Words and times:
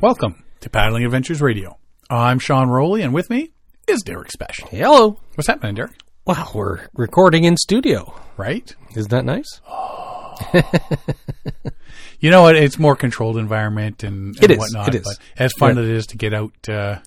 Welcome 0.00 0.44
to 0.60 0.70
Paddling 0.70 1.04
Adventures 1.04 1.40
Radio. 1.42 1.78
I'm 2.08 2.38
Sean 2.38 2.68
Rowley, 2.68 3.02
and 3.02 3.12
with 3.12 3.28
me 3.30 3.50
is 3.86 4.00
Derek 4.02 4.30
Special. 4.32 4.68
Hello. 4.68 5.18
What's 5.34 5.46
happening, 5.48 5.74
Derek? 5.74 5.92
Wow, 6.26 6.50
we're 6.54 6.80
recording 6.94 7.44
in 7.44 7.56
studio. 7.56 8.14
Right? 8.36 8.74
Isn't 8.96 9.10
that 9.10 9.24
nice? 9.24 9.60
You 12.22 12.30
know 12.30 12.42
what? 12.42 12.54
It's 12.54 12.78
more 12.78 12.96
controlled 12.96 13.38
environment 13.38 14.04
and, 14.04 14.34
and 14.36 14.42
It 14.44 14.50
is. 14.50 14.58
whatnot. 14.58 14.88
It 14.94 14.96
is. 14.96 15.04
But 15.04 15.42
as 15.42 15.52
fun 15.58 15.76
Yeah. 15.76 15.82
as 15.84 15.88
it 15.88 15.94
is 15.96 16.06
to 16.08 16.18
get 16.18 16.34
out 16.34 16.52
uh, 16.68 16.98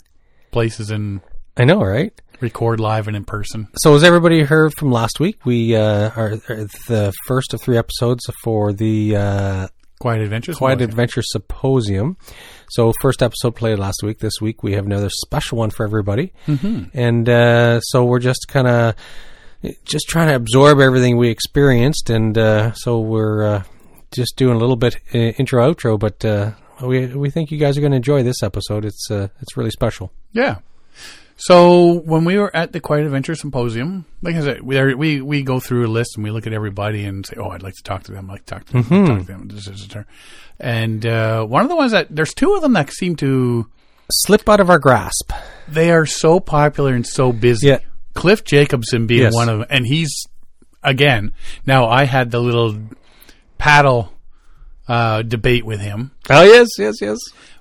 places 0.50 0.90
and 0.90 1.22
I 1.56 1.66
know, 1.66 1.80
right? 1.84 2.12
record 2.42 2.80
live 2.80 3.08
and 3.08 3.16
in 3.16 3.24
person. 3.24 3.68
So, 3.78 3.94
as 3.96 4.04
everybody 4.04 4.42
heard 4.42 4.74
from 4.76 4.92
last 4.92 5.20
week, 5.20 5.46
we 5.46 5.76
uh, 5.76 6.10
are, 6.16 6.32
are 6.50 6.66
the 6.88 7.14
first 7.28 7.54
of 7.54 7.62
three 7.62 7.78
episodes 7.78 8.26
for 8.44 8.74
the 8.74 9.16
uh, 9.16 9.68
Quiet 10.04 10.22
Adventures. 10.22 10.58
Quiet 10.58 10.80
Symposium. 10.80 10.90
Adventure 10.90 11.22
Symposium. 11.22 12.18
So, 12.70 12.92
first 13.00 13.24
episode 13.24 13.56
played 13.56 13.80
last 13.80 14.04
week. 14.04 14.20
This 14.20 14.42
week, 14.42 14.62
we 14.62 14.74
have 14.74 14.86
another 14.86 15.10
special 15.10 15.60
one 15.60 15.70
for 15.70 15.86
everybody, 15.86 16.34
mm-hmm. 16.46 16.86
and 16.94 17.30
uh, 17.30 17.80
so 17.80 18.04
we're 18.04 18.20
just 18.20 18.50
kind 18.50 18.68
of 18.68 18.96
just 19.86 20.10
trying 20.10 20.28
to 20.28 20.36
absorb 20.36 20.82
everything 20.82 21.16
we 21.16 21.30
experienced, 21.30 22.10
and 22.10 22.38
uh, 22.38 22.74
so 22.74 23.00
we're 23.00 23.46
uh, 23.48 23.64
just 24.12 24.36
doing 24.36 24.58
a 24.58 24.60
little 24.60 24.76
bit 24.76 24.98
uh, 25.16 25.18
intro 25.18 25.66
outro, 25.66 25.98
but. 25.98 26.24
Uh, 26.26 26.52
we 26.82 27.06
we 27.06 27.30
think 27.30 27.50
you 27.50 27.58
guys 27.58 27.78
are 27.78 27.82
going 27.82 27.92
to 27.92 27.98
enjoy 27.98 28.24
this 28.24 28.44
episode. 28.44 28.84
It's 28.84 29.10
uh, 29.10 29.30
it's 29.40 29.56
really 29.56 29.70
special. 29.70 30.12
Yeah. 30.34 30.58
So 31.36 31.94
when 31.94 32.26
we 32.26 32.38
were 32.38 32.56
at 32.56 32.72
the 32.72 32.80
Quiet 32.80 33.06
Adventure 33.06 33.36
Symposium, 33.36 34.06
like 34.22 34.36
I 34.36 34.42
said, 34.42 34.62
we 34.62 34.78
are, 34.78 34.96
we 34.96 35.20
we 35.22 35.44
go 35.44 35.60
through 35.60 35.86
a 35.86 35.90
list 35.90 36.12
and 36.16 36.24
we 36.24 36.32
look 36.32 36.48
at 36.48 36.54
everybody 36.54 37.04
and 37.06 37.26
say, 37.26 37.36
"Oh, 37.38 37.50
I'd 37.50 37.64
like 37.64 37.74
to 37.76 37.84
talk 37.84 38.04
to 38.04 38.12
them. 38.12 38.30
I'd 38.30 38.34
like 38.34 38.46
to 38.46 38.54
talk 38.56 38.66
to 38.68 38.74
them. 38.74 38.84
To 38.84 39.06
talk 39.08 39.20
to 39.22 39.32
them." 39.32 39.48
This 39.48 39.68
is 39.68 39.86
a 39.86 39.90
turn. 39.90 40.06
And 40.60 41.06
uh, 41.06 41.44
one 41.46 41.64
of 41.64 41.70
the 41.70 41.76
ones 41.76 41.92
that 41.92 42.08
there's 42.16 42.34
two 42.34 42.54
of 42.54 42.62
them 42.62 42.74
that 42.74 42.92
seem 42.92 43.16
to 43.18 43.68
Slip 44.12 44.48
out 44.50 44.60
of 44.60 44.70
our 44.70 44.80
grasp. 44.80 45.32
they 45.68 45.90
are 45.90 46.06
so 46.06 46.40
popular 46.40 46.94
and 46.94 47.08
so 47.08 47.32
busy. 47.32 47.68
Yeah. 47.68 47.80
Cliff 48.14 48.44
Jacobson 48.44 49.08
being 49.08 49.22
Yes. 49.24 49.34
one 49.34 49.50
of 49.50 49.60
them, 49.60 49.68
and 49.72 49.88
he's 49.88 50.28
again. 50.84 51.34
Now 51.66 51.88
I 51.88 52.04
had 52.04 52.30
the 52.30 52.40
little 52.40 52.78
paddle 53.58 54.12
uh, 54.88 55.22
debate 55.24 55.66
with 55.66 55.80
him, 55.80 56.12
Oh 56.30 56.44
yes, 56.44 56.68
yes, 56.78 56.96
yes. 57.02 57.18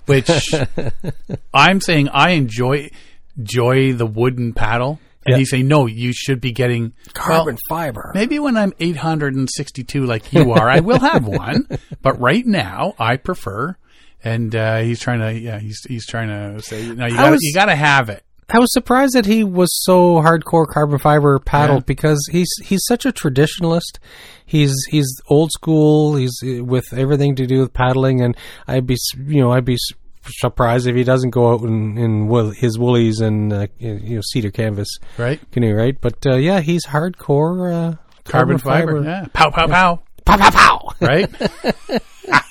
which 0.07 0.29
I'm 1.55 1.81
saying 1.81 2.09
I 2.11 2.31
enjoy 2.33 2.91
enjoy 3.37 3.93
the 3.93 4.07
wooden 4.07 4.53
paddle, 4.53 4.99
and 5.27 5.33
Yeah. 5.35 5.39
he's 5.39 5.51
saying 5.51 5.69
no, 5.69 5.87
you 5.87 6.13
should 6.13 6.41
be 6.41 6.53
getting 6.53 6.93
Carbon 7.15 7.55
well, 7.55 7.59
fiber. 7.69 8.11
Maybe 8.15 8.39
when 8.39 8.57
I'm 8.57 8.73
862 8.81 10.05
like 10.05 10.33
you 10.33 10.53
are, 10.53 10.69
I 10.69 10.81
will 10.81 11.01
have 11.01 11.27
one. 11.27 11.67
But 12.03 12.19
right 12.21 12.45
now, 12.45 12.95
I 12.99 13.17
prefer. 13.17 13.77
And 14.25 14.55
uh, 14.55 14.79
he's 14.81 15.01
trying 15.01 15.21
to, 15.21 15.33
yeah, 15.33 15.59
he's 15.59 15.81
he's 15.89 16.07
trying 16.07 16.29
to 16.29 16.61
say, 16.63 16.89
no, 16.93 17.07
you 17.07 17.17
got 17.17 17.37
you 17.41 17.55
got 17.55 17.67
to 17.67 17.77
have 17.77 18.09
it. 18.09 18.25
I 18.49 18.59
was 18.59 18.73
surprised 18.73 19.15
that 19.15 19.25
he 19.25 19.45
was 19.45 19.69
so 19.85 20.17
hardcore 20.21 20.67
carbon 20.67 20.99
fiber 20.99 21.39
paddle 21.39 21.77
Yeah. 21.77 21.83
because 21.87 22.29
he's 22.31 22.49
he's 22.63 22.85
such 22.87 23.07
a 23.07 23.13
traditionalist. 23.13 23.99
He's 24.45 24.75
he's 24.91 25.07
old 25.29 25.51
school. 25.53 26.17
He's 26.17 26.37
uh, 26.45 26.63
with 26.63 26.93
everything 26.93 27.35
to 27.37 27.47
do 27.47 27.61
with 27.61 27.73
paddling, 27.73 28.21
and 28.21 28.37
I'd 28.69 28.87
be 28.87 28.97
you 29.27 29.41
know 29.41 29.53
I'd 29.53 29.65
be 29.65 29.75
s- 29.75 29.97
surprised 30.25 30.87
if 30.87 30.95
he 30.97 31.05
doesn't 31.05 31.31
go 31.31 31.53
out 31.53 31.63
in, 31.63 31.97
in 31.99 32.29
wool, 32.29 32.51
his 32.51 32.79
woolies 32.79 33.21
and 33.21 33.53
uh, 33.53 33.67
you 33.79 34.17
know 34.17 34.21
cedar 34.33 34.51
canvas 34.51 34.89
Right? 35.19 35.41
canoe, 35.51 35.75
right? 35.75 35.97
But 36.01 36.25
uh, 36.27 36.37
yeah, 36.37 36.61
he's 36.61 36.87
hardcore 36.87 37.73
uh, 37.73 37.97
Carbon, 38.25 38.59
fiber. 38.59 39.03
Yeah. 39.03 39.27
Pow, 39.33 39.51
pow, 39.51 39.67
pow. 39.67 40.03
Pow 40.25 40.37
pow 40.37 40.51
pow. 40.51 40.93
right? 41.01 41.29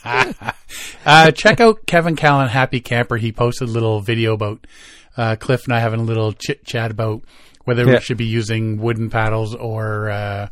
uh, 1.06 1.32
check 1.32 1.60
out 1.62 1.86
Kevin 1.86 2.16
Callan, 2.16 2.50
Happy 2.50 2.80
Camper. 2.82 3.18
He 3.18 3.32
posted 3.32 3.70
a 3.70 3.72
little 3.72 4.02
video 4.02 4.34
about 4.34 4.68
uh, 5.18 5.36
Cliff 5.40 5.64
and 5.66 5.74
I 5.74 5.80
having 5.80 6.02
a 6.02 6.04
little 6.04 6.34
chit 6.34 6.66
chat 6.66 6.92
about 6.92 7.24
whether 7.64 7.86
Yeah. 7.86 7.94
we 7.96 8.00
should 8.02 8.18
be 8.18 8.26
using 8.26 8.78
wooden 8.82 9.10
paddles 9.10 9.56
or 9.56 10.10
uh, 10.10 10.48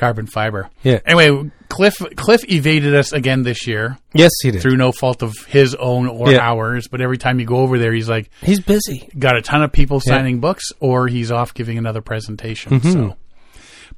carbon 0.00 0.26
fiber. 0.26 0.68
Yeah. 0.82 0.98
Anyway, 1.06 1.50
Cliff 1.68 1.94
Cliff 2.16 2.40
evaded 2.50 2.94
us 2.96 3.12
again 3.12 3.42
this 3.44 3.66
year 3.68 3.98
Yes, 4.12 4.32
he 4.42 4.50
did. 4.50 4.60
through 4.62 4.76
no 4.76 4.90
fault 4.90 5.22
of 5.22 5.34
his 5.46 5.74
own 5.76 6.08
or 6.08 6.32
Yeah. 6.32 6.40
ours. 6.40 6.88
But 6.88 7.00
every 7.00 7.18
time 7.18 7.38
you 7.38 7.46
go 7.46 7.58
over 7.58 7.78
there, 7.78 7.92
he's 7.92 8.08
like 8.08 8.28
He's 8.42 8.58
busy. 8.60 9.08
got 9.18 9.36
a 9.36 9.42
ton 9.42 9.62
of 9.62 9.70
people 9.70 10.00
signing 10.00 10.40
books, 10.40 10.64
or 10.80 11.06
he's 11.06 11.30
off 11.30 11.54
giving 11.54 11.78
another 11.78 12.00
presentation. 12.00 12.80
Mm-hmm. 12.80 12.92
So. 12.92 13.16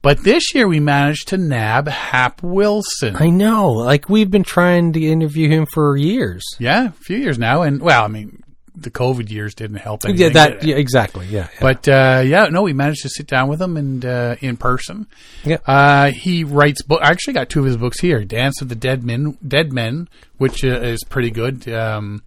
But 0.03 0.25
this 0.25 0.53
year 0.55 0.67
we 0.67 0.81
managed 0.81 1.29
to 1.29 1.39
nab 1.39 1.87
Hap 1.87 2.43
Wilson. 2.43 3.15
I 3.17 3.31
know. 3.31 3.71
Like 3.71 4.09
we've 4.09 4.31
been 4.31 4.43
trying 4.43 4.93
to 4.95 5.01
interview 5.01 5.49
him 5.49 5.65
for 5.73 5.97
years. 5.97 6.43
Yeah, 6.59 6.89
a 6.89 6.93
few 6.93 7.17
years 7.19 7.39
now, 7.39 7.63
and 7.63 7.81
well, 7.81 8.05
I 8.05 8.09
mean, 8.09 8.42
the 8.75 8.91
COVID 8.91 9.31
years 9.31 9.55
didn't 9.55 9.77
help. 9.77 10.03
Yeah, 10.07 10.31
that 10.31 10.65
yeah, 10.65 10.77
exactly. 10.77 11.27
Yeah, 11.27 11.49
yeah. 11.53 11.61
But 11.61 11.89
uh, 11.89 12.23
yeah, 12.25 12.47
no, 12.47 12.63
we 12.63 12.73
managed 12.73 13.03
to 13.03 13.09
sit 13.09 13.27
down 13.27 13.49
with 13.49 13.61
him 13.61 13.77
and 13.77 14.05
uh, 14.05 14.37
in 14.41 14.57
person. 14.57 15.07
Yeah. 15.45 15.59
Uh, 15.67 16.11
he 16.11 16.45
writes 16.45 16.83
book. 16.83 17.01
I 17.03 17.11
actually 17.11 17.35
got 17.35 17.49
two 17.51 17.61
of 17.61 17.67
his 17.67 17.77
books 17.77 18.01
here: 18.01 18.25
"Dance 18.25 18.63
of 18.63 18.69
the 18.69 18.75
Dead 18.75 19.05
Men," 19.05 19.37
Dead 19.47 19.73
Men, 19.73 20.09
which 20.39 20.65
uh, 20.65 20.69
is 20.81 21.05
pretty 21.05 21.31
good. 21.31 21.69
Um, 21.69 22.23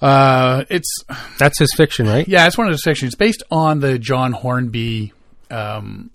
uh, 0.00 0.64
it's 0.70 1.04
that's 1.38 1.58
his 1.58 1.72
fiction, 1.76 2.06
right? 2.06 2.28
yeah, 2.28 2.46
it's 2.46 2.56
one 2.56 2.66
of 2.68 2.72
his 2.72 2.84
fiction. 2.84 3.06
It's 3.06 3.16
based 3.16 3.42
on 3.50 3.80
the 3.80 3.98
John 3.98 4.32
Hornby 4.32 5.12
um, 5.50 6.10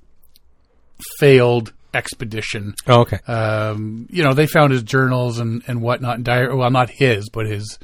failed 1.19 1.73
expedition 1.93 2.73
Oh, 2.87 3.01
okay. 3.01 3.19
um, 3.27 4.07
you 4.09 4.23
know, 4.23 4.33
they 4.33 4.47
found 4.47 4.71
his 4.71 4.81
journals 4.83 5.37
and, 5.39 5.61
and 5.67 5.81
whatnot. 5.81 6.15
And 6.15 6.25
diary, 6.25 6.55
well, 6.55 6.71
not 6.71 6.89
his, 6.89 7.29
but 7.29 7.45
his 7.45 7.77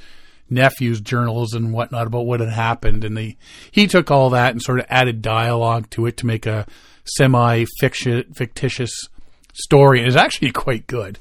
nephew's 0.49 1.01
journals 1.01 1.53
and 1.53 1.73
whatnot 1.73 2.07
about 2.07 2.25
what 2.25 2.39
had 2.39 2.49
happened. 2.49 3.03
And 3.03 3.15
they, 3.15 3.37
he 3.71 3.87
took 3.87 4.11
all 4.11 4.29
that 4.31 4.51
and 4.51 4.61
sort 4.61 4.79
of 4.79 4.85
added 4.89 5.21
dialogue 5.21 5.89
to 5.91 6.05
it 6.05 6.17
to 6.17 6.25
make 6.25 6.45
a 6.45 6.65
semi 7.05 7.65
fictitious 7.79 9.07
story. 9.53 9.99
And 9.99 10.07
it's 10.07 10.15
actually 10.15 10.51
quite 10.51 10.87
good. 10.87 11.19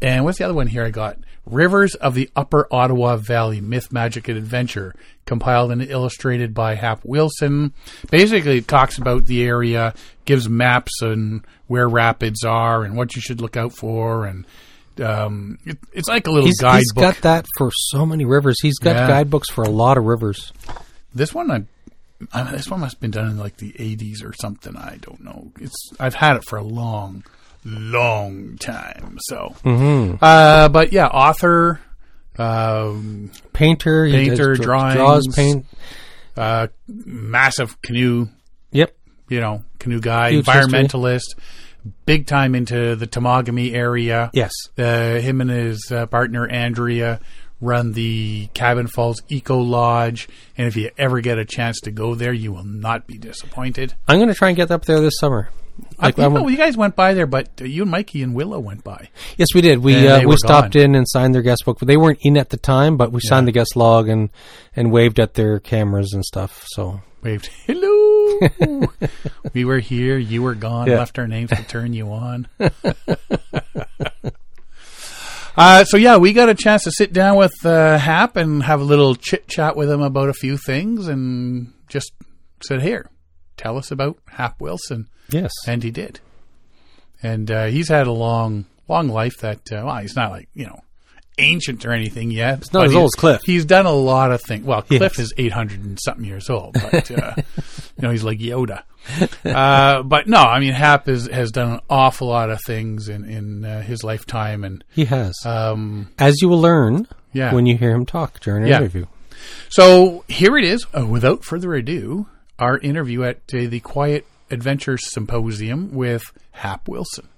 And 0.00 0.24
what's 0.24 0.38
the 0.38 0.44
other 0.44 0.54
one 0.54 0.68
here 0.68 0.84
I 0.84 0.90
got? 0.90 1.18
Rivers 1.44 1.94
of 1.94 2.14
the 2.14 2.30
Upper 2.36 2.68
Ottawa 2.70 3.16
Valley 3.16 3.60
Myth, 3.60 3.90
Magic, 3.90 4.28
and 4.28 4.36
Adventure, 4.36 4.94
compiled 5.24 5.72
and 5.72 5.82
illustrated 5.82 6.52
by 6.52 6.74
Hap 6.74 7.04
Wilson. 7.04 7.72
Basically, 8.10 8.58
it 8.58 8.68
talks 8.68 8.98
about 8.98 9.26
the 9.26 9.42
area, 9.42 9.94
gives 10.26 10.48
maps 10.48 11.00
and 11.00 11.44
where 11.66 11.88
rapids 11.88 12.44
are 12.44 12.84
and 12.84 12.96
what 12.96 13.16
you 13.16 13.22
should 13.22 13.40
look 13.40 13.56
out 13.56 13.72
for. 13.72 14.26
And 14.26 14.44
um, 15.00 15.58
it, 15.64 15.78
it's 15.92 16.08
like 16.08 16.26
a 16.26 16.30
little 16.30 16.46
He's, 16.46 16.60
guidebook. 16.60 16.80
he's 16.80 16.92
got 16.92 17.16
that 17.22 17.46
for 17.56 17.70
so 17.72 18.04
many 18.06 18.24
rivers. 18.24 18.60
He's 18.60 18.78
got 18.78 18.96
Yeah. 18.96 19.06
guidebooks 19.08 19.50
for 19.50 19.62
a 19.64 19.70
lot 19.70 19.96
of 19.98 20.04
rivers. 20.04 20.52
This 21.14 21.32
one, 21.34 21.50
I, 21.50 21.64
I, 22.32 22.50
this 22.52 22.68
one 22.68 22.80
must 22.80 22.96
have 22.96 23.00
been 23.00 23.10
done 23.10 23.28
in 23.30 23.38
like 23.38 23.56
the 23.58 23.72
'80s 23.72 24.24
or 24.24 24.32
something. 24.40 24.76
I 24.76 24.98
don't 25.00 25.22
know. 25.24 25.52
It's 25.60 25.76
I've 26.00 26.14
had 26.14 26.36
it 26.36 26.44
for 26.44 26.58
a 26.58 26.62
long, 26.64 27.24
long 27.64 28.56
time. 28.58 29.18
So, 29.22 29.54
uh, 30.20 30.68
but 30.68 30.92
yeah, 30.92 31.06
author, 31.06 31.80
um, 32.38 33.30
Painter, 33.52 34.08
Painter, 34.10 34.54
does, 34.54 34.64
drawings. 34.64 34.94
draws, 34.96 35.26
paint. 35.34 35.66
uh, 36.36 36.68
massive 36.86 37.80
canoe, 37.82 38.26
Yep. 38.72 38.94
you 39.28 39.40
know, 39.40 39.62
canoe 39.78 40.00
guy, 40.00 40.30
Huge 40.32 40.46
environmentalist, 40.46 41.34
big 42.06 42.26
time 42.26 42.54
into 42.54 42.96
the 42.96 43.06
Temagami 43.06 43.74
area. 43.74 44.30
Yes. 44.32 44.52
Uh, 44.76 45.16
him 45.20 45.40
and 45.40 45.50
his 45.50 45.90
uh, 45.90 46.06
partner 46.06 46.46
Andrea 46.46 47.20
run 47.60 47.92
the 47.92 48.48
Cabin 48.54 48.86
Falls 48.86 49.20
Eco 49.28 49.58
Lodge, 49.58 50.28
and 50.56 50.68
if 50.68 50.76
you 50.76 50.90
ever 50.96 51.20
get 51.20 51.38
a 51.38 51.44
chance 51.44 51.80
to 51.80 51.90
go 51.90 52.14
there, 52.14 52.32
you 52.32 52.52
will 52.52 52.64
not 52.64 53.06
be 53.06 53.18
disappointed. 53.18 53.94
I'm 54.06 54.18
going 54.18 54.28
to 54.28 54.34
try 54.34 54.48
and 54.48 54.56
get 54.56 54.70
up 54.70 54.84
there 54.84 55.00
this 55.00 55.18
summer. 55.18 55.50
Like, 56.00 56.18
I, 56.18 56.24
you, 56.24 56.30
know, 56.30 56.48
you 56.48 56.56
guys 56.56 56.76
went 56.76 56.96
by 56.96 57.14
there, 57.14 57.26
but 57.26 57.50
uh, 57.60 57.64
you 57.64 57.82
and 57.82 57.90
Mikey 57.90 58.22
and 58.22 58.34
Willow 58.34 58.58
went 58.58 58.82
by. 58.82 59.10
yes, 59.36 59.48
we 59.54 59.60
did. 59.60 59.78
We 59.78 60.08
uh, 60.08 60.26
we 60.26 60.36
stopped 60.36 60.74
gone. 60.74 60.82
in 60.82 60.94
and 60.96 61.08
signed 61.08 61.34
their 61.34 61.42
guest 61.42 61.64
book, 61.64 61.78
they 61.78 61.96
weren't 61.96 62.18
in 62.22 62.36
at 62.36 62.50
the 62.50 62.56
time. 62.56 62.96
But 62.96 63.12
we 63.12 63.20
signed 63.22 63.46
the 63.46 63.52
guest 63.52 63.76
log 63.76 64.08
and 64.08 64.30
and 64.74 64.90
waved 64.90 65.20
at 65.20 65.34
their 65.34 65.60
cameras 65.60 66.12
and 66.14 66.24
stuff. 66.24 66.64
So 66.70 67.00
Waved, 67.22 67.46
hello. 67.66 67.97
We 69.52 69.64
were 69.64 69.78
here, 69.78 70.18
you 70.18 70.42
were 70.42 70.54
gone. 70.54 70.88
Yeah. 70.88 70.98
Left 70.98 71.18
our 71.18 71.26
names 71.26 71.50
to 71.50 71.62
turn 71.64 71.92
you 71.92 72.10
on. 72.12 72.48
Uh, 75.58 75.82
so 75.82 75.96
yeah, 75.96 76.16
we 76.16 76.32
got 76.32 76.48
a 76.48 76.54
chance 76.54 76.84
to 76.84 76.92
sit 76.92 77.12
down 77.12 77.34
with 77.36 77.66
uh, 77.66 77.98
Hap 77.98 78.36
and 78.36 78.62
have 78.62 78.80
a 78.80 78.84
little 78.84 79.16
chit 79.16 79.48
chat 79.48 79.74
with 79.74 79.90
him 79.90 80.00
about 80.00 80.28
a 80.28 80.32
few 80.32 80.56
things, 80.56 81.08
and 81.08 81.72
just 81.88 82.12
said, 82.62 82.80
"Here, 82.80 83.10
tell 83.56 83.76
us 83.76 83.90
about 83.90 84.18
Hap 84.28 84.60
Wilson," 84.60 85.08
yes, 85.30 85.50
and 85.66 85.82
he 85.82 85.90
did. 85.90 86.20
And 87.24 87.50
uh, 87.50 87.64
he's 87.66 87.88
had 87.88 88.06
a 88.06 88.12
long, 88.12 88.66
long 88.86 89.08
life. 89.08 89.38
That 89.38 89.58
uh, 89.72 89.82
well, 89.84 89.96
he's 89.96 90.14
not 90.14 90.30
like 90.30 90.48
you 90.54 90.66
know 90.66 90.80
ancient 91.38 91.84
or 91.86 91.92
anything 91.92 92.30
yet. 92.30 92.58
It's 92.58 92.72
not 92.72 92.86
as 92.86 92.94
old 92.94 93.06
as 93.06 93.14
Cliff. 93.14 93.40
He's 93.44 93.64
done 93.64 93.86
a 93.86 93.92
lot 93.92 94.30
of 94.32 94.42
things. 94.42 94.64
Well, 94.64 94.84
Yes. 94.88 94.98
Cliff 94.98 95.18
is 95.18 95.32
eight 95.38 95.52
hundred 95.52 95.84
and 95.84 95.98
something 96.04 96.24
years 96.24 96.48
old, 96.50 96.74
but 96.74 97.10
uh, 97.10 97.34
you 97.36 97.42
know 98.02 98.10
he's 98.10 98.24
like 98.24 98.38
Yoda. 98.38 98.82
Uh, 99.44 100.02
but 100.02 100.26
no, 100.26 100.38
I 100.42 100.60
mean 100.60 100.72
Hap 100.72 101.08
is, 101.08 101.28
has 101.28 101.50
done 101.50 101.72
an 101.74 101.80
awful 101.88 102.28
lot 102.28 102.50
of 102.50 102.60
things 102.66 103.08
in 103.08 103.24
in 103.24 103.64
uh, 103.64 103.82
his 103.82 104.02
lifetime, 104.04 104.64
and 104.64 104.84
he 104.90 105.04
has. 105.06 105.34
um, 105.46 106.08
As 106.18 106.40
you 106.42 106.48
will 106.48 106.60
learn 106.60 107.06
Yeah. 107.32 107.54
when 107.54 107.66
you 107.66 107.76
hear 107.78 107.92
him 107.92 108.04
talk 108.06 108.40
during 108.40 108.64
an 108.64 108.68
Yeah. 108.68 108.78
interview. 108.78 109.06
So 109.70 110.24
here 110.28 110.56
it 110.58 110.64
is. 110.64 110.86
Uh, 110.96 111.06
without 111.06 111.44
further 111.44 111.74
ado, 111.74 112.26
our 112.58 112.78
interview 112.78 113.22
at 113.22 113.36
uh, 113.54 113.66
the 113.68 113.80
Quiet 113.80 114.26
Adventure 114.50 114.98
Symposium 114.98 115.94
with 115.94 116.22
Hap 116.52 116.88
Wilson. 116.88 117.28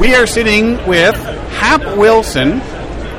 We 0.00 0.14
are 0.14 0.26
sitting 0.26 0.72
with 0.88 1.14
Hap 1.14 1.82
Wilson. 1.98 2.60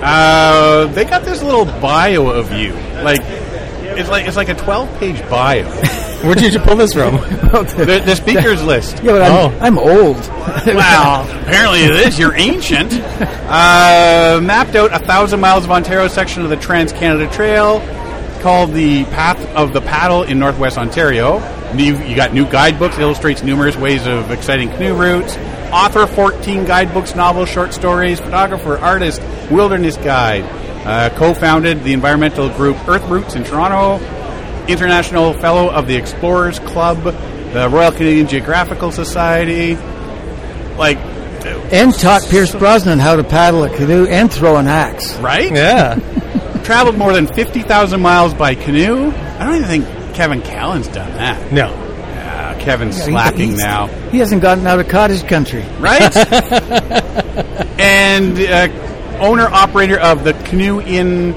Uh, 0.04 0.88
they 0.96 1.06
got 1.06 1.24
this 1.24 1.44
little 1.44 1.66
bio 1.66 2.28
of 2.28 2.52
you, 2.54 2.74
like 3.04 3.20
it's 3.24 4.10
like 4.10 4.26
it's 4.26 4.36
like 4.36 4.50
a 4.50 4.56
twelve-page 4.56 5.22
bio. 5.30 5.64
Where 6.24 6.34
did 6.36 6.54
you 6.54 6.60
pull 6.60 6.76
this 6.76 6.94
from? 6.94 7.16
the, 7.18 8.02
the 8.06 8.16
speakers 8.16 8.64
list. 8.64 8.98
Yeah, 9.04 9.12
but 9.14 9.22
I'm, 9.22 9.32
Oh. 9.32 9.58
I'm 9.60 9.78
old. 9.78 10.18
Wow, 10.66 11.24
apparently 11.44 11.82
it 11.84 11.92
is. 12.08 12.18
You're 12.20 12.36
ancient. 12.36 12.92
Uh, 12.94 14.40
mapped 14.42 14.76
out 14.76 14.92
a 14.94 15.00
thousand 15.00 15.40
miles 15.40 15.64
of 15.66 15.72
Ontario 15.72 16.08
section 16.08 16.44
of 16.44 16.50
the 16.50 16.58
Trans 16.58 16.92
Canada 16.92 17.32
Trail 17.32 17.80
called 18.42 18.74
the 18.74 19.06
Path 19.06 19.40
of 19.56 19.72
the 19.74 19.82
Paddle 19.82 20.24
in 20.24 20.40
Northwest 20.40 20.78
Ontario. 20.78 21.38
You, 21.76 21.98
you 22.00 22.16
got 22.16 22.34
new 22.34 22.46
guidebooks, 22.46 22.98
illustrates 22.98 23.44
numerous 23.44 23.78
ways 23.78 24.06
of 24.08 24.32
exciting 24.32 24.70
canoe 24.70 24.96
routes. 24.96 25.38
Author 25.72 26.02
of 26.02 26.10
14 26.10 26.66
guidebooks, 26.66 27.16
novels, 27.16 27.50
short 27.50 27.74
stories, 27.74 28.20
photographer, 28.20 28.78
artist, 28.78 29.22
wilderness 29.50 29.96
guide. 29.98 30.44
Uh, 30.86 31.10
co-founded 31.16 31.84
the 31.84 31.94
environmental 31.94 32.50
group 32.50 32.76
Earthroots 32.78 33.36
in 33.36 33.44
Toronto. 33.44 34.04
International 34.68 35.34
Fellow 35.34 35.70
of 35.70 35.88
the 35.88 35.96
Explorers 35.96 36.60
Club, 36.60 37.04
the 37.04 37.70
Royal 37.72 37.92
Canadian 37.92 38.28
Geographical 38.28 38.92
Society. 38.92 39.76
Like, 40.78 40.98
and 41.72 41.94
taught 41.94 42.24
Pierce 42.30 42.54
Brosnan 42.54 43.00
how 43.00 43.16
to 43.16 43.24
paddle 43.24 43.64
a 43.64 43.76
canoe 43.76 44.06
and 44.06 44.32
throw 44.32 44.58
an 44.58 44.68
axe. 44.68 45.16
right? 45.18 45.52
yeah. 45.52 46.00
Traveled 46.64 46.98
more 46.98 47.12
than 47.14 47.28
50,000 47.28 48.02
miles 48.02 48.34
by 48.34 48.56
canoe. 48.56 49.10
I 49.12 49.44
don't 49.46 49.56
even 49.56 49.68
think 49.68 50.16
Kevin 50.16 50.42
Callan's 50.42 50.88
done 50.88 51.12
that. 51.14 51.52
No. 51.52 51.68
Uh, 51.68 52.58
Kevin's 52.60 52.98
Yeah, 53.00 53.06
slacking 53.06 53.50
he's- 53.50 53.60
now. 53.60 53.88
He 53.88 54.20
hasn't 54.20 54.42
gotten 54.42 54.66
out 54.68 54.80
of 54.80 54.88
cottage 54.88 55.26
country. 55.28 55.64
Right? 55.80 56.16
and 57.80 58.40
uh, 58.40 59.18
owner 59.20 59.48
operator 59.48 60.00
of 60.00 60.24
the 60.24 60.34
Canoe 60.34 60.82
Inn 60.82 61.36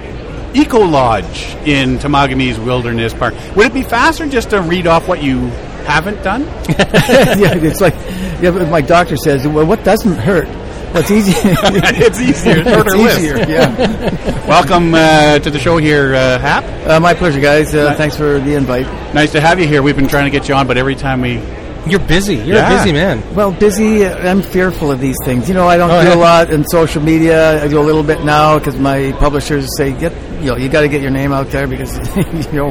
Eco 0.54 0.80
Lodge 0.84 1.54
in 1.66 1.98
Temagami's 1.98 2.58
Wilderness 2.60 3.12
Park. 3.14 3.34
Would 3.56 3.66
it 3.66 3.74
be 3.74 3.82
faster 3.82 4.28
just 4.28 4.50
to 4.50 4.60
read 4.62 4.86
off 4.86 5.08
what 5.08 5.22
you 5.22 5.48
haven't 5.86 6.22
done? 6.22 6.42
yeah, 6.68 7.54
it's 7.56 7.80
like 7.80 7.94
yeah, 8.40 8.50
my 8.70 8.80
doctor 8.80 9.16
says, 9.16 9.46
well, 9.48 9.66
what 9.66 9.82
doesn't 9.84 10.14
hurt? 10.16 10.46
Easy? 10.94 11.32
it's 11.34 12.20
easier, 12.20 12.62
shorter 12.64 12.90
it's 12.90 12.94
list. 12.94 13.18
easier. 13.18 13.36
Yeah. 13.38 14.46
Welcome 14.46 14.94
uh, 14.94 15.40
to 15.40 15.50
the 15.50 15.58
show 15.58 15.76
here, 15.78 16.14
uh, 16.14 16.38
Hap. 16.38 16.64
Uh, 16.88 17.00
my 17.00 17.14
pleasure, 17.14 17.40
guys. 17.40 17.74
Uh, 17.74 17.94
thanks 17.96 18.16
for 18.16 18.38
the 18.38 18.54
invite. 18.54 18.86
Nice 19.12 19.32
to 19.32 19.40
have 19.40 19.58
you 19.58 19.66
here. 19.66 19.82
We've 19.82 19.96
been 19.96 20.06
trying 20.06 20.26
to 20.26 20.30
get 20.30 20.48
you 20.48 20.54
on, 20.54 20.68
but 20.68 20.78
every 20.78 20.94
time 20.94 21.20
we 21.20 21.38
You're 21.86 22.00
busy. 22.00 22.36
You're 22.36 22.56
Yeah. 22.56 22.72
a 22.72 22.78
busy 22.78 22.92
man. 22.92 23.22
Well, 23.34 23.52
busy. 23.52 24.06
uh, 24.06 24.16
I'm 24.30 24.40
fearful 24.42 24.90
of 24.90 25.00
these 25.00 25.16
things. 25.24 25.48
You 25.48 25.54
know, 25.54 25.68
I 25.68 25.76
don't 25.76 25.90
Oh, 25.90 26.00
do 26.02 26.08
yeah. 26.08 26.14
a 26.14 26.16
lot 26.16 26.50
in 26.50 26.64
social 26.66 27.02
media. 27.02 27.62
I 27.62 27.68
do 27.68 27.78
a 27.78 27.82
little 27.84 28.02
bit 28.02 28.24
now 28.24 28.58
because 28.58 28.76
my 28.78 29.12
publishers 29.18 29.68
say, 29.76 29.92
"Get, 29.92 30.12
you 30.40 30.46
know, 30.46 30.56
you 30.56 30.68
got 30.68 30.80
to 30.80 30.88
get 30.88 31.02
your 31.02 31.10
name 31.10 31.32
out 31.32 31.50
there 31.50 31.66
because 31.66 31.92
you 32.16 32.52
know 32.52 32.68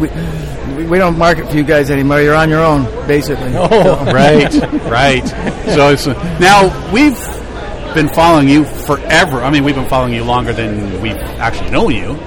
we, 0.00 0.84
we 0.86 0.98
don't 0.98 1.18
market 1.18 1.48
for 1.50 1.56
you 1.56 1.64
guys 1.64 1.90
anymore. 1.90 2.20
You're 2.22 2.34
on 2.34 2.48
your 2.48 2.64
own, 2.64 2.84
basically." 3.06 3.52
Oh. 3.56 4.04
right, 4.12 4.52
right. 4.90 5.26
So 5.74 5.88
it's, 5.90 6.06
now 6.40 6.70
we've 6.92 7.18
been 7.94 8.08
following 8.08 8.48
you 8.48 8.64
forever. 8.64 9.40
I 9.42 9.50
mean, 9.50 9.64
we've 9.64 9.74
been 9.74 9.88
following 9.88 10.14
you 10.14 10.24
longer 10.24 10.52
than 10.52 11.00
we've 11.00 11.12
actually 11.38 11.70
known 11.70 11.92
you. 11.94 12.18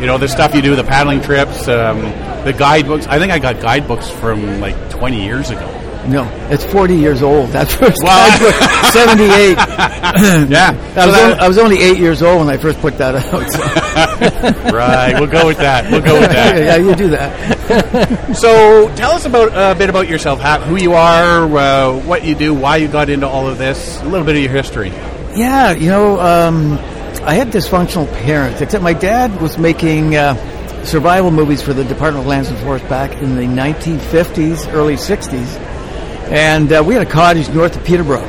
You 0.00 0.06
know, 0.06 0.18
the 0.18 0.28
stuff 0.28 0.54
you 0.54 0.62
do, 0.62 0.74
the 0.76 0.84
paddling 0.84 1.20
trips, 1.20 1.68
um, 1.68 2.00
the 2.44 2.54
guidebooks. 2.56 3.06
I 3.06 3.18
think 3.18 3.32
I 3.32 3.38
got 3.38 3.60
guidebooks 3.60 4.08
from 4.10 4.60
like 4.60 4.90
20 4.90 5.22
years 5.22 5.50
ago. 5.50 5.76
No, 6.08 6.24
it's 6.50 6.64
40 6.64 6.96
years 6.96 7.20
old. 7.22 7.50
That 7.52 7.70
first 7.70 7.98
Wow. 8.02 8.26
guidebook, 8.30 8.54
78. 8.92 10.48
Yeah. 10.50 10.94
I 10.96 11.06
was, 11.06 11.16
only, 11.16 11.34
I 11.38 11.48
was 11.48 11.58
only 11.58 11.80
eight 11.82 11.98
years 11.98 12.22
old 12.22 12.40
when 12.46 12.48
I 12.48 12.56
first 12.56 12.80
put 12.80 12.96
that 12.98 13.14
out. 13.14 13.52
So. 13.52 14.72
right. 14.72 15.14
We'll 15.20 15.28
go 15.30 15.46
with 15.46 15.58
that. 15.58 15.90
We'll 15.90 16.00
go 16.00 16.18
with 16.18 16.30
that. 16.30 16.56
yeah, 16.58 16.76
you 16.76 16.94
do 16.96 17.08
that. 17.10 18.34
So 18.36 18.92
tell 18.96 19.12
us 19.12 19.26
about 19.26 19.48
a 19.54 19.78
bit 19.78 19.90
about 19.90 20.08
yourself, 20.08 20.40
who 20.64 20.76
you 20.76 20.94
are, 20.94 21.44
uh, 21.56 21.98
what 22.06 22.24
you 22.24 22.34
do, 22.34 22.54
why 22.54 22.76
you 22.78 22.88
got 22.88 23.10
into 23.10 23.28
all 23.28 23.46
of 23.46 23.58
this, 23.58 24.00
a 24.00 24.04
little 24.04 24.24
bit 24.26 24.36
of 24.36 24.42
your 24.42 24.52
history. 24.52 24.88
Yeah, 25.36 25.72
you 25.72 25.88
know, 25.90 26.18
um, 26.18 26.78
I 27.22 27.34
had 27.34 27.48
dysfunctional 27.48 28.10
parents, 28.22 28.62
except 28.62 28.82
my 28.82 28.94
dad 28.94 29.42
was 29.42 29.58
making 29.58 30.16
uh, 30.16 30.34
survival 30.84 31.30
movies 31.30 31.60
for 31.60 31.74
the 31.74 31.84
Department 31.84 32.24
of 32.24 32.26
Lands 32.26 32.48
and 32.48 32.58
Forests 32.60 32.88
back 32.88 33.12
in 33.20 33.36
the 33.36 33.42
1950s, 33.42 34.72
early 34.72 34.94
60s. 34.94 35.58
And 36.30 36.72
uh, 36.72 36.82
we 36.84 36.94
had 36.94 37.06
a 37.06 37.10
cottage 37.10 37.50
north 37.50 37.76
of 37.76 37.84
Peterborough. 37.84 38.24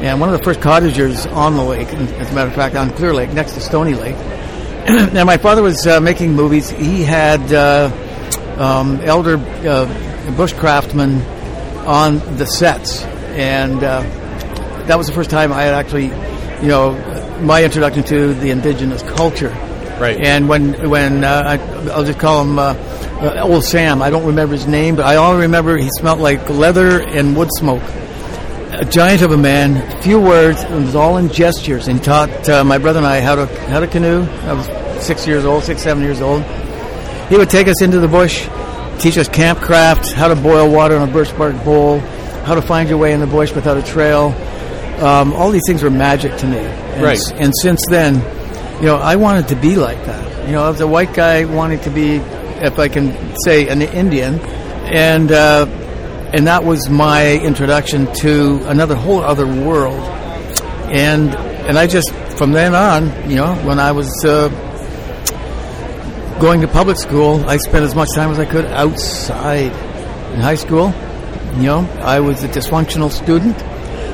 And 0.00 0.20
one 0.20 0.32
of 0.32 0.38
the 0.38 0.44
first 0.44 0.60
cottagers 0.60 1.26
on 1.26 1.56
the 1.56 1.64
lake, 1.64 1.88
as 1.88 2.30
a 2.30 2.34
matter 2.34 2.48
of 2.48 2.54
fact, 2.54 2.76
on 2.76 2.90
Clear 2.90 3.12
Lake, 3.12 3.32
next 3.32 3.54
to 3.54 3.60
Stony 3.60 3.94
Lake. 3.94 4.14
and 4.86 5.26
my 5.26 5.36
father 5.36 5.62
was 5.62 5.84
uh, 5.88 6.00
making 6.00 6.32
movies. 6.32 6.70
He 6.70 7.02
had 7.02 7.52
uh, 7.52 7.90
um, 8.58 9.00
elder 9.00 9.38
uh, 9.38 9.86
bushcraftmen 10.36 11.26
on 11.84 12.18
the 12.36 12.46
sets. 12.46 13.02
And 13.02 13.82
uh, 13.82 14.02
that 14.86 14.96
was 14.96 15.08
the 15.08 15.12
first 15.14 15.30
time 15.30 15.52
I 15.52 15.62
had 15.62 15.74
actually, 15.74 16.04
you 16.62 16.68
know, 16.68 17.19
my 17.40 17.64
introduction 17.64 18.02
to 18.04 18.34
the 18.34 18.50
indigenous 18.50 19.02
culture. 19.02 19.50
Right. 20.00 20.18
And 20.24 20.48
when 20.48 20.88
when 20.88 21.24
uh, 21.24 21.58
I, 21.58 21.90
I'll 21.90 22.04
just 22.04 22.18
call 22.18 22.42
him 22.42 22.58
uh, 22.58 22.74
uh, 23.20 23.42
Old 23.42 23.64
Sam. 23.64 24.00
I 24.00 24.08
don't 24.08 24.26
remember 24.26 24.54
his 24.54 24.66
name, 24.66 24.96
but 24.96 25.04
I 25.04 25.16
only 25.16 25.42
remember 25.42 25.76
he 25.76 25.90
smelled 25.98 26.20
like 26.20 26.48
leather 26.48 27.02
and 27.02 27.36
wood 27.36 27.50
smoke. 27.52 27.82
A 28.72 28.84
giant 28.84 29.20
of 29.20 29.32
a 29.32 29.36
man, 29.36 30.00
few 30.00 30.18
words. 30.18 30.62
It 30.62 30.70
was 30.70 30.94
all 30.94 31.18
in 31.18 31.28
gestures, 31.28 31.88
and 31.88 32.02
taught 32.02 32.48
uh, 32.48 32.64
my 32.64 32.78
brother 32.78 32.98
and 32.98 33.06
I 33.06 33.20
how 33.20 33.34
to 33.34 33.46
how 33.68 33.80
to 33.80 33.86
canoe. 33.86 34.22
I 34.22 34.54
was 34.54 35.04
six 35.04 35.26
years 35.26 35.44
old, 35.44 35.64
six 35.64 35.82
seven 35.82 36.02
years 36.02 36.22
old. 36.22 36.42
He 37.28 37.36
would 37.36 37.50
take 37.50 37.68
us 37.68 37.82
into 37.82 38.00
the 38.00 38.08
bush, 38.08 38.48
teach 38.98 39.18
us 39.18 39.28
campcraft, 39.28 40.12
how 40.12 40.28
to 40.28 40.36
boil 40.36 40.70
water 40.70 40.96
in 40.96 41.02
a 41.02 41.12
birch 41.12 41.36
bark 41.36 41.62
bowl, 41.62 42.00
how 42.44 42.54
to 42.54 42.62
find 42.62 42.88
your 42.88 42.98
way 42.98 43.12
in 43.12 43.20
the 43.20 43.26
bush 43.26 43.52
without 43.52 43.76
a 43.76 43.82
trail. 43.82 44.30
Um, 45.00 45.32
all 45.32 45.50
these 45.50 45.62
things 45.66 45.82
were 45.82 45.90
magic 45.90 46.36
to 46.38 46.46
me. 46.46 46.58
And, 46.58 47.02
Right. 47.02 47.16
s- 47.16 47.32
And 47.32 47.52
since 47.62 47.80
then, 47.88 48.22
you 48.80 48.86
know, 48.86 48.96
I 48.96 49.16
wanted 49.16 49.48
to 49.48 49.56
be 49.56 49.76
like 49.76 50.04
that. 50.06 50.46
You 50.46 50.52
know, 50.52 50.64
I 50.64 50.70
was 50.70 50.80
a 50.80 50.86
white 50.86 51.14
guy 51.14 51.44
wanting 51.44 51.80
to 51.80 51.90
be, 51.90 52.16
if 52.60 52.78
I 52.78 52.88
can 52.88 53.14
say, 53.44 53.68
an 53.68 53.80
Indian, 53.82 54.38
and 54.86 55.30
uh, 55.32 55.66
and 56.32 56.46
that 56.46 56.64
was 56.64 56.88
my 56.88 57.34
introduction 57.38 58.12
to 58.16 58.60
another 58.66 58.94
whole 58.94 59.22
other 59.22 59.46
world. 59.46 60.00
And 60.90 61.34
and 61.68 61.78
I 61.78 61.86
just 61.86 62.10
from 62.36 62.52
then 62.52 62.74
on, 62.74 63.10
you 63.30 63.36
know, 63.36 63.54
when 63.64 63.78
I 63.78 63.92
was 63.92 64.10
uh, 64.24 64.48
going 66.40 66.60
to 66.62 66.68
public 66.68 66.96
school, 66.96 67.44
I 67.46 67.56
spent 67.58 67.84
as 67.84 67.94
much 67.94 68.08
time 68.14 68.30
as 68.30 68.38
I 68.38 68.44
could 68.46 68.64
outside. 68.66 69.72
In 70.34 70.40
high 70.40 70.54
school, 70.54 70.94
you 71.56 71.64
know, 71.64 71.80
I 72.02 72.20
was 72.20 72.42
a 72.44 72.48
dysfunctional 72.48 73.10
student. 73.10 73.56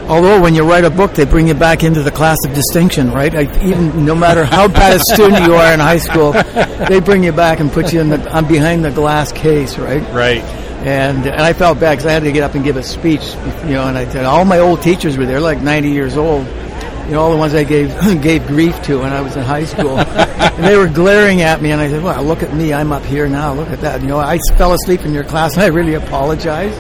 Although 0.09 0.41
when 0.41 0.55
you 0.55 0.63
write 0.63 0.85
a 0.85 0.91
book, 0.91 1.15
they 1.15 1.25
bring 1.25 1.49
you 1.49 1.55
back 1.55 1.83
into 1.83 2.01
the 2.01 2.13
class 2.13 2.39
of 2.47 2.55
distinction, 2.55 3.11
right? 3.11 3.35
I, 3.35 3.43
even 3.67 4.05
no 4.05 4.15
matter 4.15 4.45
how 4.45 4.69
bad 4.69 4.95
a 4.95 5.01
student 5.01 5.45
you 5.45 5.55
are 5.55 5.75
in 5.75 5.81
high 5.81 5.99
school, 5.99 6.31
they 6.89 7.01
bring 7.01 7.25
you 7.25 7.33
back 7.33 7.59
and 7.59 7.73
put 7.73 7.93
you 7.93 8.01
in 8.01 8.11
the 8.11 8.31
I'm 8.33 8.47
behind 8.47 8.85
the 8.85 8.93
glass 8.93 9.33
case, 9.33 9.79
right? 9.79 10.03
Right. 10.13 10.43
And 10.87 11.27
and 11.27 11.41
I 11.41 11.53
felt 11.55 11.81
bad 11.81 11.95
because 11.95 12.07
I 12.07 12.13
had 12.13 12.23
to 12.23 12.31
get 12.31 12.45
up 12.45 12.55
and 12.55 12.63
give 12.63 12.77
a 12.77 12.85
speech, 12.85 13.35
you 13.65 13.73
know. 13.73 13.89
And 13.89 13.99
I 13.99 14.09
said 14.09 14.25
all 14.25 14.45
my 14.45 14.61
old 14.61 14.81
teachers 14.81 15.17
were 15.17 15.27
there, 15.27 15.41
like 15.41 15.61
90 15.61 15.91
years 15.91 16.17
old. 16.17 16.47
You 17.07 17.13
know, 17.13 17.21
all 17.21 17.31
the 17.33 17.37
ones 17.37 17.55
I 17.55 17.65
gave 17.65 17.89
gave 18.23 18.47
grief 18.47 18.81
to 18.85 19.01
when 19.01 19.13
I 19.13 19.23
was 19.23 19.35
in 19.37 19.43
high 19.43 19.65
school, 19.65 19.99
and 19.99 20.65
they 20.65 20.77
were 20.77 20.89
glaring 20.89 21.43
at 21.43 21.61
me. 21.61 21.73
And 21.73 21.81
I 21.81 21.89
said, 21.89 22.05
"Well, 22.05 22.23
look 22.23 22.45
at 22.45 22.55
me, 22.55 22.73
I'm 22.73 22.93
up 22.93 23.05
here 23.05 23.29
now. 23.29 23.55
Look 23.55 23.71
at 23.71 23.81
that. 23.81 24.03
You 24.03 24.07
know, 24.07 24.19
I 24.19 24.39
fell 24.57 24.73
asleep 24.73 25.01
in 25.01 25.13
your 25.13 25.25
class, 25.25 25.55
and 25.55 25.63
I 25.63 25.67
really 25.67 25.95
apologize." 25.95 26.77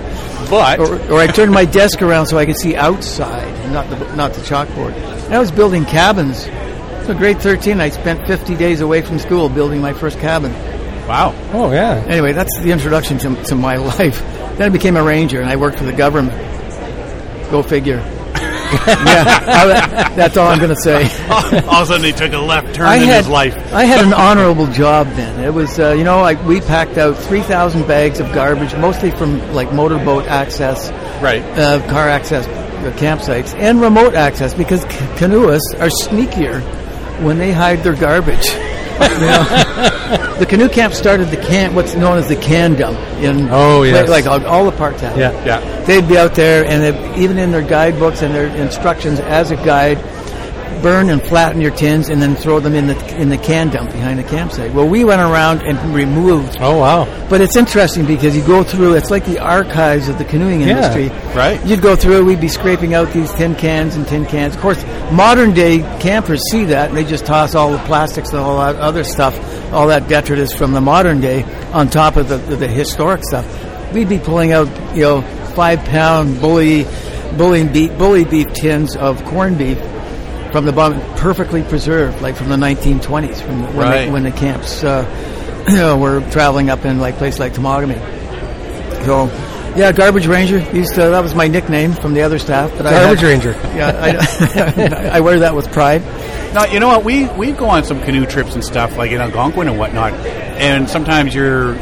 But 0.48 0.78
or, 0.80 1.12
or 1.12 1.18
I 1.18 1.26
turned 1.26 1.52
my 1.52 1.64
desk 1.64 2.02
around 2.02 2.26
so 2.26 2.38
I 2.38 2.46
could 2.46 2.56
see 2.56 2.76
outside, 2.76 3.48
and 3.48 3.72
not 3.72 3.88
the 3.90 4.16
not 4.16 4.32
the 4.34 4.40
chalkboard. 4.42 4.92
And 5.26 5.34
I 5.34 5.38
was 5.38 5.50
building 5.50 5.84
cabins. 5.84 6.44
So 7.06 7.14
grade 7.14 7.38
13, 7.40 7.80
I 7.80 7.90
spent 7.90 8.26
50 8.26 8.56
days 8.56 8.80
away 8.80 9.00
from 9.00 9.18
school 9.20 9.48
building 9.48 9.80
my 9.80 9.92
first 9.92 10.18
cabin. 10.18 10.52
wow. 11.06 11.32
Oh 11.52 11.70
yeah. 11.72 12.04
Anyway, 12.08 12.32
that's 12.32 12.58
the 12.60 12.72
introduction 12.72 13.18
to, 13.18 13.42
to 13.44 13.54
my 13.54 13.76
life. 13.96 14.20
Then 14.56 14.62
I 14.62 14.68
became 14.70 14.96
a 14.96 15.02
ranger, 15.02 15.40
and 15.40 15.48
I 15.48 15.56
worked 15.56 15.78
for 15.78 15.84
the 15.84 15.92
government. 15.92 16.36
Go 17.50 17.62
figure. 17.62 18.00
yeah, 18.86 20.06
I- 20.08 20.14
that's 20.16 20.36
all 20.36 20.48
I'm 20.48 20.58
going 20.58 20.74
to 20.74 20.80
say. 20.82 21.04
all 21.30 21.38
of 21.46 21.82
a 21.82 21.86
sudden, 21.86 22.04
he 22.04 22.12
took 22.12 22.32
a 22.32 22.38
left 22.38 22.74
turn 22.74 22.86
I 22.86 22.96
in 22.96 23.02
had 23.02 23.16
his 23.18 23.28
life. 23.28 23.54
I 23.72 23.84
had 23.84 24.04
an 24.04 24.12
honorable 24.26 24.66
job 24.68 25.06
then. 25.10 25.42
It 25.44 25.52
was 25.52 25.78
uh, 25.78 25.92
you 25.92 26.04
know 26.04 26.20
like 26.20 26.42
we 26.44 26.60
packed 26.60 26.98
out 26.98 27.16
3,000 27.16 27.86
bags 27.86 28.20
of 28.20 28.32
garbage, 28.32 28.74
mostly 28.76 29.10
from 29.10 29.40
like 29.54 29.72
motorboat 29.72 30.24
access 30.26 30.90
Right. 31.22 31.42
uh, 31.58 31.80
car 31.90 32.08
access 32.08 32.46
the 32.84 32.90
campsites 32.92 33.54
and 33.54 33.80
remote 33.80 34.14
access 34.14 34.52
because 34.54 34.84
ca- 34.84 35.16
canoeists 35.16 35.74
are 35.74 35.88
sneakier 35.88 36.60
when 37.24 37.38
they 37.38 37.50
hide 37.52 37.78
their 37.82 37.94
garbage. 37.96 38.46
Know, 38.98 40.36
the 40.38 40.46
canoe 40.46 40.68
camp 40.68 40.92
started 40.94 41.26
the 41.28 41.36
can, 41.36 41.74
what's 41.74 41.94
known 41.94 42.18
as 42.18 42.28
the 42.28 42.36
can 42.36 42.74
dump 42.74 42.98
in 43.22 43.48
Oh, 43.50 43.82
yes. 43.82 44.08
like 44.08 44.26
all, 44.26 44.44
all 44.46 44.64
the 44.64 44.76
have. 45.00 45.16
it. 45.16 45.20
Yeah. 45.20 45.44
Yeah. 45.44 45.80
They'd 45.84 46.08
be 46.08 46.16
out 46.18 46.34
there, 46.34 46.64
and 46.64 46.82
even 47.16 47.38
in 47.38 47.50
their 47.50 47.62
guidebooks 47.62 48.22
and 48.22 48.34
their 48.34 48.46
instructions 48.56 49.20
as 49.20 49.50
a 49.50 49.56
guide, 49.56 49.98
burn 50.82 51.10
and 51.10 51.22
flatten 51.22 51.60
your 51.60 51.70
tins, 51.74 52.08
and 52.08 52.20
then 52.20 52.34
throw 52.36 52.60
them 52.60 52.74
in 52.74 52.86
the 52.86 53.16
in 53.20 53.28
the 53.28 53.38
can 53.38 53.70
dump 53.70 53.90
behind 53.92 54.18
the 54.18 54.22
campsite. 54.24 54.72
Well, 54.72 54.88
we 54.88 55.04
went 55.04 55.20
around 55.20 55.62
and 55.62 55.94
removed 55.94 56.58
Oh 56.60 56.78
wow. 56.78 57.26
but 57.28 57.40
it's 57.40 57.56
interesting 57.56 58.06
because 58.06 58.36
you 58.36 58.44
go 58.46 58.62
through, 58.62 58.94
it's 58.94 59.10
like 59.10 59.24
the 59.26 59.38
archives 59.40 60.08
of 60.08 60.18
the 60.18 60.24
canoeing 60.24 60.60
Yeah, 60.60 60.68
industry. 60.94 61.08
right. 61.34 61.64
You'd 61.66 61.82
go 61.82 61.96
through, 61.96 62.24
we'd 62.24 62.40
be 62.40 62.48
scraping 62.48 62.94
out 62.94 63.12
these 63.12 63.32
tin 63.34 63.54
cans 63.54 63.96
and 63.96 64.06
tin 64.06 64.26
cans. 64.26 64.54
Of 64.54 64.60
course, 64.60 64.82
modern 65.12 65.52
day 65.54 65.78
campers 66.00 66.42
see 66.50 66.64
that 66.66 66.88
and 66.90 66.96
they 66.96 67.04
just 67.04 67.26
toss 67.26 67.54
all 67.54 67.72
the 67.72 67.78
plastics 67.80 68.30
and 68.30 68.38
all 68.38 68.58
that 68.60 68.76
other 68.76 69.04
stuff, 69.04 69.34
all 69.72 69.88
that 69.88 70.08
detritus 70.08 70.52
from 70.52 70.72
the 70.72 70.80
modern 70.80 71.20
day 71.20 71.42
on 71.72 71.88
top 71.88 72.16
of 72.16 72.28
the, 72.28 72.36
the 72.38 72.68
historic 72.68 73.22
stuff. 73.24 73.44
We'd 73.92 74.08
be 74.08 74.18
pulling 74.18 74.52
out, 74.52 74.66
you 74.94 75.02
know, 75.02 75.22
five 75.54 75.78
pound 75.84 76.40
bully, 76.40 76.84
bully 77.36 77.66
beef, 77.66 77.96
bully 77.96 78.24
beef 78.24 78.52
tins 78.52 78.94
of 78.96 79.24
corned 79.24 79.58
beef 79.58 79.78
from 80.56 80.64
the 80.64 80.72
bottom, 80.72 80.98
perfectly 81.16 81.62
preserved, 81.62 82.22
like 82.22 82.34
from 82.34 82.48
the 82.48 82.56
1920s, 82.56 83.42
from 83.42 83.60
the, 83.60 83.66
when, 83.68 83.76
Right. 83.76 84.06
the, 84.06 84.12
when 84.12 84.22
the 84.22 84.30
camps 84.32 84.82
uh, 84.82 85.04
you 85.68 85.76
know, 85.76 85.98
were 85.98 86.22
traveling 86.30 86.70
up 86.70 86.86
in 86.86 86.98
like 86.98 87.16
places 87.18 87.38
like 87.38 87.52
Temagami. 87.52 87.98
So, 89.04 89.26
yeah, 89.76 89.92
garbage 89.92 90.26
ranger. 90.26 90.58
Used 90.74 90.94
to, 90.94 91.02
that 91.02 91.22
was 91.22 91.34
my 91.34 91.46
nickname 91.46 91.92
from 91.92 92.14
the 92.14 92.22
other 92.22 92.38
staff. 92.38 92.70
But 92.70 92.84
Garbage 92.84 93.22
I 93.22 93.28
had, 93.28 93.44
ranger. 93.44 93.52
Yeah, 93.76 95.10
I, 95.10 95.10
I 95.18 95.20
wear 95.20 95.40
that 95.40 95.54
with 95.54 95.70
pride. 95.72 96.00
Now, 96.54 96.64
you 96.64 96.80
know 96.80 96.88
what? 96.88 97.04
We 97.04 97.26
we 97.26 97.52
go 97.52 97.66
on 97.66 97.84
some 97.84 98.00
canoe 98.00 98.24
trips 98.24 98.54
and 98.54 98.64
stuff 98.64 98.96
like 98.96 99.10
in 99.10 99.20
Algonquin 99.20 99.68
and 99.68 99.78
whatnot, 99.78 100.14
and 100.14 100.88
sometimes 100.88 101.34
you're, 101.34 101.74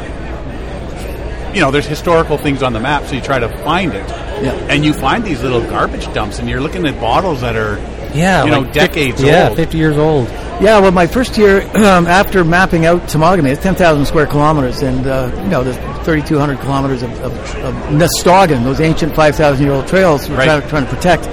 you 1.53 1.61
know, 1.61 1.71
there's 1.71 1.85
historical 1.87 2.37
things 2.37 2.61
on 2.61 2.73
the 2.73 2.81
map, 2.81 3.05
so 3.05 3.15
you 3.15 3.21
try 3.21 3.39
to 3.39 3.47
find 3.63 3.93
it, 3.93 4.05
Yeah. 4.43 4.51
and 4.69 4.83
you 4.83 4.91
find 4.91 5.23
these 5.23 5.41
little 5.41 5.61
garbage 5.61 6.11
dumps, 6.13 6.39
and 6.39 6.49
you're 6.49 6.59
looking 6.59 6.85
at 6.85 6.99
bottles 6.99 7.39
that 7.39 7.55
are, 7.55 7.77
Yeah. 8.15 8.45
you 8.45 8.51
know, 8.51 8.59
like 8.61 8.73
decades 8.73 9.21
Yeah, 9.21 9.49
old. 9.49 9.57
fifty 9.57 9.77
years 9.77 9.97
old. 9.97 10.27
Yeah, 10.61 10.79
well, 10.79 10.91
my 10.91 11.05
first 11.07 11.37
year 11.37 11.61
um, 11.75 12.07
after 12.07 12.43
mapping 12.45 12.85
out 12.85 13.01
Temagami, 13.09 13.49
it's 13.51 13.61
10,000 13.61 14.05
square 14.05 14.25
kilometers, 14.25 14.81
and 14.83 15.05
uh, 15.05 15.29
you 15.43 15.49
know, 15.49 15.63
there's 15.65 15.75
3,200 16.05 16.59
kilometers 16.59 17.03
of, 17.03 17.11
of, 17.21 17.33
of 17.57 17.73
Nastawgan, 17.91 18.63
those 18.63 18.79
ancient 18.79 19.11
5,000-year-old 19.13 19.85
trails 19.87 20.29
we're 20.29 20.37
Right. 20.37 20.45
trying, 20.45 20.69
trying 20.69 20.85
to 20.85 20.95
protect. 20.95 21.25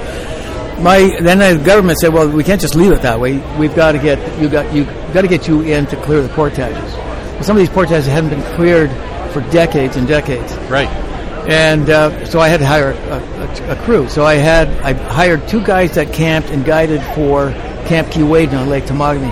My 0.83 1.17
then 1.23 1.39
the 1.39 1.65
government 1.65 1.99
said, 2.01 2.13
well, 2.13 2.29
we 2.29 2.43
can't 2.43 2.61
just 2.61 2.75
leave 2.75 2.91
it 2.91 3.03
that 3.03 3.21
way. 3.21 3.39
We've 3.59 3.75
got 3.77 3.93
to 3.93 3.99
get 3.99 4.19
you 4.41 4.49
got 4.49 4.75
you 4.75 4.85
got 5.15 5.23
to 5.23 5.29
get 5.29 5.47
you 5.47 5.61
in 5.63 5.87
to 5.87 5.97
clear 6.03 6.21
the 6.23 6.29
portages. 6.31 6.75
Well, 6.95 7.45
some 7.45 7.57
of 7.57 7.61
these 7.61 7.69
portages 7.69 8.07
hadn't 8.07 8.31
been 8.31 8.43
cleared 8.57 8.91
for 9.33 9.43
decades 9.53 9.95
and 9.97 10.09
decades. 10.09 10.53
right. 10.69 10.89
And 11.49 11.89
uh, 11.91 12.25
so 12.27 12.41
I 12.41 12.49
had 12.49 12.61
to 12.61 12.67
hire 12.67 12.91
a, 12.91 12.95
a, 12.95 13.73
a 13.73 13.85
crew. 13.85 14.09
So 14.09 14.25
I 14.25 14.35
had 14.35 14.69
I 14.83 14.93
hired 14.93 15.49
two 15.49 15.63
guys 15.63 15.95
that 15.95 16.13
camped 16.13 16.51
and 16.51 16.65
guided 16.65 17.03
for 17.15 17.51
Camp 17.87 18.11
Key 18.11 18.23
Wade 18.23 18.55
on 18.55 18.69
Lake 18.69 18.85
Temagami, 18.85 19.31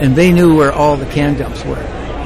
and 0.00 0.16
they 0.16 0.32
knew 0.32 0.56
where 0.56 0.72
all 0.72 0.96
the 0.96 1.06
can 1.06 1.36
dumps 1.36 1.64
were. 1.64 1.82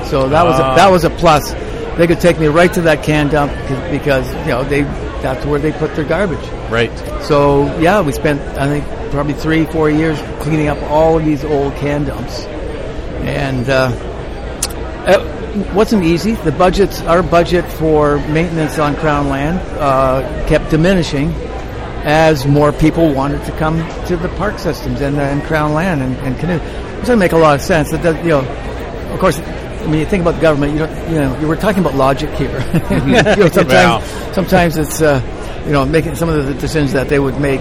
So 0.07 0.29
that 0.29 0.45
was 0.45 0.59
a, 0.59 0.65
Ah. 0.65 0.75
that 0.77 0.91
was 0.91 1.05
a 1.05 1.11
plus. 1.11 1.53
They 1.97 2.07
could 2.07 2.21
take 2.21 2.39
me 2.41 2.47
right 2.47 2.73
to 2.75 2.83
that 2.83 3.03
can 3.05 3.29
dump 3.29 3.53
because, 3.53 3.91
because 3.91 4.47
you 4.47 4.53
know 4.53 4.65
they 4.65 4.83
that's 5.23 5.45
where 5.47 5.59
they 5.59 5.73
put 5.73 5.95
their 5.97 6.05
garbage. 6.05 6.47
Right. 6.71 6.93
So 7.23 7.65
yeah, 7.81 8.01
we 8.03 8.13
spent 8.13 8.41
I 8.59 8.67
think 8.69 9.11
probably 9.11 9.35
three 9.35 9.65
four 9.67 9.91
years 9.91 10.19
cleaning 10.41 10.69
up 10.69 10.81
all 10.91 11.19
of 11.19 11.25
these 11.25 11.45
old 11.45 11.75
can 11.77 12.05
dumps, 12.05 12.45
and. 13.25 13.69
Uh, 13.69 13.93
it 15.07 15.21
wasn't 15.75 16.05
easy. 16.05 16.33
The 16.33 16.53
budgets, 16.53 17.01
our 17.03 17.23
budget 17.23 17.65
for 17.73 18.19
maintenance 18.29 18.79
on 18.79 18.97
Crown 18.97 19.29
land, 19.29 19.59
uh, 19.79 20.47
kept 20.49 20.71
diminishing 20.71 21.33
as 22.05 22.47
more 22.47 22.73
people 22.73 23.13
wanted 23.13 23.45
to 23.45 23.53
come 23.53 23.79
to 24.07 24.17
the 24.17 24.29
park 24.31 24.59
systems 24.59 25.01
and, 25.01 25.17
uh, 25.17 25.23
and 25.23 25.43
Crown 25.45 25.73
land 25.73 26.03
and, 26.03 26.17
and 26.19 26.39
canoe. 26.39 26.57
It 26.57 27.01
doesn't 27.01 27.19
make 27.19 27.33
a 27.33 27.39
lot 27.39 27.55
of 27.55 27.63
sense. 27.63 27.91
That, 27.91 28.03
that 28.03 28.23
you 28.23 28.31
know, 28.31 28.41
of 29.13 29.21
course, 29.21 29.39
when 29.39 29.99
you 29.99 30.07
think 30.07 30.23
about 30.23 30.35
the 30.35 30.41
government, 30.41 30.73
you 30.73 30.81
don't, 30.81 31.11
you 31.11 31.17
know, 31.17 31.39
you 31.41 31.47
were 31.47 31.57
talking 31.57 31.81
about 31.81 31.95
logic 31.95 32.31
here. 32.31 32.51
you 32.91 33.23
know, 33.23 33.49
sometimes, 33.49 34.05
sometimes 34.35 34.77
it's, 34.77 35.01
uh, 35.01 35.21
you 35.67 35.73
know, 35.73 35.85
making 35.85 36.15
some 36.15 36.29
of 36.29 36.47
the 36.47 36.55
decisions 36.55 36.93
that 36.93 37.09
they 37.09 37.19
would 37.19 37.41
make 37.41 37.61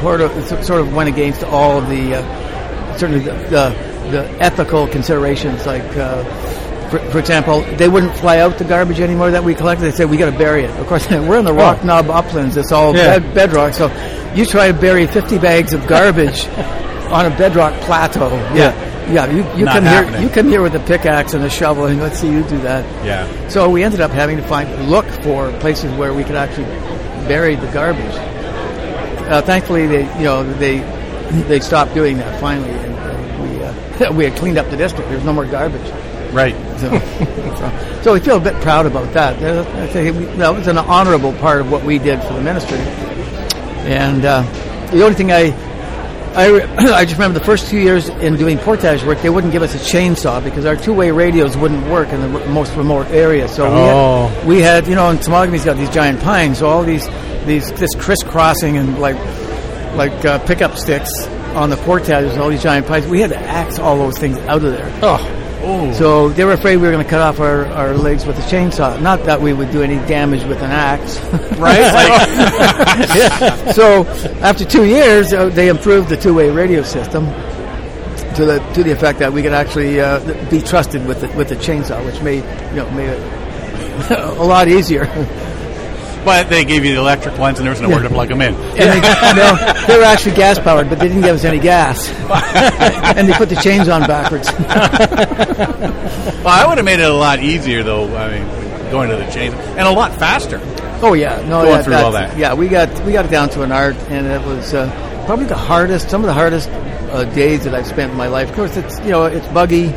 sort 0.00 0.20
of, 0.20 0.64
sort 0.64 0.80
of 0.80 0.94
went 0.94 1.08
against 1.08 1.42
all 1.44 1.78
of 1.78 1.88
the, 1.88 2.16
uh, 2.16 2.96
certainly 2.98 3.24
the, 3.24 3.32
the, 3.32 4.10
the 4.10 4.30
ethical 4.40 4.86
considerations 4.88 5.66
like, 5.66 5.84
uh, 5.96 6.22
for, 6.90 6.98
for 7.10 7.18
example, 7.18 7.62
they 7.76 7.88
wouldn't 7.88 8.16
fly 8.18 8.38
out 8.38 8.58
the 8.58 8.64
garbage 8.64 9.00
anymore 9.00 9.30
that 9.32 9.42
we 9.44 9.54
collected. 9.54 9.84
They 9.84 9.90
said 9.92 10.10
we 10.10 10.16
got 10.16 10.30
to 10.30 10.38
bury 10.38 10.64
it. 10.64 10.70
Of 10.78 10.86
course, 10.86 11.08
we're 11.10 11.38
in 11.38 11.44
the 11.44 11.52
Rock 11.52 11.84
Knob 11.84 12.10
uplands. 12.10 12.56
It's 12.56 12.72
all 12.72 12.94
Yeah. 12.94 13.18
bed, 13.18 13.34
bedrock. 13.34 13.74
So 13.74 13.86
you 14.34 14.44
try 14.46 14.68
to 14.70 14.74
bury 14.78 15.06
50 15.06 15.38
bags 15.38 15.72
of 15.72 15.86
garbage 15.86 16.46
on 17.10 17.26
a 17.26 17.30
bedrock 17.36 17.72
plateau. 17.82 18.28
Yeah, 18.54 19.10
yeah. 19.10 19.26
You, 19.30 19.58
you 19.58 19.64
Not 19.64 19.82
come 19.82 19.84
here. 20.12 20.20
You 20.20 20.28
come 20.28 20.48
here 20.48 20.62
with 20.62 20.74
a 20.74 20.80
pickaxe 20.80 21.34
and 21.34 21.44
a 21.44 21.50
shovel, 21.50 21.86
and 21.86 22.00
let's 22.00 22.18
see 22.18 22.30
you 22.30 22.42
do 22.44 22.58
that. 22.60 22.84
Yeah. 23.04 23.48
So 23.48 23.68
we 23.70 23.82
ended 23.84 24.00
up 24.00 24.10
having 24.10 24.36
to 24.36 24.42
find 24.46 24.88
look 24.90 25.06
for 25.22 25.50
places 25.60 25.92
where 25.94 26.12
we 26.14 26.24
could 26.24 26.36
actually 26.36 26.66
bury 27.28 27.56
the 27.56 27.70
garbage. 27.72 28.14
Uh, 29.28 29.42
thankfully, 29.42 29.86
they 29.86 30.02
you 30.18 30.24
know 30.24 30.44
they 30.54 30.78
they 31.48 31.58
stopped 31.60 31.94
doing 31.94 32.18
that 32.18 32.40
finally, 32.40 32.70
and 32.70 32.94
uh, 32.94 33.42
we 33.98 34.04
uh, 34.06 34.12
we 34.16 34.24
had 34.24 34.36
cleaned 34.38 34.58
up 34.58 34.68
the 34.70 34.76
district. 34.76 35.08
There's 35.10 35.24
no 35.24 35.32
more 35.32 35.46
garbage. 35.46 35.82
Right. 36.36 36.54
So, 36.78 36.90
so, 37.56 38.00
so 38.02 38.12
we 38.12 38.20
feel 38.20 38.36
a 38.36 38.40
bit 38.40 38.54
proud 38.62 38.84
about 38.86 39.12
that. 39.14 39.40
That 39.40 40.54
was 40.54 40.66
an 40.68 40.76
honorable 40.78 41.32
part 41.34 41.60
of 41.62 41.70
what 41.72 41.82
we 41.84 41.98
did 41.98 42.22
for 42.22 42.34
the 42.34 42.42
ministry. 42.42 42.78
And 42.78 44.24
uh, 44.24 44.42
the 44.90 45.02
only 45.02 45.14
thing 45.14 45.32
I, 45.32 45.52
I, 46.34 46.60
I 46.94 47.04
just 47.04 47.14
remember 47.16 47.38
the 47.38 47.44
first 47.44 47.70
two 47.70 47.78
years 47.78 48.08
in 48.08 48.36
doing 48.36 48.58
portage 48.58 49.02
work, 49.04 49.20
they 49.22 49.30
wouldn't 49.30 49.52
give 49.52 49.62
us 49.62 49.74
a 49.74 49.78
chainsaw 49.78 50.42
because 50.44 50.66
our 50.66 50.76
two-way 50.76 51.10
radios 51.10 51.56
wouldn't 51.56 51.86
work 51.88 52.08
in 52.10 52.20
the 52.20 52.40
r- 52.40 52.46
most 52.48 52.74
remote 52.76 53.06
areas. 53.06 53.54
So 53.54 53.64
we, 53.64 53.70
Oh. 53.78 54.26
had, 54.28 54.46
we 54.46 54.60
had, 54.60 54.86
you 54.88 54.94
know, 54.94 55.08
and 55.08 55.18
Temagami's 55.18 55.64
got 55.64 55.76
these 55.76 55.90
giant 55.90 56.20
pines, 56.20 56.58
so 56.58 56.66
all 56.68 56.82
these, 56.82 57.08
these, 57.46 57.72
this 57.72 57.94
crisscrossing 57.94 58.76
and 58.76 58.98
like, 58.98 59.16
like 59.96 60.24
uh, 60.26 60.38
pickup 60.46 60.76
sticks 60.76 61.10
on 61.54 61.70
the 61.70 61.76
portages 61.78 62.36
all 62.36 62.50
these 62.50 62.62
giant 62.62 62.86
pines. 62.86 63.06
We 63.06 63.20
had 63.22 63.30
to 63.30 63.38
axe 63.38 63.78
all 63.78 63.96
those 63.96 64.18
things 64.18 64.36
out 64.40 64.62
of 64.62 64.72
there. 64.72 64.90
Oh. 65.02 65.32
Oh. 65.62 65.92
So 65.92 66.28
they 66.28 66.44
were 66.44 66.52
afraid 66.52 66.76
we 66.76 66.82
were 66.82 66.92
going 66.92 67.04
to 67.04 67.10
cut 67.10 67.20
off 67.20 67.40
our, 67.40 67.66
our 67.66 67.94
legs 67.94 68.26
with 68.26 68.38
a 68.38 68.42
chainsaw. 68.42 69.00
Not 69.00 69.24
that 69.24 69.40
we 69.40 69.52
would 69.52 69.70
do 69.70 69.82
any 69.82 69.96
damage 70.06 70.44
with 70.44 70.58
an 70.58 70.70
axe. 70.70 71.18
right. 71.58 71.86
So 73.74 74.04
after 74.40 74.64
two 74.64 74.84
years, 74.84 75.32
uh, 75.32 75.48
they 75.48 75.68
improved 75.68 76.08
the 76.08 76.16
two-way 76.16 76.50
radio 76.50 76.82
system 76.82 77.26
to 78.36 78.44
the 78.44 78.58
to 78.74 78.82
the 78.82 78.92
effect 78.92 79.18
that 79.18 79.32
we 79.32 79.42
could 79.42 79.52
actually 79.52 80.00
uh, 80.00 80.20
be 80.50 80.60
trusted 80.60 81.06
with 81.06 81.20
the, 81.20 81.28
with 81.36 81.48
the 81.48 81.56
chainsaw, 81.56 82.04
which 82.04 82.20
made 82.22 82.44
you 82.70 82.76
know 82.76 82.90
made 82.90 83.08
it 83.08 84.10
a 84.38 84.42
lot 84.42 84.68
easier. 84.68 85.06
But 86.26 86.50
they 86.50 86.64
gave 86.64 86.84
you 86.84 86.92
the 86.92 87.00
electric 87.00 87.38
ones, 87.38 87.60
and 87.60 87.64
there 87.64 87.72
was 87.72 87.80
nowhere 87.80 88.02
to 88.02 88.08
plug 88.10 88.28
them 88.28 88.42
in. 88.42 88.52
And 88.52 88.76
they, 88.76 89.00
no, 89.00 89.86
they 89.86 89.96
were 89.96 90.02
actually 90.02 90.34
gas 90.34 90.58
powered, 90.58 90.90
but 90.90 90.98
they 90.98 91.06
didn't 91.06 91.22
give 91.22 91.36
us 91.36 91.44
any 91.44 91.60
gas. 91.60 92.10
and 93.16 93.28
they 93.28 93.32
put 93.34 93.48
the 93.48 93.54
chains 93.54 93.88
on 93.88 94.02
backwards. 94.02 94.50
Well, 96.46 96.54
I 96.54 96.64
would 96.68 96.78
have 96.78 96.84
made 96.84 97.00
it 97.00 97.10
a 97.10 97.12
lot 97.12 97.40
easier, 97.40 97.82
though. 97.82 98.14
I 98.16 98.38
mean, 98.38 98.90
going 98.92 99.10
to 99.10 99.16
the 99.16 99.28
chains, 99.32 99.52
and 99.54 99.80
a 99.80 99.90
lot 99.90 100.14
faster. 100.16 100.60
Oh 101.02 101.14
yeah, 101.14 101.40
no, 101.48 101.62
Going 101.62 101.70
yeah, 101.70 101.82
through 101.82 101.94
all 101.94 102.12
that. 102.12 102.38
Yeah, 102.38 102.54
we 102.54 102.68
got 102.68 103.04
we 103.04 103.12
got 103.12 103.24
it 103.24 103.30
down 103.32 103.48
to 103.50 103.62
an 103.62 103.72
art, 103.72 103.96
and 104.08 104.26
it 104.26 104.40
was 104.46 104.72
uh, 104.72 104.88
probably 105.26 105.46
the 105.46 105.56
hardest, 105.56 106.08
some 106.08 106.20
of 106.20 106.26
the 106.28 106.32
hardest 106.34 106.68
uh, 106.68 107.24
days 107.34 107.64
that 107.64 107.74
I've 107.74 107.86
spent 107.86 108.12
in 108.12 108.16
my 108.16 108.28
life. 108.28 108.50
Of 108.50 108.54
course, 108.54 108.76
it's 108.76 109.00
you 109.00 109.10
know 109.10 109.24
it's 109.24 109.46
buggy. 109.48 109.92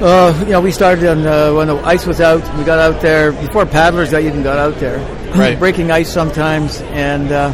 Uh, 0.00 0.34
you 0.44 0.52
know, 0.52 0.60
we 0.60 0.70
started 0.70 1.06
on, 1.08 1.26
uh, 1.26 1.54
when 1.54 1.68
the 1.68 1.76
ice 1.78 2.04
was 2.06 2.20
out. 2.20 2.42
We 2.58 2.64
got 2.64 2.78
out 2.78 3.00
there 3.00 3.32
before 3.32 3.64
paddlers 3.64 4.10
got 4.10 4.22
even 4.22 4.42
got 4.42 4.58
out 4.58 4.78
there, 4.78 4.98
Right. 5.34 5.58
breaking 5.58 5.90
ice 5.90 6.12
sometimes, 6.12 6.82
and 6.82 7.32
uh, 7.32 7.50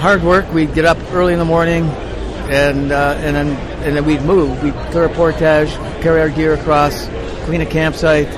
hard 0.00 0.22
work. 0.22 0.50
We'd 0.52 0.74
get 0.74 0.86
up 0.86 0.96
early 1.12 1.34
in 1.34 1.38
the 1.38 1.44
morning, 1.44 1.84
and 1.84 2.90
uh, 2.90 3.16
and 3.20 3.36
then 3.36 3.48
and 3.84 3.96
then 3.96 4.04
we'd 4.06 4.22
move. 4.22 4.62
We'd 4.62 4.72
clear 4.92 5.04
a 5.04 5.08
portage, 5.14 5.68
carry 6.02 6.22
our 6.22 6.30
gear 6.30 6.54
across, 6.54 7.06
clean 7.44 7.60
a 7.60 7.66
campsite, 7.66 8.30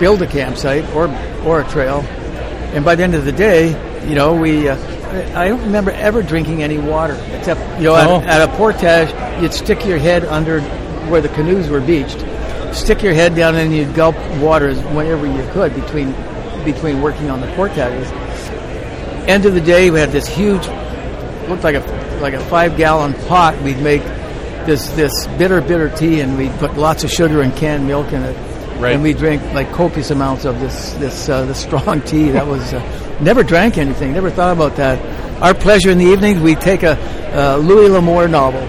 build 0.00 0.22
a 0.22 0.26
campsite 0.26 0.88
or 0.94 1.08
or 1.44 1.60
a 1.60 1.68
trail, 1.68 2.00
and 2.72 2.82
by 2.82 2.94
the 2.94 3.02
end 3.02 3.14
of 3.14 3.26
the 3.26 3.32
day, 3.32 3.68
you 4.08 4.14
know, 4.14 4.34
we. 4.34 4.68
Uh, 4.70 4.76
I 5.08 5.44
I 5.44 5.48
don't 5.48 5.62
remember 5.64 5.90
ever 5.90 6.22
drinking 6.22 6.62
any 6.62 6.76
water 6.78 7.14
except 7.32 7.60
you 7.78 7.84
know 7.84 7.94
Oh. 7.94 8.20
at, 8.22 8.40
at 8.42 8.48
a 8.50 8.52
portage 8.56 9.10
you'd 9.42 9.54
stick 9.54 9.84
your 9.86 9.96
head 9.98 10.24
under 10.26 10.60
where 11.08 11.22
the 11.22 11.30
canoes 11.30 11.70
were 11.70 11.80
beached, 11.80 12.18
stick 12.74 13.02
your 13.02 13.14
head 13.14 13.34
down 13.34 13.54
and 13.54 13.74
you'd 13.74 13.94
gulp 13.94 14.16
water 14.40 14.74
whenever 14.74 15.26
you 15.26 15.46
could 15.52 15.74
between 15.74 16.12
between 16.64 17.00
working 17.00 17.30
on 17.30 17.40
the 17.40 17.46
portages. 17.54 18.10
end 19.28 19.46
of 19.46 19.54
the 19.54 19.60
day, 19.60 19.90
we 19.90 20.00
had 20.00 20.10
this 20.10 20.26
huge, 20.26 20.66
looked 21.48 21.64
like 21.64 21.76
a 21.76 22.18
like 22.20 22.34
a 22.34 22.40
five 22.46 22.76
gallon 22.76 23.14
pot. 23.26 23.60
We'd 23.62 23.78
make 23.78 24.02
this 24.66 24.88
this 24.90 25.26
bitter 25.38 25.60
bitter 25.60 25.88
tea, 25.88 26.20
and 26.20 26.36
we'd 26.36 26.52
put 26.58 26.76
lots 26.76 27.04
of 27.04 27.10
sugar 27.10 27.42
and 27.42 27.54
canned 27.54 27.86
milk 27.86 28.12
in 28.12 28.22
it. 28.22 28.36
Right. 28.78 28.94
And 28.94 29.02
we 29.02 29.12
drank 29.12 29.42
like 29.54 29.72
copious 29.72 30.10
amounts 30.10 30.44
of 30.44 30.60
this 30.60 30.92
this 30.94 31.28
uh, 31.28 31.44
this 31.46 31.60
strong 31.60 32.00
tea. 32.02 32.30
That 32.30 32.46
was 32.46 32.72
uh, 32.72 33.18
never 33.20 33.42
drank 33.42 33.76
anything. 33.78 34.12
Never 34.12 34.30
thought 34.30 34.52
about 34.52 34.76
that. 34.76 34.98
Our 35.42 35.54
pleasure 35.54 35.90
in 35.90 35.98
the 35.98 36.06
evenings, 36.06 36.40
we'd 36.40 36.60
take 36.60 36.82
a 36.82 36.96
uh, 37.32 37.56
Louis 37.56 37.88
L'Amour 37.88 38.28
novel, 38.28 38.60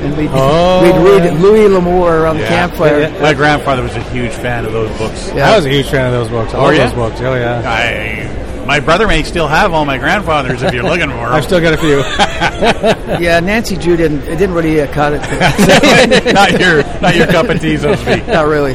and 0.00 0.16
we'd, 0.16 0.30
Oh, 0.32 0.82
we'd 0.82 1.08
read 1.10 1.30
right. 1.30 1.40
Louis 1.40 1.68
L'Amour 1.68 2.18
around 2.22 2.38
the 2.38 2.44
campfire. 2.46 3.00
Yeah. 3.00 3.20
My 3.22 3.34
grandfather 3.34 3.82
was 3.82 3.94
a 3.96 4.02
huge 4.10 4.32
fan 4.32 4.64
of 4.64 4.72
those 4.72 4.96
books. 4.98 5.30
Yeah. 5.34 5.50
I 5.52 5.56
was 5.56 5.66
a 5.66 5.70
huge 5.70 5.88
fan 5.88 6.06
of 6.06 6.12
those 6.12 6.28
books. 6.28 6.54
All 6.54 6.66
Oh, 6.66 6.70
yeah? 6.70 6.84
those 6.86 6.94
books. 6.94 7.20
Oh 7.20 7.34
yeah. 7.34 7.62
I, 7.64 8.64
my 8.66 8.80
brother 8.80 9.06
may 9.06 9.22
still 9.22 9.48
have 9.48 9.72
all 9.72 9.84
my 9.86 9.96
grandfathers 9.98 10.62
if 10.62 10.74
you're 10.74 10.82
looking 10.82 11.08
for 11.08 11.16
them. 11.16 11.32
I've 11.32 11.44
still 11.44 11.60
got 11.60 11.74
a 11.74 11.78
few. 11.78 12.02
Yeah, 13.18 13.40
Nancy 13.40 13.76
Drew 13.76 13.96
didn't 13.96 14.20
it 14.22 14.36
didn't 14.36 14.54
really 14.54 14.80
uh, 14.80 14.92
cut 14.92 15.12
it. 15.14 15.20
not 16.34 16.60
your 16.60 16.82
not 17.00 17.16
your 17.16 17.26
cup 17.26 17.48
of 17.48 17.60
tea, 17.60 17.76
so 17.78 17.92
to 17.92 17.96
speak. 17.96 18.26
Not 18.26 18.46
really. 18.46 18.74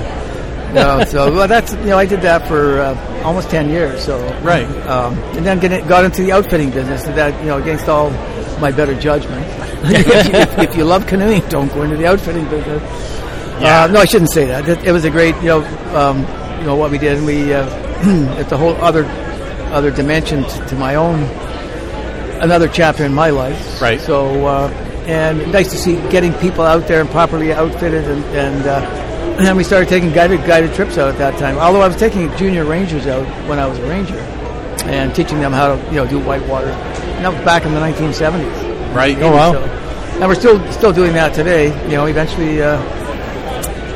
No, 0.74 1.04
so 1.06 1.32
well, 1.32 1.48
that's 1.48 1.72
you 1.74 1.86
know 1.86 1.98
I 2.00 2.06
did 2.08 2.22
that 2.22 2.48
for 2.48 2.80
uh, 2.82 3.22
almost 3.24 3.50
ten 3.52 3.70
years. 3.70 4.04
So 4.04 4.18
Right. 4.42 4.66
um, 4.88 5.14
and 5.38 5.46
then 5.46 5.60
get, 5.60 5.88
got 5.88 6.04
into 6.04 6.24
the 6.24 6.32
outfitting 6.32 6.72
business. 6.72 7.06
and 7.06 7.16
That 7.16 7.40
you 7.42 7.48
know 7.48 7.62
against 7.62 7.88
all 7.88 8.10
my 8.64 8.72
better 8.72 8.98
judgment. 9.00 9.46
if, 9.84 10.58
if 10.58 10.78
you 10.78 10.86
love 10.86 11.06
canoeing, 11.06 11.42
don't 11.50 11.68
go 11.74 11.84
into 11.84 11.98
the 11.98 12.08
outfitting 12.08 12.46
business. 12.46 12.82
Yeah. 13.62 13.84
Uh, 13.84 13.88
no, 13.88 14.00
I 14.00 14.06
shouldn't 14.06 14.32
say 14.32 14.46
that. 14.46 14.68
It, 14.68 14.86
it 14.86 14.92
was 14.94 15.04
a 15.04 15.12
great 15.12 15.36
you 15.36 15.50
know 15.50 15.62
um, 15.96 16.20
you 16.60 16.66
know 16.66 16.76
what 16.76 16.90
we 16.90 16.98
did, 16.98 17.18
and 17.18 17.26
we 17.26 17.54
uh, 17.54 17.68
it's 18.40 18.52
a 18.54 18.58
whole 18.58 18.76
other 18.78 19.06
other 19.74 19.92
dimension 19.92 20.44
to, 20.44 20.66
to 20.68 20.76
my 20.76 20.96
own 20.96 21.24
another 22.42 22.70
chapter 22.70 23.04
in 23.04 23.14
my 23.14 23.32
life. 23.32 23.82
Right. 23.82 24.00
So, 24.00 24.46
uh, 24.46 24.70
and 25.08 25.52
nice 25.52 25.70
to 25.72 25.78
see 25.78 25.96
getting 26.10 26.34
people 26.36 26.64
out 26.64 26.88
there 26.88 27.02
and 27.02 27.10
properly 27.10 27.52
outfitted, 27.52 28.06
and 28.06 28.24
and, 28.26 28.66
uh, 28.66 29.40
and 29.40 29.58
we 29.58 29.64
started 29.66 29.90
taking 29.90 30.14
guided 30.14 30.40
guided 30.48 30.74
trips 30.74 30.98
out 30.98 31.10
at 31.10 31.18
that 31.18 31.38
time. 31.38 31.58
Although 31.58 31.82
I 31.82 31.88
was 31.88 31.98
taking 31.98 32.36
junior 32.38 32.64
rangers 32.64 33.08
out 33.08 33.26
when 33.50 33.60
I 33.60 33.68
was 33.68 33.78
a 33.80 33.88
ranger, 33.90 34.22
and 34.86 35.14
teaching 35.16 35.40
them 35.40 35.52
how 35.52 35.76
to 35.76 35.86
you 35.88 35.96
know 35.98 36.08
do 36.08 36.20
whitewater. 36.20 36.70
And 36.70 37.26
that 37.26 37.34
was 37.34 37.44
back 37.44 37.66
in 37.66 37.74
the 37.74 37.80
1970s. 37.80 38.96
Right. 38.96 39.18
Oh, 39.20 39.32
wow. 39.32 39.54
So, 39.54 39.64
and 39.64 40.28
we're 40.28 40.36
still 40.36 40.72
still 40.72 40.94
doing 40.94 41.14
that 41.14 41.34
today. 41.34 41.68
You 41.90 41.98
know, 41.98 42.06
eventually. 42.06 42.62
Uh, 42.62 42.82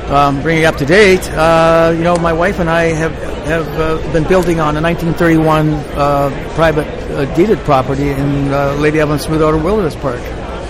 um, 0.08 0.42
bringing 0.42 0.64
it 0.64 0.66
up 0.66 0.78
to 0.78 0.86
date, 0.86 1.30
uh, 1.32 1.94
you 1.96 2.02
know, 2.02 2.16
my 2.16 2.32
wife 2.32 2.60
and 2.60 2.70
I 2.70 2.84
have 2.94 3.12
have 3.48 3.68
uh, 3.80 4.14
been 4.14 4.24
building 4.24 4.60
on 4.60 4.78
a 4.78 4.82
1931 4.82 5.70
uh, 5.70 6.52
private 6.56 6.88
uh, 7.12 7.26
deeded 7.36 7.60
property 7.60 8.10
in 8.10 8.54
uh, 8.54 8.74
Lady 8.80 9.00
Evelyn 9.00 9.20
Smoothwater 9.20 9.62
Wilderness 9.62 9.96
Park. 9.96 10.22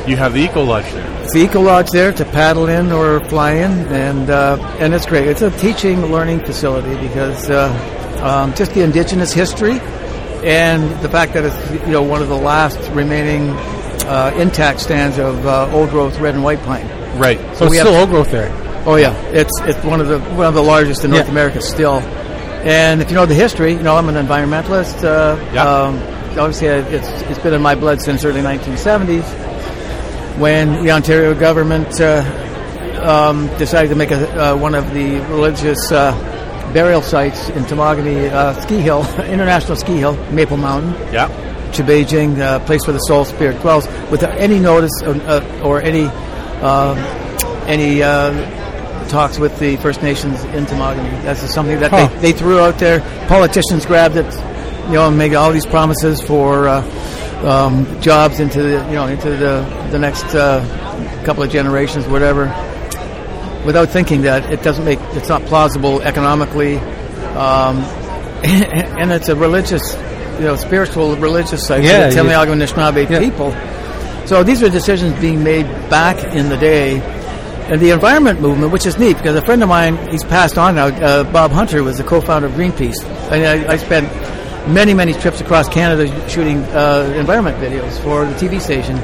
You 0.08 0.16
have 0.16 0.34
the 0.34 0.40
Eco 0.42 0.64
Lodge 0.64 0.92
there. 0.92 1.24
It's 1.24 1.34
the 1.34 1.40
Eco 1.40 1.62
Lodge 1.62 1.92
there 1.92 2.14
to 2.14 2.26
paddle 2.26 2.68
in 2.68 2.92
or 2.92 3.20
fly 3.22 3.54
in, 3.54 3.72
and 3.88 4.30
uh, 4.30 4.58
and 4.80 4.94
it's 4.94 5.06
great. 5.06 5.28
It's 5.28 5.42
a 5.42 5.52
teaching 5.60 6.02
learning 6.06 6.40
facility 6.40 6.96
because 7.08 7.50
uh, 7.50 7.68
um, 8.24 8.54
just 8.54 8.74
the 8.74 8.84
indigenous 8.84 9.34
history 9.34 9.80
and 10.44 10.90
the 11.02 11.10
fact 11.10 11.34
that 11.34 11.46
it's 11.46 11.86
you 11.88 11.92
know 11.94 12.02
one 12.04 12.22
of 12.22 12.30
the 12.30 12.38
last 12.38 12.78
remaining 12.92 13.50
uh, 14.08 14.34
intact 14.38 14.80
stands 14.80 15.18
of 15.18 15.46
uh, 15.46 15.70
old 15.74 15.90
growth 15.90 16.20
red 16.20 16.36
and 16.36 16.44
white 16.44 16.62
pine. 16.64 16.88
Right. 17.18 17.40
So 17.56 17.70
we 17.70 17.78
it's 17.78 17.88
have- 17.88 17.96
old 17.96 18.10
growth 18.10 18.32
there. 18.32 18.52
Oh 18.86 18.96
yeah, 18.96 19.14
it's 19.34 19.52
it's 19.62 19.84
one 19.84 20.00
of 20.00 20.08
the 20.08 20.20
one 20.20 20.48
of 20.48 20.54
the 20.54 20.64
largest 20.64 21.04
in 21.04 21.12
North 21.12 21.26
Yeah. 21.26 21.32
America 21.32 21.62
still. 21.62 22.00
And 22.64 23.02
if 23.02 23.10
you 23.10 23.16
know 23.16 23.26
the 23.26 23.36
history, 23.36 23.74
you 23.74 23.84
know 23.84 23.96
I'm 23.98 24.08
an 24.10 24.16
environmentalist. 24.16 25.04
Uh, 25.04 25.36
Yeah. 25.54 25.64
um, 25.66 25.98
obviously, 26.40 26.68
it's 26.68 27.08
it's 27.30 27.40
been 27.40 27.54
in 27.54 27.62
my 27.62 27.76
blood 27.76 28.02
since 28.02 28.24
early 28.24 28.42
1970s, 28.42 29.26
when 30.40 30.84
the 30.84 30.92
Ontario 30.92 31.34
government 31.34 32.00
uh, 32.00 32.24
um, 33.04 33.48
decided 33.58 33.90
to 33.90 33.96
make 33.96 34.12
a, 34.12 34.52
uh, 34.54 34.56
one 34.56 34.74
of 34.76 34.94
the 34.94 35.20
religious 35.32 35.92
uh, 35.92 36.14
burial 36.78 37.02
sites 37.02 37.50
in 37.50 37.64
Temagami 37.64 38.30
uh, 38.32 38.54
ski 38.62 38.76
hill, 38.78 39.02
international 39.24 39.76
ski 39.76 39.98
hill, 39.98 40.16
Maple 40.32 40.58
Mountain. 40.58 40.92
Yeah. 41.12 41.28
Chibajing, 41.72 42.38
uh, 42.40 42.60
place 42.68 42.86
where 42.86 42.94
the 42.94 43.00
soul 43.00 43.26
spirit 43.26 43.60
dwells, 43.62 43.88
without 44.12 44.38
any 44.38 44.60
notice 44.60 44.92
or, 45.02 45.16
uh, 45.16 45.62
or 45.64 45.82
any 45.82 46.04
um, 46.62 46.96
any 47.66 48.04
uh, 48.04 48.32
talks 49.10 49.40
with 49.40 49.58
the 49.58 49.78
First 49.78 50.04
Nations 50.04 50.44
in 50.44 50.66
Temagami. 50.66 51.10
That's 51.24 51.42
just 51.42 51.56
something 51.56 51.80
that 51.80 51.90
Huh. 51.90 52.10
they, 52.10 52.32
they 52.32 52.38
threw 52.38 52.60
out 52.60 52.78
there. 52.78 53.00
Politicians 53.28 53.88
grabbed 53.88 54.16
it, 54.16 54.32
you 54.86 54.94
know, 54.94 55.08
and 55.08 55.18
made 55.18 55.34
all 55.34 55.52
these 55.52 55.66
promises 55.66 56.22
for 56.22 56.68
uh, 56.68 56.84
um, 57.44 58.00
jobs 58.02 58.40
into 58.40 58.62
the 58.62 58.86
you 58.90 58.96
know 59.00 59.08
into 59.08 59.32
the 59.32 59.66
the 59.90 59.98
next 59.98 60.26
uh, 60.36 60.62
couple 61.26 61.42
of 61.42 61.50
generations, 61.50 62.06
whatever. 62.06 62.46
Without 63.68 63.90
thinking 63.90 64.22
that 64.22 64.50
it 64.52 64.64
doesn't 64.64 64.86
make 64.86 65.00
it's 65.12 65.28
not 65.30 65.44
plausible 65.44 66.02
economically, 66.02 66.78
um, 67.36 67.78
and 68.44 69.12
it's 69.12 69.28
a 69.28 69.36
religious, 69.36 69.94
you 70.40 70.46
know, 70.46 70.56
spiritual 70.56 71.18
religious 71.18 71.68
site 71.68 71.84
Yeah, 71.84 72.10
for 72.10 72.16
the 72.24 72.30
Anishinaabe 72.30 73.10
Yeah. 73.10 73.20
people. 73.20 73.52
So 74.26 74.42
these 74.44 74.64
are 74.64 74.70
decisions 74.70 75.20
being 75.20 75.44
made 75.44 75.66
back 75.90 76.24
in 76.34 76.48
the 76.48 76.58
day. 76.58 77.02
And 77.70 77.82
the 77.82 77.90
environment 77.92 78.40
movement, 78.40 78.72
which 78.72 78.86
is 78.86 78.98
neat, 78.98 79.18
because 79.18 79.36
a 79.36 79.42
friend 79.42 79.62
of 79.62 79.68
mine, 79.68 79.98
he's 80.08 80.24
passed 80.24 80.58
on 80.58 80.76
now, 80.76 80.88
uh, 80.88 81.24
Bob 81.34 81.52
Hunter 81.52 81.84
was 81.84 81.98
the 81.98 82.04
co-founder 82.06 82.48
of 82.48 82.54
Greenpeace. 82.54 83.04
And 83.30 83.46
I, 83.68 83.74
I 83.74 83.76
spent 83.78 84.08
many, 84.70 84.94
many 84.94 85.12
trips 85.12 85.42
across 85.42 85.68
Canada 85.68 86.08
shooting 86.30 86.64
uh, 86.64 87.14
environment 87.18 87.58
videos 87.58 88.02
for 88.02 88.26
the 88.26 88.34
TV 88.36 88.62
station. 88.62 88.98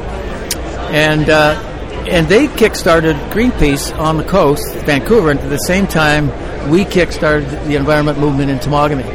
And 0.94 1.30
uh, 1.30 1.60
and 2.08 2.28
they 2.28 2.48
kickstarted 2.48 3.14
Greenpeace 3.32 3.96
on 3.98 4.18
the 4.18 4.24
coast, 4.24 4.74
Vancouver, 4.86 5.32
and 5.32 5.40
at 5.40 5.50
the 5.50 5.58
same 5.58 5.88
time, 5.88 6.28
we 6.70 6.86
kickstarted 6.86 7.66
the 7.68 7.76
environment 7.76 8.20
movement 8.20 8.50
in 8.50 8.58
Temagami, 8.60 9.06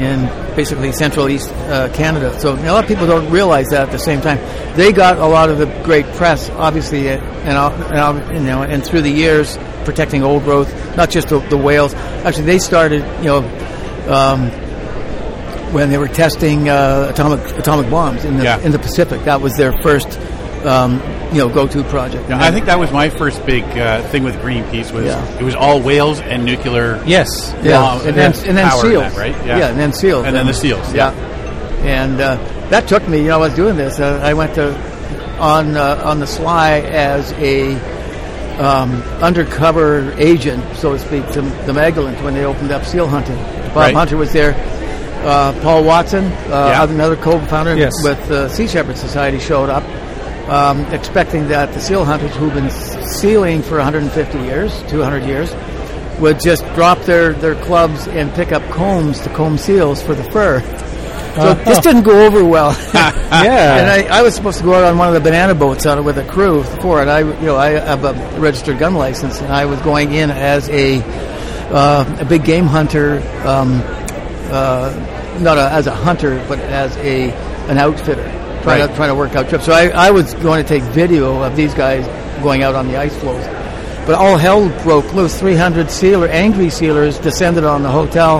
in 0.00 0.26
basically 0.56 0.92
central 0.92 1.28
east 1.28 1.50
uh, 1.50 1.88
Canada. 1.94 2.38
So 2.40 2.54
a 2.54 2.56
lot 2.70 2.84
of 2.84 2.88
people 2.88 3.06
don't 3.06 3.30
realize 3.30 3.68
that 3.68 3.82
at 3.88 3.92
the 3.92 3.98
same 3.98 4.20
time. 4.20 4.38
They 4.76 4.92
got 4.92 5.18
a 5.18 5.26
lot 5.26 5.50
of 5.50 5.58
the 5.58 5.66
great 5.84 6.06
press, 6.14 6.50
obviously, 6.50 7.08
uh, 7.10 7.18
and, 7.18 7.92
and 7.92 8.36
you 8.36 8.42
know, 8.46 8.62
and 8.62 8.84
through 8.84 9.02
the 9.02 9.10
years, 9.10 9.56
protecting 9.84 10.22
old 10.22 10.44
growth, 10.44 10.72
not 10.96 11.10
just 11.10 11.28
the, 11.28 11.40
the 11.48 11.56
whales. 11.56 11.94
Actually, 11.94 12.44
they 12.44 12.58
started, 12.58 13.02
you 13.18 13.24
know. 13.26 13.40
Um, 14.08 14.50
when 15.72 15.90
they 15.90 15.98
were 15.98 16.06
testing 16.06 16.68
uh, 16.68 17.08
atomic 17.10 17.40
atomic 17.58 17.90
bombs 17.90 18.24
in 18.24 18.36
the 18.36 18.44
Yeah. 18.44 18.60
in 18.60 18.70
the 18.70 18.78
Pacific, 18.78 19.24
that 19.24 19.40
was 19.40 19.56
their 19.56 19.72
first, 19.82 20.06
um, 20.64 21.00
you 21.32 21.38
know, 21.38 21.48
go-to 21.48 21.82
project. 21.84 22.28
Yeah, 22.28 22.38
I 22.42 22.50
think 22.50 22.66
that 22.66 22.78
was 22.78 22.90
my 22.90 23.08
first 23.10 23.44
big 23.44 23.64
uh, 23.76 24.02
thing 24.08 24.22
with 24.24 24.34
Greenpeace 24.36 24.92
was 24.92 25.04
Yeah. 25.06 25.38
it 25.38 25.42
was 25.42 25.54
all 25.54 25.80
whales 25.80 26.20
and 26.20 26.44
nuclear. 26.44 27.02
Yes. 27.06 27.54
Yeah, 27.62 27.80
bomb- 27.80 28.06
and 28.06 28.16
then 28.16 28.32
and 28.46 28.56
then 28.56 28.70
seals, 28.72 29.02
that, 29.02 29.16
right? 29.16 29.46
Yeah. 29.46 29.68
and 29.68 29.78
then 29.78 29.92
seals, 29.92 30.24
And 30.26 30.34
then 30.34 30.46
the 30.46 30.54
seals, 30.54 30.92
yeah. 30.94 31.10
and 31.84 32.20
uh, 32.20 32.36
that 32.70 32.88
took 32.88 33.06
me. 33.08 33.18
You 33.18 33.28
know, 33.28 33.34
I 33.36 33.38
was 33.48 33.54
doing 33.54 33.76
this. 33.76 34.00
Uh, 34.00 34.20
I 34.22 34.32
went 34.34 34.54
to 34.54 34.74
on 35.38 35.76
uh, 35.76 36.00
on 36.04 36.20
the 36.20 36.26
sly 36.26 36.80
as 36.80 37.32
a 37.32 37.74
um, 38.58 38.92
undercover 39.20 40.12
agent, 40.16 40.62
so 40.76 40.92
to 40.92 40.98
speak, 40.98 41.26
to 41.32 41.40
the 41.66 41.72
Magdalene 41.72 42.14
when 42.22 42.34
they 42.34 42.44
opened 42.44 42.70
up 42.70 42.84
seal 42.84 43.06
hunting. 43.08 43.36
Bob 43.68 43.76
Right. 43.76 43.94
Hunter 43.94 44.16
was 44.16 44.32
there. 44.32 44.54
Uh, 45.26 45.52
Paul 45.62 45.82
Watson, 45.84 46.24
uh, 46.26 46.68
Yeah. 46.70 46.84
another 46.84 47.16
co-founder 47.16 47.74
Yes. 47.76 47.92
with 48.04 48.28
the 48.28 48.48
Sea 48.50 48.68
Shepherd 48.68 48.96
Society, 48.96 49.38
showed 49.40 49.70
up, 49.70 49.82
um, 50.48 50.80
expecting 50.92 51.48
that 51.48 51.72
the 51.72 51.80
seal 51.80 52.04
hunters 52.04 52.34
who've 52.36 52.52
been 52.52 52.70
sealing 52.70 53.62
for 53.62 53.76
150 53.76 54.38
years, 54.38 54.82
200 54.84 55.24
years, 55.24 55.54
would 56.20 56.40
just 56.40 56.64
drop 56.74 56.98
their, 57.00 57.32
their 57.32 57.54
clubs 57.64 58.06
and 58.08 58.32
pick 58.34 58.52
up 58.52 58.62
combs 58.70 59.20
to 59.20 59.28
comb 59.30 59.58
seals 59.58 60.02
for 60.02 60.14
the 60.14 60.24
fur. 60.24 60.60
So 61.34 61.54
this 61.54 61.80
didn't 61.80 62.04
go 62.04 62.26
over 62.26 62.44
well. 62.44 62.70
Yeah. 63.34 63.78
and 63.78 63.90
I, 64.08 64.18
I 64.18 64.22
was 64.22 64.32
supposed 64.32 64.58
to 64.58 64.64
go 64.64 64.74
out 64.74 64.84
on 64.84 64.96
one 64.96 65.08
of 65.08 65.14
the 65.14 65.20
banana 65.20 65.56
boats 65.56 65.86
on 65.86 65.98
it 65.98 66.02
with 66.02 66.18
a 66.18 66.24
crew 66.24 66.62
for 66.62 67.02
it. 67.02 67.08
I, 67.08 67.20
you 67.20 67.46
know, 67.46 67.56
I 67.56 67.70
have 67.70 68.04
a 68.04 68.12
registered 68.38 68.78
gun 68.78 68.94
license, 68.94 69.40
and 69.40 69.52
I 69.52 69.64
was 69.64 69.80
going 69.80 70.12
in 70.12 70.30
as 70.30 70.68
a 70.68 71.02
uh, 71.74 72.18
a 72.20 72.24
big 72.24 72.44
game 72.44 72.66
hunter, 72.66 73.18
um, 73.44 73.80
uh, 74.52 75.38
not 75.40 75.58
a, 75.58 75.68
as 75.72 75.88
a 75.88 75.94
hunter, 75.94 76.44
but 76.46 76.60
as 76.60 76.96
a 76.98 77.32
an 77.68 77.78
outfitter, 77.78 78.22
trying 78.64 78.80
Right. 78.80 78.90
to 78.90 78.96
trying 78.96 79.10
to 79.10 79.14
work 79.14 79.36
out 79.36 79.48
trips. 79.48 79.66
So 79.66 79.72
I, 79.72 79.88
I 79.90 80.10
was 80.10 80.34
going 80.34 80.62
to 80.62 80.68
take 80.68 80.82
video 80.92 81.40
of 81.42 81.54
these 81.54 81.72
guys 81.74 82.04
going 82.42 82.62
out 82.64 82.74
on 82.74 82.88
the 82.88 82.96
ice 82.96 83.14
floes. 83.16 83.44
But 84.06 84.16
all 84.16 84.36
hell 84.36 84.68
broke 84.82 85.14
loose. 85.14 85.38
300 85.38 85.90
sealer, 85.90 86.26
angry 86.28 86.68
sealers 86.70 87.18
descended 87.18 87.64
on 87.64 87.82
the 87.82 87.90
hotel 87.90 88.38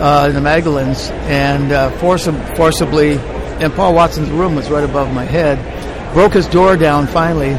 uh, 0.00 0.28
in 0.28 0.34
the 0.34 0.40
Magdalens 0.40 1.10
and 1.28 1.72
uh, 1.72 1.90
forcib- 1.98 2.56
forcibly, 2.56 3.18
and 3.62 3.72
Paul 3.74 3.94
Watson's 3.94 4.30
room 4.30 4.54
was 4.54 4.70
right 4.70 4.84
above 4.84 5.12
my 5.12 5.24
head, 5.24 5.58
broke 6.14 6.32
his 6.34 6.46
door 6.46 6.76
down 6.76 7.06
finally 7.06 7.50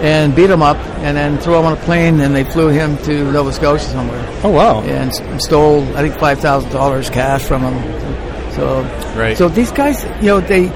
and 0.00 0.34
beat 0.34 0.50
him 0.50 0.62
up 0.62 0.76
and 1.02 1.16
then 1.16 1.38
threw 1.38 1.56
him 1.58 1.64
on 1.64 1.72
a 1.72 1.80
plane 1.82 2.20
and 2.20 2.34
they 2.34 2.44
flew 2.44 2.68
him 2.68 2.96
to 2.98 3.30
Nova 3.32 3.52
Scotia 3.52 3.84
somewhere 3.84 4.40
Oh 4.42 4.50
wow. 4.50 4.80
and 4.82 5.10
s- 5.10 5.44
stole, 5.44 5.82
I 5.96 6.02
think, 6.08 6.14
$5,000 6.14 7.12
cash 7.12 7.42
from 7.44 7.62
him. 7.62 8.52
So, 8.52 8.82
Right. 9.16 9.36
So 9.36 9.48
these 9.48 9.70
guys, 9.72 10.04
you 10.20 10.26
know, 10.28 10.40
they 10.40 10.66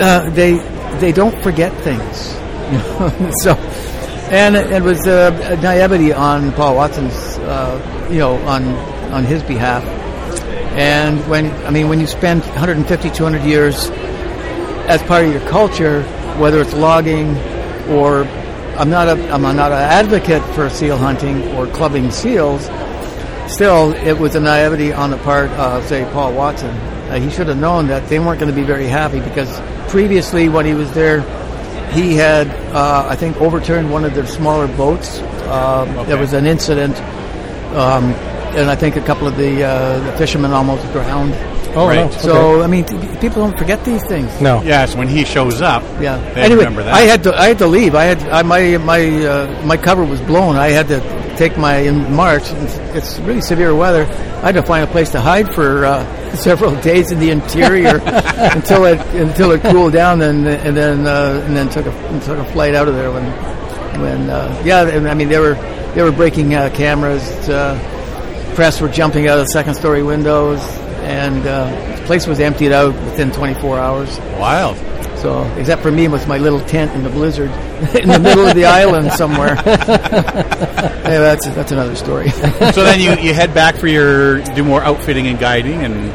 uh, 0.00 0.30
they 0.30 0.54
they 0.98 1.12
don't 1.12 1.36
forget 1.42 1.72
things. 1.82 2.34
So, 3.42 3.54
and 4.32 4.56
it, 4.56 4.72
it 4.72 4.82
was 4.82 5.06
uh, 5.06 5.30
a 5.52 5.62
naivety 5.62 6.12
on 6.12 6.52
Paul 6.52 6.74
Watson's, 6.74 7.14
uh, 7.38 8.08
you 8.10 8.18
know, 8.18 8.34
on 8.46 8.64
on 9.12 9.24
his 9.24 9.42
behalf. 9.44 9.84
And 10.76 11.20
when 11.28 11.52
I 11.64 11.70
mean, 11.70 11.88
when 11.88 12.00
you 12.00 12.06
spend 12.06 12.40
150, 12.42 13.10
200 13.10 13.42
years 13.44 13.88
as 14.88 15.02
part 15.04 15.24
of 15.24 15.32
your 15.32 15.48
culture, 15.48 16.02
whether 16.38 16.60
it's 16.60 16.74
logging 16.74 17.36
or 17.88 18.24
I'm 18.76 18.90
not 18.90 19.08
a 19.08 19.32
I'm 19.32 19.42
not 19.42 19.72
an 19.72 19.78
advocate 19.78 20.42
for 20.54 20.68
seal 20.68 20.98
hunting 20.98 21.42
or 21.56 21.66
clubbing 21.68 22.10
seals. 22.10 22.68
Still, 23.48 23.92
it 23.92 24.18
was 24.18 24.34
a 24.34 24.40
naivety 24.40 24.92
on 24.92 25.10
the 25.10 25.18
part 25.18 25.50
of, 25.52 25.86
say, 25.86 26.04
Paul 26.12 26.34
Watson. 26.34 26.70
Uh, 27.08 27.20
he 27.20 27.30
should 27.30 27.46
have 27.46 27.58
known 27.58 27.86
that 27.86 28.08
they 28.08 28.18
weren't 28.18 28.40
going 28.40 28.52
to 28.52 28.60
be 28.60 28.66
very 28.66 28.86
happy 28.86 29.20
because 29.20 29.48
previously, 30.00 30.46
when 30.50 30.66
he 30.66 30.74
was 30.74 30.92
there, 30.92 31.22
he 31.92 32.14
had, 32.16 32.46
uh, 32.74 33.06
I 33.08 33.16
think, 33.16 33.40
overturned 33.40 33.90
one 33.90 34.04
of 34.04 34.14
their 34.14 34.26
smaller 34.26 34.66
boats. 34.76 35.20
Um, 35.48 35.88
There 36.06 36.18
was 36.18 36.34
an 36.34 36.44
incident, 36.44 36.94
um, 37.74 38.04
and 38.58 38.68
I 38.68 38.76
think 38.76 38.96
a 38.96 39.00
couple 39.00 39.26
of 39.26 39.38
the, 39.38 39.64
uh, 39.64 39.98
the 40.04 40.12
fishermen 40.18 40.52
almost 40.52 40.82
drowned. 40.92 41.32
Oh, 41.74 41.88
Right. 41.88 41.96
no. 41.96 42.04
Okay. 42.12 42.18
So, 42.28 42.62
I 42.62 42.66
mean, 42.66 42.84
t- 42.84 42.98
people 43.22 43.40
don't 43.44 43.56
forget 43.56 43.80
these 43.86 44.02
things. 44.12 44.28
no. 44.38 44.60
Yes, 44.64 44.94
when 44.94 45.08
he 45.08 45.24
shows 45.24 45.62
up, 45.62 45.82
Yeah. 45.98 46.18
they 46.34 46.42
anyway, 46.42 46.64
remember 46.64 46.82
that. 46.82 46.92
I 46.94 47.02
had 47.12 47.22
to 47.24 47.30
I 47.44 47.46
had 47.52 47.58
to 47.64 47.66
leave. 47.78 47.94
I 47.94 48.04
had 48.12 48.20
I, 48.38 48.42
my 48.54 48.62
my 48.92 49.00
uh, 49.32 49.46
my 49.72 49.76
cover 49.88 50.04
was 50.04 50.20
blown. 50.32 50.56
I 50.56 50.68
had 50.78 50.88
to 50.94 50.98
take 51.42 51.56
my 51.66 51.76
in 51.90 51.96
March. 52.14 52.44
It's, 52.64 52.76
it's 52.98 53.12
really 53.28 53.42
severe 53.52 53.72
weather. 53.74 54.04
I 54.42 54.46
had 54.52 54.56
to 54.60 54.66
find 54.72 54.82
a 54.84 54.90
place 54.96 55.10
to 55.16 55.20
hide 55.20 55.48
for 55.56 55.68
uh, 55.84 56.04
several 56.42 56.74
days 56.80 57.10
in 57.10 57.18
the 57.18 57.30
interior 57.30 58.00
until 58.04 58.84
it 58.84 59.00
until 59.14 59.52
it 59.52 59.62
cooled 59.62 59.92
down. 59.92 60.22
And 60.22 60.46
and 60.46 60.76
then 60.76 61.06
uh, 61.06 61.42
and 61.46 61.56
then 61.56 61.68
took 61.68 61.86
a 61.86 62.20
took 62.20 62.38
a 62.38 62.52
flight 62.52 62.74
out 62.74 62.88
of 62.88 62.94
there 62.94 63.10
when 63.10 63.24
when 64.00 64.30
uh, 64.30 64.62
yeah. 64.64 64.82
I 64.82 65.14
mean 65.14 65.28
they 65.28 65.38
were 65.38 65.54
they 65.94 66.02
were 66.02 66.12
breaking 66.12 66.54
uh, 66.54 66.70
cameras. 66.70 67.22
Uh, 67.48 67.94
press 68.56 68.80
were 68.80 68.88
jumping 68.88 69.28
out 69.28 69.38
of 69.38 69.46
second 69.48 69.74
story 69.74 70.02
windows. 70.02 70.60
And 71.02 71.46
uh, 71.46 71.96
the 71.96 72.06
place 72.06 72.26
was 72.26 72.40
emptied 72.40 72.72
out 72.72 72.94
within 72.94 73.30
24 73.30 73.78
hours. 73.78 74.18
Wild. 74.38 74.76
So, 75.16 75.42
except 75.56 75.82
for 75.82 75.90
me 75.90 76.08
with 76.08 76.28
my 76.28 76.38
little 76.38 76.60
tent 76.60 76.92
in 76.92 77.02
the 77.02 77.10
blizzard 77.10 77.50
in 77.94 78.08
the 78.08 78.20
middle 78.20 78.46
of 78.46 78.54
the 78.54 78.66
island 78.66 79.12
somewhere. 79.12 79.54
yeah, 79.66 81.02
that's 81.02 81.46
that's 81.48 81.72
another 81.72 81.96
story. 81.96 82.30
so 82.30 82.84
then 82.84 83.00
you, 83.00 83.12
you 83.22 83.34
head 83.42 83.54
back 83.54 83.76
for 83.76 83.86
your 83.86 84.42
do 84.54 84.62
more 84.62 84.82
outfitting 84.82 85.26
and 85.26 85.38
guiding 85.38 85.82
and 85.84 86.12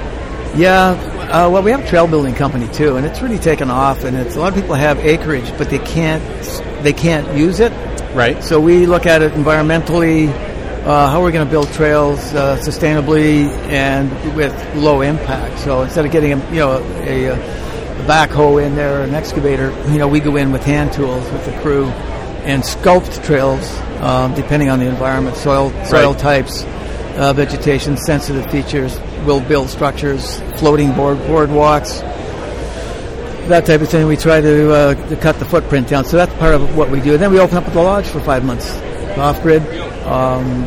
yeah, 0.56 0.90
uh, 1.32 1.50
well, 1.50 1.64
we 1.64 1.72
have 1.72 1.80
a 1.80 1.88
trail 1.88 2.08
building 2.08 2.36
company 2.36 2.68
too, 2.74 2.98
and 2.98 3.06
it's 3.06 3.22
really 3.22 3.40
taken 3.40 3.72
off. 3.72 4.04
And 4.04 4.18
it's 4.18 4.36
a 4.36 4.40
lot 4.40 4.50
of 4.50 4.62
people 4.62 4.76
have 4.76 5.00
acreage, 5.00 5.50
but 5.58 5.70
they 5.70 5.80
can't 5.80 6.22
they 6.84 6.94
can't 6.94 7.38
use 7.38 7.60
it. 7.62 7.72
right. 8.14 8.44
So 8.44 8.60
we 8.60 8.86
look 8.86 9.06
at 9.06 9.22
it 9.22 9.32
environmentally. 9.34 10.28
Uh, 10.84 11.10
how 11.10 11.22
are 11.22 11.26
we 11.26 11.32
going 11.32 11.46
to 11.46 11.52
build 11.52 11.72
trails 11.74 12.20
uh, 12.34 12.58
sustainably 12.58 13.46
and 13.70 14.12
with 14.36 14.54
low 14.76 15.02
impact? 15.02 15.60
So 15.60 15.84
instead 15.84 16.06
of 16.06 16.12
getting 16.12 16.34
a, 16.34 16.50
you 16.50 16.58
know 16.58 16.84
a, 17.04 17.26
a 17.28 17.61
backhoe 18.02 18.64
in 18.66 18.76
there, 18.76 19.02
an 19.02 19.14
excavator, 19.14 19.72
you 19.90 19.98
know 19.98 20.08
we 20.08 20.20
go 20.20 20.36
in 20.36 20.52
with 20.52 20.64
hand 20.64 20.92
tools 20.94 21.30
with 21.32 21.46
the 21.46 21.52
crew 21.62 21.86
and 22.44 22.64
sculpt 22.64 23.24
trails 23.24 23.72
um, 24.02 24.34
depending 24.34 24.70
on 24.70 24.80
the 24.80 24.88
environment, 24.88 25.36
soil 25.38 25.70
soil 25.86 26.12
Right. 26.14 26.20
types, 26.20 26.64
uh, 27.18 27.34
vegetation, 27.34 27.98
sensitive 27.98 28.50
features. 28.52 29.00
We'll 29.26 29.42
build 29.42 29.70
structures, 29.70 30.40
floating 30.58 30.92
board 30.94 31.18
boardwalks, 31.20 32.00
that 33.48 33.66
type 33.66 33.82
of 33.82 33.90
thing. 33.90 34.08
We 34.08 34.18
try 34.18 34.42
to, 34.42 34.74
uh, 34.74 34.94
to 35.10 35.16
cut 35.18 35.38
the 35.40 35.46
footprint 35.46 35.88
down. 35.88 36.06
So 36.06 36.18
that's 36.18 36.34
part 36.36 36.54
of 36.56 36.76
what 36.76 36.90
we 36.90 37.00
do. 37.02 37.14
And 37.14 37.22
then 37.22 37.32
we 37.32 37.40
open 37.40 37.58
up 37.58 37.66
the 37.72 37.82
lodge 37.82 38.08
for 38.08 38.20
five 38.22 38.44
months, 38.46 38.72
off 39.18 39.42
grid. 39.44 39.62
Um, 40.06 40.66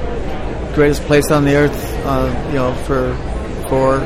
greatest 0.75 1.03
place 1.03 1.31
on 1.31 1.44
the 1.44 1.57
earth, 1.57 1.94
uh, 2.05 2.49
you 2.49 2.55
know, 2.57 2.75
for 2.87 3.14
for 3.68 3.99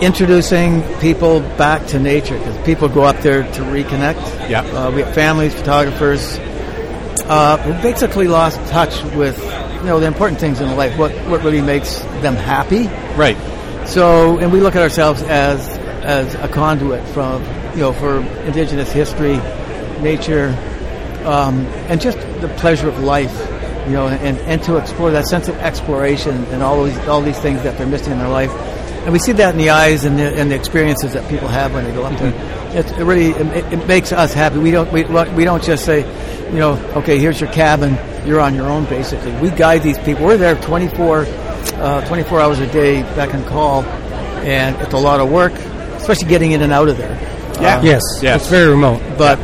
introducing 0.00 0.82
people 0.98 1.40
back 1.40 1.86
to 1.88 1.98
nature 1.98 2.38
because 2.38 2.64
people 2.66 2.88
go 2.88 3.02
up 3.02 3.20
there 3.20 3.42
to 3.42 3.60
reconnect. 3.62 4.50
Yeah. 4.50 4.60
Uh, 4.62 4.90
we 4.90 5.02
have 5.02 5.14
families, 5.14 5.54
photographers. 5.54 6.38
Uh, 7.28 7.62
we 7.66 7.72
basically 7.82 8.28
lost 8.28 8.58
touch 8.70 9.02
with 9.14 9.38
you 9.38 9.84
know 9.84 9.98
the 9.98 10.06
important 10.06 10.40
things 10.40 10.60
in 10.60 10.76
life. 10.76 10.96
What 10.98 11.12
what 11.28 11.42
really 11.42 11.62
makes 11.62 12.00
them 12.22 12.34
happy. 12.34 12.86
Right. 13.16 13.36
So, 13.86 14.38
and 14.38 14.52
we 14.52 14.60
look 14.60 14.76
at 14.76 14.82
ourselves 14.82 15.22
as 15.22 15.68
as 16.06 16.34
a 16.36 16.48
conduit 16.48 17.06
from 17.08 17.42
you 17.72 17.80
know 17.80 17.92
for 17.92 18.18
indigenous 18.44 18.92
history, 18.92 19.36
nature, 20.00 20.48
um, 21.24 21.66
and 21.88 22.00
just 22.00 22.18
the 22.40 22.48
pleasure 22.58 22.88
of 22.88 23.00
life, 23.00 23.34
you 23.86 23.92
know, 23.92 24.08
and, 24.08 24.38
and 24.38 24.62
to 24.64 24.76
explore 24.76 25.10
that 25.10 25.26
sense 25.26 25.48
of 25.48 25.56
exploration 25.56 26.44
and 26.46 26.62
all 26.62 26.84
these 26.84 26.98
all 27.08 27.22
these 27.22 27.38
things 27.38 27.62
that 27.62 27.76
they're 27.76 27.86
missing 27.86 28.12
in 28.12 28.18
their 28.18 28.28
life, 28.28 28.50
and 29.06 29.12
we 29.12 29.18
see 29.20 29.32
that 29.32 29.54
in 29.54 29.58
the 29.58 29.70
eyes 29.70 30.04
and 30.04 30.18
the, 30.18 30.24
and 30.36 30.50
the 30.50 30.56
experiences 30.56 31.12
that 31.14 31.30
people 31.30 31.46
have 31.48 31.72
when 31.72 31.84
they 31.84 31.92
go 31.92 32.02
up 32.02 32.18
there. 32.18 32.34
It's, 32.76 32.90
it 32.90 33.04
really 33.04 33.26
it, 33.30 33.72
it 33.72 33.86
makes 33.86 34.10
us 34.12 34.34
happy. 34.34 34.58
We 34.58 34.72
don't 34.72 34.90
we 34.92 35.04
we 35.04 35.44
don't 35.44 35.62
just 35.62 35.84
say, 35.84 36.00
you 36.52 36.58
know, 36.58 36.72
okay, 36.96 37.18
here's 37.18 37.40
your 37.40 37.50
cabin, 37.52 37.96
you're 38.26 38.40
on 38.40 38.54
your 38.54 38.66
own. 38.66 38.84
Basically, 38.86 39.32
we 39.40 39.50
guide 39.50 39.82
these 39.82 39.96
people. 39.98 40.26
We're 40.26 40.36
there 40.36 40.56
24, 40.60 41.24
uh, 41.26 42.06
24 42.08 42.40
hours 42.40 42.58
a 42.58 42.66
day, 42.72 43.02
back 43.14 43.32
and 43.32 43.46
call, 43.46 43.84
and 44.44 44.76
it's 44.82 44.92
a 44.92 44.98
lot 44.98 45.20
of 45.20 45.30
work, 45.30 45.52
especially 45.52 46.28
getting 46.28 46.50
in 46.52 46.60
and 46.62 46.72
out 46.72 46.88
of 46.88 46.98
there. 46.98 47.14
Yeah. 47.60 47.78
Uh, 47.78 47.82
Yes. 47.82 48.02
Yes. 48.20 48.40
It's 48.42 48.50
very 48.50 48.68
remote. 48.70 49.00
but 49.16 49.38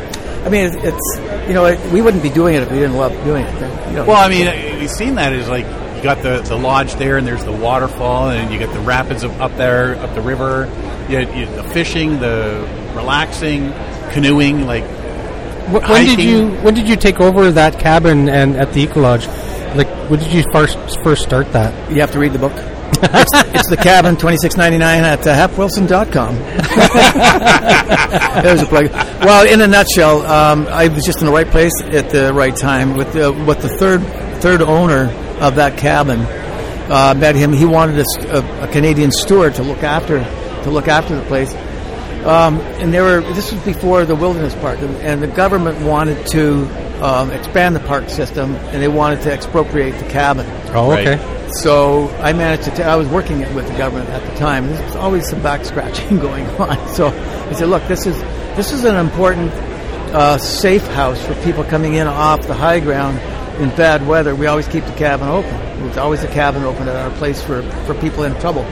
I 0.45 0.49
mean, 0.49 0.65
it's, 0.67 0.75
it's 0.75 1.47
you 1.47 1.53
know, 1.53 1.65
it, 1.65 1.79
we 1.91 2.01
wouldn't 2.01 2.21
be 2.21 2.29
doing 2.29 2.55
it 2.55 2.63
if 2.63 2.69
we 2.71 2.77
didn't 2.79 2.97
love 2.97 3.11
doing 3.23 3.45
it. 3.45 3.53
You 3.89 3.95
know, 3.95 4.05
Well, 4.05 4.17
I 4.17 4.27
mean, 4.29 4.47
uh, 4.47 4.79
you've 4.81 4.91
seen 4.91 5.15
that 5.15 5.31
is 5.33 5.47
like 5.47 5.65
you 5.65 5.71
got 6.03 6.21
the, 6.21 6.41
the 6.41 6.55
lodge 6.57 6.93
there, 6.95 7.17
and 7.17 7.25
there's 7.25 7.43
the 7.43 7.51
waterfall, 7.51 8.29
and 8.29 8.53
you 8.53 8.59
got 8.59 8.73
the 8.73 8.79
rapids 8.81 9.23
of, 9.23 9.41
up 9.41 9.55
there, 9.57 9.95
up 9.95 10.13
the 10.13 10.21
river. 10.21 10.69
You, 11.09 11.19
you, 11.19 11.45
the 11.47 11.63
fishing, 11.63 12.19
the 12.19 12.67
relaxing, 12.95 13.71
canoeing, 14.11 14.67
like 14.67 14.83
Wh- 15.67 15.89
When 15.89 16.05
did 16.05 16.19
you 16.19 16.49
when 16.61 16.73
did 16.73 16.89
you 16.89 16.97
take 16.97 17.21
over 17.21 17.51
that 17.51 17.79
cabin 17.79 18.27
and 18.27 18.57
at 18.57 18.73
the 18.73 18.81
Eco 18.81 18.99
Lodge? 19.01 19.27
Like, 19.75 19.87
when 20.09 20.19
did 20.19 20.33
you 20.33 20.43
first 20.51 20.77
first 21.03 21.23
start 21.23 21.51
that? 21.53 21.89
you 21.89 22.01
have 22.01 22.11
to 22.11 22.19
read 22.19 22.33
the 22.33 22.39
book. 22.39 22.51
it's, 23.01 23.31
it's 23.55 23.69
the 23.69 23.77
cabin, 23.77 24.17
twenty 24.17 24.35
six 24.37 24.57
ninety 24.57 24.77
nine 24.77 25.03
at 25.05 25.25
uh, 25.25 25.47
hapwilson.com. 25.47 26.35
There's 28.43 28.61
a 28.61 28.65
plug. 28.65 28.89
Well, 28.91 29.47
in 29.51 29.61
a 29.61 29.67
nutshell, 29.67 30.21
um, 30.25 30.67
I 30.67 30.89
was 30.89 31.03
just 31.05 31.19
in 31.19 31.25
the 31.25 31.31
right 31.31 31.47
place 31.47 31.71
at 31.81 32.09
the 32.09 32.33
right 32.33 32.55
time 32.55 32.95
with 32.97 33.13
the, 33.13 33.31
with 33.31 33.61
the 33.61 33.69
third 33.69 34.01
third 34.41 34.61
owner 34.61 35.07
of 35.41 35.55
that 35.55 35.77
cabin. 35.77 36.19
Uh, 36.91 37.13
met 37.17 37.35
him. 37.35 37.53
He 37.53 37.65
wanted 37.65 38.03
a 38.29 38.67
Canadian 38.71 39.11
steward 39.11 39.55
to 39.55 39.63
look 39.63 39.83
after 39.83 40.19
to 40.63 40.69
look 40.69 40.87
after 40.87 41.15
the 41.15 41.25
place. 41.25 41.53
Um, 42.25 42.59
and 42.79 42.93
there 42.93 43.03
were. 43.03 43.21
This 43.33 43.51
was 43.51 43.61
before 43.63 44.05
the 44.05 44.15
wilderness 44.15 44.53
park, 44.55 44.79
and, 44.79 44.95
and 44.97 45.21
the 45.21 45.27
government 45.27 45.79
wanted 45.85 46.25
to 46.27 46.65
um, 47.03 47.31
expand 47.31 47.75
the 47.75 47.79
park 47.81 48.09
system, 48.09 48.55
and 48.55 48.81
they 48.81 48.87
wanted 48.87 49.21
to 49.23 49.31
expropriate 49.33 49.97
the 49.99 50.09
cabin. 50.09 50.45
Oh, 50.73 50.89
Right. 50.91 51.07
okay. 51.07 51.49
So 51.51 52.07
I 52.19 52.33
managed 52.33 52.63
to. 52.63 52.71
T- 52.71 52.83
I 52.83 52.95
was 52.95 53.07
working 53.09 53.39
with 53.53 53.67
the 53.67 53.77
government 53.77 54.09
at 54.09 54.23
the 54.29 54.35
time. 54.39 54.67
There 54.67 54.83
was 54.85 54.95
always 54.95 55.29
some 55.29 55.41
back 55.43 55.65
scratching 55.65 56.17
going 56.27 56.45
on. 56.59 56.87
So 56.89 57.07
I 57.07 57.53
said, 57.53 57.67
"Look, 57.69 57.85
this 57.87 58.05
is 58.05 58.17
this 58.55 58.71
is 58.71 58.83
an 58.85 58.95
important 58.95 59.51
uh, 60.13 60.37
safe 60.37 60.85
house 60.87 61.23
for 61.25 61.33
people 61.43 61.63
coming 61.63 61.95
in 61.95 62.07
off 62.07 62.45
the 62.47 62.53
high 62.53 62.79
ground 62.79 63.19
in 63.59 63.69
bad 63.69 64.05
weather. 64.07 64.35
We 64.35 64.47
always 64.47 64.67
keep 64.67 64.85
the 64.85 64.93
cabin 64.93 65.27
open. 65.27 65.53
It's 65.87 65.97
always 65.97 66.23
a 66.23 66.27
cabin 66.27 66.63
open 66.63 66.87
at 66.87 66.95
our 66.95 67.11
place 67.17 67.41
for, 67.41 67.61
for 67.85 67.93
people 67.95 68.23
in 68.23 68.33
trouble, 68.39 68.63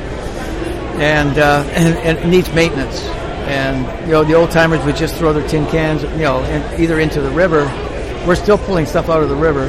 and, 1.00 1.38
uh, 1.38 1.64
and 1.74 1.96
and 2.00 2.18
it 2.20 2.28
needs 2.28 2.52
maintenance. 2.54 3.02
And 3.48 4.06
you 4.08 4.14
know, 4.14 4.24
the 4.24 4.34
old 4.34 4.52
timers 4.52 4.84
would 4.86 4.96
just 4.96 5.16
throw 5.16 5.34
their 5.34 5.48
tin 5.48 5.66
cans, 5.68 6.04
you 6.04 6.10
know, 6.20 6.44
in, 6.44 6.82
either 6.82 7.00
into 7.00 7.22
the 7.22 7.32
river. 7.32 7.66
We're 8.26 8.36
still 8.36 8.58
pulling 8.58 8.86
stuff 8.86 9.10
out 9.10 9.24
of 9.24 9.30
the 9.30 9.36
river 9.36 9.66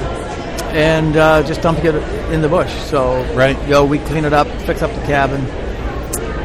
and 0.72 1.16
uh, 1.16 1.42
just 1.42 1.60
dumping 1.62 1.86
it 1.86 1.94
in 2.32 2.40
the 2.42 2.48
bush. 2.48 2.72
So 2.84 3.22
Right. 3.34 3.60
you 3.64 3.70
know, 3.70 3.84
we 3.84 3.98
clean 3.98 4.24
it 4.24 4.32
up, 4.32 4.46
fix 4.62 4.82
up 4.82 4.90
the 4.94 5.00
cabin. 5.06 5.40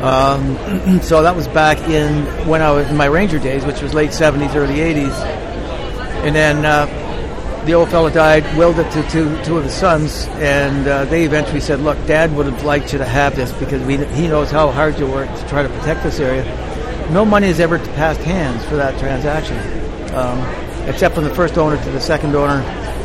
Um, 0.03 1.01
so 1.01 1.23
that 1.23 1.35
was 1.35 1.47
back 1.47 1.79
in 1.89 2.25
when 2.47 2.61
I 2.61 2.71
was 2.71 2.87
in 2.89 2.97
my 2.97 3.05
ranger 3.05 3.39
days, 3.39 3.65
which 3.65 3.81
was 3.81 3.93
late 3.93 4.11
'70s, 4.11 4.55
early 4.55 4.75
'80s, 4.75 5.11
and 6.23 6.35
then 6.35 6.65
uh, 6.65 6.85
the 7.67 7.73
old 7.73 7.89
fellow 7.89 8.09
died. 8.09 8.43
Willed 8.57 8.79
it 8.79 8.89
to 8.93 9.03
two, 9.09 9.43
two 9.43 9.57
of 9.57 9.65
his 9.65 9.73
sons, 9.73 10.25
and 10.39 10.87
uh, 10.87 11.05
they 11.05 11.23
eventually 11.25 11.59
said, 11.59 11.79
"Look, 11.81 11.97
Dad 12.07 12.35
would 12.35 12.47
have 12.47 12.63
liked 12.63 12.93
you 12.93 12.97
to 12.99 13.05
have 13.05 13.35
this 13.35 13.51
because 13.51 13.83
we, 13.85 13.97
he 14.15 14.27
knows 14.27 14.49
how 14.49 14.71
hard 14.71 14.97
you 14.97 15.05
work 15.05 15.29
to 15.37 15.47
try 15.47 15.61
to 15.61 15.69
protect 15.69 16.01
this 16.03 16.19
area." 16.19 16.43
No 17.11 17.23
money 17.23 17.47
has 17.47 17.59
ever 17.59 17.77
passed 17.79 18.21
hands 18.21 18.65
for 18.65 18.75
that 18.77 18.97
transaction, 18.99 19.57
um, 20.15 20.39
except 20.89 21.13
from 21.15 21.25
the 21.25 21.35
first 21.35 21.57
owner 21.57 21.81
to 21.83 21.91
the 21.91 22.01
second 22.01 22.35
owner. 22.35 22.63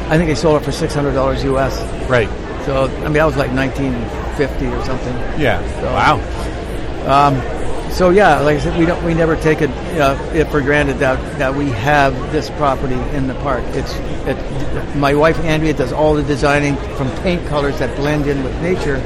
I 0.09 0.17
think 0.17 0.29
they 0.29 0.35
sold 0.35 0.61
it 0.63 0.65
for 0.65 0.73
six 0.73 0.95
hundred 0.95 1.13
dollars 1.13 1.45
US. 1.45 1.83
right. 2.09 2.29
So 2.65 2.85
I 2.85 3.05
mean, 3.05 3.15
that 3.15 3.25
was 3.25 3.37
like 3.37 3.51
1950 3.51 4.67
or 4.67 4.85
something. 4.85 5.15
Yeah. 5.41 5.59
So- 5.81 5.87
wow. 5.87 6.21
So 7.93 8.11
yeah, 8.11 8.41
like 8.41 8.57
I 8.57 8.61
said, 8.61 8.79
we 8.79 8.87
don't 8.87 9.03
we 9.05 9.15
never 9.15 9.37
take 9.37 9.61
it, 9.63 9.71
uh, 10.01 10.17
it 10.35 10.49
for 10.51 10.61
granted 10.61 10.99
that 10.99 11.19
that 11.39 11.55
we 11.55 11.69
have 11.71 12.15
this 12.33 12.51
property 12.51 12.95
in 13.17 13.27
the 13.29 13.35
park. 13.37 13.63
It's 13.69 13.95
it, 14.27 14.97
my 14.97 15.15
wife 15.15 15.39
Andrea 15.41 15.73
does 15.75 15.93
all 15.93 16.15
the 16.15 16.23
designing 16.23 16.77
from 16.97 17.11
paint 17.23 17.47
colors 17.49 17.79
that 17.79 17.95
blend 17.97 18.27
in 18.27 18.43
with 18.45 18.55
nature 18.63 18.97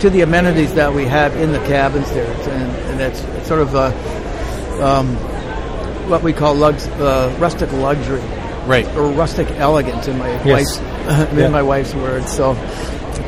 to 0.00 0.10
the 0.10 0.20
amenities 0.20 0.74
that 0.74 0.92
we 0.92 1.06
have 1.06 1.36
in 1.36 1.52
the 1.52 1.58
cabins 1.60 2.08
there, 2.12 2.30
and, 2.50 2.70
and 2.90 3.00
it's 3.00 3.20
sort 3.48 3.60
of 3.60 3.74
a, 3.74 3.86
um, 4.84 5.16
what 6.08 6.22
we 6.22 6.32
call 6.32 6.54
lux, 6.54 6.86
uh, 6.86 7.34
rustic 7.40 7.72
luxury 7.72 8.20
Right. 8.66 8.86
or 8.96 9.08
rustic 9.10 9.50
elegance 9.52 10.06
in 10.08 10.18
my 10.18 10.28
Yes. 10.44 10.78
wife's 10.78 11.32
in 11.32 11.50
my 11.50 11.62
wife's 11.62 11.94
words. 11.94 12.30
So 12.30 12.54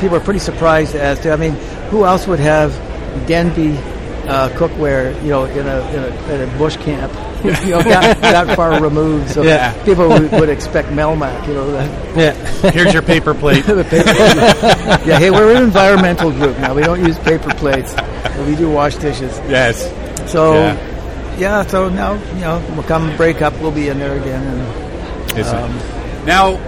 people 0.00 0.16
are 0.16 0.20
pretty 0.20 0.38
surprised 0.40 0.94
as 0.94 1.18
to. 1.20 1.32
I 1.32 1.36
mean, 1.36 1.52
who 1.90 2.04
else 2.04 2.26
would 2.26 2.40
have 2.40 2.72
Denby 3.26 3.72
uh, 4.30 4.48
cookware? 4.50 5.14
You 5.22 5.28
know, 5.30 5.44
in 5.44 5.66
a 5.66 5.80
in 5.90 6.02
a, 6.04 6.32
in 6.34 6.48
a 6.48 6.58
bush 6.58 6.76
camp. 6.78 7.12
you 7.44 7.52
know, 7.70 7.82
that, 7.82 8.20
that 8.20 8.54
far 8.54 8.82
removed. 8.82 9.30
So 9.30 9.42
Yeah. 9.42 9.72
people 9.84 10.08
would, 10.08 10.30
would 10.32 10.48
expect 10.50 10.88
Melmac. 10.90 11.46
You 11.48 11.54
know, 11.54 11.72
that, 11.72 12.16
Yeah. 12.16 12.70
Here's 12.70 12.92
your 12.92 13.02
paper 13.02 13.32
plate. 13.32 13.64
the 13.66 13.82
paper. 13.84 14.10
yeah. 15.08 15.18
Hey, 15.18 15.30
we're 15.30 15.56
an 15.56 15.62
environmental 15.62 16.30
group 16.32 16.58
now. 16.58 16.74
We 16.74 16.82
don't 16.82 17.02
use 17.02 17.18
paper 17.20 17.54
plates. 17.54 17.94
But 17.94 18.46
we 18.46 18.56
do 18.56 18.70
wash 18.70 18.96
dishes. 18.96 19.38
yes. 19.48 19.82
So. 20.30 20.52
Yeah. 20.54 21.36
Yeah. 21.38 21.66
so 21.66 21.88
now 21.88 22.14
you 22.34 22.40
know 22.42 22.62
we'll 22.74 22.82
come 22.82 23.16
break 23.16 23.40
up. 23.40 23.54
We'll 23.60 23.70
be 23.72 23.88
in 23.88 23.98
there 23.98 24.20
again, 24.20 24.42
and 24.46 25.38
Is 25.38 25.46
it? 25.48 25.54
Um, 25.54 26.26
now, 26.26 26.58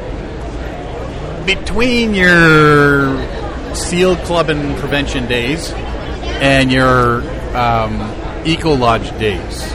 between 1.44 2.14
your 2.14 3.14
SEAL 3.74 4.16
Club 4.24 4.48
and 4.48 4.76
Prevention 4.78 5.26
days 5.26 5.70
and 6.40 6.72
your 6.72 7.20
um, 7.54 8.46
Eco 8.46 8.74
Lodge 8.74 9.10
days, 9.18 9.70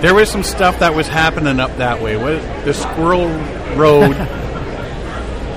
there 0.00 0.14
was 0.14 0.30
some 0.30 0.42
stuff 0.42 0.78
that 0.80 0.94
was 0.94 1.08
happening 1.08 1.58
up 1.60 1.76
that 1.78 2.00
way. 2.02 2.16
What 2.16 2.64
the 2.64 2.72
Squirrel 2.74 3.28
Road? 3.76 4.14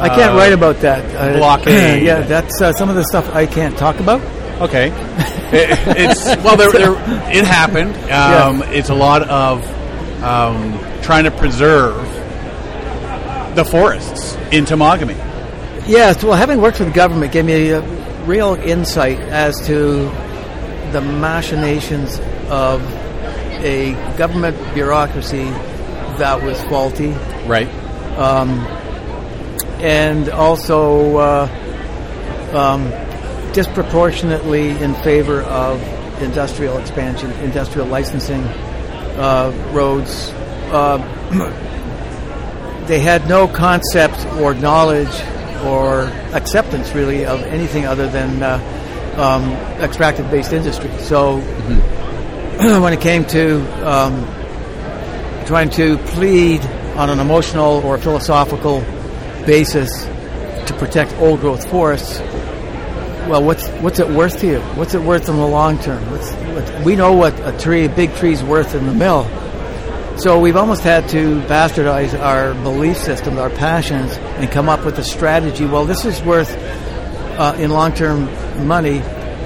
I 0.02 0.10
can't 0.10 0.34
Uh, 0.34 0.38
write 0.38 0.54
about 0.54 0.78
that. 0.78 1.04
Uh, 1.16 1.38
blockade. 1.38 2.02
yeah, 2.04 2.22
that's 2.22 2.60
uh, 2.62 2.74
some 2.74 2.90
of 2.90 2.96
the 2.96 3.04
stuff 3.04 3.34
I 3.36 3.46
can't 3.46 3.78
talk 3.78 4.00
about. 4.00 4.20
Okay, 4.62 4.88
It- 5.54 5.98
it's 5.98 6.26
well, 6.44 6.56
there, 6.58 6.72
there, 6.72 6.92
it 7.32 7.46
happened. 7.46 7.96
Um, 8.12 8.64
It's 8.74 8.90
a 8.90 8.96
lot 8.96 9.24
of 9.30 9.64
um, 10.24 10.80
trying 11.04 11.26
to 11.26 11.32
preserve 11.32 11.96
the 13.56 13.66
forests 13.66 14.36
in 14.52 14.66
Temagami. 14.66 15.18
Yes, 15.88 16.24
well, 16.24 16.34
having 16.38 16.62
worked 16.62 16.78
the 16.78 16.90
government 16.90 17.32
gave 17.32 17.46
me 17.46 17.70
a 17.72 17.82
real 18.26 18.54
insight 18.56 19.20
as 19.20 19.60
to 19.68 20.10
the 20.92 21.02
machinations 21.02 22.20
of 22.50 22.82
a 23.64 23.94
government 24.18 24.58
bureaucracy 24.74 25.46
that 26.18 26.42
was 26.44 26.62
faulty 26.64 27.12
Right. 27.48 27.68
and 29.82 30.30
also 30.30 31.18
uh, 31.18 32.52
um, 32.54 33.54
disproportionately 33.54 34.70
in 34.70 34.94
favor 34.96 35.42
of 35.42 35.82
industrial 36.22 36.78
expansion, 36.78 37.32
industrial 37.44 37.88
licensing, 37.88 38.44
uh, 38.44 39.52
roads. 39.74 40.30
Uh, 40.72 40.98
they 42.88 43.00
had 43.00 43.28
no 43.28 43.48
concept 43.48 44.26
or 44.40 44.54
knowledge 44.54 45.10
or 45.66 46.04
acceptance, 46.34 46.94
really, 46.94 47.26
of 47.26 47.42
anything 47.44 47.86
other 47.86 48.08
than 48.08 48.42
um, 49.17 49.52
extractive-based 49.82 50.54
industry. 50.54 50.91
So, 51.00 51.38
when 52.82 52.93
it 52.93 53.02
came 53.02 53.26
to 53.26 53.89
um, 53.89 54.26
trying 55.45 55.69
to 55.71 55.97
plead 55.97 56.62
on 56.95 57.10
an 57.10 57.19
emotional 57.19 57.86
or 57.86 57.97
philosophical 57.97 58.82
basis 59.45 60.06
to 60.67 60.76
protect 60.78 61.13
old 61.15 61.39
growth 61.39 61.69
forests, 61.69 62.19
well, 63.30 63.43
what's 63.43 63.67
what's 63.82 64.00
it 64.00 64.10
worth 64.10 64.39
to 64.41 64.47
you? 64.47 64.60
What's 64.76 64.93
it 64.93 65.02
worth 65.02 65.30
in 65.30 65.36
the 65.36 65.47
long 65.47 65.80
term? 65.80 66.10
What's, 66.12 66.32
what, 66.32 66.86
we 66.86 66.95
know 66.95 67.13
what 67.13 67.39
a 67.47 67.58
tree, 67.58 67.86
a 67.86 67.89
big 67.89 68.13
tree's 68.15 68.43
worth 68.43 68.76
in 68.76 68.86
the 68.86 68.93
mill. 68.93 69.24
So 70.17 70.39
we've 70.39 70.58
almost 70.58 70.84
had 70.84 71.08
to 71.10 71.39
bastardize 71.41 72.19
our 72.19 72.54
belief 72.54 72.97
systems, 72.97 73.39
our 73.39 73.50
passions, 73.50 74.12
and 74.12 74.52
come 74.52 74.69
up 74.69 74.86
with 74.86 75.00
a 75.00 75.04
strategy. 75.04 75.65
Well, 75.65 75.86
this 75.86 76.04
is 76.04 76.21
worth 76.21 76.52
uh, 77.42 77.56
in 77.56 77.72
long-term 77.72 78.26
money, 78.68 79.02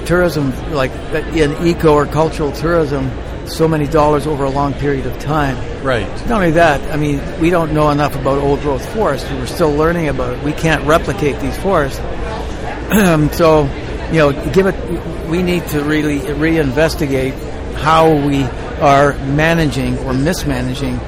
tourism, 0.06 0.52
like 0.74 0.92
in 1.34 1.66
eco 1.66 1.94
or 1.94 2.06
cultural 2.06 2.52
tourism, 2.52 3.10
so 3.48 3.70
many 3.70 3.88
dollars 3.88 4.28
over 4.28 4.44
a 4.44 4.50
long 4.50 4.74
period 4.74 5.06
of 5.06 5.18
time. 5.20 5.56
Right. 5.82 6.06
Not 6.28 6.42
only 6.42 6.52
that, 6.52 6.82
I 6.92 6.98
mean, 6.98 7.22
we 7.40 7.50
don't 7.50 7.74
know 7.74 7.90
enough 7.92 8.16
about 8.16 8.40
old 8.40 8.60
growth 8.60 8.86
forests. 8.94 9.30
We're 9.32 9.46
still 9.46 9.72
learning 9.72 10.10
about 10.10 10.38
it. 10.38 10.44
We 10.44 10.52
can't 10.52 10.86
replicate 10.86 11.40
these 11.40 11.58
forests. 11.58 12.00
so, 13.38 13.64
you 14.12 14.18
know, 14.18 14.52
give 14.52 14.66
it. 14.68 15.30
We 15.30 15.42
need 15.42 15.66
to 15.68 15.82
really 15.82 16.20
reinvestigate 16.20 17.34
how 17.76 18.14
we 18.14 18.44
are 18.82 19.14
managing 19.20 19.98
or 20.00 20.14
mismanaging 20.14 21.00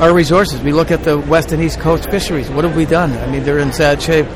our 0.00 0.14
resources. 0.14 0.60
We 0.60 0.72
look 0.72 0.92
at 0.92 1.02
the 1.02 1.18
west 1.18 1.50
and 1.50 1.60
east 1.60 1.80
coast 1.80 2.08
fisheries. 2.08 2.48
What 2.50 2.64
have 2.64 2.76
we 2.76 2.84
done? 2.84 3.12
I 3.14 3.26
mean, 3.30 3.42
they're 3.42 3.58
in 3.58 3.72
sad 3.72 4.00
shape. 4.00 4.26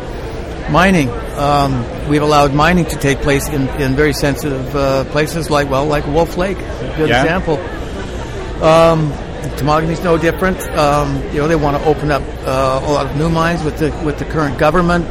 Mining. 0.71 1.11
Um, 1.37 2.09
we've 2.09 2.23
allowed 2.23 2.55
mining 2.55 2.85
to 2.87 2.97
take 2.97 3.19
place 3.21 3.49
in, 3.49 3.69
in 3.81 3.95
very 3.97 4.13
sensitive 4.13 4.75
uh, 4.77 5.05
places 5.07 5.51
like, 5.51 5.69
well, 5.71 5.87
like 5.87 6.07
Wolf 6.07 6.37
Lake. 6.37 6.59
A 6.59 6.95
good 6.97 7.09
Yeah. 7.09 7.23
example. 7.23 7.57
Um, 8.63 9.11
Temagami's 9.57 10.03
no 10.05 10.19
different. 10.19 10.61
Um, 10.77 11.23
you 11.33 11.39
know, 11.41 11.49
they 11.49 11.57
want 11.57 11.77
to 11.83 11.85
open 11.89 12.11
up 12.11 12.23
uh, 12.47 12.81
a 12.85 12.93
lot 12.93 13.07
of 13.07 13.17
new 13.17 13.29
mines 13.31 13.63
with 13.65 13.79
the 13.79 13.91
with 14.05 14.19
the 14.19 14.25
current 14.27 14.59
government. 14.59 15.07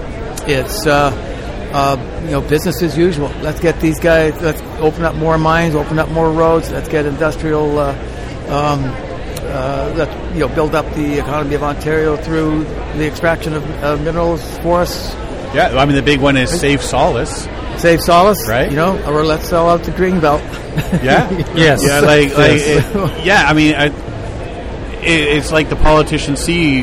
It's 0.48 0.86
uh, 0.86 1.10
uh, 1.74 2.22
you 2.26 2.32
know 2.32 2.42
business 2.42 2.82
as 2.84 2.96
usual. 2.98 3.30
Let's 3.42 3.60
get 3.60 3.80
these 3.82 4.00
guys. 4.00 4.40
Let's 4.42 4.62
open 4.80 5.04
up 5.04 5.16
more 5.16 5.38
mines. 5.40 5.74
Open 5.76 5.98
up 6.00 6.10
more 6.10 6.32
roads. 6.32 6.72
Let's 6.72 6.88
get 6.90 7.06
industrial. 7.08 7.80
Uh, 7.80 7.92
um, 8.50 8.84
uh, 9.52 9.94
let's 9.98 10.34
you 10.36 10.42
know 10.42 10.48
build 10.50 10.76
up 10.76 10.86
the 10.94 11.18
economy 11.20 11.56
of 11.56 11.64
Ontario 11.64 12.16
through 12.18 12.64
the 12.98 13.08
extraction 13.08 13.54
of 13.56 13.84
uh, 13.84 13.98
minerals, 13.98 14.42
forests. 14.60 15.16
Yeah. 15.54 15.76
I 15.78 15.86
mean, 15.86 15.96
the 15.96 16.02
big 16.02 16.20
one 16.20 16.38
is 16.38 16.50
Save 16.50 16.82
Solace. 16.84 17.48
Save 17.78 18.02
Solace, 18.02 18.48
Right. 18.48 18.70
You 18.70 18.76
know, 18.76 19.02
or 19.08 19.24
let's 19.26 19.48
sell 19.48 19.70
out 19.70 19.84
the 19.84 19.92
Greenbelt. 19.92 20.42
Yeah. 21.04 21.30
Yes. 21.56 21.84
Yeah. 21.86 22.00
Like. 22.02 22.36
like 22.38 22.52
Yes. 22.60 22.96
it- 22.96 23.26
yeah. 23.26 23.44
I 23.48 23.54
mean, 23.54 23.76
I, 23.76 23.86
it, 25.02 25.38
it's 25.38 25.52
like 25.52 25.70
the 25.70 25.76
politicians 25.76 26.40
see 26.40 26.82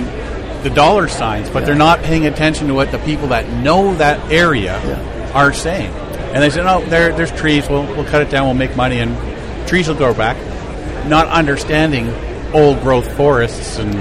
the 0.62 0.70
dollar 0.74 1.06
signs, 1.08 1.48
but 1.50 1.64
they're 1.64 1.74
not 1.74 2.02
paying 2.02 2.26
attention 2.26 2.66
to 2.68 2.74
what 2.74 2.90
the 2.90 2.98
people 2.98 3.28
that 3.28 3.48
know 3.62 3.94
that 3.96 4.32
area 4.32 4.80
Yeah. 4.84 5.30
are 5.34 5.52
saying. 5.52 5.90
And 6.34 6.42
they 6.42 6.50
say, 6.50 6.62
"No, 6.62 6.82
oh, 6.82 6.86
there, 6.86 7.12
there's 7.16 7.30
trees. 7.32 7.68
We'll 7.68 7.84
we'll 7.86 8.04
cut 8.04 8.20
it 8.22 8.30
down. 8.30 8.46
We'll 8.46 8.54
make 8.54 8.74
money, 8.76 8.98
and 8.98 9.16
trees 9.68 9.86
will 9.88 9.94
grow 9.94 10.12
back." 10.12 10.36
Not 11.06 11.28
understanding 11.28 12.12
old 12.52 12.80
growth 12.82 13.16
forests 13.16 13.78
and 13.78 13.94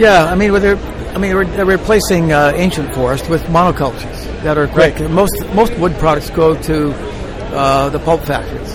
Yeah, 0.00 0.24
I 0.24 0.34
mean, 0.34 0.52
they're, 0.54 0.76
I 1.18 1.20
mean, 1.20 1.34
we're, 1.34 1.44
they're 1.46 1.66
replacing 1.66 2.32
uh, 2.32 2.52
ancient 2.54 2.94
forest 2.94 3.28
with 3.28 3.42
monocultures 3.46 4.22
that 4.44 4.56
are 4.56 4.68
quick. 4.68 5.00
Right. 5.00 5.10
Most 5.10 5.34
most 5.52 5.76
wood 5.76 5.92
products 5.94 6.30
go 6.30 6.54
to 6.62 6.92
uh, 7.56 7.88
the 7.88 7.98
pulp 7.98 8.22
factories. 8.22 8.74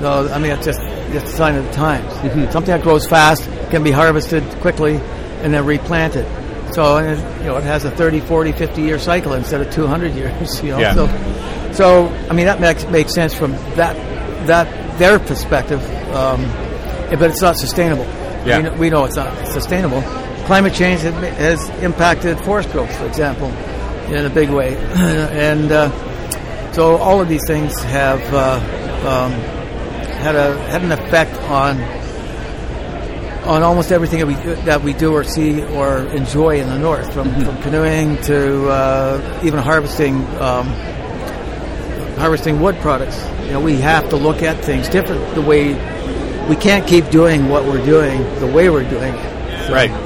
So 0.00 0.28
I 0.34 0.40
mean, 0.40 0.50
it's 0.50 0.64
just 0.66 0.80
just 1.12 1.26
a 1.26 1.36
sign 1.36 1.54
of 1.54 1.64
the 1.64 1.70
times. 1.72 2.12
Mm-hmm. 2.14 2.50
Something 2.50 2.72
that 2.74 2.82
grows 2.82 3.06
fast 3.06 3.48
can 3.70 3.84
be 3.84 3.92
harvested 3.92 4.42
quickly 4.60 4.96
and 5.42 5.54
then 5.54 5.64
replanted. 5.64 6.26
So 6.74 6.96
it, 6.96 7.16
you 7.38 7.44
know, 7.44 7.58
it 7.58 7.62
has 7.62 7.84
a 7.84 7.92
30, 7.92 8.22
40, 8.22 8.50
50 8.50 8.82
year 8.82 8.98
cycle 8.98 9.34
instead 9.34 9.60
of 9.60 9.72
200 9.72 10.14
years. 10.14 10.60
You 10.64 10.70
know, 10.72 10.78
Yeah. 10.80 10.94
so 10.94 11.72
so 11.74 12.08
I 12.28 12.32
mean 12.32 12.46
that 12.46 12.60
makes 12.60 12.84
makes 12.86 13.14
sense 13.14 13.34
from 13.34 13.52
that 13.76 13.94
that 14.48 14.98
their 14.98 15.20
perspective, 15.20 15.80
um, 16.12 16.42
but 17.10 17.30
it's 17.30 17.40
not 17.40 17.56
sustainable. 17.56 18.04
Yeah. 18.44 18.56
We 18.56 18.62
know, 18.64 18.72
we 18.78 18.90
know 18.90 19.04
it's 19.04 19.14
not 19.16 19.46
sustainable. 19.46 20.02
Climate 20.46 20.74
change 20.74 21.00
has 21.00 21.68
impacted 21.82 22.38
forest 22.44 22.70
growth, 22.70 22.94
for 22.98 23.06
example, 23.06 23.48
in 24.12 24.26
a 24.26 24.30
big 24.30 24.50
way, 24.50 24.76
and 24.94 25.72
uh, 25.72 26.72
so 26.72 26.96
all 26.96 27.20
of 27.20 27.28
these 27.28 27.46
things 27.46 27.82
have 27.84 28.20
uh, 28.34 28.56
um, 29.08 29.32
had 30.20 30.36
a 30.36 30.58
had 30.68 30.82
an 30.82 30.92
effect 30.92 31.34
on 31.44 31.80
on 33.44 33.62
almost 33.62 33.92
everything 33.92 34.18
that 34.18 34.26
we 34.26 34.34
that 34.64 34.82
we 34.82 34.92
do 34.92 35.12
or 35.12 35.24
see 35.24 35.62
or 35.62 35.98
enjoy 36.08 36.60
in 36.60 36.68
the 36.68 36.78
north, 36.78 37.12
from, 37.12 37.32
from 37.42 37.62
canoeing 37.62 38.20
to 38.22 38.68
uh, 38.68 39.40
even 39.44 39.58
harvesting 39.60 40.16
um, 40.40 40.66
harvesting 42.18 42.60
wood 42.60 42.76
products. 42.76 43.22
You 43.44 43.52
know, 43.52 43.60
we 43.60 43.76
have 43.76 44.10
to 44.10 44.16
look 44.16 44.42
at 44.42 44.62
things 44.64 44.88
different. 44.88 45.34
The 45.34 45.42
way 45.42 45.74
we 46.48 46.56
can't 46.56 46.86
keep 46.86 47.08
doing 47.10 47.48
what 47.48 47.64
we're 47.64 47.84
doing 47.84 48.22
the 48.40 48.46
way 48.46 48.68
we're 48.68 48.88
doing 48.88 49.14
it. 49.14 49.66
So- 49.66 49.72
right. 49.72 50.03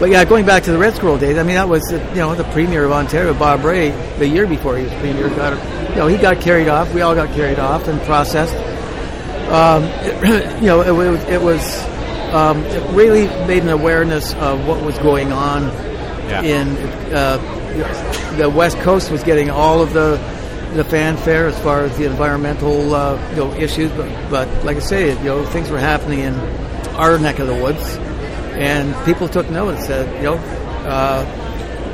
But 0.00 0.10
yeah, 0.10 0.24
going 0.24 0.46
back 0.46 0.62
to 0.64 0.72
the 0.72 0.78
Red 0.78 0.94
Squirrel 0.94 1.18
days, 1.18 1.36
I 1.36 1.42
mean 1.42 1.56
that 1.56 1.68
was 1.68 1.82
uh, 1.92 1.96
you 2.14 2.20
know 2.20 2.34
the 2.34 2.44
premier 2.44 2.84
of 2.84 2.92
Ontario, 2.92 3.34
Bob 3.34 3.62
Rae, 3.64 3.90
the 4.18 4.26
year 4.26 4.46
before 4.46 4.76
he 4.78 4.84
was 4.84 4.92
premier, 4.94 5.28
got 5.28 5.52
you 5.90 5.96
know 5.96 6.06
he 6.06 6.16
got 6.16 6.40
carried 6.40 6.68
off. 6.68 6.92
We 6.94 7.02
all 7.02 7.14
got 7.14 7.34
carried 7.34 7.58
off 7.58 7.86
and 7.86 8.00
processed. 8.02 8.54
um, 9.50 9.84
it, 9.84 10.60
you 10.62 10.66
know, 10.68 10.80
it, 10.82 10.90
was 10.92 11.22
it 11.24 11.40
was 11.42 11.84
um, 12.32 12.64
it 12.64 12.94
really 12.94 13.26
made 13.46 13.62
an 13.62 13.68
awareness 13.68 14.32
of 14.34 14.66
what 14.66 14.82
was 14.82 14.96
going 14.98 15.32
on 15.32 15.64
Yeah. 16.28 16.42
in 16.42 16.68
uh, 17.12 18.36
the 18.38 18.48
West 18.48 18.78
Coast 18.78 19.10
was 19.10 19.22
getting 19.22 19.50
all 19.50 19.82
of 19.82 19.92
the 19.92 20.16
the 20.74 20.84
fanfare 20.84 21.48
as 21.48 21.58
far 21.60 21.80
as 21.80 21.98
the 21.98 22.04
environmental 22.06 22.94
uh, 22.94 23.30
you 23.30 23.36
know 23.36 23.52
issues, 23.54 23.90
but, 23.92 24.08
but 24.30 24.64
like 24.64 24.76
I 24.78 24.80
say, 24.80 25.08
you 25.18 25.24
know 25.24 25.44
things 25.44 25.68
were 25.68 25.78
happening 25.80 26.20
in 26.20 26.34
our 26.94 27.18
neck 27.18 27.38
of 27.40 27.48
the 27.48 27.54
woods, 27.56 27.98
and 28.60 28.94
people 29.04 29.28
took 29.28 29.48
notice 29.50 29.86
that 29.88 30.16
you 30.16 30.22
know. 30.22 30.34
Uh, 30.86 31.46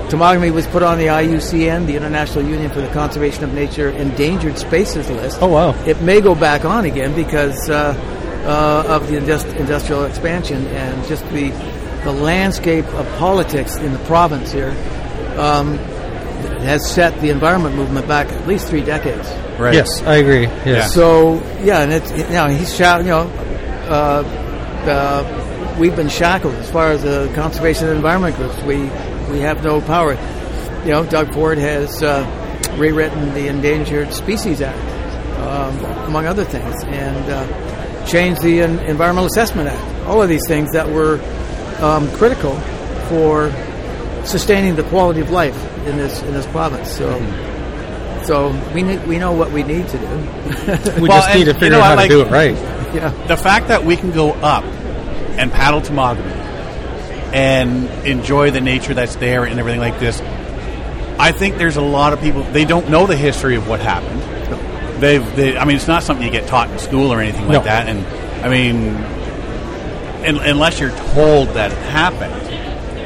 Temagami 0.07 0.52
was 0.52 0.68
put 0.68 0.85
on 0.85 0.98
the 0.98 1.07
IUCN, 1.07 1.87
the 1.87 1.96
International 1.96 2.44
Union 2.44 2.70
for 2.70 2.81
the 2.81 2.87
Conservation 2.90 3.42
of 3.42 3.52
Nature, 3.52 3.90
Endangered 3.90 4.57
Spaces 4.57 5.11
list. 5.11 5.38
Oh, 5.42 5.48
wow. 5.48 5.72
It 5.85 6.00
may 6.00 6.20
go 6.20 6.37
back 6.37 6.64
on 6.64 6.85
again 6.85 7.12
because 7.16 7.68
uh, 7.68 7.92
uh, 8.46 8.85
of 8.87 9.09
the 9.09 9.16
indust- 9.16 9.57
industrial 9.57 10.05
expansion 10.05 10.64
and 10.68 11.07
just 11.09 11.24
the 11.31 11.50
the 12.05 12.12
landscape 12.12 12.87
of 12.94 13.05
politics 13.18 13.74
in 13.79 13.92
the 13.92 13.98
province 14.00 14.52
here 14.52 14.70
um, 15.38 15.76
has 16.62 16.88
set 16.88 17.20
the 17.20 17.31
environment 17.31 17.74
movement 17.74 18.07
back 18.07 18.29
at 18.29 18.46
least 18.46 18.68
three 18.68 18.83
decades. 18.85 19.29
Right. 19.59 19.74
Yes, 19.74 20.02
I 20.02 20.16
agree. 20.16 20.42
Yes. 20.42 20.66
Yeah. 20.66 20.87
So 20.87 21.35
yeah, 21.64 21.81
and 21.81 21.92
it's 21.92 22.11
you 22.12 22.29
know 22.29 22.46
he's 22.46 22.72
shot 22.72 23.00
you 23.02 23.09
know 23.09 23.29
uh, 23.88 24.22
uh, 24.87 25.46
we've 25.79 25.97
been 25.97 26.09
shackled 26.09 26.55
as 26.55 26.71
far 26.71 26.91
as 26.93 27.03
the 27.03 27.31
conservation 27.35 27.87
and 27.89 27.97
environment 27.97 28.37
groups. 28.37 28.61
We 28.62 28.77
we 29.31 29.41
have 29.41 29.62
no 29.65 29.81
power. 29.81 30.15
You 30.85 30.93
know, 30.93 31.05
Doug 31.05 31.33
Ford 31.35 31.59
has 31.59 32.03
uh, 32.03 32.25
rewritten 32.77 33.35
the 33.35 33.49
Endangered 33.49 34.12
Species 34.12 34.61
Act, 34.61 34.79
um, 35.41 35.77
among 36.07 36.27
other 36.27 36.45
things, 36.45 36.83
and 36.85 37.31
uh, 37.31 38.07
changed 38.07 38.43
the 38.43 38.61
En- 38.62 38.79
Environmental 38.81 39.27
Assessment 39.27 39.69
Act. 39.69 40.07
All 40.07 40.23
of 40.23 40.29
these 40.29 40.47
things 40.47 40.71
that 40.73 40.89
were 40.89 41.21
um, 41.81 42.09
critical 42.12 42.55
for 43.09 43.51
sustaining 44.25 44.77
the 44.77 44.85
quality 44.85 45.21
of 45.21 45.31
life 45.31 45.57
in 45.87 45.97
this 45.97 46.23
in 46.23 46.33
this 46.33 46.47
province. 46.47 46.91
So. 46.93 47.19
So 48.25 48.51
we 48.75 48.83
need, 48.83 49.07
we 49.07 49.19
know 49.21 49.31
what 49.33 49.53
we 49.53 49.62
need 49.62 49.87
to 49.87 49.99
do. 49.99 50.07
we 51.01 51.07
Well, 51.09 51.23
just 51.23 51.33
need 51.39 51.45
to 51.45 51.53
figure 51.55 51.67
you 51.67 51.71
know, 51.71 51.79
out 51.81 51.85
how 51.91 51.95
like- 51.97 52.11
to 52.11 52.17
do 52.17 52.23
it 52.23 52.31
right. 52.33 52.57
yeah. 52.93 53.11
the 53.29 53.37
fact 53.37 53.69
that 53.69 53.85
we 53.85 53.97
can 53.97 54.11
go 54.11 54.33
up 54.33 54.65
and 55.38 55.53
paddle 55.53 55.81
Temagami 55.81 56.55
and 57.33 57.88
enjoy 58.07 58.51
the 58.51 58.61
nature 58.61 58.94
that's 58.94 59.16
there 59.16 59.44
and 59.44 59.59
everything 59.59 59.81
like 59.81 59.99
this, 59.99 60.20
I 61.18 61.33
think 61.33 61.57
there's 61.59 61.77
a 61.77 61.83
lot 61.83 62.12
of 62.12 62.20
people 62.20 62.42
they 62.44 62.64
don't 62.64 62.88
know 62.90 63.07
the 63.07 63.16
history 63.16 63.57
of 63.57 63.68
what 63.68 63.81
happened. 63.81 64.20
They've, 65.01 65.37
they, 65.37 65.59
I 65.59 65.64
mean, 65.66 65.77
it's 65.77 65.88
not 65.88 66.03
something 66.03 66.25
you 66.25 66.33
get 66.33 66.46
taught 66.46 66.70
in 66.70 66.79
school 66.79 67.12
or 67.12 67.20
anything 67.20 67.42
like 67.42 67.53
No. 67.59 67.62
that. 67.64 67.87
And 67.88 68.07
I 68.44 68.49
mean, 68.49 68.94
un 70.25 70.38
unless 70.46 70.81
you're 70.81 70.96
told 71.14 71.49
that 71.51 71.70
it 71.72 71.79
happened, 71.90 72.33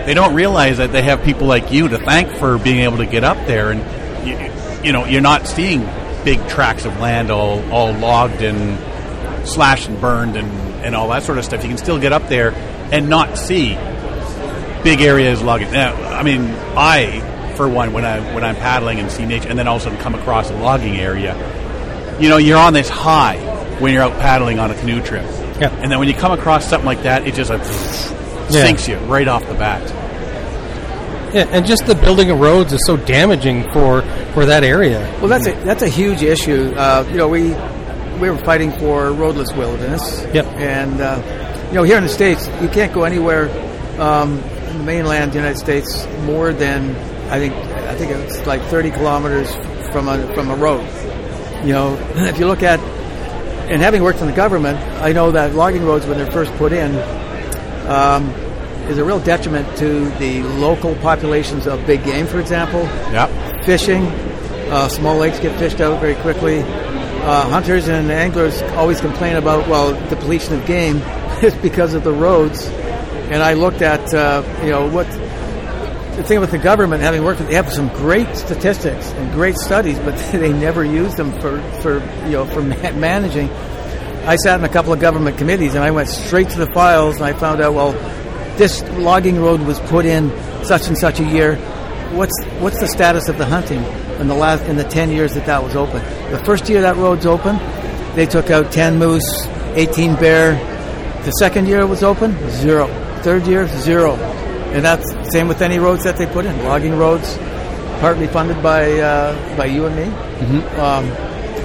they 0.06 0.14
don't 0.14 0.34
realize 0.34 0.78
that 0.78 0.92
they 0.92 1.02
have 1.02 1.22
people 1.24 1.46
like 1.46 1.72
you 1.72 1.88
to 1.88 1.98
thank 1.98 2.30
for 2.36 2.58
being 2.58 2.80
able 2.80 2.98
to 2.98 3.06
get 3.06 3.24
up 3.24 3.36
there 3.46 3.70
and 3.72 3.80
you, 4.26 4.86
you 4.86 4.92
know 4.92 5.04
you're 5.06 5.20
not 5.20 5.46
seeing 5.46 5.80
big 6.24 6.46
tracts 6.48 6.84
of 6.84 6.98
land 7.00 7.30
all 7.30 7.60
all 7.72 7.92
logged 7.92 8.40
and 8.42 8.78
slashed 9.46 9.88
and 9.88 10.00
burned 10.00 10.36
and, 10.36 10.48
and 10.84 10.94
all 10.94 11.08
that 11.08 11.22
sort 11.22 11.38
of 11.38 11.44
stuff. 11.44 11.62
You 11.62 11.68
can 11.68 11.78
still 11.78 11.98
get 11.98 12.12
up 12.12 12.28
there 12.28 12.52
and 12.92 13.08
not 13.08 13.36
see 13.38 13.74
big 14.82 15.00
areas 15.00 15.42
logging. 15.42 15.70
Now, 15.72 15.94
I 15.94 16.22
mean, 16.22 16.42
I, 16.76 17.52
for 17.56 17.68
one, 17.68 17.92
when 17.92 18.04
I 18.04 18.34
when 18.34 18.44
I'm 18.44 18.56
paddling 18.56 18.98
and 18.98 19.10
see 19.10 19.26
nature, 19.26 19.48
and 19.48 19.58
then 19.58 19.68
all 19.68 19.76
of 19.76 19.82
a 19.82 19.84
sudden 19.84 19.98
come 20.00 20.14
across 20.14 20.50
a 20.50 20.56
logging 20.56 20.96
area, 20.96 21.34
you 22.18 22.28
know, 22.28 22.36
you're 22.38 22.58
on 22.58 22.72
this 22.72 22.88
high 22.88 23.36
when 23.78 23.92
you're 23.92 24.02
out 24.02 24.18
paddling 24.20 24.58
on 24.58 24.70
a 24.70 24.74
canoe 24.74 25.02
trip. 25.02 25.24
Yeah. 25.60 25.68
And 25.80 25.90
then 25.92 25.98
when 25.98 26.08
you 26.08 26.14
come 26.14 26.32
across 26.32 26.66
something 26.66 26.86
like 26.86 27.02
that, 27.02 27.26
it 27.26 27.34
just 27.34 27.50
like, 27.50 27.60
Yeah. 28.50 28.64
sinks 28.64 28.88
you 28.88 28.96
right 29.00 29.28
off 29.28 29.46
the 29.46 29.54
bat. 29.54 29.82
Yeah, 31.34 31.46
and 31.50 31.64
just 31.64 31.86
the 31.86 31.94
building 31.94 32.30
of 32.32 32.40
roads 32.40 32.72
is 32.72 32.84
so 32.86 32.96
damaging 32.96 33.70
for 33.72 34.02
for 34.34 34.46
that 34.46 34.64
area. 34.64 34.98
Well, 35.20 35.28
that's 35.28 35.46
a 35.46 35.52
that's 35.64 35.82
a 35.82 35.88
huge 35.88 36.22
issue. 36.22 36.72
Uh, 36.76 37.06
you 37.08 37.16
know, 37.16 37.28
we 37.28 37.54
we 38.20 38.30
were 38.30 38.38
fighting 38.38 38.72
for 38.72 39.12
roadless 39.12 39.52
wilderness. 39.54 40.24
Yep. 40.32 40.46
And 40.56 41.00
uh, 41.00 41.66
you 41.68 41.74
know, 41.74 41.82
here 41.82 41.96
in 41.96 42.02
the 42.02 42.08
states, 42.08 42.46
you 42.60 42.68
can't 42.68 42.92
go 42.92 43.04
anywhere 43.04 43.48
um, 44.00 44.38
in 44.38 44.78
the 44.78 44.84
mainland 44.84 45.34
United 45.34 45.58
States 45.58 46.06
more 46.24 46.52
than 46.52 46.94
I 47.30 47.38
think 47.38 47.54
I 47.54 47.94
think 47.94 48.12
it's 48.12 48.46
like 48.46 48.62
30 48.64 48.90
kilometers 48.90 49.54
from 49.92 50.08
a 50.08 50.32
from 50.34 50.50
a 50.50 50.56
road. 50.56 50.84
You 51.64 51.72
know, 51.72 51.96
if 52.16 52.38
you 52.38 52.46
look 52.46 52.62
at 52.62 52.80
and 53.70 53.80
having 53.80 54.02
worked 54.02 54.20
in 54.20 54.26
the 54.26 54.32
government, 54.32 54.78
I 55.02 55.12
know 55.12 55.30
that 55.32 55.54
logging 55.54 55.84
roads 55.84 56.06
when 56.06 56.18
they're 56.18 56.30
first 56.30 56.52
put 56.54 56.72
in. 56.72 56.94
Um, 57.88 58.28
is 58.88 58.98
a 58.98 59.04
real 59.04 59.20
detriment 59.20 59.76
to 59.78 60.08
the 60.18 60.42
local 60.42 60.96
populations 60.96 61.66
of 61.68 61.84
big 61.86 62.02
game, 62.02 62.26
for 62.26 62.40
example 62.40 62.80
Yep. 63.12 63.64
fishing. 63.64 64.04
Uh, 64.70 64.88
small 64.88 65.16
lakes 65.16 65.38
get 65.38 65.56
fished 65.60 65.80
out 65.80 66.00
very 66.00 66.16
quickly. 66.16 66.58
Uh, 67.22 67.48
hunters 67.50 67.86
and 67.86 68.10
anglers 68.10 68.62
always 68.62 68.98
complain 68.98 69.36
about 69.36 69.68
well 69.68 69.92
depletion 70.08 70.54
of 70.54 70.66
game 70.66 70.96
is 71.42 71.54
because 71.56 71.92
of 71.92 72.02
the 72.02 72.12
roads. 72.12 72.66
And 72.66 73.42
I 73.42 73.52
looked 73.52 73.82
at 73.82 74.14
uh, 74.14 74.42
you 74.62 74.70
know 74.70 74.88
what 74.88 75.06
the 76.16 76.24
thing 76.24 76.40
with 76.40 76.50
the 76.50 76.58
government 76.58 77.02
having 77.02 77.22
worked 77.22 77.40
with 77.40 77.48
they 77.48 77.56
have 77.56 77.70
some 77.70 77.88
great 77.88 78.34
statistics 78.36 79.10
and 79.12 79.32
great 79.32 79.56
studies, 79.56 79.98
but 79.98 80.16
they 80.32 80.50
never 80.50 80.82
use 80.82 81.14
them 81.14 81.30
for 81.40 81.60
for 81.82 81.98
you 82.24 82.32
know 82.32 82.46
for 82.46 82.62
ma- 82.62 82.92
managing. 82.92 83.50
I 84.24 84.36
sat 84.36 84.58
in 84.58 84.64
a 84.64 84.70
couple 84.70 84.94
of 84.94 85.00
government 85.00 85.36
committees 85.36 85.74
and 85.74 85.84
I 85.84 85.90
went 85.90 86.08
straight 86.08 86.48
to 86.50 86.58
the 86.58 86.72
files 86.72 87.16
and 87.16 87.24
I 87.26 87.34
found 87.34 87.60
out 87.60 87.74
well 87.74 87.92
this 88.56 88.82
logging 88.98 89.40
road 89.40 89.60
was 89.60 89.78
put 89.80 90.06
in 90.06 90.30
such 90.64 90.88
and 90.88 90.96
such 90.96 91.20
a 91.20 91.24
year. 91.24 91.56
What's 92.12 92.42
what's 92.60 92.80
the 92.80 92.88
status 92.88 93.28
of 93.28 93.36
the 93.36 93.44
hunting 93.44 93.84
in 94.20 94.28
the 94.28 94.34
last 94.34 94.64
in 94.64 94.76
the 94.76 94.84
ten 94.84 95.10
years 95.10 95.34
that 95.34 95.46
that 95.46 95.62
was 95.62 95.74
open? 95.74 96.02
The 96.30 96.42
first 96.44 96.68
year 96.68 96.82
that 96.82 96.96
road's 96.96 97.26
open, 97.26 97.56
they 98.14 98.26
took 98.26 98.50
out 98.50 98.70
ten 98.70 98.98
moose, 98.98 99.46
eighteen 99.74 100.14
bear. 100.16 100.54
The 101.24 101.32
second 101.32 101.66
year 101.66 101.80
it 101.80 101.88
was 101.88 102.02
open, 102.02 102.36
zero. 102.50 102.86
Third 103.22 103.46
year, 103.46 103.66
zero. 103.66 104.14
And 104.72 104.84
that's 104.84 105.04
same 105.32 105.48
with 105.48 105.62
any 105.62 105.78
roads 105.78 106.04
that 106.04 106.16
they 106.16 106.26
put 106.26 106.44
in. 106.44 106.64
Logging 106.64 106.96
roads, 106.96 107.36
partly 108.00 108.26
funded 108.28 108.62
by 108.62 108.90
uh, 109.00 109.56
by 109.56 109.66
you 109.66 109.86
and 109.86 109.96
me. 109.96 110.04
Mm-hmm. 110.04 110.80
Um, 110.80 111.04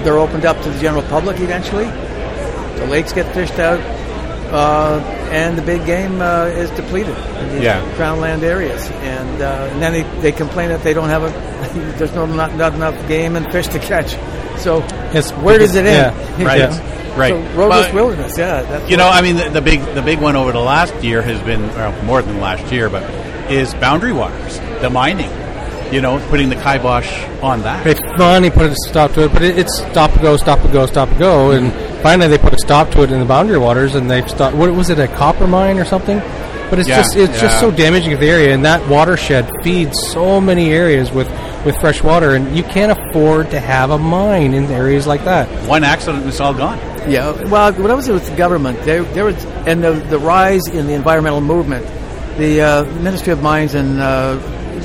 they're 0.04 0.18
opened 0.18 0.46
up 0.46 0.62
to 0.64 0.70
the 0.70 0.80
general 0.80 1.04
public 1.04 1.40
eventually. 1.40 1.86
The 1.86 2.88
lakes 2.88 3.14
get 3.14 3.34
fished 3.34 3.60
out, 3.60 3.80
uh, 4.56 5.00
and 5.32 5.58
the 5.58 5.62
big 5.62 5.86
game 5.86 6.22
uh, 6.22 6.46
is 6.46 6.70
depleted 6.72 7.18
in 7.18 7.50
these 7.54 7.62
Yeah. 7.64 7.96
crown 7.96 8.20
land 8.20 8.44
areas. 8.44 8.90
And, 8.90 9.42
uh, 9.42 9.70
and 9.72 9.82
then 9.82 9.92
they, 9.94 10.04
they 10.22 10.32
complain 10.32 10.70
that 10.70 10.84
they 10.84 10.94
don't 10.94 11.10
have 11.10 11.24
a 11.24 11.30
there's 11.98 12.14
no 12.14 12.26
not, 12.26 12.56
not 12.56 12.74
enough 12.74 12.96
game 13.08 13.36
and 13.36 13.52
fish 13.52 13.68
to 13.68 13.80
catch. 13.80 14.12
So 14.60 14.80
Yes, 15.14 15.32
where 15.34 15.58
does 15.60 15.76
it 15.76 15.86
end? 15.86 16.16
yeah, 16.40 16.46
Right. 16.46 16.60
Yeah. 16.70 17.18
Right. 17.20 17.32
So 17.34 17.58
roadless 17.58 17.86
But- 17.88 17.94
wilderness. 17.94 18.38
Yeah. 18.38 18.62
That's 18.64 18.90
You 18.90 18.98
know, 18.98 19.08
I 19.10 19.22
mean, 19.22 19.36
the, 19.38 19.50
the 19.50 19.62
big 19.62 19.82
the 19.94 20.02
big 20.02 20.20
one 20.20 20.36
over 20.36 20.52
the 20.52 20.60
last 20.60 20.94
year 21.04 21.22
has 21.22 21.42
been 21.44 21.68
well, 21.70 21.94
more 22.04 22.22
than 22.22 22.40
last 22.42 22.72
year, 22.74 22.90
but 22.90 23.04
is 23.52 23.74
boundary 23.76 24.12
waters, 24.14 24.60
the 24.82 24.90
mining. 24.90 25.30
You 25.94 26.02
know, 26.02 26.18
putting 26.30 26.50
the 26.50 26.56
kibosh 26.56 27.10
on 27.44 27.62
that. 27.62 27.84
They 27.84 27.94
finally 28.18 28.50
put 28.50 28.72
a 28.72 28.76
stop 28.88 29.12
to 29.14 29.26
it, 29.26 29.32
but 29.34 29.44
it, 29.44 29.58
it's 29.60 29.78
stop 29.78 30.12
and 30.14 30.22
go, 30.24 30.36
stop 30.36 30.60
and 30.60 30.74
go, 30.74 30.86
stop 30.88 31.10
and 31.10 31.20
go, 31.20 31.52
and 31.52 31.72
finally 32.06 32.28
they 32.28 32.38
put 32.38 32.54
a 32.54 32.60
stop 32.60 32.92
to 32.92 33.02
it 33.02 33.12
in 33.12 33.20
the 33.20 33.26
boundary 33.26 33.58
waters, 33.58 33.96
and 33.96 34.12
they've 34.12 34.30
stopped. 34.30 34.56
What 34.56 34.72
was 34.76 34.92
it, 34.92 35.00
a 35.00 35.08
copper 35.08 35.48
mine 35.48 35.80
or 35.80 35.86
something? 35.86 36.20
But 36.70 36.78
it's 36.78 36.88
Yeah, 36.88 36.98
just 36.98 37.16
it's 37.16 37.42
just 37.42 37.60
so 37.60 37.72
damaging 37.72 38.12
to 38.12 38.18
the 38.18 38.30
area, 38.30 38.54
and 38.54 38.64
that 38.64 38.88
watershed 38.88 39.50
feeds 39.64 40.00
so 40.12 40.40
many 40.40 40.72
areas 40.72 41.12
with 41.12 41.28
with 41.66 41.76
fresh 41.80 42.04
water, 42.04 42.36
and 42.36 42.56
you 42.56 42.62
can't 42.62 42.92
afford 42.92 43.50
to 43.50 43.60
have 43.60 43.90
a 43.90 43.98
mine 43.98 44.54
in 44.54 44.66
areas 44.66 45.08
like 45.08 45.24
that. 45.26 45.48
One 45.68 45.84
accident, 45.84 46.20
and 46.20 46.30
it's 46.30 46.40
all 46.40 46.54
gone. 46.54 46.78
Yeah, 47.10 47.32
well, 47.50 47.74
when 47.74 47.90
I 47.90 47.96
was 47.96 48.08
with 48.08 48.30
the 48.30 48.36
government, 48.36 48.80
there, 48.84 49.04
there 49.04 49.26
was, 49.26 49.44
and 49.66 49.84
the, 49.84 49.94
the 49.94 50.20
rise 50.20 50.68
in 50.68 50.86
the 50.86 50.94
environmental 50.94 51.42
movement, 51.42 51.86
the 52.38 52.62
uh, 52.62 52.84
Ministry 53.02 53.34
of 53.34 53.42
Mines 53.42 53.74
and 53.74 54.00
uh, 54.00 54.36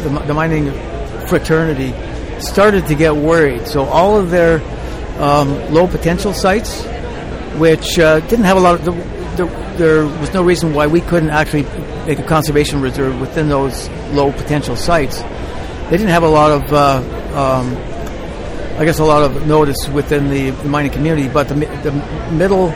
the, 0.03 0.09
the 0.27 0.35
mining 0.35 0.71
fraternity 1.29 1.93
started 2.41 2.87
to 2.89 2.95
get 2.95 3.15
worried. 3.15 3.67
So 3.67 3.85
all 3.85 4.19
of 4.19 4.31
their 4.31 4.61
um, 5.19 5.73
low 5.73 5.87
potential 5.87 6.33
sites, 6.35 6.83
which 7.61 7.99
uh, 7.99 8.19
didn't 8.21 8.47
have 8.47 8.57
a 8.57 8.61
lot 8.61 8.75
of, 8.75 8.85
the, 8.85 8.93
the, 9.37 9.45
there 9.77 10.07
was 10.07 10.33
no 10.35 10.43
reason 10.43 10.75
why 10.75 10.87
we 10.87 11.01
couldn't 11.01 11.31
actually 11.31 11.63
make 12.07 12.19
a 12.19 12.27
conservation 12.27 12.81
reserve 12.81 13.21
within 13.21 13.49
those 13.49 13.89
low 14.13 14.33
potential 14.33 14.75
sites. 14.75 15.21
They 15.21 15.97
didn't 15.97 16.09
have 16.09 16.25
a 16.25 16.29
lot 16.29 16.51
of 16.51 16.73
uh, 16.73 17.21
um, 17.39 17.77
I 18.81 18.85
guess 18.87 18.99
a 18.99 19.05
lot 19.05 19.23
of 19.23 19.47
notice 19.47 19.89
within 19.89 20.31
the 20.31 20.53
mining 20.67 20.91
community, 20.91 21.29
but 21.29 21.49
the, 21.49 21.55
the 21.55 22.33
middle, 22.33 22.71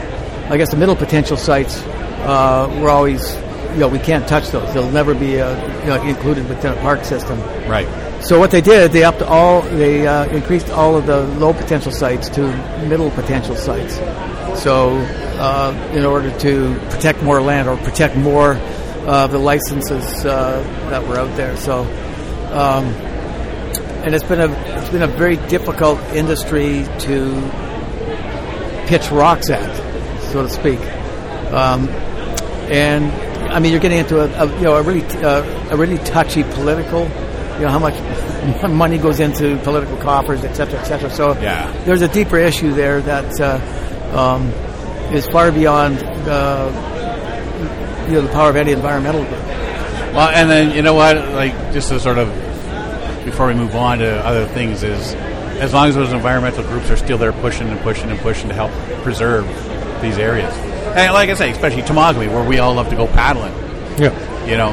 I 0.51 0.57
guess 0.57 0.69
the 0.69 0.77
middle 0.77 0.95
potential 0.95 1.35
sites 1.35 1.81
uh, 1.81 2.69
were 2.79 2.91
always, 2.91 3.35
you 3.71 3.77
know, 3.77 3.87
we 3.87 3.97
can't 3.97 4.27
touch 4.27 4.49
those. 4.49 4.71
They'll 4.71 4.91
never 4.91 5.15
be 5.15 5.41
uh, 5.41 5.55
you 5.79 5.87
know, 5.87 6.03
included 6.03 6.47
within 6.47 6.73
a 6.73 6.75
park 6.81 7.05
system. 7.05 7.39
Right. 7.67 7.87
So 8.23 8.39
what 8.39 8.51
they 8.51 8.61
did, 8.61 8.91
they 8.91 9.03
upped 9.03 9.23
all, 9.23 9.63
they 9.63 10.05
uh, 10.05 10.25
increased 10.27 10.69
all 10.69 10.95
of 10.95 11.07
the 11.07 11.21
low 11.39 11.53
potential 11.53 11.91
sites 11.91 12.29
to 12.29 12.41
middle 12.87 13.09
potential 13.09 13.55
sites, 13.55 13.97
So, 14.55 14.89
uh, 15.37 15.91
in 15.93 16.05
order 16.05 16.31
to 16.39 16.75
protect 16.89 17.21
more 17.21 17.41
land 17.41 17.67
or 17.67 17.77
protect 17.77 18.15
more 18.15 18.53
of 19.05 19.31
the 19.31 19.37
licenses 19.37 20.25
uh, 20.25 20.61
that 20.89 21.05
were 21.07 21.17
out 21.17 21.35
there, 21.37 21.55
so 21.57 21.81
um, 22.53 22.85
and 24.05 24.15
it's 24.15 24.23
been 24.23 24.39
a 24.39 24.51
it's 24.79 24.89
been 24.89 25.01
a 25.03 25.07
very 25.07 25.35
difficult 25.47 25.99
industry 26.13 26.85
to 26.99 27.31
pitch 28.87 29.09
rocks 29.11 29.49
at, 29.49 29.75
so 30.31 30.43
to 30.43 30.49
speak. 30.49 30.79
Um, 31.51 31.89
and 32.69 33.11
I 33.51 33.59
mean, 33.59 33.71
you're 33.71 33.81
getting 33.81 33.99
into 33.99 34.19
a, 34.21 34.43
a 34.45 34.57
you 34.57 34.63
know 34.63 34.75
a 34.75 34.81
really 34.81 35.03
uh, 35.23 35.69
a 35.71 35.77
really 35.77 35.97
touchy 35.99 36.43
political, 36.43 37.03
you 37.03 37.61
know 37.65 37.69
how 37.69 37.79
much 37.79 37.95
money 38.69 38.97
goes 38.97 39.19
into 39.19 39.57
political 39.63 39.97
coffers, 39.97 40.43
et 40.43 40.53
cetera, 40.53 40.79
et 40.79 40.85
cetera. 40.85 41.09
So 41.09 41.39
Yeah. 41.39 41.71
there's 41.85 42.01
a 42.01 42.07
deeper 42.07 42.37
issue 42.37 42.73
there 42.73 43.01
that 43.01 43.39
uh, 43.41 43.59
um, 44.13 44.47
is 45.13 45.25
far 45.27 45.51
beyond 45.51 45.97
uh, 46.27 46.69
you 48.07 48.13
know 48.13 48.21
the 48.21 48.29
power 48.31 48.49
of 48.49 48.55
any 48.55 48.71
environmental 48.71 49.23
group. 49.23 49.41
Well, 50.13 50.29
and 50.29 50.49
then 50.49 50.75
you 50.75 50.81
know 50.81 50.93
what? 50.93 51.17
Like 51.17 51.53
just 51.73 51.89
to 51.89 51.99
sort 51.99 52.17
of 52.17 52.27
before 53.25 53.47
we 53.47 53.53
move 53.53 53.75
on 53.75 53.99
to 53.99 54.25
other 54.25 54.45
things 54.47 54.83
is 54.83 55.13
as 55.59 55.73
long 55.73 55.87
as 55.89 55.95
those 55.95 56.11
environmental 56.13 56.63
groups 56.63 56.89
are 56.91 56.97
still 56.97 57.17
there 57.17 57.31
pushing 57.33 57.67
and 57.69 57.79
pushing 57.81 58.09
and 58.09 58.19
pushing 58.19 58.49
to 58.49 58.53
help 58.55 58.71
preserve 59.03 59.45
these 60.01 60.17
areas. 60.17 60.53
And 60.95 61.13
like 61.13 61.29
I 61.29 61.33
say, 61.33 61.49
especially 61.51 61.81
Temagami, 61.81 62.29
where 62.29 62.43
we 62.47 62.59
all 62.59 62.73
love 62.75 62.89
to 62.89 62.95
go 62.95 63.07
paddling, 63.07 63.53
Yeah. 63.97 64.45
you 64.45 64.55
know, 64.57 64.69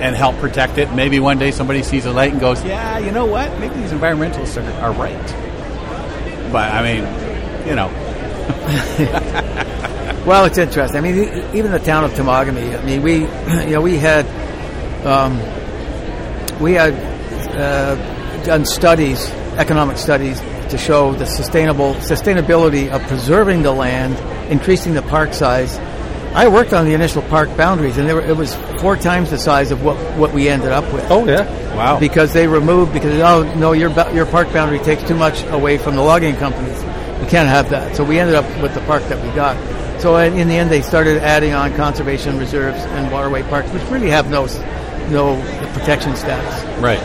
and 0.00 0.16
help 0.16 0.36
protect 0.38 0.78
it. 0.78 0.92
Maybe 0.92 1.20
one 1.20 1.38
day 1.38 1.50
somebody 1.50 1.82
sees 1.82 2.06
a 2.06 2.12
light 2.12 2.32
and 2.32 2.40
goes, 2.40 2.64
"Yeah, 2.64 2.98
you 2.98 3.12
know 3.12 3.26
what? 3.26 3.56
Maybe 3.60 3.74
these 3.74 3.92
environmentalists 3.92 4.56
are, 4.60 4.80
are 4.82 4.92
right." 4.92 5.26
But 6.50 6.72
I 6.72 6.82
mean, 6.82 7.68
you 7.68 7.74
know, 7.76 7.88
Well, 10.24 10.44
it's 10.44 10.56
interesting. 10.56 10.98
I 10.98 11.00
mean, 11.00 11.16
even 11.52 11.72
the 11.72 11.80
town 11.80 12.04
of 12.04 12.12
Temagami. 12.12 12.78
I 12.78 12.84
mean, 12.84 13.02
we, 13.02 13.14
you 13.66 13.72
know, 13.72 13.80
we 13.80 13.96
had, 13.96 14.24
um, 15.04 15.36
we 16.60 16.74
had 16.74 16.94
uh, 17.56 17.96
done 18.44 18.64
studies, 18.64 19.28
economic 19.58 19.96
studies, 19.96 20.38
to 20.70 20.78
show 20.78 21.12
the 21.12 21.26
sustainable 21.26 21.94
sustainability 21.94 22.88
of 22.88 23.02
preserving 23.08 23.64
the 23.64 23.72
land, 23.72 24.16
increasing 24.48 24.94
the 24.94 25.02
park 25.02 25.34
size. 25.34 25.76
I 26.34 26.46
worked 26.46 26.72
on 26.72 26.84
the 26.86 26.94
initial 26.94 27.22
park 27.22 27.54
boundaries, 27.56 27.98
and 27.98 28.08
they 28.08 28.14
were, 28.14 28.22
it 28.22 28.36
was 28.36 28.54
four 28.80 28.96
times 28.96 29.30
the 29.30 29.38
size 29.38 29.72
of 29.72 29.82
what, 29.82 29.96
what 30.16 30.32
we 30.32 30.48
ended 30.48 30.70
up 30.70 30.84
with 30.92 31.04
Oh 31.10 31.26
yeah. 31.26 31.44
wow. 31.76 31.98
because 31.98 32.32
they 32.32 32.46
removed 32.46 32.92
because 32.92 33.18
oh 33.20 33.42
no 33.56 33.72
your 33.72 33.90
your 34.14 34.24
park 34.24 34.52
boundary 34.52 34.78
takes 34.78 35.02
too 35.02 35.16
much 35.16 35.42
away 35.48 35.78
from 35.78 35.96
the 35.96 36.02
logging 36.02 36.36
companies. 36.36 36.80
We 37.22 37.28
can't 37.28 37.48
have 37.48 37.70
that. 37.70 37.96
So 37.96 38.04
we 38.04 38.18
ended 38.18 38.34
up 38.34 38.44
with 38.62 38.74
the 38.74 38.80
park 38.82 39.02
that 39.04 39.22
we 39.24 39.32
got. 39.34 39.56
So 40.00 40.16
in 40.16 40.36
in 40.36 40.48
the 40.48 40.56
end, 40.56 40.70
they 40.70 40.82
started 40.82 41.22
adding 41.22 41.52
on 41.54 41.74
conservation 41.76 42.38
reserves 42.38 42.78
and 42.84 43.10
waterway 43.12 43.42
parks, 43.44 43.70
which 43.70 43.82
really 43.84 44.10
have 44.10 44.28
no 44.30 44.46
no 45.10 45.36
protection 45.74 46.16
status. 46.16 46.64
right. 46.80 47.00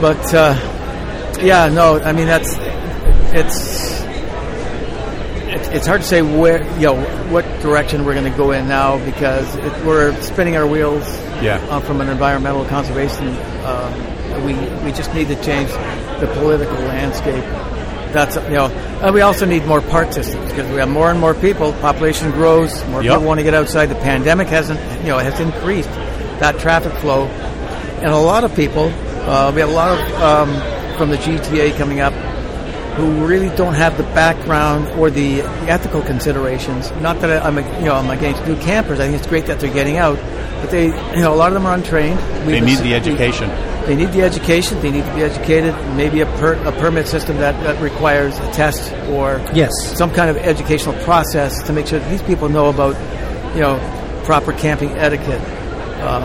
But 0.00 0.32
uh, 0.32 0.54
yeah, 1.42 1.68
no, 1.68 1.98
I 2.00 2.12
mean 2.12 2.26
that's 2.26 2.54
it's. 3.34 3.98
It's, 5.50 5.68
it's 5.68 5.86
hard 5.86 6.02
to 6.02 6.06
say 6.06 6.20
where, 6.20 6.62
you 6.74 6.82
know, 6.88 7.00
what 7.32 7.42
direction 7.62 8.04
we're 8.04 8.12
going 8.12 8.30
to 8.30 8.36
go 8.36 8.50
in 8.52 8.68
now 8.68 9.02
because 9.02 9.56
it, 9.56 9.72
we're 9.84 10.12
spinning 10.20 10.56
our 10.58 10.66
wheels 10.66 11.02
Yeah. 11.40 11.56
uh, 11.70 11.80
from 11.80 12.02
an 12.02 12.10
environmental 12.10 12.66
conservation. 12.66 13.28
Um, 13.64 14.44
we 14.44 14.52
we 14.84 14.92
just 14.92 15.14
need 15.14 15.28
to 15.28 15.36
change 15.42 15.70
the 16.20 16.30
political 16.34 16.76
landscape. 16.80 17.42
That's 18.12 18.36
you 18.36 18.54
know, 18.54 18.66
and 19.02 19.14
we 19.14 19.20
also 19.20 19.44
need 19.46 19.64
more 19.66 19.80
park 19.80 20.12
systems 20.12 20.50
because 20.50 20.70
we 20.70 20.76
have 20.78 20.88
more 20.88 21.10
and 21.10 21.20
more 21.20 21.34
people. 21.34 21.72
Population 21.74 22.30
grows. 22.30 22.84
More 22.88 23.02
Yep. 23.02 23.12
people 23.14 23.26
want 23.26 23.38
to 23.40 23.44
get 23.44 23.54
outside. 23.54 23.86
The 23.86 23.94
pandemic 23.96 24.48
hasn't 24.48 24.80
you 25.02 25.08
know 25.08 25.18
has 25.18 25.38
increased 25.40 25.90
that 26.40 26.58
traffic 26.58 26.92
flow, 26.94 27.26
and 27.26 28.06
a 28.12 28.16
lot 28.16 28.44
of 28.44 28.54
people. 28.54 28.92
Uh, 29.28 29.52
we 29.54 29.60
have 29.60 29.68
a 29.68 29.72
lot 29.72 29.98
of 29.98 30.22
um, 30.22 30.96
from 30.96 31.10
the 31.10 31.18
GTA 31.18 31.76
coming 31.76 32.00
up 32.00 32.14
who 32.98 33.26
really 33.26 33.48
don't 33.56 33.74
have 33.74 33.96
the 33.96 34.02
background 34.14 34.88
or 34.98 35.08
the 35.10 35.40
ethical 35.70 36.02
considerations. 36.02 36.90
Not 37.00 37.20
that 37.20 37.30
I- 37.42 37.46
I'm, 37.46 37.56
you 37.80 37.86
know, 37.86 37.94
I'm 37.94 38.10
against 38.10 38.44
new 38.46 38.56
campers. 38.56 38.98
I 39.00 39.04
think 39.06 39.16
it's 39.18 39.26
great 39.26 39.46
that 39.46 39.60
they're 39.60 39.72
getting 39.72 39.96
out, 39.96 40.18
but 40.60 40.70
they, 40.70 40.86
you 40.86 41.20
know, 41.22 41.32
a 41.32 41.36
lot 41.36 41.48
of 41.48 41.54
them 41.54 41.64
are 41.66 41.74
untrained. 41.74 42.18
They 42.44 42.54
We've- 42.60 42.66
need 42.66 42.78
the 42.78 42.94
education. 42.94 43.50
They 43.86 43.94
need 43.96 44.12
the 44.12 44.22
education. 44.22 44.78
They 44.82 44.90
need 44.90 45.04
to 45.04 45.14
be 45.14 45.22
educated. 45.22 45.74
Maybe 45.96 46.20
a, 46.20 46.26
per, 46.26 46.54
a 46.66 46.72
permit 46.72 47.06
system 47.08 47.38
that, 47.38 47.54
that 47.62 47.80
requires 47.80 48.36
a 48.38 48.50
test 48.52 48.92
or 49.08 49.40
Yes. 49.54 49.70
some 49.96 50.10
kind 50.10 50.28
of 50.28 50.36
educational 50.36 50.94
process 51.04 51.62
to 51.62 51.72
make 51.72 51.86
sure 51.86 51.98
that 51.98 52.10
these 52.10 52.20
people 52.22 52.50
know 52.50 52.68
about, 52.68 52.96
you 53.54 53.62
know, 53.62 53.78
proper 54.24 54.52
camping 54.52 54.90
etiquette. 54.90 55.40
Um, 56.02 56.24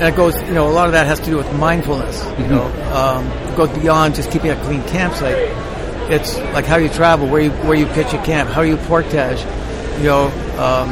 and 0.00 0.08
it 0.12 0.16
goes, 0.16 0.34
you 0.42 0.54
know, 0.54 0.66
a 0.68 0.72
lot 0.74 0.86
of 0.86 0.92
that 0.92 1.06
has 1.06 1.20
to 1.20 1.26
do 1.30 1.36
with 1.36 1.52
mindfulness. 1.54 2.24
You 2.38 2.46
know, 2.48 2.64
um, 2.94 3.26
it 3.48 3.56
goes 3.56 3.68
beyond 3.78 4.14
just 4.16 4.30
keeping 4.32 4.50
a 4.50 4.56
clean 4.64 4.82
campsite. 4.84 5.36
It's 6.10 6.36
like 6.54 6.64
how 6.64 6.76
you 6.76 6.88
travel, 6.88 7.28
where 7.28 7.42
you 7.42 7.50
where 7.50 7.76
you 7.76 7.86
pitch 7.86 8.12
a 8.14 8.22
camp, 8.22 8.48
how 8.50 8.62
you 8.62 8.76
portage, 8.76 9.40
you 9.98 10.04
know, 10.04 10.26
um, 10.58 10.90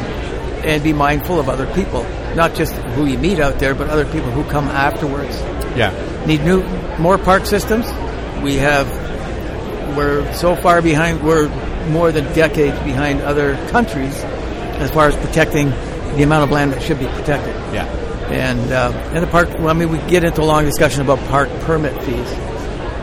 and 0.63 0.83
be 0.83 0.93
mindful 0.93 1.39
of 1.39 1.49
other 1.49 1.65
people, 1.73 2.03
not 2.35 2.53
just 2.55 2.73
who 2.73 3.05
you 3.05 3.17
meet 3.17 3.39
out 3.39 3.57
there, 3.59 3.73
but 3.73 3.89
other 3.89 4.05
people 4.05 4.29
who 4.31 4.43
come 4.45 4.65
afterwards 4.65 5.35
Yeah. 5.75 5.91
need 6.25 6.43
new 6.43 6.63
more 6.99 7.17
park 7.17 7.45
systems. 7.45 7.85
We 8.43 8.55
have 8.57 8.87
we're 9.95 10.31
so 10.33 10.55
far 10.55 10.81
behind. 10.81 11.23
We're 11.23 11.49
more 11.89 12.11
than 12.11 12.25
decades 12.33 12.77
behind 12.79 13.21
other 13.21 13.55
countries 13.69 14.13
as 14.79 14.91
far 14.91 15.07
as 15.07 15.15
protecting 15.15 15.69
the 16.15 16.23
amount 16.23 16.43
of 16.43 16.51
land 16.51 16.73
that 16.73 16.81
should 16.83 16.99
be 16.99 17.07
protected. 17.07 17.55
Yeah. 17.73 17.85
And 18.29 18.71
uh, 18.71 18.91
and 19.13 19.23
the 19.23 19.27
park. 19.27 19.49
Well, 19.57 19.69
I 19.69 19.73
mean, 19.73 19.89
we 19.89 19.97
get 20.09 20.23
into 20.23 20.41
a 20.41 20.45
long 20.45 20.65
discussion 20.65 21.01
about 21.01 21.17
park 21.29 21.49
permit 21.61 21.93
fees. 22.03 22.29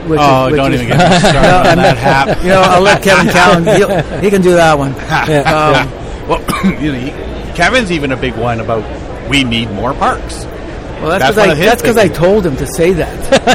Which 0.09 0.21
Oh, 0.23 0.47
which 0.47 0.57
don't 0.57 0.73
even 0.75 0.87
get 0.89 0.99
me 0.99 1.19
started 1.19 1.43
No, 1.43 1.59
on 1.59 1.67
I'm 1.67 1.77
that 1.79 1.97
hap. 1.97 2.43
You 2.43 2.49
know, 2.51 2.61
I'll 2.63 2.83
let 2.83 3.03
Kevin. 3.03 3.65
He'll, 3.77 4.21
he 4.21 4.31
can 4.31 4.43
do 4.43 4.53
that 4.55 4.79
one. 4.79 4.93
Um, 5.45 6.29
Well, 6.29 6.41
you 6.83 6.93
know, 6.93 6.99
he- 6.99 7.53
Kevin's 7.55 7.93
even 7.93 8.13
a 8.13 8.17
big 8.17 8.35
one 8.37 8.61
about 8.61 8.83
we 9.31 9.45
need 9.45 9.71
more 9.71 9.95
parks. 9.95 10.45
Well, 10.45 11.09
that's 11.19 11.25
because 11.35 11.39
I, 11.39 11.53
of 11.53 11.59
his 11.59 11.67
that's 11.67 11.83
'cause 11.83 11.97
I 11.99 12.09
told 12.09 12.45
him 12.47 12.57
to 12.57 12.67
say 12.67 12.93
that. 12.95 13.49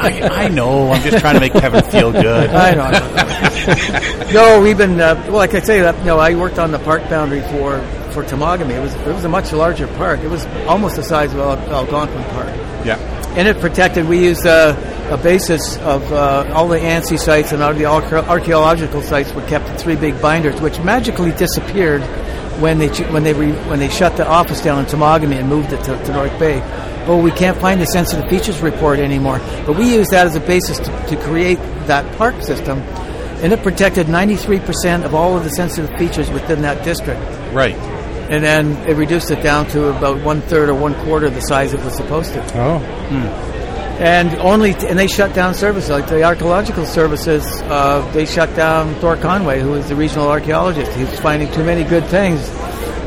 I, 0.00 0.44
I 0.46 0.48
know. 0.48 0.90
I'm 0.90 1.02
just 1.02 1.18
trying 1.18 1.34
to 1.34 1.40
make 1.40 1.52
Kevin 1.52 1.84
feel 1.84 2.10
good. 2.10 2.50
I 2.50 2.74
know. 2.74 2.82
I 2.82 4.26
know. 4.26 4.32
no, 4.32 4.60
we've 4.60 4.76
been 4.78 5.00
uh, 5.00 5.14
well. 5.26 5.36
Like 5.36 5.54
I 5.54 5.60
say, 5.60 5.80
that 5.82 6.04
no, 6.04 6.18
I 6.18 6.34
worked 6.34 6.58
on 6.58 6.70
the 6.72 6.78
park 6.80 7.08
boundary 7.08 7.42
for 7.42 7.80
for 8.12 8.24
Temagami. 8.24 8.70
It 8.76 8.80
was 8.80 8.94
it 8.94 9.06
was 9.14 9.24
a 9.24 9.28
much 9.28 9.52
larger 9.52 9.86
park. 9.88 10.20
It 10.20 10.28
was 10.30 10.44
almost 10.66 10.96
the 10.96 11.02
size 11.04 11.32
of 11.32 11.38
Algonquin 11.40 12.24
Park, 12.30 12.48
Yeah. 12.84 12.96
and 13.36 13.46
it 13.46 13.58
protected. 13.60 14.08
We 14.08 14.24
used 14.24 14.46
uh, 14.46 14.74
a 15.10 15.16
basis 15.16 15.76
of 15.78 16.12
uh, 16.12 16.50
all 16.54 16.68
the 16.68 16.78
ANSI 16.78 17.18
sites 17.18 17.52
and 17.52 17.62
all 17.62 17.72
the 17.72 17.86
archaeological 17.86 19.02
sites 19.02 19.32
were 19.32 19.46
kept 19.46 19.68
in 19.68 19.76
three 19.76 19.96
big 19.96 20.20
binders, 20.20 20.60
which 20.60 20.80
magically 20.80 21.32
disappeared 21.32 22.02
when 22.60 22.78
they 22.78 22.88
when 23.12 23.22
they 23.22 23.32
re- 23.34 23.52
when 23.68 23.78
they 23.78 23.88
shut 23.88 24.16
the 24.16 24.26
office 24.26 24.60
down 24.62 24.78
in 24.80 24.86
Temagami 24.86 25.38
and 25.38 25.48
moved 25.48 25.72
it 25.72 25.82
to, 25.84 25.96
to 26.04 26.12
North 26.12 26.36
Bay. 26.38 26.58
Well, 27.06 27.20
we 27.22 27.30
can't 27.30 27.56
find 27.58 27.80
the 27.80 27.86
sensitive 27.86 28.28
features 28.28 28.60
report 28.60 28.98
anymore, 28.98 29.38
but 29.64 29.76
we 29.76 29.94
used 29.94 30.10
that 30.10 30.26
as 30.26 30.34
a 30.34 30.40
basis 30.40 30.78
to, 30.78 31.06
to 31.08 31.16
create 31.22 31.58
that 31.86 32.16
park 32.16 32.42
system, 32.42 32.78
and 32.80 33.52
it 33.52 33.62
protected 33.62 34.08
93% 34.08 35.04
of 35.04 35.14
all 35.14 35.36
of 35.36 35.44
the 35.44 35.50
sensitive 35.50 35.96
features 35.98 36.28
within 36.30 36.62
that 36.62 36.84
district. 36.84 37.20
Right. 37.52 37.76
And 38.28 38.42
then 38.42 38.72
it 38.88 38.96
reduced 38.96 39.30
it 39.30 39.40
down 39.40 39.66
to 39.68 39.90
about 39.96 40.20
one 40.24 40.40
third 40.40 40.68
or 40.68 40.74
one 40.74 40.94
quarter 41.04 41.30
the 41.30 41.42
size 41.42 41.74
it 41.74 41.80
was 41.84 41.94
supposed 41.94 42.32
to 42.32 42.42
Oh. 42.56 43.52
And 43.98 44.34
only 44.40 44.72
and 44.74 44.98
they 44.98 45.06
shut 45.06 45.34
down 45.34 45.54
services 45.54 45.88
like 45.90 46.06
the 46.08 46.22
archaeological 46.22 46.84
services. 46.84 47.44
Uh, 47.62 48.08
they 48.12 48.26
shut 48.26 48.54
down 48.54 48.94
Thor 48.96 49.16
Conway, 49.16 49.60
who 49.60 49.74
is 49.74 49.88
the 49.88 49.96
regional 49.96 50.28
archaeologist. 50.28 50.92
He 50.92 51.04
was 51.04 51.18
finding 51.20 51.50
too 51.52 51.64
many 51.64 51.82
good 51.82 52.04
things 52.06 52.46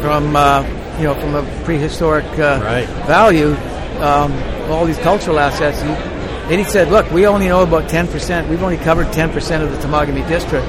from 0.01 0.35
uh, 0.35 0.63
you 0.97 1.03
know 1.03 1.13
from 1.13 1.35
a 1.35 1.43
prehistoric 1.63 2.25
uh, 2.39 2.59
Right. 2.63 2.87
value. 3.05 3.53
Um, 4.01 4.31
all 4.71 4.85
these 4.85 4.97
cultural 4.99 5.39
assets. 5.39 5.79
He, 5.81 5.89
and 5.89 6.57
he 6.57 6.63
said, 6.63 6.87
"Look, 6.89 7.11
we 7.11 7.27
only 7.27 7.47
know 7.49 7.61
about 7.61 7.87
ten 7.89 8.07
percent. 8.07 8.49
We've 8.49 8.63
only 8.63 8.77
covered 8.77 9.13
ten 9.13 9.29
percent 9.31 9.61
of 9.63 9.71
the 9.71 9.77
Temagami 9.87 10.27
district." 10.27 10.65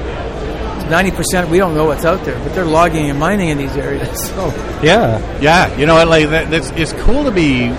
Ninety 0.91 1.11
percent, 1.11 1.49
we 1.49 1.57
don't 1.57 1.73
know 1.73 1.85
what's 1.85 2.03
out 2.05 2.25
there, 2.25 2.37
but 2.43 2.53
they're 2.53 2.65
logging 2.65 3.09
and 3.09 3.17
mining 3.17 3.47
in 3.49 3.57
these 3.57 3.75
areas. 3.77 4.09
So, 4.35 4.47
Yeah. 4.83 5.39
Yeah. 5.39 5.73
You 5.77 5.85
know? 5.85 6.03
Like 6.05 6.29
that, 6.29 6.51
that's, 6.51 6.69
it's 6.71 6.91
cool 7.03 7.23
to 7.23 7.31
be 7.31 7.69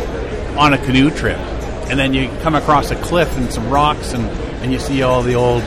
on 0.57 0.73
a 0.73 0.79
canoe 0.79 1.11
trip, 1.11 1.37
and 1.93 2.01
then 2.01 2.15
you 2.15 2.29
come 2.43 2.55
across 2.57 2.91
a 2.91 2.97
cliff 2.97 3.37
and 3.37 3.53
some 3.53 3.69
rocks, 3.71 4.15
and, 4.15 4.25
and 4.63 4.73
you 4.73 4.79
see 4.79 5.03
all 5.03 5.23
the 5.23 5.35
old 5.35 5.63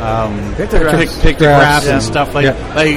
um, 0.00 0.54
Pictographs. 0.54 1.14
pic- 1.16 1.22
pictographs 1.22 1.86
Yeah. 1.86 1.94
and 1.94 2.02
stuff 2.02 2.34
like. 2.34 2.44
Yeah. 2.44 2.74
Like, 2.74 2.96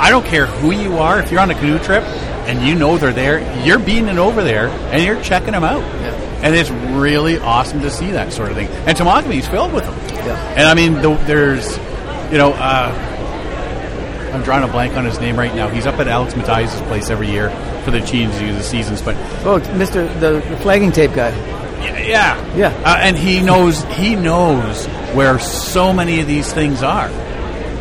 I 0.00 0.10
don't 0.10 0.24
care 0.24 0.46
who 0.46 0.70
you 0.72 0.98
are. 0.98 1.20
If 1.20 1.30
you're 1.30 1.40
on 1.40 1.50
a 1.50 1.54
canoe 1.54 1.78
trip 1.80 2.04
and 2.48 2.66
you 2.66 2.74
know 2.76 2.98
they're 2.98 3.12
there, 3.12 3.40
you're 3.64 3.78
beaming 3.80 4.18
over 4.18 4.42
there 4.44 4.68
and 4.68 5.02
you're 5.02 5.20
checking 5.22 5.52
them 5.52 5.64
out. 5.64 5.82
And 6.42 6.54
it's 6.54 6.70
really 6.70 7.38
awesome 7.38 7.80
to 7.82 7.90
see 7.90 8.12
that 8.12 8.32
sort 8.32 8.50
of 8.50 8.56
thing. 8.56 8.68
And 8.86 8.96
Temagami's 8.96 9.48
filled 9.48 9.72
with 9.72 9.84
them. 9.84 9.98
Yeah. 10.24 10.54
And 10.56 10.68
I 10.68 10.74
mean, 10.74 10.94
the, 11.02 11.14
there's, 11.26 11.76
you 12.32 12.38
know, 12.38 12.52
uh, 12.52 12.94
I'm 14.32 14.42
drawing 14.44 14.62
a 14.62 14.68
blank 14.68 14.96
on 14.96 15.04
his 15.04 15.18
name 15.18 15.36
right 15.36 15.52
now. 15.54 15.68
He's 15.68 15.86
up 15.86 15.98
at 15.98 16.06
Alex 16.06 16.36
Mathias' 16.36 16.80
place 16.82 17.10
every 17.10 17.28
year 17.30 17.50
for 17.84 17.90
the 17.90 18.00
changes 18.00 18.40
of 18.40 18.54
the 18.56 18.62
seasons, 18.62 19.02
but 19.02 19.16
Oh, 19.44 19.58
Mister 19.76 20.06
the, 20.20 20.34
the 20.48 20.56
flagging 20.58 20.92
tape 20.92 21.12
guy. 21.14 21.32
Yeah, 21.80 22.56
Yeah. 22.56 22.68
uh, 22.84 22.98
and 23.00 23.16
he 23.16 23.40
knows 23.40 23.82
he 23.84 24.14
knows 24.16 24.86
where 25.14 25.38
so 25.38 25.92
many 25.92 26.20
of 26.20 26.26
these 26.26 26.52
things 26.52 26.82
are, 26.82 27.08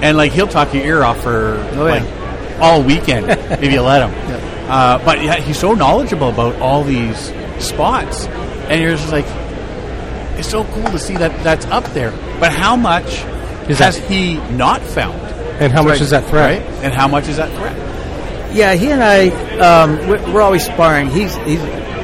and 0.02 0.18
like 0.18 0.32
he'll 0.32 0.48
talk 0.48 0.74
your 0.74 0.84
ear 0.86 1.04
off 1.04 1.22
for 1.22 1.56
Oh, 1.74 1.88
yeah. 1.88 2.02
like 2.02 2.60
all 2.62 2.82
weekend 2.84 3.30
if 3.62 3.72
you 3.72 3.82
let 3.82 4.08
him. 4.10 4.12
Yeah. 4.30 4.68
Uh, 4.74 5.06
but 5.06 5.22
yeah, 5.24 5.36
he's 5.36 5.58
so 5.60 5.74
knowledgeable 5.74 6.30
about 6.30 6.56
all 6.62 6.84
these 6.84 7.32
spots, 7.60 8.26
and 8.70 8.82
you're 8.82 8.92
just 8.96 9.12
like, 9.12 9.26
it's 10.38 10.50
so 10.50 10.64
cool 10.66 10.84
to 10.86 11.00
see 11.00 11.16
that 11.16 11.44
that's 11.44 11.66
up 11.68 11.86
there. 11.94 12.12
But 12.40 12.52
how 12.52 12.76
much 12.76 13.06
Is 13.70 13.80
has 13.80 14.00
that- 14.00 14.08
he 14.10 14.36
not 14.52 14.82
found? 14.82 15.20
And 15.60 15.72
how 15.74 15.82
much 15.82 15.94
Right. 15.94 16.02
is 16.02 16.10
that 16.12 16.26
threat? 16.28 16.62
Right, 16.62 16.84
and 16.84 16.94
how 16.94 17.08
much 17.08 17.28
is 17.28 17.38
that 17.38 17.50
threat? 17.58 17.76
Yeah, 18.54 18.74
he 18.76 18.92
and 18.92 19.04
I, 19.04 19.30
um, 19.58 19.98
we're, 20.08 20.34
we're 20.34 20.42
always 20.42 20.64
sparring. 20.66 21.10
He's 21.10 21.36
he's 21.38 21.60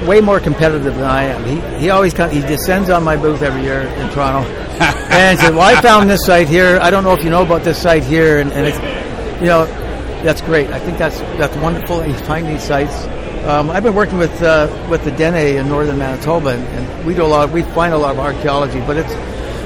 way 0.05 0.21
more 0.21 0.39
competitive 0.39 0.95
than 0.95 1.03
I 1.03 1.23
am. 1.23 1.45
He 1.45 1.79
he 1.79 1.89
always 1.89 2.13
co- 2.13 2.29
he 2.29 2.41
descends 2.41 2.89
on 2.89 3.03
my 3.03 3.15
booth 3.15 3.41
every 3.41 3.61
year 3.61 3.81
in 3.81 4.09
Toronto, 4.09 4.49
and 5.09 5.39
said, 5.39 5.55
"Well, 5.55 5.61
I 5.61 5.81
found 5.81 6.09
this 6.09 6.25
site 6.25 6.47
here. 6.47 6.79
I 6.81 6.89
don't 6.89 7.03
know 7.03 7.13
if 7.13 7.23
you 7.23 7.29
know 7.29 7.43
about 7.43 7.63
this 7.63 7.81
site 7.81 8.03
here." 8.03 8.39
And, 8.39 8.51
and 8.51 8.67
it's, 8.67 9.41
you 9.41 9.47
know, 9.47 9.65
that's 10.23 10.41
great. 10.41 10.69
I 10.69 10.79
think 10.79 10.97
that's 10.97 11.19
that's 11.37 11.55
wonderful. 11.57 12.05
You 12.05 12.13
find 12.13 12.47
these 12.47 12.63
sites. 12.63 12.93
Um, 13.45 13.69
I've 13.69 13.83
been 13.83 13.95
working 13.95 14.17
with 14.17 14.41
uh, 14.41 14.67
with 14.89 15.03
the 15.03 15.11
Dene 15.11 15.57
in 15.57 15.67
northern 15.67 15.97
Manitoba, 15.97 16.49
and, 16.49 16.63
and 16.63 17.05
we 17.05 17.13
do 17.13 17.23
a 17.23 17.27
lot. 17.27 17.51
We 17.51 17.63
find 17.63 17.93
a 17.93 17.97
lot 17.97 18.15
of 18.15 18.19
archaeology, 18.19 18.79
but 18.81 18.97
it's 18.97 19.13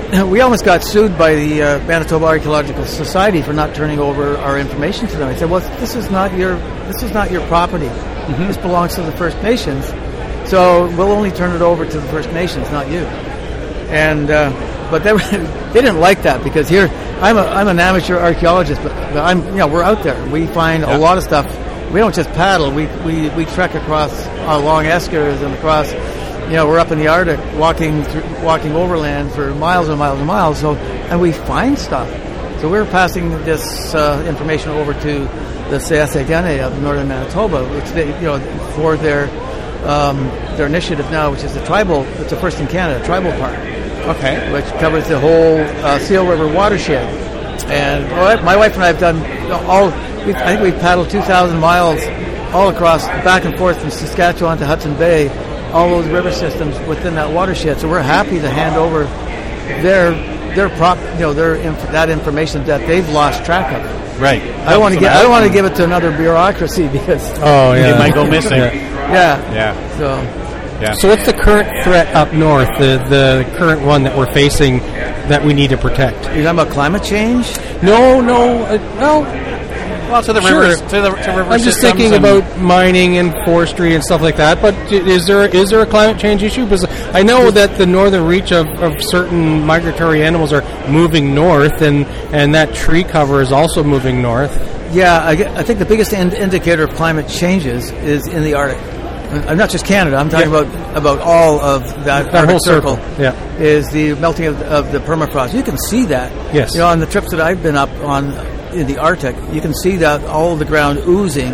we 0.31 0.41
almost 0.41 0.65
got 0.65 0.83
sued 0.83 1.17
by 1.17 1.35
the 1.35 1.61
uh, 1.61 1.79
Manitoba 1.85 2.25
Archaeological 2.25 2.85
Society 2.85 3.41
for 3.41 3.53
not 3.53 3.75
turning 3.75 3.99
over 3.99 4.37
our 4.37 4.57
information 4.57 5.07
to 5.07 5.17
them. 5.17 5.27
I 5.29 5.35
said, 5.35 5.49
"Well, 5.49 5.59
this 5.79 5.95
is 5.95 6.09
not 6.09 6.33
your 6.33 6.55
this 6.87 7.03
is 7.03 7.11
not 7.11 7.29
your 7.29 7.45
property. 7.47 7.89
This 8.27 8.57
belongs 8.57 8.95
to 8.95 9.01
the 9.01 9.11
First 9.13 9.41
Nations. 9.41 9.85
So 10.47 10.87
we'll 10.95 11.11
only 11.11 11.31
turn 11.31 11.55
it 11.55 11.61
over 11.61 11.85
to 11.85 11.99
the 11.99 12.07
First 12.07 12.31
Nations, 12.31 12.69
not 12.71 12.89
you." 12.89 12.99
And 13.89 14.29
uh, 14.29 14.51
but 14.91 15.03
they, 15.03 15.11
they 15.73 15.81
didn't 15.81 15.99
like 15.99 16.23
that 16.23 16.43
because 16.43 16.69
here 16.69 16.87
I'm 17.21 17.37
a 17.37 17.41
I'm 17.41 17.67
an 17.67 17.79
amateur 17.79 18.17
archaeologist, 18.17 18.81
but, 18.81 18.93
but 19.13 19.17
I'm 19.17 19.45
you 19.47 19.57
know 19.57 19.67
we're 19.67 19.83
out 19.83 20.03
there. 20.03 20.23
We 20.29 20.47
find 20.47 20.83
a 20.83 20.97
lot 20.97 21.17
of 21.17 21.23
stuff. 21.23 21.45
We 21.91 21.99
don't 21.99 22.15
just 22.15 22.29
paddle. 22.31 22.71
We 22.71 22.87
we, 23.05 23.29
we 23.29 23.45
trek 23.45 23.75
across 23.75 24.11
uh, 24.25 24.59
long 24.59 24.85
eskers 24.85 25.41
and 25.43 25.53
across 25.53 25.91
you 26.47 26.53
know, 26.53 26.65
we're 26.65 26.79
up 26.79 26.91
in 26.91 26.99
the 26.99 27.09
Arctic, 27.09 27.39
walking 27.55 28.05
through, 28.05 28.23
walking 28.41 28.71
overland 28.71 29.33
for 29.33 29.53
miles 29.55 29.89
and 29.89 29.99
miles 29.99 30.17
and 30.17 30.27
miles. 30.27 30.59
So, 30.59 30.75
and 30.75 31.19
we 31.19 31.33
find 31.33 31.77
stuff. 31.77 32.09
So 32.61 32.69
we're 32.71 32.85
passing 32.85 33.31
this 33.43 33.93
uh, 33.93 34.23
information 34.25 34.69
over 34.69 34.93
to 34.93 35.19
the 35.69 35.77
Sayisi 35.77 36.25
Dene 36.25 36.61
of 36.61 36.81
northern 36.81 37.09
Manitoba, 37.09 37.67
which 37.75 37.89
they, 37.89 38.07
you 38.19 38.27
know, 38.27 38.39
for 38.75 38.95
their 38.95 39.27
um, 39.85 40.17
their 40.57 40.65
initiative 40.65 41.09
now, 41.11 41.31
which 41.31 41.43
is 41.43 41.53
the 41.53 41.63
tribal. 41.65 42.03
It's 42.21 42.29
the 42.31 42.37
first 42.37 42.59
in 42.59 42.67
Canada, 42.67 43.03
tribal 43.05 43.31
park, 43.33 43.57
Okay, 44.17 44.51
which 44.51 44.65
covers 44.79 45.07
the 45.07 45.19
whole 45.19 45.57
uh, 45.85 45.99
Seal 45.99 46.25
River 46.27 46.47
watershed. 46.47 47.05
And 47.69 48.09
well, 48.11 48.41
my 48.43 48.55
wife 48.55 48.73
and 48.75 48.83
I 48.83 48.87
have 48.87 48.99
done 48.99 49.17
all. 49.51 49.89
I 49.89 50.33
think 50.45 50.61
we've 50.61 50.79
paddled 50.79 51.09
2,000 51.09 51.57
miles 51.59 52.01
all 52.53 52.69
across, 52.69 53.05
back 53.23 53.45
and 53.45 53.57
forth 53.57 53.79
from 53.79 53.89
Saskatchewan 53.91 54.57
to 54.57 54.65
Hudson 54.65 54.93
Bay, 54.97 55.29
all 55.71 55.89
those 55.89 56.07
river 56.07 56.31
systems 56.31 56.77
within 56.87 57.15
that 57.15 57.29
watershed. 57.33 57.79
So 57.79 57.89
we're 57.89 58.01
happy 58.01 58.39
to 58.39 58.49
hand 58.49 58.75
over 58.75 59.03
their 59.81 60.11
their 60.55 60.69
prop, 60.69 60.97
you 61.15 61.19
know, 61.21 61.33
their 61.33 61.55
inf- 61.55 61.91
that 61.91 62.09
information 62.09 62.63
that 62.65 62.85
they've 62.87 63.07
lost 63.09 63.45
track 63.45 63.71
of. 63.73 64.21
right. 64.21 64.41
I 64.41 64.71
don't 64.71 64.81
want 64.81 64.93
to 64.95 64.99
get. 64.99 65.15
I 65.15 65.21
don't 65.21 65.31
want 65.31 65.45
to 65.45 65.51
give 65.51 65.65
it 65.65 65.75
to 65.75 65.83
another 65.83 66.15
bureaucracy 66.15 66.87
because 66.91 67.23
Oh, 67.39 67.73
yeah. 67.73 67.95
It 67.95 67.99
might 67.99 68.13
go 68.13 68.25
missing. 68.29 68.57
Yeah. 68.59 68.96
Yeah. 69.11 69.53
Yeah, 69.53 69.97
So 69.97 70.21
yeah. 70.81 70.93
So 70.93 71.07
what's 71.09 71.25
the 71.25 71.33
current 71.33 71.67
threat 71.83 72.07
up 72.15 72.33
north? 72.33 72.67
The 72.77 72.97
the 73.09 73.57
current 73.57 73.81
one 73.81 74.03
that 74.03 74.15
we're 74.17 74.31
facing 74.33 74.79
that 75.29 75.43
we 75.43 75.53
need 75.53 75.69
to 75.71 75.77
protect? 75.77 76.15
you're 76.35 76.43
talking 76.43 76.47
about 76.47 76.69
climate 76.69 77.03
change. 77.03 77.47
No, 77.81 78.21
no, 78.21 78.63
uh, 78.63 78.77
no. 78.99 79.21
well, 80.11 80.21
to 80.23 80.31
the 80.33 80.41
Sure. 80.41 80.61
rivers, 80.61 80.79
to 80.81 81.01
the 81.01 81.09
to 81.11 81.31
river 81.31 81.51
I'm 81.51 81.59
just 81.59 81.81
thinking 81.81 82.13
about 82.13 82.43
mining 82.59 83.17
and 83.17 83.33
forestry 83.43 83.93
and 83.95 84.03
stuff 84.03 84.21
like 84.21 84.37
that. 84.37 84.61
But 84.61 84.73
is 84.91 85.25
there 85.25 85.43
is 85.53 85.69
there 85.69 85.81
a 85.81 85.85
climate 85.85 86.19
change 86.19 86.43
issue? 86.43 86.63
Because 86.65 86.85
I 87.13 87.23
know 87.23 87.49
that 87.51 87.77
the 87.77 87.85
northern 87.85 88.25
reach 88.25 88.51
of, 88.51 88.67
of 88.81 88.93
certain 88.99 89.65
migratory 89.65 90.23
animals 90.23 90.53
are 90.53 90.63
moving 90.87 91.33
north, 91.35 91.81
and 91.81 92.05
and 92.31 92.53
that 92.55 92.73
tree 92.75 93.03
cover 93.03 93.41
is 93.41 93.51
also 93.51 93.83
moving 93.83 94.21
north. 94.21 94.55
Yeah, 94.93 95.19
I, 95.19 95.31
I 95.59 95.63
think 95.63 95.79
the 95.79 95.85
biggest 95.85 96.13
ind- 96.13 96.33
indicator 96.33 96.83
of 96.83 96.91
climate 96.95 97.27
changes 97.27 97.91
is 97.91 98.25
in 98.27 98.43
the 98.43 98.53
Arctic. 98.53 98.79
Uh, 99.29 99.53
not 99.55 99.69
just 99.69 99.85
Canada. 99.85 100.15
I'm 100.17 100.29
talking 100.29 100.51
Yeah. 100.51 100.59
about 100.61 100.97
about 100.97 101.19
all 101.19 101.59
of 101.59 101.83
that, 102.05 102.31
That 102.31 102.47
whole 102.49 102.59
circle, 102.59 102.97
yeah. 103.19 103.33
is 103.59 103.89
the 103.91 104.13
melting 104.15 104.45
of, 104.45 104.61
of 104.61 104.91
the 104.91 104.99
permafrost. 104.99 105.53
You 105.53 105.63
can 105.63 105.77
see 105.77 106.05
that. 106.05 106.31
Yes. 106.53 106.73
You 106.73 106.79
know, 106.79 106.87
on 106.87 106.99
the 106.99 107.05
trips 107.05 107.31
that 107.31 107.41
I've 107.41 107.61
been 107.61 107.75
up 107.75 107.89
on 108.03 108.31
in 108.73 108.87
the 108.87 108.97
Arctic, 108.99 109.35
you 109.51 109.59
can 109.61 109.73
see 109.73 109.97
that 109.97 110.23
all 110.25 110.55
the 110.55 110.65
ground 110.65 110.99
oozing. 111.07 111.53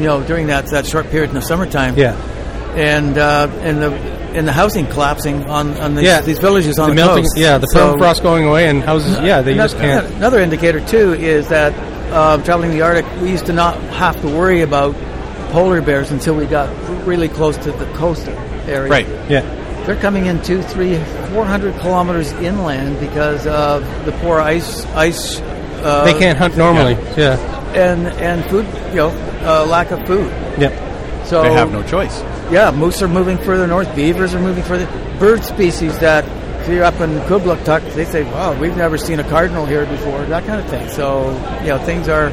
You 0.00 0.06
know, 0.06 0.22
during 0.22 0.48
that 0.48 0.66
that 0.70 0.86
short 0.86 1.08
period 1.10 1.30
in 1.30 1.34
the 1.36 1.42
summertime. 1.42 1.94
Mm-hmm. 1.94 2.00
Yeah, 2.00 2.82
And 2.82 3.16
uh, 3.18 3.48
and 3.62 3.80
the 3.82 3.90
and 4.36 4.46
the 4.46 4.52
housing 4.52 4.86
collapsing 4.88 5.46
on 5.48 5.78
on 5.78 5.94
these, 5.94 6.04
yeah. 6.04 6.20
these 6.20 6.38
villages 6.40 6.78
on 6.78 6.90
the 6.90 6.94
the, 6.96 7.00
melting. 7.02 7.24
coast. 7.24 7.36
Yeah, 7.38 7.58
the 7.58 7.66
So- 7.68 7.94
permafrost 7.94 8.22
going 8.22 8.44
away, 8.46 8.68
and 8.68 8.82
houses. 8.82 9.16
Yeah, 9.22 9.42
they 9.42 9.54
just 9.54 9.78
can't. 9.78 10.06
Another 10.16 10.40
indicator 10.40 10.80
too 10.80 11.14
is 11.14 11.48
that 11.48 11.72
uh, 12.12 12.38
traveling 12.42 12.70
the 12.72 12.82
Arctic, 12.82 13.06
we 13.22 13.30
used 13.30 13.46
to 13.46 13.52
not 13.52 13.76
have 13.94 14.20
to 14.22 14.28
worry 14.28 14.62
about 14.62 14.94
polar 15.56 15.80
bears 15.80 16.10
until 16.10 16.34
we 16.36 16.44
got 16.44 16.68
really 17.06 17.28
close 17.30 17.56
to 17.56 17.72
the 17.72 17.86
coast 17.94 18.28
area. 18.68 18.90
right. 18.90 19.08
Yeah, 19.30 19.40
They're 19.86 19.96
coming 20.06 20.26
in 20.26 20.42
two, 20.42 20.60
three, 20.60 20.96
four 21.32 21.46
hundred 21.46 21.72
kilometers 21.80 22.30
inland 22.48 23.00
because 23.00 23.46
of 23.46 23.80
the 24.04 24.12
poor 24.20 24.38
ice, 24.38 24.84
ice. 25.08 25.40
Uh, 25.40 26.04
they 26.04 26.18
can't 26.18 26.36
hunt 26.36 26.58
normally. 26.58 26.92
Yeah, 27.16 27.38
and 27.74 28.06
and 28.28 28.44
food, 28.50 28.66
you 28.90 28.96
know, 28.96 29.10
uh, 29.48 29.64
lack 29.66 29.92
of 29.92 30.06
food. 30.06 30.28
yeah. 30.60 30.72
So 31.24 31.40
They 31.42 31.52
have 31.54 31.72
no 31.72 31.82
choice. 31.82 32.20
yeah, 32.52 32.70
moose 32.70 33.00
are 33.02 33.08
moving 33.08 33.38
further 33.38 33.66
north. 33.66 33.88
Beavers 33.96 34.34
are 34.34 34.40
moving 34.48 34.62
further. 34.62 34.86
Bird 35.18 35.42
species 35.42 35.98
that 36.00 36.24
if 36.60 36.68
you're 36.68 36.84
up 36.84 37.00
in 37.00 37.10
Kugluktuk, 37.30 37.82
they 37.94 38.04
say, 38.04 38.24
"Wow, 38.24 38.52
we've 38.60 38.76
never 38.76 38.98
seen 38.98 39.20
a 39.20 39.24
cardinal 39.24 39.64
here 39.64 39.86
before." 39.86 40.20
That 40.26 40.44
kind 40.46 40.60
of 40.60 40.68
thing. 40.68 40.86
So 40.90 41.30
you 41.62 41.68
know, 41.72 41.78
things 41.78 42.08
are 42.08 42.28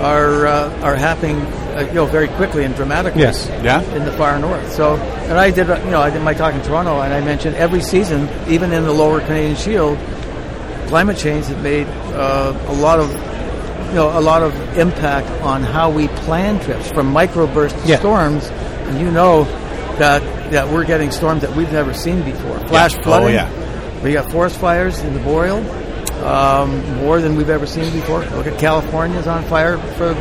are 0.00 0.46
uh, 0.46 0.80
are 0.88 0.96
happening, 0.96 1.36
uh, 1.76 1.80
you 1.80 1.92
know, 1.94 2.06
very 2.06 2.28
quickly 2.28 2.64
and 2.64 2.74
dramatically. 2.74 3.20
Yes. 3.20 3.48
Yeah. 3.62 3.82
In 3.94 4.04
the 4.04 4.12
far 4.12 4.38
north. 4.38 4.72
So, 4.72 4.96
and 4.96 5.38
I 5.38 5.50
did, 5.50 5.68
uh, 5.70 5.78
you 5.84 5.90
know, 5.90 6.00
I 6.00 6.10
did 6.10 6.22
my 6.22 6.34
talk 6.34 6.54
in 6.54 6.62
Toronto, 6.62 7.00
and 7.00 7.12
I 7.12 7.20
mentioned 7.20 7.56
every 7.56 7.80
season, 7.82 8.28
even 8.48 8.72
in 8.72 8.84
the 8.84 8.92
Lower 8.92 9.20
Canadian 9.20 9.56
Shield, 9.56 9.98
climate 10.88 11.16
change 11.18 11.46
has 11.46 11.62
made 11.62 11.86
uh, 12.14 12.56
a 12.68 12.72
lot 12.74 12.98
of 13.00 13.10
you 13.88 13.94
know 13.94 14.18
a 14.18 14.20
lot 14.20 14.42
of 14.42 14.52
impact 14.78 15.28
on 15.42 15.62
how 15.62 15.90
we 15.90 16.08
plan 16.08 16.58
trips 16.60 16.90
from 16.90 17.12
microburst 17.14 17.74
Yeah. 17.86 17.98
storms 17.98 18.46
and 18.46 19.00
you 19.00 19.10
know 19.10 19.44
that 19.98 20.22
that 20.50 20.68
we're 20.68 20.84
getting 20.84 21.10
storms 21.12 21.42
that 21.42 21.54
we've 21.56 21.70
never 21.72 21.92
seen 21.94 22.22
before 22.24 22.58
flash 22.68 22.92
Yeah. 22.94 22.98
Oh, 23.00 23.02
flooding 23.02 23.34
yeah. 23.34 24.02
we 24.02 24.12
got 24.12 24.30
forest 24.32 24.58
fires 24.58 24.98
in 25.00 25.14
the 25.14 25.20
boreal 25.20 25.58
um, 26.24 26.96
more 26.96 27.20
than 27.20 27.36
we've 27.36 27.50
ever 27.50 27.66
seen 27.66 27.92
before 27.92 28.20
look 28.36 28.46
at 28.48 28.58
California's 28.58 29.26
on 29.28 29.44
fire 29.44 29.78
for 29.94 30.14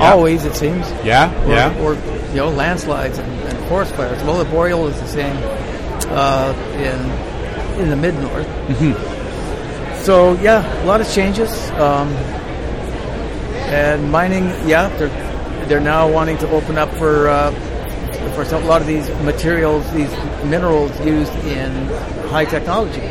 always 0.00 0.44
it 0.44 0.54
seems 0.54 0.88
Yeah, 1.04 1.32
or, 1.44 1.48
yeah. 1.50 1.80
or 1.80 1.94
you 2.30 2.36
know 2.36 2.48
landslides 2.50 3.18
and, 3.18 3.30
and 3.48 3.68
forest 3.68 3.94
fires 3.94 4.22
well 4.24 4.38
the 4.42 4.50
boreal 4.50 4.86
is 4.88 4.98
the 5.00 5.06
same 5.08 5.36
uh, 6.10 6.52
in 6.74 7.80
in 7.82 7.90
the 7.90 7.96
mid 7.96 8.14
north 8.16 8.46
Mm-hmm. 8.46 10.02
so 10.02 10.34
yeah, 10.40 10.62
a 10.82 10.86
lot 10.86 11.00
of 11.00 11.10
changes. 11.12 11.50
Um, 11.72 12.08
and 13.68 14.10
mining, 14.10 14.44
yeah, 14.68 14.88
they're 14.96 15.66
they're 15.66 15.80
now 15.80 16.10
wanting 16.10 16.38
to 16.38 16.48
open 16.50 16.78
up 16.78 16.88
for 16.94 17.28
uh, 17.28 17.50
for 18.34 18.44
some, 18.44 18.62
a 18.62 18.66
lot 18.66 18.80
of 18.80 18.86
these 18.86 19.08
materials, 19.22 19.84
these 19.92 20.10
minerals 20.44 20.90
used 21.04 21.32
in 21.46 21.70
high 22.30 22.44
technology. 22.46 23.02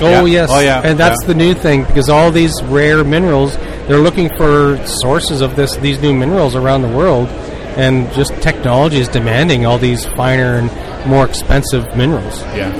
Oh 0.00 0.24
Yeah. 0.24 0.24
yes, 0.42 0.50
Oh, 0.52 0.60
yeah. 0.60 0.80
and 0.84 0.98
that's 0.98 1.22
Yeah. 1.22 1.28
the 1.28 1.34
new 1.34 1.54
thing 1.54 1.84
because 1.84 2.08
all 2.08 2.30
these 2.30 2.54
rare 2.64 3.02
minerals, 3.04 3.56
they're 3.86 4.00
looking 4.00 4.28
for 4.36 4.78
sources 4.86 5.40
of 5.40 5.56
this 5.56 5.76
these 5.76 6.00
new 6.00 6.14
minerals 6.14 6.54
around 6.54 6.82
the 6.82 6.88
world, 6.88 7.28
and 7.76 8.10
just 8.12 8.32
technology 8.42 8.98
is 8.98 9.08
demanding 9.08 9.66
all 9.66 9.78
these 9.78 10.06
finer 10.06 10.56
and 10.56 11.06
more 11.06 11.24
expensive 11.26 11.96
minerals. 11.96 12.40
Yeah. 12.56 12.72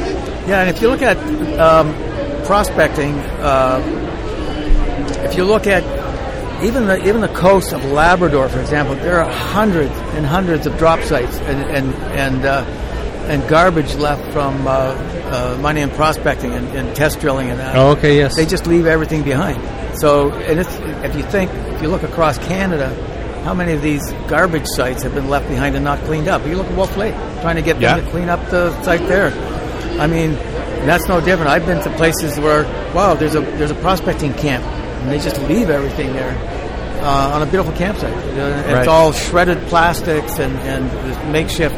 Yeah, 0.47 0.61
and 0.61 0.69
if 0.69 0.83
you 0.83 0.89
look 0.89 1.01
at 1.01 1.17
um, 1.59 1.95
prospecting, 2.45 3.15
uh, 3.41 3.81
if 5.25 5.37
you 5.37 5.45
look 5.45 5.67
at 5.67 5.83
even 6.63 6.87
the 6.87 6.99
even 7.09 7.21
the 7.21 7.29
coast 7.29 7.73
of 7.73 7.85
Labrador, 7.87 8.49
for 8.49 8.61
example, 8.61 8.95
there 8.97 9.21
are 9.21 9.31
hundreds 9.31 9.93
and 10.15 10.25
hundreds 10.27 10.67
of 10.67 10.77
drop 10.79 11.01
sites 11.01 11.37
and 11.39 11.63
and 11.65 11.95
and, 12.13 12.45
uh, 12.45 12.65
and 13.29 13.47
garbage 13.49 13.95
left 13.95 14.31
from 14.33 14.67
uh, 14.67 14.71
uh, 14.71 15.59
mining 15.61 15.85
and 15.85 15.93
prospecting 15.93 16.53
and, 16.53 16.67
and 16.77 16.95
test 16.95 17.21
drilling 17.21 17.51
and 17.51 17.59
that. 17.59 17.75
Oh, 17.75 17.93
okay, 17.93 18.19
yes. 18.19 18.37
They 18.37 18.47
just 18.47 18.67
leave 18.67 18.87
everything 18.87 19.23
behind. 19.23 19.63
So, 19.97 20.31
and 20.33 20.59
it's, 20.61 20.75
if 21.05 21.15
you 21.17 21.23
think, 21.23 21.51
if 21.53 21.83
you 21.83 21.89
look 21.89 22.03
across 22.03 22.39
Canada, 22.39 22.89
how 23.45 23.55
many 23.55 23.73
of 23.73 23.83
these 23.83 24.13
garbage 24.29 24.67
sites 24.67 25.03
have 25.03 25.15
been 25.15 25.29
left 25.29 25.49
behind 25.49 25.77
and 25.77 25.85
not 25.85 25.99
cleaned 26.05 26.29
up? 26.29 26.47
You 26.47 26.57
look 26.57 26.67
at 26.67 26.77
Wolf 26.77 26.97
Lake, 26.97 27.15
trying 27.43 27.57
to 27.57 27.63
get 27.63 27.81
Yeah. 27.81 27.97
them 27.97 28.05
to 28.05 28.11
clean 28.11 28.29
up 28.29 28.41
the 28.51 28.71
site 28.83 29.07
there. 29.07 29.29
I 30.01 30.07
mean, 30.07 30.33
that's 30.87 31.07
no 31.09 31.21
different. 31.21 31.51
I've 31.51 31.67
been 31.67 31.83
to 31.83 31.91
places 31.97 32.39
where, 32.41 32.65
wow, 32.95 33.15
there's 33.15 33.35
a 33.35 33.41
there's 33.41 33.71
a 33.71 33.75
prospecting 33.77 34.33
camp, 34.35 34.65
and 34.65 35.11
they 35.11 35.19
just 35.19 35.41
leave 35.43 35.71
everything 35.71 36.13
there 36.15 36.35
uh, 37.03 37.31
on 37.35 37.43
a 37.43 37.47
beautiful 37.47 37.73
campsite. 37.75 38.13
Uh, 38.13 38.65
Right. 38.67 38.79
It's 38.79 38.89
all 38.89 39.13
shredded 39.13 39.59
plastics 39.69 40.39
and 40.39 40.57
and 40.61 40.91
this 40.91 41.19
makeshift 41.31 41.77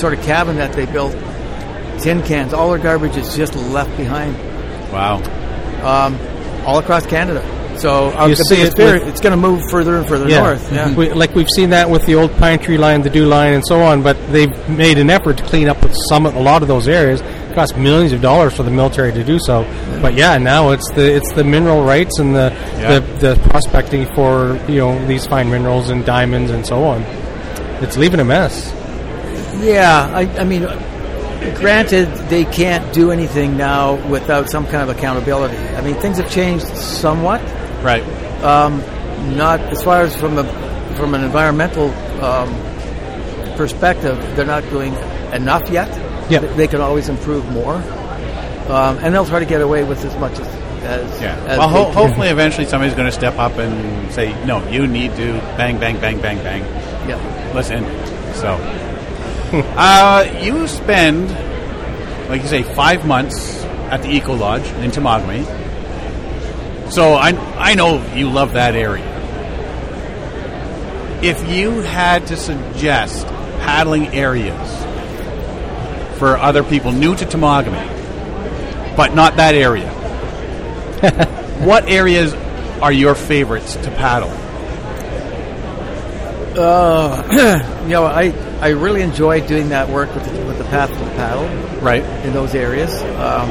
sort 0.00 0.14
of 0.14 0.22
cabin 0.24 0.56
that 0.56 0.72
they 0.72 0.86
built, 0.86 1.12
tin 2.00 2.22
cans. 2.22 2.52
All 2.52 2.70
their 2.70 2.78
garbage 2.78 3.16
is 3.16 3.36
just 3.36 3.54
left 3.54 3.96
behind 3.96 4.34
Wow. 4.92 5.22
um, 5.82 6.18
all 6.66 6.78
across 6.78 7.06
Canada. 7.06 7.40
So 7.78 8.08
uh, 8.08 8.34
see 8.34 8.62
it 8.62 8.72
it's 8.78 9.20
going 9.20 9.32
to 9.32 9.36
move 9.36 9.62
further 9.70 9.96
and 9.96 10.08
further 10.08 10.26
north. 10.28 10.72
Yeah. 10.72 10.94
We, 10.94 11.12
like 11.12 11.34
we've 11.34 11.48
seen 11.54 11.70
that 11.70 11.88
with 11.90 12.06
the 12.06 12.14
old 12.14 12.32
Pine 12.38 12.58
Tree 12.58 12.78
line, 12.78 13.02
the 13.02 13.10
Dew 13.10 13.26
line, 13.26 13.52
and 13.52 13.62
so 13.66 13.82
on. 13.82 14.02
But 14.02 14.16
they've 14.32 14.50
made 14.68 14.98
an 14.98 15.10
effort 15.10 15.36
to 15.38 15.44
clean 15.44 15.68
up 15.68 15.82
with 15.82 15.94
some, 16.08 16.24
a 16.26 16.40
lot 16.40 16.62
of 16.62 16.68
those 16.68 16.88
areas. 16.88 17.20
It 17.20 17.54
costs 17.54 17.76
millions 17.76 18.12
of 18.12 18.22
dollars 18.22 18.54
for 18.56 18.62
the 18.62 18.70
military 18.70 19.12
to 19.12 19.22
do 19.22 19.38
so. 19.38 19.62
But 20.00 20.14
yeah, 20.14 20.38
now 20.38 20.70
it's 20.70 20.90
the 20.92 21.14
it's 21.14 21.30
the 21.32 21.44
mineral 21.44 21.84
rights 21.84 22.18
and 22.18 22.34
the, 22.34 22.50
Yeah. 22.78 22.98
the 22.98 23.34
the 23.34 23.48
prospecting 23.50 24.06
for 24.14 24.58
you 24.68 24.78
know 24.78 25.06
these 25.06 25.26
fine 25.26 25.50
minerals 25.50 25.90
and 25.90 26.04
diamonds 26.04 26.50
and 26.50 26.66
so 26.66 26.82
on. 26.82 27.02
It's 27.82 27.98
leaving 27.98 28.20
a 28.20 28.24
mess. 28.24 28.72
Yeah, 29.62 30.10
I, 30.14 30.22
I 30.40 30.44
mean, 30.44 30.64
granted, 31.60 32.06
they 32.28 32.44
can't 32.44 32.92
do 32.92 33.10
anything 33.10 33.56
now 33.56 33.94
without 34.08 34.48
some 34.50 34.66
kind 34.66 34.88
of 34.88 34.96
accountability. 34.96 35.56
I 35.56 35.80
mean, 35.82 35.94
things 35.96 36.16
have 36.18 36.30
changed 36.30 36.66
somewhat. 36.76 37.40
Right. 37.82 38.02
Um, 38.42 38.82
not 39.36 39.60
as 39.60 39.82
far 39.82 40.02
as 40.02 40.14
from 40.16 40.38
a 40.38 40.44
from 40.96 41.14
an 41.14 41.22
environmental 41.24 41.90
um, 42.24 42.48
perspective, 43.56 44.16
they're 44.36 44.46
not 44.46 44.62
doing 44.70 44.94
enough 45.32 45.68
yet. 45.70 45.88
Yeah. 46.30 46.40
They- 46.40 46.66
can 46.66 46.80
always 46.80 47.08
improve 47.08 47.48
more, 47.52 47.74
um, 48.68 48.98
and 49.02 49.14
they'll 49.14 49.26
try 49.26 49.38
to 49.38 49.44
get 49.46 49.60
away 49.60 49.84
with 49.84 50.04
as 50.04 50.16
much 50.18 50.32
as. 50.38 50.46
as 50.84 51.20
Yeah. 51.22 51.34
as 51.48 51.58
well, 51.58 51.68
ho- 51.68 51.90
hopefully, 51.92 52.28
eventually, 52.28 52.66
somebody's 52.66 52.94
going 52.94 53.06
to 53.06 53.12
step 53.12 53.38
up 53.38 53.58
and 53.58 54.10
say, 54.12 54.34
"No, 54.44 54.62
you 54.68 54.86
need 54.86 55.14
to 55.16 55.32
bang, 55.56 55.78
bang, 55.78 55.98
bang, 55.98 56.18
bang, 56.20 56.38
bang." 56.38 56.62
Yeah. 57.08 57.18
Listen. 57.54 57.84
So, 58.34 58.56
uh, 59.52 60.40
you 60.42 60.66
spend, 60.66 61.30
like 62.28 62.42
you 62.42 62.48
say, 62.48 62.62
five 62.62 63.06
months 63.06 63.62
at 63.90 64.02
the 64.02 64.08
Eco 64.08 64.34
Lodge 64.34 64.66
in 64.82 64.90
Temagami. 64.90 65.44
So 66.90 67.14
I 67.14 67.30
I 67.56 67.74
know 67.74 68.04
you 68.14 68.28
love 68.30 68.54
that 68.54 68.74
area. 68.74 69.04
If 71.22 71.48
you 71.48 71.80
had 71.82 72.26
to 72.28 72.36
suggest 72.36 73.26
paddling 73.60 74.08
areas 74.08 74.84
for 76.18 76.36
other 76.36 76.62
people 76.64 76.92
new 76.92 77.14
to 77.14 77.24
Temagami, 77.24 78.96
but 78.96 79.14
not 79.14 79.36
that 79.36 79.54
area, 79.54 79.88
what 81.64 81.88
areas 81.88 82.34
are 82.82 82.92
your 82.92 83.14
favorites 83.14 83.76
to 83.76 83.90
paddle? 83.92 84.30
Uh, 86.58 87.82
you 87.84 87.90
know, 87.90 88.04
I, 88.04 88.32
I 88.60 88.68
really 88.70 89.02
enjoy 89.02 89.46
doing 89.46 89.68
that 89.70 89.88
work 89.88 90.14
with 90.14 90.24
the, 90.24 90.44
with 90.46 90.58
the 90.58 90.64
path 90.64 90.90
to 90.90 90.98
the 90.98 91.10
paddle 91.12 91.46
Right. 91.80 92.02
in 92.24 92.32
those 92.32 92.54
areas. 92.54 92.90
Um, 93.02 93.50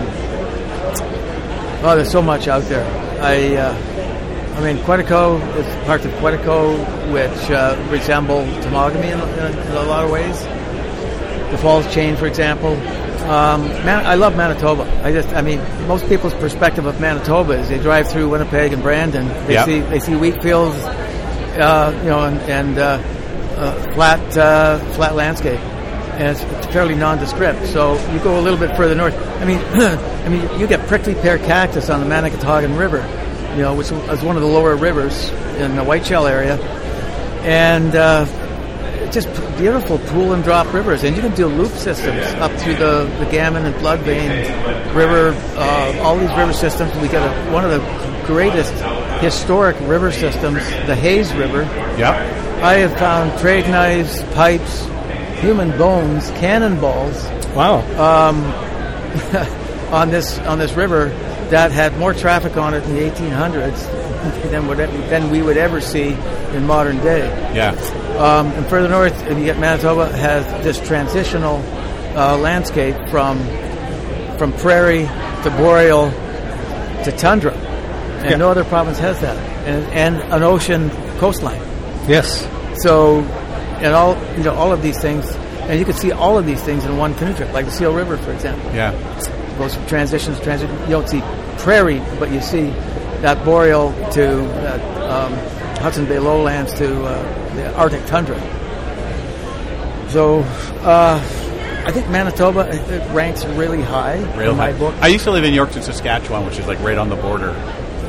oh, 1.83 1.93
there's 1.95 2.11
so 2.11 2.21
much 2.21 2.47
out 2.47 2.63
there. 2.63 2.83
I, 3.21 3.55
uh, 3.55 4.57
I 4.57 4.61
mean, 4.63 4.77
Quetico 4.83 5.39
is 5.57 5.85
parts 5.85 6.05
of 6.05 6.11
Quetico 6.13 6.77
which 7.13 7.51
uh, 7.51 7.77
resemble 7.91 8.41
Temagami 8.63 9.11
in, 9.11 9.19
in, 9.53 9.67
in 9.67 9.73
a 9.73 9.83
lot 9.83 10.03
of 10.05 10.11
ways. 10.11 10.39
The 11.51 11.57
Falls 11.59 11.91
Chain, 11.93 12.15
for 12.17 12.25
example. 12.25 12.73
Um, 13.29 13.63
Man- 13.85 14.05
I 14.05 14.15
love 14.15 14.35
Manitoba. 14.35 14.83
I 15.03 15.11
just, 15.11 15.29
I 15.29 15.41
mean, 15.41 15.59
most 15.87 16.07
people's 16.07 16.33
perspective 16.35 16.85
of 16.85 16.99
Manitoba 16.99 17.53
is 17.59 17.69
they 17.69 17.79
drive 17.79 18.09
through 18.09 18.29
Winnipeg 18.29 18.73
and 18.73 18.81
Brandon. 18.81 19.27
They 19.47 19.53
Yep. 19.53 19.65
see 19.65 19.79
they 19.81 19.99
see 19.99 20.15
wheat 20.15 20.41
fields, 20.43 20.75
uh, 20.77 21.97
you 22.03 22.09
know, 22.09 22.23
and, 22.23 22.39
and 22.41 22.77
uh, 23.55 23.93
flat 23.93 24.37
uh, 24.37 24.79
flat 24.93 25.15
landscape, 25.15 25.59
and 25.59 26.35
it's, 26.35 26.41
it's 26.41 26.65
fairly 26.73 26.95
nondescript. 26.95 27.65
So 27.67 27.93
you 28.11 28.19
go 28.19 28.39
a 28.39 28.41
little 28.41 28.59
bit 28.59 28.75
further 28.75 28.95
north. 28.95 29.15
I 29.41 29.45
mean, 29.45 29.57
I 29.73 30.29
mean, 30.29 30.59
you 30.59 30.67
get 30.67 30.87
prickly 30.87 31.15
pear 31.15 31.37
cactus 31.37 31.89
on 31.89 31.99
the 31.99 32.05
Manigotagan 32.05 32.77
River, 32.77 32.99
you 33.55 33.61
know, 33.61 33.75
which 33.75 33.91
is 33.91 34.23
one 34.23 34.35
of 34.35 34.41
the 34.41 34.47
lower 34.47 34.75
rivers 34.75 35.29
in 35.57 35.75
the 35.75 35.83
Whiteshell 35.83 36.27
area, 36.27 36.57
and 37.43 37.95
uh, 37.95 38.25
just 39.11 39.27
beautiful 39.57 39.97
pool 39.99 40.33
and 40.33 40.43
drop 40.43 40.71
rivers. 40.73 41.03
And 41.03 41.15
you 41.15 41.21
can 41.21 41.33
do 41.35 41.47
loop 41.47 41.71
systems 41.71 42.25
up 42.41 42.51
through 42.59 42.75
the, 42.75 43.05
the 43.19 43.25
Gammon 43.31 43.65
and 43.65 43.75
Bloodvein 43.75 44.29
River, 44.93 45.29
uh, 45.57 45.99
all 46.01 46.17
these 46.17 46.29
river 46.31 46.53
systems. 46.53 46.93
We 46.97 47.07
got 47.07 47.25
a, 47.25 47.51
one 47.51 47.63
of 47.63 47.71
the 47.71 48.25
greatest 48.25 48.73
historic 49.21 49.79
river 49.81 50.11
systems, 50.11 50.57
the 50.87 50.95
Hayes 50.95 51.33
River. 51.33 51.63
Yep. 51.97 52.44
I 52.65 52.75
have 52.79 52.97
found 52.97 53.39
trade 53.39 53.69
knives, 53.69 54.21
pipes, 54.33 54.85
human 55.39 55.77
bones, 55.77 56.29
cannonballs 56.31 57.23
Wow. 57.55 57.81
on 59.91 60.09
this 60.09 60.39
on 60.39 60.57
this 60.57 60.73
river 60.73 61.09
that 61.51 61.71
had 61.71 61.95
more 61.99 62.13
traffic 62.13 62.57
on 62.57 62.73
it 62.73 62.83
in 62.85 62.95
the 62.95 63.01
1800s 63.09 64.41
than 64.51 64.67
would 64.67 64.79
than 64.79 65.29
we 65.29 65.41
would 65.43 65.57
ever 65.57 65.79
see 65.79 66.07
in 66.53 66.65
modern 66.65 66.97
day. 66.97 67.19
Yeah. 67.53 67.69
Um, 68.17 68.47
and 68.47 68.65
further 68.67 68.89
north, 68.89 69.15
you 69.29 69.45
get 69.45 69.59
Manitoba, 69.59 70.07
has 70.17 70.43
this 70.63 70.79
transitional 70.87 71.57
uh, 72.17 72.35
landscape 72.37 72.95
from 73.09 73.37
from 74.39 74.51
prairie 74.53 75.05
to 75.43 75.53
boreal 75.57 76.09
to 77.05 77.11
tundra, 77.17 77.53
and 77.53 78.31
Yeah. 78.31 78.37
no 78.37 78.49
other 78.49 78.63
province 78.63 78.97
has 78.99 79.19
that, 79.21 79.37
and, 79.67 79.85
and 79.93 80.33
an 80.33 80.41
ocean 80.43 80.89
coastline. 81.19 81.61
Yes. 82.07 82.47
So, 82.77 83.21
and 83.21 83.93
all 83.93 84.15
you 84.37 84.43
know, 84.43 84.53
all 84.53 84.71
of 84.71 84.81
these 84.81 84.99
things, 84.99 85.25
and 85.67 85.79
you 85.79 85.85
can 85.85 85.95
see 85.95 86.11
all 86.11 86.37
of 86.37 86.45
these 86.45 86.61
things 86.61 86.85
in 86.85 86.97
one 86.97 87.13
canoe 87.15 87.33
trip, 87.33 87.51
like 87.53 87.65
the 87.65 87.71
Seal 87.71 87.93
River, 87.93 88.17
for 88.17 88.31
example 88.31 88.69
Yeah. 88.73 88.91
goes 89.57 89.75
from 89.75 89.85
transitions, 89.87 90.39
transition. 90.41 90.77
You 90.81 90.89
don't 90.89 91.07
see 91.09 91.21
prairie, 91.59 92.01
but 92.19 92.29
you 92.31 92.41
see 92.41 92.69
that 93.21 93.43
boreal 93.45 93.91
to 94.11 94.21
that 94.61 94.81
um, 95.09 95.33
Hudson 95.79 96.05
Bay 96.05 96.19
lowlands 96.19 96.73
to 96.75 97.03
uh, 97.05 97.55
the 97.55 97.73
Arctic 97.75 98.05
tundra. 98.05 98.37
So 100.09 100.39
uh, 100.83 101.19
I 101.85 101.91
think 101.91 102.09
Manitoba 102.09 102.69
it, 102.69 102.89
it 102.91 103.11
ranks 103.13 103.43
really 103.45 103.81
high 103.81 104.17
Real 104.37 104.51
in 104.51 104.57
my 104.57 104.71
high. 104.71 104.77
book. 104.79 104.93
I 105.01 105.07
used 105.07 105.23
to 105.25 105.31
live 105.31 105.43
in 105.43 105.53
Yorkton, 105.53 105.81
Saskatchewan, 105.83 106.45
which 106.45 106.57
is 106.59 106.67
like 106.67 106.79
right 106.81 106.97
on 106.97 107.09
the 107.09 107.15
border 107.15 107.49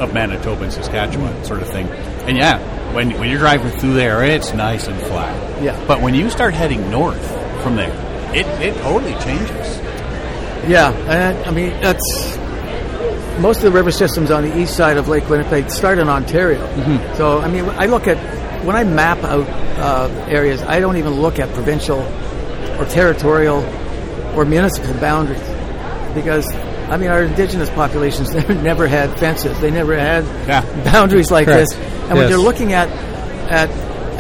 of 0.01 0.13
Manitoba 0.13 0.65
and 0.65 0.73
Saskatchewan, 0.73 1.45
sort 1.45 1.63
of 1.63 1.69
thing. 1.69 1.89
And 2.29 2.37
yeah, 2.37 2.59
when 2.97 3.11
when 3.19 3.29
you're 3.29 3.39
driving 3.39 3.71
through 3.79 3.93
there, 3.93 4.25
it's 4.25 4.55
nice 4.55 4.87
and 4.89 4.99
flat. 5.03 5.63
Yeah. 5.63 5.85
But 5.87 6.01
when 6.01 6.15
you 6.15 6.31
start 6.31 6.55
heading 6.55 6.91
north 6.91 7.23
from 7.63 7.77
there, 7.77 7.93
it 8.35 8.47
it 8.61 8.75
totally 8.79 9.13
changes. 9.23 9.77
Yeah, 10.67 10.93
and 11.07 11.45
I 11.45 11.51
mean 11.51 11.79
that's 11.83 12.37
most 13.39 13.59
of 13.59 13.65
the 13.65 13.71
river 13.71 13.91
systems 13.91 14.31
on 14.31 14.45
the 14.45 14.59
east 14.59 14.75
side 14.75 14.97
of 14.97 15.09
Lake 15.09 15.29
Winnipeg 15.29 15.71
start 15.71 15.99
in 15.99 16.09
Ontario. 16.09 16.67
So 17.17 17.39
I 17.39 17.49
mean, 17.49 17.67
I 17.67 17.85
look 17.85 18.07
at 18.09 18.17
when 18.65 18.77
I 18.77 18.85
map 18.85 19.19
out 19.19 19.47
uh, 19.79 20.27
areas, 20.29 20.63
I 20.63 20.81
don't 20.81 20.97
even 20.97 21.21
look 21.21 21.39
at 21.39 21.53
provincial 21.53 22.01
or 22.79 22.87
territorial 22.87 23.59
or 24.35 24.47
municipal 24.47 24.95
boundaries 24.95 25.47
because 26.15 26.47
I 26.89 26.97
mean 26.97 27.11
our 27.11 27.23
indigenous 27.25 27.69
populations 27.71 28.33
never 28.49 28.87
had 28.87 29.19
fences. 29.19 29.59
They 29.61 29.71
never 29.71 29.97
had 29.99 30.25
Yeah. 30.49 30.63
boundaries 30.85 31.31
like 31.31 31.47
Correct. 31.47 31.71
this. 31.71 31.79
And 32.09 32.19
when 32.19 32.29
you're 32.29 32.39
looking 32.39 32.73
at 32.73 32.89
at 33.51 33.71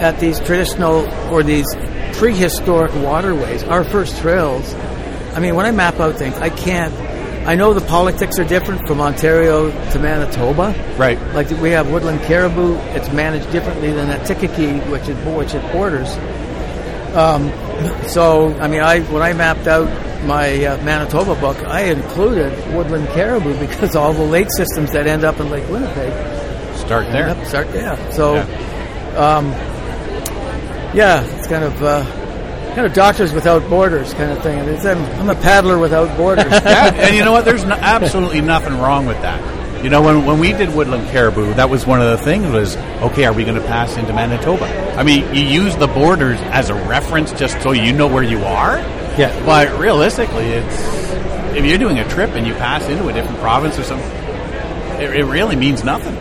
at 0.00 0.20
these 0.20 0.38
traditional 0.40 1.06
or 1.32 1.42
these 1.42 1.66
prehistoric 2.14 2.94
waterways, 2.96 3.62
our 3.64 3.84
first 3.84 4.18
trails. 4.20 4.74
I 5.34 5.40
mean, 5.40 5.54
when 5.54 5.66
I 5.66 5.70
map 5.70 6.00
out 6.00 6.16
things, 6.16 6.34
I 6.36 6.48
can't. 6.50 6.94
I 7.46 7.54
know 7.54 7.74
the 7.74 7.80
politics 7.86 8.38
are 8.40 8.44
different 8.44 8.86
from 8.88 9.00
Ontario 9.00 9.70
to 9.92 9.98
Manitoba. 9.98 10.74
Right. 10.98 11.18
Like 11.34 11.48
we 11.60 11.70
have 11.70 11.90
woodland 11.90 12.20
caribou, 12.22 12.74
it's 12.96 13.10
managed 13.12 13.52
differently 13.52 13.92
than 13.92 14.08
Atikaki, 14.08 14.80
which 14.90 15.08
it 15.08 15.14
which 15.36 15.54
it 15.54 15.62
borders. 15.72 16.08
Um, 17.14 17.50
so, 18.08 18.52
I 18.58 18.68
mean, 18.68 18.80
I 18.80 19.00
when 19.12 19.22
I 19.22 19.32
mapped 19.32 19.66
out 19.68 19.88
my 20.24 20.64
uh, 20.64 20.82
Manitoba 20.84 21.34
book, 21.40 21.56
I 21.66 21.82
included 21.84 22.52
woodland 22.74 23.08
caribou 23.08 23.58
because 23.58 23.94
all 23.96 24.12
the 24.12 24.22
lake 24.24 24.48
systems 24.56 24.92
that 24.92 25.06
end 25.06 25.24
up 25.24 25.38
in 25.40 25.50
Lake 25.50 25.68
Winnipeg 25.68 26.12
Start 26.76 27.06
there. 27.06 27.28
Yep, 27.28 27.46
start 27.46 27.72
there. 27.72 28.12
So, 28.12 28.34
Yeah. 28.34 28.46
um, 29.16 29.46
yeah, 30.94 31.24
it's 31.38 31.46
kind 31.48 31.64
of 31.64 31.82
uh, 31.82 32.04
kind 32.74 32.86
of 32.86 32.92
doctors 32.92 33.32
without 33.32 33.68
borders 33.68 34.12
kind 34.14 34.30
of 34.30 34.42
thing. 34.42 34.58
It's, 34.68 34.84
I'm, 34.84 34.98
I'm 35.20 35.30
a 35.30 35.34
paddler 35.34 35.78
without 35.78 36.16
borders. 36.16 36.44
yeah, 36.50 36.92
and 36.94 37.14
you 37.16 37.24
know 37.24 37.32
what? 37.32 37.44
There's 37.44 37.64
no, 37.64 37.74
absolutely 37.74 38.40
nothing 38.40 38.78
wrong 38.78 39.06
with 39.06 39.20
that. 39.22 39.82
You 39.82 39.90
know, 39.90 40.00
when, 40.02 40.24
when 40.24 40.38
we 40.38 40.52
did 40.52 40.74
Woodland 40.74 41.08
Caribou, 41.08 41.54
that 41.54 41.68
was 41.70 41.86
one 41.86 42.00
of 42.00 42.10
the 42.18 42.24
things 42.24 42.50
was, 42.50 42.76
okay, 43.02 43.24
are 43.24 43.32
we 43.32 43.44
going 43.44 43.60
to 43.60 43.66
pass 43.66 43.96
into 43.96 44.12
Manitoba? 44.12 44.64
I 44.96 45.02
mean, 45.02 45.34
you 45.34 45.42
use 45.42 45.76
the 45.76 45.86
borders 45.86 46.38
as 46.44 46.70
a 46.70 46.74
reference 46.74 47.32
just 47.32 47.60
so 47.62 47.72
you 47.72 47.92
know 47.92 48.06
where 48.06 48.22
you 48.22 48.38
are. 48.44 48.78
Yeah. 49.18 49.44
But 49.46 49.78
realistically, 49.78 50.46
it's 50.46 51.56
if 51.56 51.64
you're 51.64 51.78
doing 51.78 51.98
a 51.98 52.08
trip 52.08 52.30
and 52.30 52.46
you 52.46 52.52
pass 52.54 52.84
into 52.88 53.08
a 53.08 53.12
different 53.12 53.38
province 53.40 53.78
or 53.78 53.82
something, 53.82 54.10
it, 55.00 55.16
it 55.16 55.24
really 55.24 55.56
means 55.56 55.82
nothing. 55.84 56.14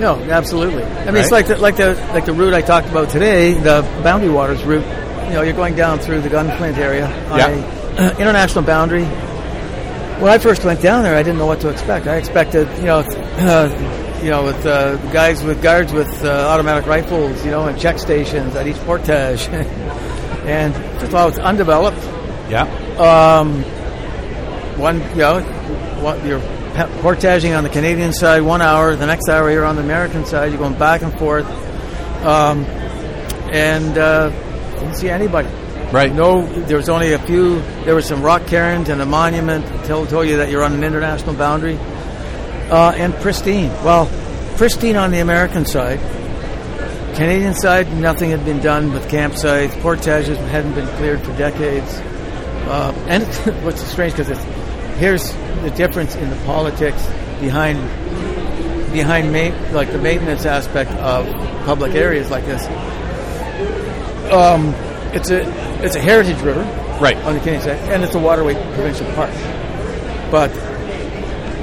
No, 0.00 0.16
absolutely. 0.16 0.82
I 0.82 1.06
mean, 1.06 1.16
it's 1.16 1.30
like 1.30 1.46
the, 1.46 1.56
like 1.56 1.76
the 1.76 1.94
like 2.12 2.24
the 2.26 2.32
route 2.32 2.52
I 2.52 2.60
talked 2.62 2.88
about 2.88 3.10
today, 3.10 3.54
the 3.54 3.82
Boundary 4.02 4.30
Waters 4.30 4.62
route. 4.64 4.84
You 5.28 5.34
know, 5.34 5.42
you're 5.42 5.54
going 5.54 5.74
down 5.74 6.00
through 6.00 6.20
the 6.20 6.28
Gunflint 6.28 6.76
area 6.76 7.06
on 7.30 7.38
Yeah. 7.38 8.10
a 8.12 8.16
international 8.20 8.64
boundary. 8.64 9.04
When 9.04 10.30
I 10.30 10.38
first 10.38 10.64
went 10.64 10.82
down 10.82 11.02
there, 11.02 11.16
I 11.16 11.22
didn't 11.22 11.38
know 11.38 11.46
what 11.46 11.60
to 11.62 11.68
expect. 11.70 12.06
I 12.06 12.16
expected, 12.16 12.68
you 12.78 12.84
know, 12.84 12.98
uh, 13.00 14.20
you 14.22 14.30
know, 14.30 14.44
with 14.44 14.66
uh, 14.66 14.96
guys 15.12 15.42
with 15.42 15.62
guards 15.62 15.92
with 15.92 16.24
uh, 16.24 16.28
automatic 16.50 16.86
rifles, 16.86 17.42
you 17.44 17.50
know, 17.50 17.66
and 17.66 17.78
check 17.80 17.98
stations 17.98 18.54
at 18.54 18.66
each 18.66 18.76
portage. 18.78 19.48
and 19.48 20.74
first 20.74 21.04
of 21.06 21.14
all, 21.14 21.28
it's 21.28 21.38
undeveloped. 21.38 21.98
Yeah. 22.54 23.40
Um, 23.40 23.64
one, 24.78 25.00
you 25.00 25.16
know, 25.16 25.40
what 26.00 26.24
you're 26.24 26.38
portaging 27.00 27.52
on 27.52 27.64
the 27.64 27.68
Canadian 27.68 28.12
side 28.12 28.42
one 28.42 28.62
hour, 28.62 28.94
the 28.94 29.06
next 29.06 29.28
hour 29.28 29.50
you're 29.50 29.64
on 29.64 29.74
the 29.74 29.82
American 29.82 30.24
side. 30.24 30.52
You're 30.52 30.60
going 30.60 30.78
back 30.78 31.02
and 31.02 31.12
forth, 31.18 31.46
um, 32.24 32.64
and 33.50 33.98
uh, 33.98 34.30
didn't 34.78 34.94
see 34.94 35.10
anybody. 35.10 35.48
Right. 35.90 36.14
No, 36.14 36.46
there 36.46 36.76
was 36.76 36.88
only 36.88 37.12
a 37.12 37.18
few. 37.18 37.60
There 37.84 37.96
was 37.96 38.06
some 38.06 38.22
rock 38.22 38.46
cairns 38.46 38.88
and 38.88 39.02
a 39.02 39.06
monument 39.06 39.66
that 39.66 39.86
tell, 39.86 40.06
told 40.06 40.28
you 40.28 40.36
that 40.36 40.48
you're 40.48 40.62
on 40.62 40.74
an 40.74 40.84
international 40.84 41.34
boundary, 41.34 41.76
uh, 41.76 42.92
and 42.94 43.12
pristine. 43.14 43.70
Well, 43.82 44.06
pristine 44.58 44.94
on 44.94 45.10
the 45.10 45.18
American 45.18 45.66
side. 45.66 45.98
Canadian 47.16 47.54
side, 47.54 47.92
nothing 47.96 48.30
had 48.30 48.44
been 48.44 48.60
done 48.60 48.92
with 48.92 49.08
campsites. 49.08 49.72
Portages 49.80 50.38
hadn't 50.38 50.74
been 50.76 50.86
cleared 50.98 51.20
for 51.20 51.36
decades. 51.36 52.00
Uh, 52.66 52.92
and 53.08 53.24
what's 53.64 53.80
strange 53.82 54.16
because 54.16 54.38
here's 54.98 55.32
the 55.62 55.70
difference 55.76 56.14
in 56.16 56.30
the 56.30 56.36
politics 56.46 57.04
behind 57.40 57.78
behind 58.92 59.32
ma- 59.32 59.72
like 59.76 59.90
the 59.90 59.98
maintenance 59.98 60.44
aspect 60.46 60.90
of 60.92 61.26
public 61.66 61.94
areas 61.94 62.30
like 62.30 62.44
this. 62.46 62.64
Um, 64.32 64.72
it's 65.14 65.30
a 65.30 65.42
it's 65.84 65.94
a 65.96 66.00
heritage 66.00 66.40
river 66.42 66.62
Right. 67.00 67.16
on 67.18 67.34
the 67.34 67.40
Canadian 67.40 67.62
side, 67.62 67.78
and 67.92 68.04
it's 68.04 68.14
a 68.14 68.18
waterway 68.20 68.54
provincial 68.74 69.06
park. 69.14 69.30
But 70.30 70.50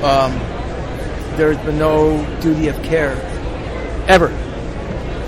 um, 0.03 0.33
there's 1.37 1.57
been 1.59 1.79
no 1.79 2.23
duty 2.41 2.67
of 2.67 2.81
care 2.83 3.13
ever 4.09 4.27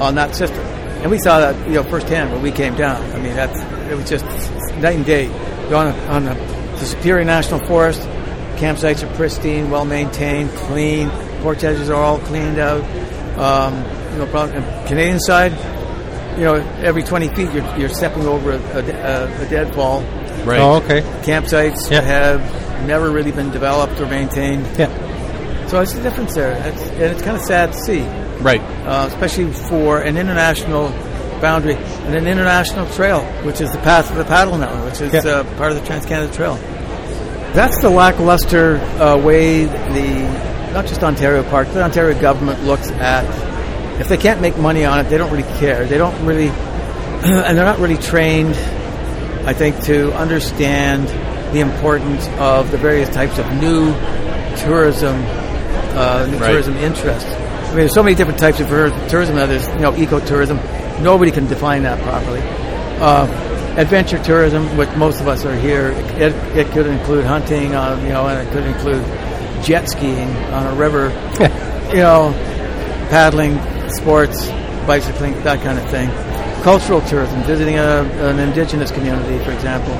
on 0.01 0.15
that 0.15 0.35
system, 0.35 0.59
and 1.01 1.09
we 1.09 1.17
saw 1.19 1.39
that 1.39 1.67
you 1.67 1.75
know 1.75 1.83
firsthand 1.83 2.31
when 2.33 2.41
we 2.41 2.51
came 2.51 2.75
down. 2.75 3.01
I 3.13 3.19
mean, 3.21 3.33
that's 3.33 3.59
it 3.89 3.95
was 3.95 4.09
just 4.09 4.25
night 4.81 4.97
and 4.97 5.05
day. 5.05 5.27
Go 5.73 5.79
on 5.79 5.87
on 6.07 6.25
the, 6.25 6.35
the 6.35 6.85
Superior 6.85 7.25
National 7.25 7.57
Forest, 7.65 7.99
campsites 8.57 9.01
are 9.01 9.11
pristine, 9.15 9.71
well 9.71 9.85
maintained, 9.85 10.51
clean. 10.51 11.09
Portages 11.41 11.89
are 11.89 11.95
all 11.99 12.19
cleaned 12.19 12.59
out. 12.59 12.83
Um, 13.39 13.73
you 14.13 14.19
know, 14.19 14.27
prob- 14.27 14.51
and 14.51 14.87
Canadian 14.87 15.19
side, 15.19 15.51
you 16.37 16.43
know, 16.43 16.53
every 16.83 17.01
20 17.01 17.27
feet 17.29 17.51
you're, 17.51 17.75
you're 17.79 17.89
stepping 17.89 18.27
over 18.27 18.51
a, 18.51 18.57
a, 18.57 18.79
a, 18.81 19.47
a 19.47 19.49
deadfall. 19.49 20.01
Right. 20.45 20.59
Oh, 20.59 20.75
okay. 20.83 21.01
Campsites 21.23 21.89
Yeah. 21.89 22.01
have 22.01 22.85
never 22.85 23.09
really 23.09 23.31
been 23.31 23.49
developed 23.49 23.99
or 23.99 24.05
maintained. 24.05 24.67
Yeah. 24.77 25.67
So 25.69 25.81
it's 25.81 25.95
a 25.95 26.03
difference 26.03 26.35
there, 26.35 26.51
it's, 26.67 26.83
and 26.83 27.01
it's 27.01 27.23
kind 27.23 27.35
of 27.35 27.41
sad 27.41 27.73
to 27.73 27.79
see, 27.79 28.01
Right. 28.43 28.61
uh, 28.85 29.07
especially 29.07 29.51
for 29.51 30.01
an 30.01 30.17
international 30.17 30.89
boundary 31.43 31.75
and 31.75 32.15
an 32.15 32.25
international 32.25 32.87
trail, 32.95 33.19
which 33.43 33.59
is 33.61 33.69
the 33.71 33.77
path 33.79 34.09
of 34.09 34.15
the 34.17 34.23
paddle 34.25 34.57
now, 34.57 34.73
which 34.85 35.01
is 35.01 35.13
Yeah. 35.13 35.19
uh, 35.29 35.43
part 35.57 35.71
of 35.73 35.79
the 35.79 35.85
Trans 35.85 36.05
Canada 36.05 36.33
Trail. 36.33 36.57
That's 37.53 37.77
the 37.81 37.89
lackluster 37.89 38.77
uh, 38.99 39.17
way 39.17 39.65
the 39.65 40.71
not 40.73 40.87
just 40.87 41.03
Ontario 41.03 41.43
Park, 41.43 41.67
the 41.73 41.83
Ontario 41.83 42.19
government 42.19 42.63
looks 42.63 42.89
at. 42.91 43.25
If 43.99 44.07
they 44.07 44.17
can't 44.17 44.41
make 44.41 44.57
money 44.57 44.85
on 44.85 44.99
it, 44.99 45.09
they 45.09 45.19
don't 45.19 45.29
really 45.29 45.45
care. 45.59 45.85
They 45.85 45.99
don't 45.99 46.25
really, 46.25 46.47
and 47.23 47.55
they're 47.57 47.65
not 47.65 47.77
really 47.79 47.97
trained, 47.97 48.55
I 49.45 49.53
think, 49.53 49.83
to 49.83 50.11
understand 50.13 51.07
the 51.53 51.59
importance 51.59 52.27
of 52.39 52.71
the 52.71 52.77
various 52.77 53.09
types 53.09 53.37
of 53.37 53.45
new 53.61 53.93
tourism, 54.65 55.13
uh, 55.95 56.25
new 56.31 56.37
Right. 56.37 56.49
tourism 56.51 56.75
interests. 56.77 57.29
I 57.29 57.67
mean, 57.67 57.75
there's 57.85 57.93
so 57.93 58.01
many 58.01 58.15
different 58.15 58.39
types 58.39 58.59
of 58.59 58.67
tourism. 58.69 59.35
Now 59.35 59.45
there's, 59.45 59.67
you 59.67 59.79
know, 59.79 59.91
ecotourism. 59.91 60.57
Nobody 61.01 61.31
can 61.31 61.47
define 61.47 61.83
that 61.83 62.01
properly. 62.01 62.41
Uh, 63.01 63.25
adventure 63.77 64.21
tourism, 64.23 64.77
which 64.77 64.89
most 64.91 65.19
of 65.19 65.27
us 65.27 65.45
are 65.45 65.55
here, 65.55 65.91
it, 66.17 66.33
it 66.55 66.67
could 66.71 66.85
include 66.85 67.25
hunting, 67.25 67.73
uh, 67.73 67.99
you 68.03 68.09
know, 68.09 68.27
and 68.27 68.47
it 68.47 68.51
could 68.51 68.63
include 68.65 69.03
jet 69.63 69.89
skiing 69.89 70.29
on 70.51 70.67
a 70.67 70.75
river, 70.75 71.09
you 71.89 72.01
know, 72.01 72.31
paddling, 73.09 73.59
sports, 73.89 74.47
bicycling, 74.85 75.33
that 75.43 75.61
kind 75.61 75.79
of 75.79 75.89
thing. 75.89 76.09
Cultural 76.63 77.01
tourism, 77.01 77.41
visiting 77.43 77.77
a, 77.77 78.03
an 78.03 78.39
indigenous 78.39 78.91
community, 78.91 79.43
for 79.43 79.51
example. 79.51 79.93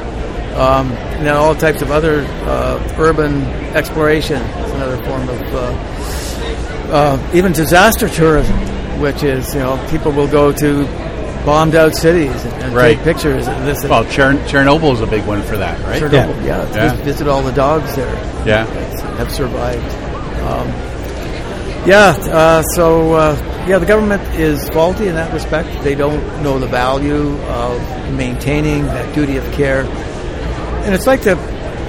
Um, 0.58 0.92
and 0.92 1.26
then 1.26 1.36
all 1.36 1.56
types 1.56 1.82
of 1.82 1.90
other 1.92 2.22
uh, 2.46 2.96
urban 3.00 3.42
exploration 3.76 4.40
is 4.42 4.72
another 4.74 5.04
form 5.04 5.28
of 5.28 5.42
uh, 5.54 5.94
uh, 6.94 7.32
even 7.34 7.54
disaster 7.54 8.08
tourism, 8.08 8.56
which 9.00 9.24
is 9.24 9.54
you 9.54 9.60
know 9.62 9.78
people 9.90 10.12
will 10.12 10.28
go 10.28 10.52
to 10.52 10.86
bombed 11.46 11.76
out 11.76 11.94
cities 11.96 12.32
and, 12.46 12.64
and 12.64 12.76
Right. 12.76 12.96
take 12.96 13.04
pictures 13.04 13.48
and 13.48 13.68
this 13.68 13.82
and 13.82 13.90
Well, 13.90 14.06
Chern- 14.06 14.40
Chernobyl 14.48 14.94
is 14.94 15.02
a 15.02 15.08
big 15.08 15.26
one 15.26 15.42
for 15.44 15.58
that, 15.58 15.78
right? 15.82 16.02
Chernobyl, 16.02 16.46
yeah, 16.46 16.64
Yeah. 16.74 16.90
Visit, 16.92 17.04
visit 17.06 17.28
all 17.28 17.42
the 17.42 17.52
dogs 17.52 17.94
there 17.96 18.14
Yeah. 18.46 18.66
have 19.18 19.30
survived. 19.32 19.84
Um, 20.44 20.68
yeah, 21.86 22.16
uh, 22.32 22.62
so 22.76 23.14
uh, 23.14 23.66
yeah, 23.68 23.78
the 23.78 23.86
government 23.86 24.22
is 24.40 24.70
faulty 24.70 25.08
in 25.08 25.16
that 25.16 25.34
respect. 25.34 25.68
They 25.84 25.96
don't 25.96 26.24
know 26.42 26.58
the 26.60 26.68
value 26.68 27.38
of 27.48 27.82
maintaining 28.14 28.86
that 28.86 29.14
duty 29.14 29.36
of 29.38 29.44
care, 29.52 29.82
and 30.86 30.94
it's 30.94 31.08
like 31.08 31.22
the. 31.24 31.38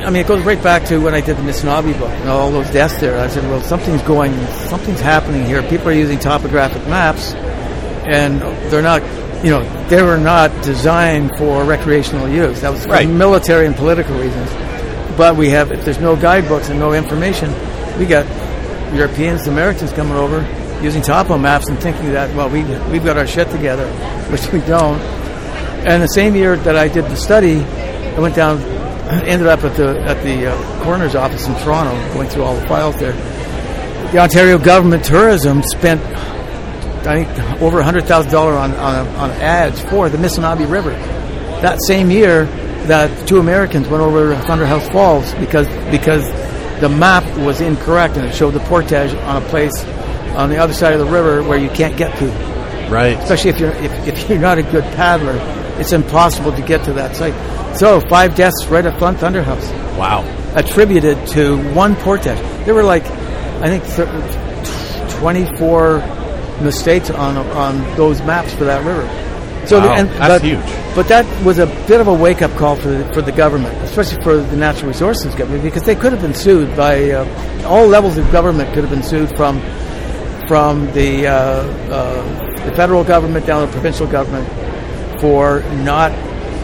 I 0.05 0.11
mean, 0.11 0.23
it 0.23 0.29
goes 0.29 0.43
right 0.45 0.63
back 0.63 0.85
to 0.87 0.99
when 0.99 1.15
I 1.15 1.21
did 1.21 1.37
the 1.37 1.43
Missinaibi 1.43 1.99
book 1.99 2.11
and 2.11 2.29
all 2.29 2.51
those 2.51 2.71
deaths 2.71 2.99
there. 3.01 3.19
I 3.19 3.29
said, 3.29 3.45
well, 3.45 3.63
something's 3.63 4.03
going, 4.03 4.33
something's 4.69 5.01
happening 5.01 5.45
here. 5.47 5.63
People 5.63 5.89
are 5.89 5.93
using 5.93 6.19
topographic 6.19 6.87
maps, 6.89 7.33
and 8.05 8.41
they're 8.71 8.83
not, 8.83 9.03
you 9.43 9.51
know, 9.51 9.63
they 9.89 10.03
were 10.03 10.19
not 10.19 10.51
designed 10.63 11.37
for 11.39 11.65
recreational 11.65 12.29
use. 12.29 12.61
That 12.61 12.73
was 12.73 12.85
for 12.85 12.91
Right. 12.93 13.09
military 13.09 13.67
and 13.67 13.75
political 13.75 14.15
reasons. 14.19 14.51
But 15.17 15.37
we 15.37 15.49
have, 15.51 15.73
if 15.73 15.85
there's 15.85 16.01
no 16.01 16.17
guidebooks 16.17 16.69
and 16.69 16.79
no 16.79 16.93
information, 16.93 17.51
we 17.99 18.05
got 18.05 18.27
Europeans, 18.95 19.47
Americans 19.47 19.93
coming 19.93 20.15
over 20.17 20.41
using 20.83 21.01
topo 21.03 21.39
maps 21.39 21.69
and 21.69 21.79
thinking 21.79 22.13
that, 22.13 22.35
well, 22.37 22.51
we, 22.51 22.63
we've 22.91 23.05
got 23.05 23.17
our 23.17 23.27
shit 23.27 23.49
together, 23.51 23.89
which 24.31 24.47
we 24.53 24.61
don't. 24.61 25.01
And 25.87 26.03
the 26.03 26.09
same 26.09 26.35
year 26.35 26.57
that 26.57 26.77
I 26.77 26.89
did 26.89 27.05
the 27.07 27.17
study, 27.17 27.61
I 27.61 28.19
went 28.19 28.35
down, 28.35 28.59
ended 29.11 29.47
up 29.47 29.63
at 29.65 29.77
the 29.77 30.01
at 30.03 30.23
the 30.23 30.47
uh, 30.47 30.85
coroner's 30.85 31.15
office 31.15 31.47
in 31.47 31.55
Toronto, 31.57 31.93
going 32.15 32.29
through 32.29 32.43
all 32.45 32.57
the 32.57 32.67
files 32.67 32.97
there. 32.99 33.13
The 34.13 34.19
Ontario 34.19 34.59
government 34.59 35.05
tourism 35.05 35.63
spent, 35.63 36.01
I 37.07 37.25
think, 37.25 37.63
over 37.63 37.83
hundred 37.83 38.05
thousand 38.05 38.33
dollar 38.33 38.55
on 38.55 38.73
on 38.73 39.07
on 39.17 39.31
ads 39.33 39.81
for 39.83 40.09
the 40.09 40.19
Missinaibi 40.19 40.71
River. 40.71 40.91
That 41.61 41.79
same 41.87 42.11
year, 42.11 42.45
that 42.87 43.27
two 43.27 43.39
Americans 43.39 43.89
went 43.89 44.03
over 44.03 44.35
Thunderhouse 44.37 44.91
Falls 44.93 45.33
because 45.35 45.67
because 45.91 46.25
the 46.81 46.89
map 46.89 47.25
was 47.39 47.61
incorrect 47.61 48.17
and 48.17 48.27
it 48.27 48.35
showed 48.35 48.53
the 48.53 48.61
portage 48.61 49.15
on 49.15 49.43
a 49.43 49.47
place 49.49 49.85
on 50.35 50.51
the 50.51 50.59
other 50.59 50.73
side 50.73 50.93
of 50.93 50.99
the 50.99 51.07
river 51.07 51.43
where 51.43 51.59
you 51.59 51.71
can't 51.71 51.97
get 51.97 52.17
to 52.19 52.27
Right. 52.91 53.17
especially 53.19 53.51
if 53.51 53.61
you're 53.61 53.73
if, 53.73 54.07
if 54.07 54.29
you're 54.29 54.39
not 54.39 54.59
a 54.59 54.63
good 54.63 54.85
paddler, 54.95 55.37
it's 55.81 55.93
impossible 55.93 56.53
to 56.53 56.63
get 56.63 56.85
to 56.85 56.93
that 56.95 57.17
site. 57.17 57.33
So 57.77 58.01
five 58.01 58.35
deaths 58.35 58.67
right 58.67 58.87
up 58.87 58.99
front 58.99 59.19
Thunderhouse, 59.19 59.71
Wow. 59.99 60.25
attributed 60.55 61.27
to 61.29 61.59
one 61.75 61.97
portage. 61.97 62.39
There 62.65 62.75
were 62.75 62.85
like, 62.85 63.05
I 63.05 63.67
think, 63.69 63.85
th- 63.85 65.11
24 65.21 65.99
mistakes 66.63 67.11
on 67.11 67.37
on 67.37 67.97
those 67.97 68.23
maps 68.23 68.53
for 68.55 68.65
that 68.65 68.85
river. 68.85 69.03
So 69.67 69.81
Wow, 69.81 69.95
and, 69.95 70.09
that's 70.11 70.35
but, 70.35 70.43
huge. 70.43 70.95
But 70.95 71.09
that 71.09 71.45
was 71.45 71.59
a 71.59 71.67
bit 71.89 72.01
of 72.01 72.07
a 72.07 72.15
wake 72.15 72.43
up 72.43 72.53
call 72.53 72.77
for 72.77 72.89
the, 72.89 73.13
for 73.15 73.23
the 73.23 73.33
government, 73.33 73.75
especially 73.83 74.23
for 74.23 74.37
the 74.37 74.57
natural 74.57 74.89
resources 74.89 75.35
government, 75.35 75.65
because 75.65 75.83
they 75.83 75.95
could 75.97 76.13
have 76.13 76.21
been 76.23 76.35
sued 76.35 76.77
by 76.77 77.11
uh, 77.11 77.25
all 77.67 77.87
levels 77.87 78.17
of 78.19 78.31
government. 78.31 78.73
Could 78.75 78.85
have 78.85 78.91
been 78.91 79.03
sued 79.03 79.35
from 79.37 79.61
from 80.47 80.87
the 80.93 81.27
uh, 81.27 81.33
uh, 81.33 82.67
the 82.69 82.77
federal 82.77 83.03
government 83.03 83.47
down 83.47 83.61
to 83.63 83.67
the 83.67 83.73
provincial 83.73 84.07
government 84.07 84.47
for 85.21 85.61
not. 85.83 86.13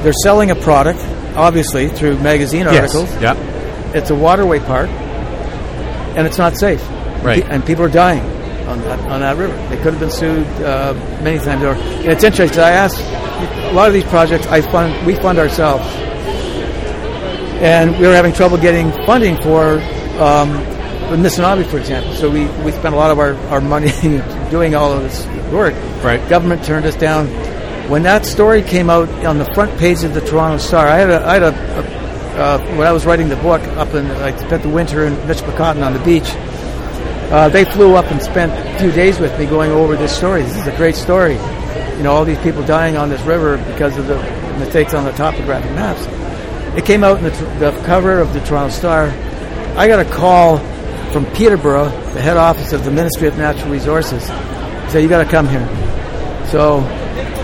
They're 0.03 0.13
selling 0.25 0.51
a 0.51 0.55
product, 0.55 1.01
obviously 1.37 1.89
through 1.89 2.19
magazine 2.19 2.67
articles. 2.67 3.11
Yeah. 3.21 3.35
It's 3.95 4.11
a 4.11 4.15
waterway 4.15 4.61
park, 4.61 4.89
and 4.89 6.27
it's 6.27 6.39
not 6.39 6.57
safe. 6.59 6.83
Right. 7.23 7.45
and 7.45 7.65
people 7.67 7.85
are 7.85 7.91
dying 7.91 8.23
on 8.67 8.81
that 8.81 8.99
on 9.01 9.21
that 9.21 9.37
river. 9.37 9.55
They 9.69 9.77
could 9.77 9.93
have 9.93 10.01
been 10.01 10.11
sued 10.11 10.47
uh, 10.63 10.95
many 11.23 11.39
times 11.39 11.63
Or 11.63 11.75
it's 12.09 12.25
interesting. 12.25 12.61
I 12.61 12.71
asked 12.71 12.99
a 12.99 13.73
lot 13.73 13.89
of 13.89 13.95
these 13.95 14.05
projects. 14.05 14.47
I 14.47 14.63
fund 14.63 15.07
we 15.07 15.15
fund 15.17 15.39
ourselves, 15.39 15.85
and 17.61 17.99
we 17.99 18.07
were 18.07 18.15
having 18.15 18.33
trouble 18.33 18.57
getting 18.57 18.91
funding 19.05 19.41
for. 19.43 19.81
Um, 20.21 20.79
the 21.11 21.17
Missinaibi, 21.17 21.67
for 21.69 21.79
example, 21.79 22.15
so 22.15 22.31
we, 22.31 22.47
we 22.63 22.71
spent 22.71 22.95
a 22.95 22.97
lot 22.97 23.11
of 23.11 23.19
our, 23.19 23.35
our 23.49 23.61
money 23.61 23.91
doing 24.51 24.77
all 24.77 24.93
of 24.93 25.03
this 25.03 25.27
work. 25.51 25.75
Right. 26.05 26.21
Government 26.29 26.63
turned 26.65 26.87
us 26.87 26.95
down. 26.95 27.27
When 27.91 28.05
that 28.05 28.25
story 28.25 28.63
came 28.63 28.89
out 28.89 29.09
on 29.27 29.39
the 29.39 29.53
front 29.53 29.77
page 29.77 30.05
of 30.05 30.15
the 30.15 30.21
Toronto 30.21 30.59
Star, 30.59 30.87
I 30.87 30.99
had 30.99 31.11
a, 31.11 31.27
I 31.27 31.33
had 31.35 31.43
a, 31.43 31.49
a 31.49 32.01
uh, 32.41 32.77
when 32.77 32.87
I 32.87 32.93
was 32.93 33.05
writing 33.05 33.29
the 33.29 33.35
book 33.35 33.61
up 33.77 33.93
in, 33.95 34.07
I 34.07 34.31
spent 34.37 34.63
the 34.63 34.69
winter 34.69 35.07
in 35.07 35.15
Michipicoten 35.27 35.85
on 35.85 35.93
the 35.95 35.99
beach. 36.05 36.31
Uh, 37.33 37.49
they 37.49 37.65
flew 37.65 37.97
up 37.97 38.05
and 38.13 38.23
spent 38.23 38.53
a 38.53 38.79
few 38.79 38.93
days 38.93 39.19
with 39.19 39.37
me 39.41 39.45
going 39.45 39.73
over 39.73 39.97
this 39.97 40.17
story. 40.17 40.43
This 40.43 40.57
is 40.57 40.69
a 40.69 40.77
great 40.77 40.95
story. 40.95 41.33
You 41.97 42.05
know, 42.05 42.13
all 42.13 42.25
these 42.25 42.39
people 42.39 42.65
dying 42.65 42.97
on 42.97 43.09
this 43.09 43.21
river 43.23 43.57
because 43.57 43.99
of 43.99 44.07
the 44.07 44.19
mistakes 44.61 44.95
on 44.95 45.05
the 45.05 45.11
topographic 45.11 45.73
maps. 45.73 46.07
It 46.79 46.87
came 46.87 47.03
out 47.03 47.19
in 47.19 47.25
the, 47.25 47.31
the 47.59 47.83
cover 47.87 48.21
of 48.21 48.33
the 48.35 48.41
Toronto 48.43 48.73
Star. 48.73 49.07
I 49.77 49.89
got 49.89 49.99
a 49.99 50.09
call 50.09 50.59
from 51.11 51.27
Peterborough, 51.33 51.89
the 52.13 52.21
head 52.21 52.37
office 52.37 52.73
of 52.73 52.85
the 52.85 52.93
Ministry 52.93 53.27
of 53.27 53.37
Natural 53.37 53.69
Resources. 53.69 54.25
Said, 54.93 55.03
"You 55.03 55.09
got 55.09 55.25
to 55.25 55.29
come 55.29 55.49
here." 55.49 55.67
So 56.53 56.83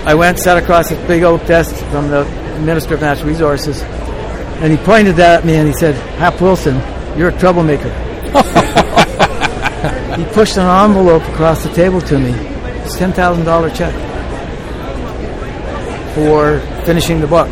I 0.06 0.14
went, 0.14 0.38
sat 0.38 0.56
across 0.56 0.88
this 0.88 1.06
big 1.08 1.24
oak 1.24 1.44
desk 1.46 1.74
from 1.90 2.08
the 2.08 2.24
Minister 2.60 2.94
of 2.94 3.00
Natural 3.00 3.26
Resources, 3.28 3.82
and 3.82 4.70
he 4.72 4.78
pointed 4.78 5.16
that 5.16 5.40
at 5.40 5.44
me 5.44 5.56
and 5.56 5.66
he 5.66 5.74
said, 5.74 5.96
"Hap 6.18 6.40
Wilson, 6.40 6.76
you're 7.18 7.30
a 7.30 7.38
troublemaker." 7.38 7.90
he 10.16 10.24
pushed 10.32 10.56
an 10.56 10.66
envelope 10.66 11.22
across 11.24 11.62
the 11.64 11.72
table 11.74 12.00
to 12.02 12.18
me. 12.18 12.30
It's 12.84 12.94
a 12.94 12.98
ten 12.98 13.12
thousand 13.12 13.44
dollar 13.44 13.68
check 13.70 13.92
for 16.14 16.60
finishing 16.86 17.20
the 17.20 17.26
book, 17.26 17.48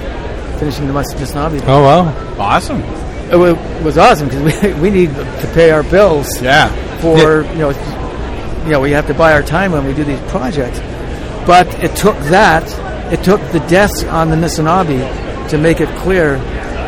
finishing 0.58 0.86
the 0.86 0.92
Missinaibi. 0.92 1.62
Oh 1.66 1.82
wow. 1.82 2.36
Awesome. 2.38 2.80
It 3.30 3.36
was 3.84 3.98
awesome 3.98 4.28
because 4.28 4.62
we, 4.62 4.74
we 4.80 4.90
need 4.90 5.10
to 5.14 5.50
pay 5.54 5.70
our 5.70 5.82
bills 5.82 6.40
Yeah. 6.40 6.68
for 7.00 7.42
you 7.52 7.58
know 7.58 7.70
you 8.64 8.70
know 8.70 8.80
we 8.80 8.92
have 8.92 9.06
to 9.08 9.14
buy 9.14 9.32
our 9.32 9.42
time 9.42 9.72
when 9.72 9.84
we 9.84 9.92
do 9.92 10.04
these 10.04 10.20
projects. 10.30 10.78
But 11.46 11.66
it 11.84 11.94
took 11.96 12.16
that 12.30 12.64
it 13.12 13.22
took 13.22 13.40
the 13.52 13.60
deaths 13.68 14.02
on 14.04 14.30
the 14.30 14.36
Missinaibi 14.36 15.48
to 15.50 15.58
make 15.58 15.80
it 15.80 15.88
clear 15.98 16.36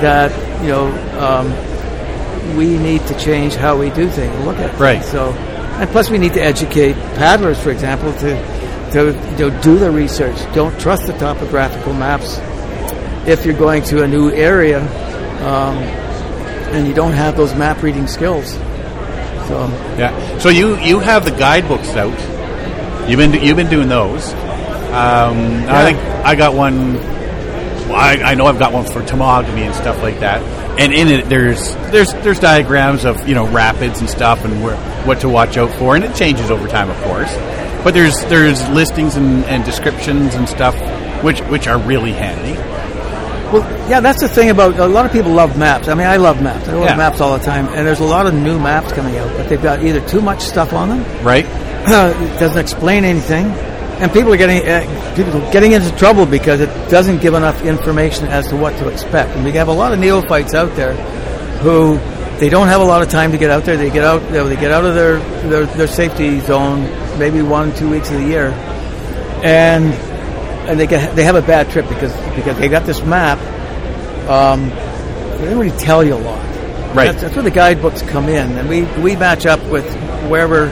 that 0.00 0.30
you 0.62 0.68
know 0.68 0.86
um, 1.20 2.56
we 2.56 2.78
need 2.78 3.06
to 3.06 3.18
change 3.18 3.54
how 3.54 3.76
we 3.78 3.90
do 3.90 4.08
things. 4.08 4.34
Look 4.44 4.56
at 4.58 4.78
Right. 4.78 5.00
things. 5.00 5.10
So 5.12 5.32
and 5.32 5.88
plus 5.90 6.08
we 6.08 6.16
need 6.18 6.32
to 6.34 6.40
educate 6.42 6.94
paddlers, 7.16 7.58
for 7.60 7.70
example, 7.70 8.12
to 8.14 8.56
to 8.92 9.12
you 9.38 9.50
know, 9.50 9.62
do 9.62 9.78
the 9.78 9.90
research. 9.90 10.36
Don't 10.54 10.78
trust 10.80 11.06
the 11.06 11.12
topographical 11.14 11.92
maps 11.92 12.38
if 13.26 13.44
you're 13.44 13.58
going 13.58 13.82
to 13.84 14.02
a 14.04 14.08
new 14.08 14.30
area. 14.30 14.80
Um, 15.44 15.76
and 16.72 16.86
you 16.88 16.94
don't 16.94 17.12
have 17.12 17.36
those 17.36 17.54
map 17.54 17.82
reading 17.82 18.06
skills. 18.06 18.52
So 19.48 19.68
Yeah. 19.98 20.38
So 20.38 20.48
you 20.48 20.76
you 20.78 20.98
have 21.00 21.24
the 21.24 21.30
guidebooks 21.30 21.90
out. 21.94 22.18
You've 23.08 23.18
been 23.18 23.32
you've 23.34 23.56
been 23.56 23.68
doing 23.70 23.88
those. 23.88 24.32
Um, 24.86 25.66
I 25.68 25.84
think 25.84 25.98
I 26.24 26.34
got 26.34 26.54
one. 26.54 26.96
I, 27.92 28.20
I 28.22 28.34
know 28.34 28.46
I've 28.46 28.58
got 28.58 28.72
one 28.72 28.84
for 28.84 29.00
Temagami 29.02 29.60
and 29.66 29.74
stuff 29.74 30.02
like 30.02 30.20
that. 30.20 30.42
And 30.78 30.92
in 30.92 31.08
it, 31.08 31.28
there's 31.28 31.74
there's 31.90 32.12
there's 32.14 32.40
diagrams 32.40 33.04
of 33.04 33.28
you 33.28 33.34
know 33.34 33.46
rapids 33.46 34.00
and 34.00 34.08
stuff 34.10 34.44
and 34.44 34.62
where, 34.62 34.76
what 35.06 35.20
to 35.20 35.28
watch 35.28 35.56
out 35.56 35.70
for, 35.78 35.94
and 35.96 36.04
it 36.04 36.14
changes 36.14 36.50
over 36.50 36.68
time, 36.68 36.90
of 36.90 36.96
course. 37.02 37.32
But 37.84 37.94
there's 37.94 38.18
there's 38.26 38.66
listings 38.70 39.16
and, 39.16 39.44
and 39.44 39.64
descriptions 39.64 40.34
and 40.34 40.48
stuff 40.48 40.74
which 41.22 41.40
which 41.42 41.66
are 41.66 41.78
really 41.78 42.12
handy. 42.12 42.60
Well, 43.52 43.62
yeah, 43.88 44.00
that's 44.00 44.20
the 44.20 44.28
thing 44.28 44.50
about 44.50 44.76
a 44.78 44.86
lot 44.86 45.06
of 45.06 45.12
people 45.12 45.30
love 45.30 45.56
maps. 45.56 45.86
I 45.88 45.94
mean, 45.94 46.06
I 46.06 46.16
love 46.16 46.42
maps. 46.42 46.68
I 46.68 46.72
love 46.72 46.86
Yeah. 46.90 46.96
maps 46.96 47.20
all 47.20 47.38
the 47.38 47.44
time, 47.44 47.68
and 47.68 47.86
there's 47.86 48.00
a 48.00 48.04
lot 48.04 48.26
of 48.26 48.34
new 48.34 48.58
maps 48.58 48.90
coming 48.92 49.16
out, 49.16 49.28
but 49.36 49.48
they've 49.48 49.62
got 49.62 49.84
either 49.84 50.00
too 50.08 50.20
much 50.20 50.40
stuff 50.42 50.72
on 50.72 50.88
them, 50.88 51.24
Right? 51.24 51.46
it 51.86 52.40
doesn't 52.40 52.58
explain 52.58 53.04
anything, 53.04 53.46
and 53.98 54.12
people 54.12 54.32
are 54.32 54.36
getting 54.36 54.66
uh, 54.66 55.14
people 55.16 55.40
getting 55.52 55.72
into 55.72 55.90
trouble 55.96 56.26
because 56.26 56.60
it 56.60 56.68
doesn't 56.90 57.20
give 57.20 57.34
enough 57.34 57.62
information 57.64 58.26
as 58.26 58.48
to 58.48 58.56
what 58.56 58.76
to 58.78 58.88
expect. 58.88 59.30
And 59.30 59.44
we 59.44 59.52
have 59.52 59.68
a 59.68 59.72
lot 59.72 59.92
of 59.92 59.98
neophytes 59.98 60.54
out 60.54 60.74
there 60.76 60.94
who 61.60 61.98
they 62.38 62.50
don't 62.50 62.68
have 62.68 62.80
a 62.80 62.84
lot 62.84 63.02
of 63.02 63.08
time 63.08 63.32
to 63.32 63.38
get 63.38 63.50
out 63.50 63.64
there. 63.64 63.76
They 63.76 63.90
get 63.90 64.04
out, 64.04 64.22
you 64.24 64.32
know, 64.32 64.48
they 64.48 64.56
get 64.56 64.70
out 64.70 64.84
of 64.84 64.94
their, 64.94 65.18
their 65.48 65.66
their 65.66 65.86
safety 65.86 66.40
zone 66.40 66.82
maybe 67.18 67.40
one 67.40 67.74
two 67.74 67.90
weeks 67.90 68.10
of 68.10 68.20
the 68.20 68.26
year, 68.26 68.48
and 69.42 69.94
and 70.68 70.78
they 70.78 70.86
get 70.86 71.16
they 71.16 71.24
have 71.24 71.36
a 71.36 71.42
bad 71.42 71.70
trip 71.70 71.88
because 71.88 72.14
because 72.34 72.58
they 72.58 72.68
got 72.68 72.84
this 72.84 73.02
map. 73.02 73.38
Um, 74.28 74.68
they 74.68 75.50
don't 75.50 75.58
really 75.58 75.78
tell 75.78 76.02
you 76.02 76.14
a 76.14 76.16
lot. 76.16 76.44
Right. 76.94 77.06
That's, 77.06 77.22
that's 77.22 77.34
where 77.34 77.44
the 77.44 77.50
guidebooks 77.50 78.02
come 78.02 78.28
in, 78.28 78.58
and 78.58 78.68
we 78.68 78.82
we 79.02 79.16
match 79.16 79.46
up 79.46 79.62
with 79.70 79.86
wherever 80.28 80.66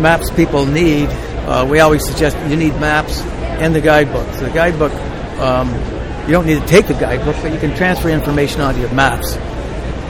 maps 0.00 0.30
people 0.30 0.66
need. 0.66 1.08
Uh, 1.46 1.66
we 1.70 1.80
always 1.80 2.04
suggest 2.04 2.36
you 2.50 2.56
need 2.56 2.74
maps 2.80 3.20
and 3.20 3.74
the 3.74 3.80
guidebook. 3.80 4.26
So 4.34 4.40
the 4.40 4.50
guidebook, 4.50 4.92
um, 5.40 5.70
you 6.26 6.32
don't 6.32 6.46
need 6.46 6.60
to 6.60 6.66
take 6.66 6.88
the 6.88 6.94
guidebook, 6.94 7.36
but 7.40 7.52
you 7.52 7.58
can 7.58 7.74
transfer 7.76 8.08
information 8.08 8.60
onto 8.60 8.80
your 8.80 8.92
maps. 8.92 9.34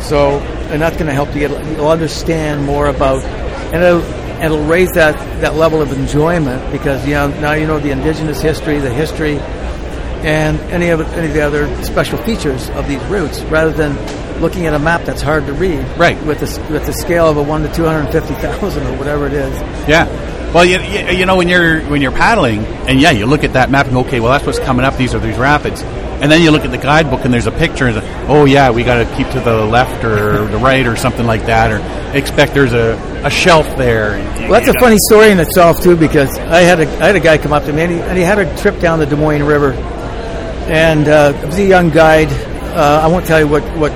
So, 0.06 0.38
and 0.70 0.80
that's 0.80 0.96
going 0.96 1.08
to 1.08 1.12
help 1.12 1.34
you 1.34 1.46
get 1.46 1.50
you'll 1.76 1.88
understand 1.88 2.64
more 2.64 2.86
about, 2.86 3.22
and 3.22 3.82
it'll, 3.82 4.02
it'll 4.42 4.66
raise 4.66 4.92
that, 4.92 5.16
that 5.40 5.54
level 5.56 5.82
of 5.82 5.92
enjoyment 5.92 6.72
because 6.72 7.06
you 7.06 7.14
know 7.14 7.28
now 7.40 7.52
you 7.52 7.66
know 7.66 7.78
the 7.78 7.90
indigenous 7.90 8.40
history, 8.40 8.78
the 8.78 8.92
history, 8.92 9.38
and 9.38 10.58
any 10.72 10.88
of 10.90 11.00
any 11.14 11.26
of 11.26 11.34
the 11.34 11.40
other 11.40 11.82
special 11.82 12.18
features 12.18 12.70
of 12.70 12.88
these 12.88 13.02
routes, 13.04 13.40
rather 13.42 13.72
than 13.72 13.94
looking 14.40 14.66
at 14.66 14.74
a 14.74 14.78
map 14.78 15.02
that's 15.04 15.22
hard 15.22 15.46
to 15.46 15.52
read. 15.52 15.84
Right. 15.98 16.20
With 16.24 16.40
the 16.40 16.72
with 16.72 16.86
the 16.86 16.92
scale 16.92 17.28
of 17.28 17.36
a 17.36 17.42
one 17.42 17.62
to 17.62 17.72
two 17.72 17.84
hundred 17.84 18.10
fifty 18.12 18.34
thousand 18.34 18.86
or 18.86 18.96
whatever 18.98 19.26
it 19.26 19.32
is. 19.32 19.54
Yeah. 19.88 20.06
Well, 20.54 20.64
you, 20.64 20.78
you, 20.80 21.18
you 21.18 21.26
know 21.26 21.36
when 21.36 21.48
you're 21.48 21.80
when 21.82 22.00
you're 22.00 22.12
paddling, 22.12 22.64
and 22.88 23.00
yeah, 23.00 23.10
you 23.10 23.26
look 23.26 23.44
at 23.44 23.54
that 23.54 23.70
map 23.70 23.86
and 23.86 23.94
go, 23.94 24.00
okay, 24.00 24.20
well 24.20 24.32
that's 24.32 24.46
what's 24.46 24.58
coming 24.58 24.84
up. 24.84 24.96
These 24.96 25.14
are 25.14 25.18
these 25.18 25.36
rapids, 25.36 25.82
and 25.82 26.32
then 26.32 26.40
you 26.40 26.50
look 26.50 26.64
at 26.64 26.70
the 26.70 26.78
guidebook 26.78 27.24
and 27.24 27.34
there's 27.34 27.46
a 27.46 27.52
picture. 27.52 27.86
And 27.86 27.98
oh 28.28 28.46
yeah, 28.46 28.70
we 28.70 28.84
got 28.84 29.06
to 29.06 29.16
keep 29.16 29.28
to 29.30 29.40
the 29.40 29.64
left 29.64 30.02
or 30.04 30.46
the 30.50 30.58
right 30.58 30.86
or 30.86 30.96
something 30.96 31.26
like 31.26 31.46
that, 31.46 31.70
or 31.70 32.16
expect 32.16 32.54
there's 32.54 32.72
a, 32.72 32.96
a 33.24 33.30
shelf 33.30 33.66
there. 33.76 34.12
Well, 34.48 34.52
that's 34.52 34.68
a 34.68 34.80
funny 34.80 34.96
story 35.10 35.30
in 35.30 35.38
itself 35.38 35.82
too, 35.82 35.96
because 35.96 36.36
I 36.38 36.60
had 36.60 36.80
a 36.80 36.88
I 37.02 37.06
had 37.06 37.16
a 37.16 37.20
guy 37.20 37.38
come 37.38 37.52
up 37.52 37.64
to 37.64 37.72
me 37.72 37.82
and 37.82 37.92
he, 37.92 38.00
and 38.00 38.16
he 38.16 38.24
had 38.24 38.38
a 38.38 38.56
trip 38.58 38.80
down 38.80 38.98
the 38.98 39.06
Dumoine 39.06 39.46
River, 39.46 39.72
and 39.72 41.06
uh, 41.06 41.32
it 41.36 41.46
was 41.46 41.58
a 41.58 41.66
young 41.66 41.90
guide. 41.90 42.28
Uh, 42.28 43.00
I 43.02 43.08
won't 43.08 43.26
tell 43.26 43.40
you 43.40 43.48
what 43.48 43.62
what 43.76 43.92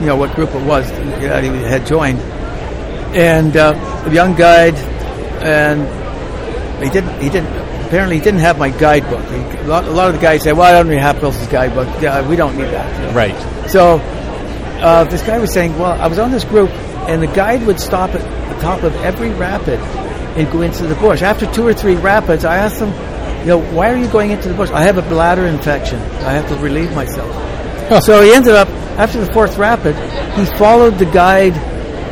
you 0.00 0.06
know 0.08 0.16
what 0.16 0.34
group 0.34 0.50
it 0.54 0.66
was 0.66 0.90
that 0.90 1.44
he 1.44 1.48
had 1.48 1.86
joined, 1.86 2.18
and 3.14 3.56
uh, 3.56 4.04
a 4.06 4.12
young 4.12 4.34
guide, 4.34 4.74
and 5.42 6.84
he 6.84 6.90
didn't 6.90 7.20
he 7.20 7.28
didn't 7.28 7.52
apparently 7.86 8.16
he 8.18 8.22
didn't 8.22 8.40
have 8.40 8.58
my 8.58 8.70
guidebook. 8.70 9.24
He, 9.28 9.36
a, 9.36 9.66
lot, 9.66 9.84
a 9.84 9.90
lot 9.90 10.08
of 10.08 10.14
the 10.14 10.20
guys 10.20 10.42
say, 10.42 10.52
"Well, 10.52 10.62
I 10.62 10.72
don't 10.72 10.88
need 10.88 10.98
Hap 10.98 11.20
Wilson's 11.20 11.48
guidebook. 11.48 11.88
Yeah, 12.00 12.26
we 12.26 12.36
don't 12.36 12.56
need 12.56 12.70
that." 12.70 13.00
you 13.00 13.06
know. 13.06 13.12
Right. 13.12 13.68
So 13.70 14.00
uh, 14.82 15.04
this 15.04 15.22
guy 15.22 15.38
was 15.38 15.52
saying, 15.52 15.78
well, 15.78 15.92
I 15.92 16.08
was 16.08 16.18
on 16.18 16.32
this 16.32 16.44
group, 16.44 16.70
and 17.08 17.22
the 17.22 17.28
guide 17.28 17.64
would 17.66 17.78
stop 17.78 18.10
at 18.10 18.48
the 18.52 18.60
top 18.60 18.82
of 18.82 18.94
every 18.96 19.30
rapid 19.30 19.78
and 20.36 20.50
go 20.50 20.62
into 20.62 20.86
the 20.86 20.96
bush. 20.96 21.22
After 21.22 21.46
two 21.52 21.66
or 21.66 21.72
three 21.72 21.94
rapids, 21.94 22.44
I 22.44 22.56
asked 22.56 22.80
him, 22.80 22.88
you 23.40 23.46
know, 23.46 23.62
why 23.74 23.92
are 23.92 23.96
you 23.96 24.08
going 24.08 24.32
into 24.32 24.48
the 24.48 24.54
bush? 24.54 24.70
I 24.70 24.82
have 24.82 24.98
a 24.98 25.02
bladder 25.02 25.46
infection. 25.46 26.00
I 26.00 26.32
have 26.32 26.48
to 26.48 26.56
relieve 26.56 26.92
myself. 26.94 27.30
So 28.02 28.22
he 28.22 28.32
ended 28.32 28.54
up, 28.54 28.68
after 28.98 29.20
the 29.20 29.30
fourth 29.32 29.58
rapid, 29.58 29.94
he 30.34 30.46
followed 30.56 30.98
the 30.98 31.04
guide 31.04 31.54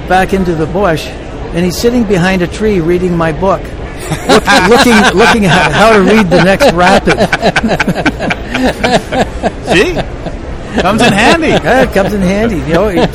back 0.09 0.35
into 0.35 0.55
the 0.55 0.67
bush, 0.67 1.07
and 1.53 1.65
he's 1.65 1.77
sitting 1.77 2.05
behind 2.05 2.43
a 2.43 2.47
tree 2.47 2.81
reading 2.81 3.17
my 3.17 3.33
book. 3.33 3.61
Look, 4.29 4.45
looking, 4.69 5.19
looking 5.19 5.47
at 5.47 5.73
how 5.73 5.93
to 5.93 6.01
read 6.01 6.31
the 6.31 6.43
next 6.43 6.73
rapid. 6.73 7.19
See, 9.71 9.95
comes 10.81 11.03
in 11.03 11.13
handy. 11.13 11.49
Yeah, 11.51 11.83
it 11.83 11.93
comes 11.93 12.13
in 12.13 12.21
handy. 12.21 12.57
You 12.57 12.75
know, 12.75 12.89
it, 12.89 13.09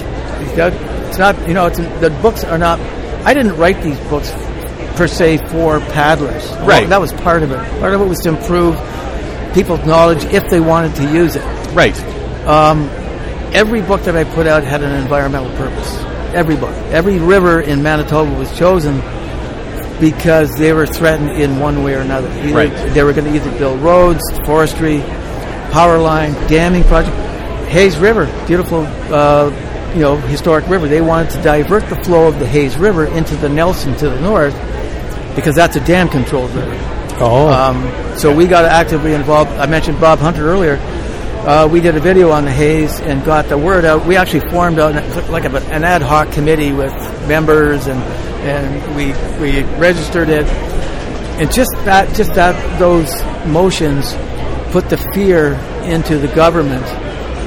uh, 0.59 0.71
it's, 1.07 1.17
not. 1.17 1.47
You 1.47 1.53
know, 1.53 1.67
it's 1.67 1.77
the 1.77 2.17
books 2.21 2.43
are 2.43 2.57
not. 2.57 2.79
I 3.25 3.33
didn't 3.33 3.57
write 3.57 3.81
these 3.81 3.99
books 4.09 4.31
per 4.95 5.07
se 5.07 5.37
for 5.49 5.79
paddlers. 5.79 6.49
Right. 6.65 6.87
That 6.87 7.01
was 7.01 7.11
part 7.13 7.43
of 7.43 7.51
it. 7.51 7.57
Part 7.79 7.93
of 7.93 8.01
it 8.01 8.05
was 8.05 8.19
to 8.19 8.29
improve 8.29 8.75
people's 9.53 9.85
knowledge 9.85 10.23
if 10.25 10.49
they 10.49 10.59
wanted 10.59 10.95
to 10.95 11.13
use 11.13 11.35
it. 11.35 11.43
Right. 11.73 11.97
Um, 12.45 12.89
every 13.53 13.81
book 13.81 14.01
that 14.03 14.15
I 14.15 14.23
put 14.23 14.47
out 14.47 14.63
had 14.63 14.83
an 14.83 15.01
environmental 15.01 15.49
purpose. 15.57 16.14
Every 16.35 16.57
book, 16.57 16.75
every 16.91 17.17
river 17.17 17.61
in 17.61 17.81
Manitoba 17.81 18.31
was 18.37 18.55
chosen 18.57 18.97
because 19.99 20.53
they 20.55 20.73
were 20.73 20.85
threatened 20.85 21.31
in 21.41 21.59
one 21.59 21.81
way 21.83 21.95
or 21.95 21.99
another. 21.99 22.29
Either 22.29 22.53
Right. 22.53 22.93
They 22.93 23.03
were 23.03 23.13
going 23.13 23.31
to 23.31 23.35
either 23.35 23.57
build 23.57 23.79
roads, 23.79 24.21
forestry, 24.45 24.99
power 25.71 25.97
line, 25.97 26.33
damming 26.47 26.83
project. 26.83 27.15
Hayes 27.69 27.97
River, 27.97 28.25
beautiful 28.47 28.81
uh, 29.13 29.49
you 29.93 30.01
know, 30.01 30.17
historic 30.17 30.67
river. 30.67 30.87
They 30.87 31.01
wanted 31.01 31.31
to 31.31 31.41
divert 31.41 31.87
the 31.87 31.95
flow 32.03 32.27
of 32.27 32.37
the 32.39 32.45
Hayes 32.47 32.77
River 32.77 33.05
into 33.05 33.35
the 33.37 33.47
Nelson 33.49 33.95
to 33.95 34.09
the 34.09 34.19
north 34.19 34.53
because 35.35 35.55
that's 35.55 35.77
a 35.77 35.85
dam 35.85 36.09
controlled 36.09 36.51
river. 36.51 36.77
Oh, 37.19 37.47
Um, 37.47 38.17
so 38.17 38.35
we 38.35 38.45
got 38.45 38.65
actively 38.65 39.13
involved. 39.13 39.51
I 39.51 39.67
mentioned 39.67 40.01
Bob 40.01 40.19
Hunter 40.19 40.49
earlier. 40.49 40.75
Uh, 41.45 41.69
we 41.71 41.79
did 41.79 41.95
a 41.95 41.99
video 41.99 42.31
on 42.31 42.43
the 42.43 42.51
haze 42.51 42.99
and 43.01 43.23
got 43.23 43.47
the 43.49 43.57
word 43.57 43.85
out. 43.85 44.03
We 44.03 44.17
actually 44.17 44.49
formed 44.49 44.79
a, 44.79 44.89
like 45.29 45.45
a, 45.45 45.55
an 45.67 45.83
ad 45.83 46.01
hoc 46.01 46.31
committee 46.31 46.71
with 46.71 46.91
members, 47.27 47.85
and 47.85 48.01
and 48.41 48.95
we 48.95 49.11
we 49.39 49.61
registered 49.77 50.29
it. 50.29 50.47
And 51.37 51.51
just 51.51 51.69
that, 51.83 52.15
just 52.15 52.33
that, 52.33 52.79
those 52.79 53.11
motions 53.45 54.15
put 54.71 54.89
the 54.89 54.97
fear 55.13 55.53
into 55.83 56.17
the 56.17 56.29
government 56.29 56.83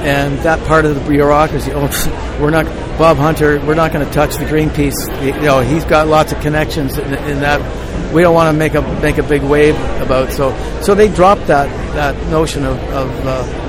and 0.05 0.39
that 0.39 0.65
part 0.65 0.85
of 0.85 0.95
the 0.95 1.01
bureaucracy. 1.09 1.71
Oh, 1.73 2.37
we're 2.41 2.51
not 2.51 2.67
Bob 2.97 3.17
Hunter. 3.17 3.59
We're 3.65 3.75
not 3.75 3.91
going 3.91 4.07
to 4.07 4.13
touch 4.13 4.37
the 4.37 4.45
Greenpeace. 4.45 4.95
You 5.21 5.33
know, 5.41 5.59
he's 5.59 5.83
got 5.83 6.07
lots 6.07 6.31
of 6.31 6.39
connections 6.39 6.97
in, 6.97 7.13
in 7.15 7.41
that. 7.41 8.13
We 8.13 8.21
don't 8.21 8.33
want 8.33 8.53
to 8.53 8.57
make 8.57 8.75
a 8.75 8.81
make 9.01 9.17
a 9.17 9.23
big 9.23 9.41
wave 9.41 9.75
about. 9.99 10.31
So, 10.31 10.55
so 10.81 10.95
they 10.95 11.13
dropped 11.13 11.47
that 11.47 11.67
that 11.95 12.15
notion 12.29 12.63
of. 12.63 12.77
of 12.91 13.27
uh, 13.27 13.68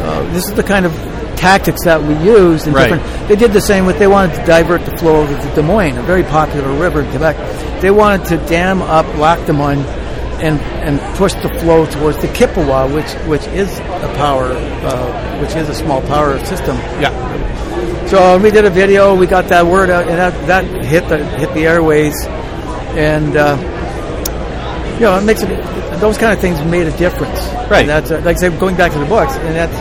uh, 0.00 0.32
this 0.32 0.46
is 0.48 0.54
the 0.54 0.62
kind 0.62 0.86
of 0.86 0.92
tactics 1.36 1.84
that 1.84 2.02
we 2.02 2.14
use 2.16 2.66
in 2.66 2.72
Right. 2.74 2.90
different. 2.90 3.28
They 3.28 3.36
did 3.36 3.52
the 3.52 3.60
same 3.60 3.86
with. 3.86 3.98
They 3.98 4.06
wanted 4.06 4.34
to 4.36 4.44
divert 4.46 4.84
the 4.84 4.96
flow 4.98 5.22
of 5.22 5.28
the 5.30 5.62
Dumoine, 5.62 5.98
a 5.98 6.02
very 6.02 6.22
popular 6.22 6.70
river 6.72 7.00
in 7.02 7.10
Quebec. 7.10 7.80
They 7.80 7.90
wanted 7.90 8.26
to 8.26 8.36
dam 8.48 8.82
up 8.82 9.06
Lac 9.16 9.38
Dumoine 9.46 9.84
and 10.42 10.58
and 10.60 10.98
push 11.16 11.32
the 11.34 11.48
flow 11.60 11.86
towards 11.86 12.18
the 12.18 12.28
Kippawa, 12.28 12.92
which 12.94 13.10
which 13.28 13.46
is 13.54 13.78
a 13.78 14.12
power, 14.16 14.46
uh, 14.52 15.40
which 15.40 15.54
is 15.56 15.68
a 15.68 15.74
small 15.74 16.00
power 16.02 16.38
system. 16.44 16.76
Yeah. 17.00 17.10
So 18.08 18.38
we 18.38 18.50
did 18.50 18.64
a 18.64 18.70
video. 18.70 19.14
We 19.14 19.26
got 19.26 19.48
that 19.48 19.64
word 19.66 19.88
out, 19.88 20.08
and 20.08 20.18
that, 20.18 20.46
that 20.46 20.84
hit 20.84 21.08
the 21.08 21.24
hit 21.38 21.52
the 21.54 21.66
airways, 21.66 22.14
and 22.96 23.36
uh, 23.36 23.56
you 24.94 25.00
know 25.00 25.16
it 25.18 25.24
makes 25.24 25.42
it. 25.42 25.79
Those 25.98 26.16
kind 26.18 26.32
of 26.32 26.40
things 26.40 26.62
made 26.64 26.86
a 26.86 26.96
difference. 26.96 27.38
Right. 27.70 27.80
And 27.80 27.88
that's 27.88 28.10
uh, 28.10 28.20
like 28.24 28.36
I 28.36 28.40
say, 28.40 28.58
going 28.58 28.76
back 28.76 28.92
to 28.92 28.98
the 28.98 29.06
books, 29.06 29.34
and 29.34 29.54
that's 29.54 29.78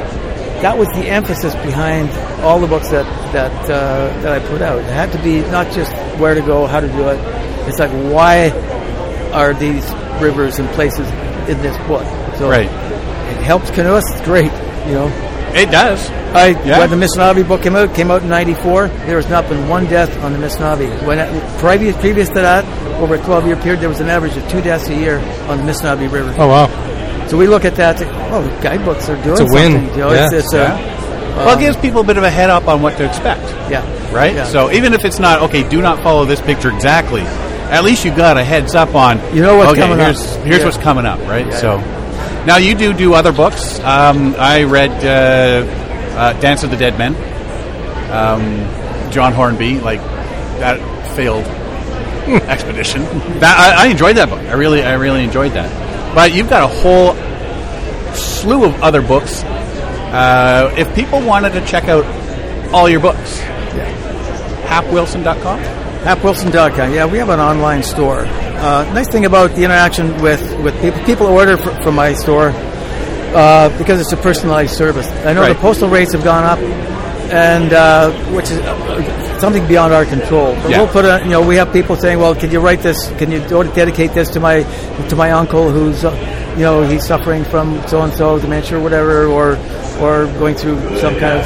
that 0.62 0.78
was 0.78 0.88
the 0.90 1.08
emphasis 1.08 1.54
behind 1.56 2.10
all 2.44 2.60
the 2.60 2.68
books 2.68 2.90
that 2.90 3.06
that 3.34 3.52
uh, 3.70 4.22
that 4.22 4.42
I 4.42 4.46
put 4.48 4.62
out. 4.62 4.80
It 4.80 4.86
had 4.86 5.12
to 5.14 5.24
be 5.24 5.42
not 5.50 5.72
just 5.72 5.92
where 6.20 6.34
to 6.36 6.42
go, 6.42 6.66
how 6.68 6.80
to 6.82 6.88
do 6.88 7.08
it. 7.10 7.20
It's 7.68 7.80
like 7.80 7.92
why 7.92 8.50
are 9.32 9.54
these 9.54 9.86
rivers 10.22 10.60
and 10.60 10.68
places 10.70 11.08
in 11.48 11.62
this 11.62 11.78
book? 11.88 12.04
So 12.38 12.50
Right. 12.50 12.66
it 12.66 13.44
helps 13.44 13.70
canoeists. 13.72 14.22
Great, 14.26 14.52
you 14.88 14.94
know. 14.94 15.08
It 15.54 15.72
does. 15.72 16.10
I 16.34 16.50
Yeah. 16.66 16.80
when 16.80 16.90
the 16.92 16.96
Missinaibi 17.06 17.48
book 17.48 17.62
came 17.64 17.76
out, 17.76 17.94
came 17.96 18.12
out 18.12 18.22
in 18.22 18.30
'94. 18.30 18.88
There 19.08 19.18
has 19.18 19.30
not 19.30 19.48
been 19.50 19.68
one 19.68 19.86
death 19.88 20.12
on 20.24 20.34
the 20.34 20.40
Missinaibi. 20.40 21.04
When 21.06 21.20
it, 21.20 21.30
previous 21.60 21.96
previous 21.98 22.28
to 22.30 22.36
that, 22.36 22.66
over 23.02 23.16
a 23.16 23.18
12 23.20 23.48
year 23.48 23.56
period, 23.56 23.82
there 23.82 23.90
was 23.90 24.00
an 24.00 24.10
average 24.10 24.36
of 24.38 24.48
two 24.50 24.62
deaths 24.62 24.88
a 24.90 24.96
year 24.96 25.20
on 25.48 25.58
the 25.58 25.64
Missinaibi 25.72 26.12
River. 26.12 26.34
oh 26.38 26.48
wow. 26.48 26.70
So 27.28 27.38
we 27.38 27.48
look 27.48 27.64
at 27.66 27.76
that. 27.76 28.02
and 28.02 28.10
say, 28.10 28.16
Oh, 28.32 28.42
the 28.42 28.62
guidebooks 28.62 29.08
are 29.10 29.16
doing 29.24 29.32
It's 29.32 29.42
a 29.42 29.46
win. 29.56 29.72
something. 29.74 29.94
You 29.94 30.00
know, 30.00 30.10
it's, 30.12 30.32
Yeah. 30.34 30.40
it's 30.40 30.54
a 30.54 30.96
well, 31.38 31.58
it 31.58 31.62
gives 31.62 31.78
people 31.78 32.02
a 32.02 32.04
bit 32.04 32.18
of 32.18 32.24
a 32.24 32.30
head 32.30 32.50
up 32.50 32.68
on 32.68 32.82
what 32.82 32.98
to 32.98 33.06
expect, 33.06 33.42
yeah, 33.70 33.84
right? 34.12 34.34
Yeah. 34.36 34.44
So 34.46 34.72
even 34.72 34.94
if 34.94 35.06
it's 35.06 35.20
not 35.20 35.42
okay, 35.44 35.64
do 35.64 35.80
not 35.82 36.02
follow 36.04 36.26
this 36.26 36.42
picture 36.42 36.70
exactly. 36.70 37.22
At 37.72 37.84
least 37.84 38.04
you 38.04 38.12
got 38.12 38.36
a 38.38 38.44
heads 38.44 38.74
up 38.76 38.94
on. 38.96 39.20
You 39.34 39.42
know 39.44 39.56
what's 39.58 39.72
okay, 39.72 39.82
coming 39.82 40.00
up. 40.00 40.08
here's, 40.08 40.36
Here's 40.44 40.60
Yeah. 40.60 40.66
what's 40.66 40.78
coming 40.78 41.06
up, 41.06 41.20
right? 41.28 41.46
Yeah. 41.48 41.56
So 41.58 41.78
now 42.46 42.58
you 42.58 42.74
do 42.76 42.94
do 42.94 43.14
other 43.14 43.32
books. 43.32 43.80
Um, 43.86 44.36
I 44.40 44.64
read 44.64 44.90
uh, 45.06 45.64
uh, 46.18 46.34
Dance 46.40 46.64
of 46.64 46.72
the 46.72 46.78
Dead 46.78 46.98
Men. 46.98 47.16
Um, 48.12 49.12
John 49.12 49.34
Hornby, 49.34 49.80
like 49.80 50.00
that 50.60 50.80
failed 51.16 51.46
expedition. 52.44 53.04
That 53.40 53.76
I, 53.78 53.86
I 53.86 53.88
enjoyed 53.88 54.18
that 54.18 54.30
book. 54.30 54.40
I 54.40 54.54
really, 54.54 54.84
I 54.84 54.94
really 54.94 55.24
enjoyed 55.24 55.54
that. 55.54 56.16
But 56.16 56.34
you've 56.34 56.50
got 56.50 56.64
a 56.64 56.68
whole 56.68 57.14
slew 58.16 58.66
of 58.66 58.82
other 58.82 59.02
books. 59.02 59.44
Uh, 59.44 60.74
if 60.78 60.94
people 60.96 61.22
wanted 61.22 61.54
to 61.54 61.66
check 61.66 61.86
out 61.86 62.06
all 62.74 62.90
your 62.90 63.00
books, 63.00 63.40
yeah. 63.40 64.66
hapwilson.com. 64.68 65.80
HapWilson.com. 66.00 66.94
Yeah, 66.94 67.06
we 67.06 67.18
have 67.18 67.28
an 67.28 67.42
online 67.42 67.84
store. 67.84 68.22
Uh, 68.26 68.90
nice 68.94 69.10
thing 69.10 69.26
about 69.26 69.52
the 69.52 69.64
interaction 69.66 70.22
with, 70.22 70.42
with 70.64 70.80
people, 70.82 71.04
people 71.04 71.28
order 71.28 71.58
fr- 71.58 71.72
from 71.82 71.96
my 71.96 72.14
store 72.14 72.52
uh, 73.36 73.76
because 73.78 74.00
it's 74.02 74.12
a 74.12 74.18
personalized 74.18 74.76
service. 74.76 75.08
I 75.26 75.34
know 75.34 75.42
Right. 75.42 75.54
the 75.56 75.60
postal 75.62 75.90
rates 75.90 76.14
have 76.14 76.24
gone 76.24 76.44
up, 76.44 76.60
and 77.32 77.74
uh, 77.74 78.12
which 78.34 78.46
is 78.52 78.58
uh, 78.60 79.40
something 79.40 79.66
beyond 79.68 79.94
our 79.94 80.06
control. 80.06 80.56
But 80.62 80.72
Yeah. 80.72 80.78
we'll 80.80 80.88
put 80.88 81.06
a, 81.06 81.22
you 81.24 81.30
know, 81.32 81.42
we 81.42 81.56
have 81.58 81.72
people 81.72 81.96
saying, 81.96 82.20
"Well, 82.20 82.36
can 82.36 82.52
you 82.52 82.60
write 82.60 82.82
this? 82.82 83.10
Can 83.18 83.32
you 83.32 83.40
dedicate 83.76 84.14
this 84.14 84.30
to 84.30 84.40
my 84.40 84.66
to 85.10 85.16
my 85.16 85.32
uncle 85.32 85.70
who's, 85.72 86.04
uh, 86.04 86.12
you 86.58 86.64
know, 86.64 86.82
he's 86.84 87.06
suffering 87.06 87.44
from 87.46 87.82
so 87.88 88.02
and 88.02 88.14
so 88.14 88.40
dementia 88.40 88.78
or 88.78 88.82
whatever, 88.82 89.26
or 89.28 89.58
or 90.02 90.26
going 90.40 90.56
through 90.56 90.78
some 91.00 91.16
kind 91.20 91.38
of." 91.40 91.46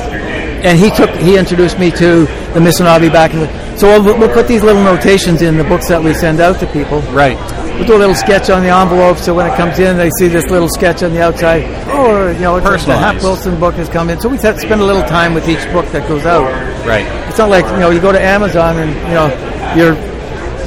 And 0.66 0.80
he 0.80 0.90
took 0.92 1.10
he 1.18 1.38
introduced 1.38 1.78
me 1.78 1.92
to 1.92 2.26
the 2.54 2.60
Missinaibi 2.62 3.12
back 3.12 3.34
in 3.34 3.42
the. 3.42 3.50
So 3.78 4.00
we'll, 4.02 4.18
we'll 4.18 4.34
put 4.34 4.48
these 4.48 4.64
little 4.64 4.84
notations 4.84 5.42
in 5.42 5.58
the 5.58 5.64
books 5.66 5.88
that 5.90 6.02
we 6.02 6.14
send 6.14 6.40
out 6.40 6.60
to 6.60 6.68
people. 6.68 7.02
Right. 7.12 7.38
We'll 7.78 7.88
do 7.88 7.96
a 7.96 7.98
little 7.98 8.16
sketch 8.16 8.50
on 8.50 8.62
the 8.64 8.70
envelope, 8.70 9.18
so 9.18 9.34
when 9.34 9.52
it 9.52 9.56
comes 9.58 9.80
in, 9.80 9.98
they 9.98 10.10
see 10.20 10.28
this 10.28 10.46
little 10.50 10.70
sketch 10.70 11.02
on 11.04 11.12
the 11.12 11.22
outside. 11.22 11.64
Oh, 11.88 12.28
you 12.32 12.40
know, 12.40 12.60
the. 12.60 12.78
Hap 12.78 13.22
Wilson 13.24 13.60
book 13.60 13.74
has 13.76 13.90
come 13.90 14.10
in. 14.10 14.20
So 14.20 14.30
we 14.30 14.38
have 14.38 14.56
to 14.56 14.62
spend 14.62 14.80
a 14.82 14.86
little 14.86 15.04
time 15.04 15.34
with 15.34 15.50
each 15.50 15.64
book 15.74 15.86
that 15.88 16.08
goes 16.08 16.26
out. 16.26 16.44
Right. 16.86 17.06
It's 17.30 17.38
not 17.40 17.50
like 17.50 17.66
you 17.66 17.78
know 17.80 17.90
you 17.90 18.00
go 18.00 18.12
to 18.12 18.22
Amazon 18.22 18.78
and 18.78 18.92
you 18.92 19.14
know 19.16 19.28
you're 19.76 19.96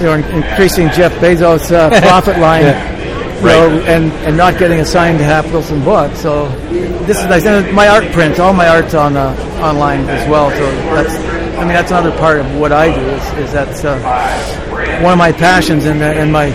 you're 0.03 0.19
increasing 0.35 0.89
Jeff 0.91 1.13
Bezos' 1.21 1.71
uh, 1.73 1.89
profit 2.09 2.39
line. 2.39 2.65
You 2.65 2.73
know, 2.73 2.93
Right. 3.37 3.83
and, 3.87 4.11
and 4.27 4.35
not 4.35 4.59
getting 4.59 4.81
a 4.81 4.85
signed 4.85 5.21
Hap 5.21 5.45
Wilson 5.53 5.85
book. 5.85 6.17
So 6.17 6.49
this 7.05 7.19
is 7.19 7.27
nice. 7.27 7.45
And 7.45 7.71
my 7.77 7.87
art 7.87 8.11
prints, 8.13 8.39
all 8.41 8.55
my 8.55 8.67
art's 8.67 8.95
on 8.95 9.15
uh, 9.15 9.29
online 9.63 10.09
as 10.09 10.27
well. 10.29 10.51
So 10.51 10.71
that's, 10.95 11.15
I 11.57 11.59
mean, 11.61 11.69
that's 11.69 11.91
another 11.91 12.17
part 12.19 12.39
of 12.41 12.57
what 12.59 12.73
I 12.73 12.95
do. 12.95 13.01
Is, 13.03 13.47
is 13.47 13.53
that's 13.53 13.85
uh, 13.85 14.01
one 15.03 15.13
of 15.13 15.19
my 15.19 15.33
passions 15.33 15.85
and 15.85 16.03
and 16.03 16.33
my 16.33 16.47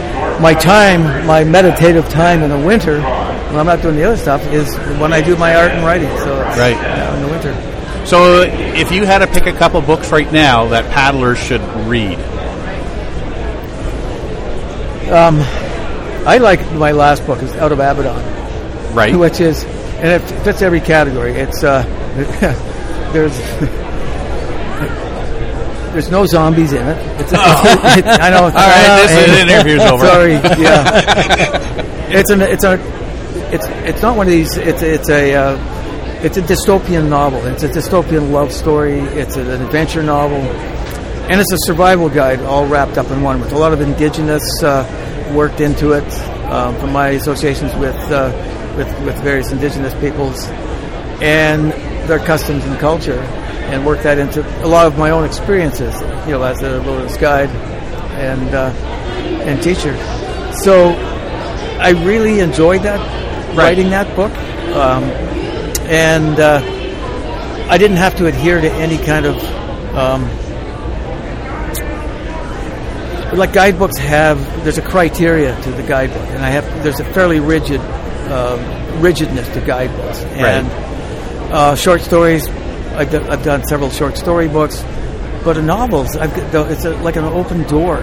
my 0.41 0.53
time, 0.53 1.25
my 1.25 1.43
meditative 1.43 2.07
time 2.09 2.41
in 2.43 2.49
the 2.49 2.57
winter 2.57 2.99
when 3.01 3.59
I'm 3.59 3.65
not 3.65 3.81
doing 3.81 3.95
the 3.95 4.03
other 4.03 4.17
stuff 4.17 4.41
is 4.53 4.75
when 4.99 5.13
I 5.13 5.21
do 5.21 5.35
my 5.37 5.55
art 5.55 5.71
and 5.71 5.85
writing. 5.85 6.09
So 6.19 6.37
Right. 6.39 6.75
yeah, 6.75 7.15
in 7.15 7.21
the 7.23 7.27
winter. 7.29 8.05
So 8.05 8.41
if 8.41 8.91
you 8.91 9.05
had 9.05 9.19
to 9.19 9.27
pick 9.27 9.45
a 9.45 9.53
couple 9.53 9.79
books 9.81 10.11
right 10.11 10.31
now 10.31 10.67
that 10.69 10.89
paddlers 10.91 11.37
should 11.37 11.61
read, 11.87 12.17
I 16.23 16.37
like 16.37 16.71
my 16.73 16.91
last 16.91 17.25
book 17.25 17.41
is 17.41 17.51
Out 17.55 17.71
of 17.71 17.79
Abaddon. 17.79 18.95
right? 18.95 19.15
which 19.15 19.39
is, 19.39 19.63
and 19.63 20.07
it 20.07 20.19
fits 20.43 20.61
every 20.61 20.79
category. 20.81 21.33
It's 21.33 21.63
uh, 21.63 21.83
there's 23.13 23.37
there's 25.91 26.09
no 26.09 26.25
zombies 26.25 26.73
in 26.73 26.87
it. 26.87 26.97
It's, 27.19 27.31
it's, 27.31 27.33
it 27.97 28.05
I 28.05 28.29
know. 28.29 28.43
All 28.43 28.51
right, 28.51 29.07
this 29.07 29.49
interview's 29.49 29.81
over. 29.91 30.05
Sorry, 30.05 30.33
yeah. 30.33 32.09
it's 32.09 32.29
an 32.29 32.41
it's 32.41 32.63
a 32.63 32.79
it's 33.53 33.65
it's 33.67 34.01
not 34.01 34.17
one 34.17 34.27
of 34.27 34.31
these. 34.31 34.55
It's 34.57 34.81
it's 34.81 35.09
a 35.09 35.33
uh, 35.33 36.21
it's 36.23 36.37
a 36.37 36.41
dystopian 36.41 37.09
novel. 37.09 37.45
It's 37.45 37.63
a 37.63 37.69
dystopian 37.69 38.31
love 38.31 38.51
story. 38.51 38.99
It's 38.99 39.35
an 39.35 39.49
adventure 39.49 40.03
novel, 40.03 40.37
and 40.37 41.39
it's 41.39 41.51
a 41.51 41.57
survival 41.59 42.09
guide 42.09 42.39
all 42.41 42.67
wrapped 42.67 42.97
up 42.97 43.09
in 43.11 43.21
one 43.21 43.39
with 43.39 43.51
a 43.51 43.57
lot 43.57 43.73
of 43.73 43.81
indigenous 43.81 44.63
uh, 44.63 44.85
worked 45.35 45.61
into 45.61 45.91
it 45.93 46.11
um, 46.51 46.75
from 46.79 46.91
my 46.91 47.09
associations 47.09 47.73
with, 47.75 47.95
uh, 48.11 48.31
with 48.77 48.87
with 49.05 49.17
various 49.23 49.51
indigenous 49.51 49.93
peoples 50.01 50.47
and 51.21 51.71
their 52.07 52.19
customs 52.19 52.65
and 52.65 52.79
culture, 52.79 53.21
and 53.70 53.86
work 53.86 54.01
that 54.03 54.18
into 54.18 54.41
a 54.64 54.68
lot 54.68 54.86
of 54.88 54.97
my 54.97 55.12
own 55.12 55.24
experiences, 55.24 55.93
you 56.26 56.34
know, 56.34 56.43
as 56.43 56.62
a 56.62 56.82
wilderness 56.82 57.18
guide 57.18 57.49
and 57.49 58.53
uh, 58.53 58.70
and 59.45 59.62
teacher. 59.62 59.95
So 60.64 60.89
I 61.80 61.91
really 62.05 62.39
enjoyed 62.39 62.84
that 62.84 62.99
writing 63.55 63.89
that 63.89 64.16
book, 64.16 64.32
um, 64.76 65.03
and 65.89 66.39
uh, 66.39 66.62
I 67.70 67.78
didn't 67.78 67.97
have 67.97 68.16
to 68.18 68.28
adhere 68.28 68.62
to 68.62 68.72
any 68.74 68.97
kind 68.97 69.26
of 69.26 69.36
um, 69.95 70.24
like 73.38 73.53
guidebooks 73.53 73.97
have. 73.97 74.38
There's 74.64 74.78
a 74.78 74.82
criteria 74.82 75.59
to 75.62 75.72
the 75.72 75.84
guidebook, 75.84 76.28
and 76.30 76.43
I 76.43 76.49
have 76.49 76.84
there's 76.84 76.99
a 76.99 77.05
fairly 77.14 77.39
rigid 77.39 77.82
um, 78.32 79.01
rigidness 79.01 79.47
to 79.53 79.62
guidebooks 79.62 80.20
and 80.20 80.68
uh, 81.51 81.76
short 81.76 82.01
stories. 82.01 82.47
I've, 82.93 83.11
do, 83.11 83.21
I've 83.21 83.43
done 83.43 83.63
several 83.65 83.89
short 83.89 84.17
story 84.17 84.47
books, 84.47 84.81
but 85.43 85.57
in 85.57 85.65
novels, 85.65 86.15
I've, 86.15 86.35
it's 86.71 86.85
a, 86.85 86.91
like 87.01 87.15
an 87.15 87.25
open 87.25 87.63
door, 87.63 87.97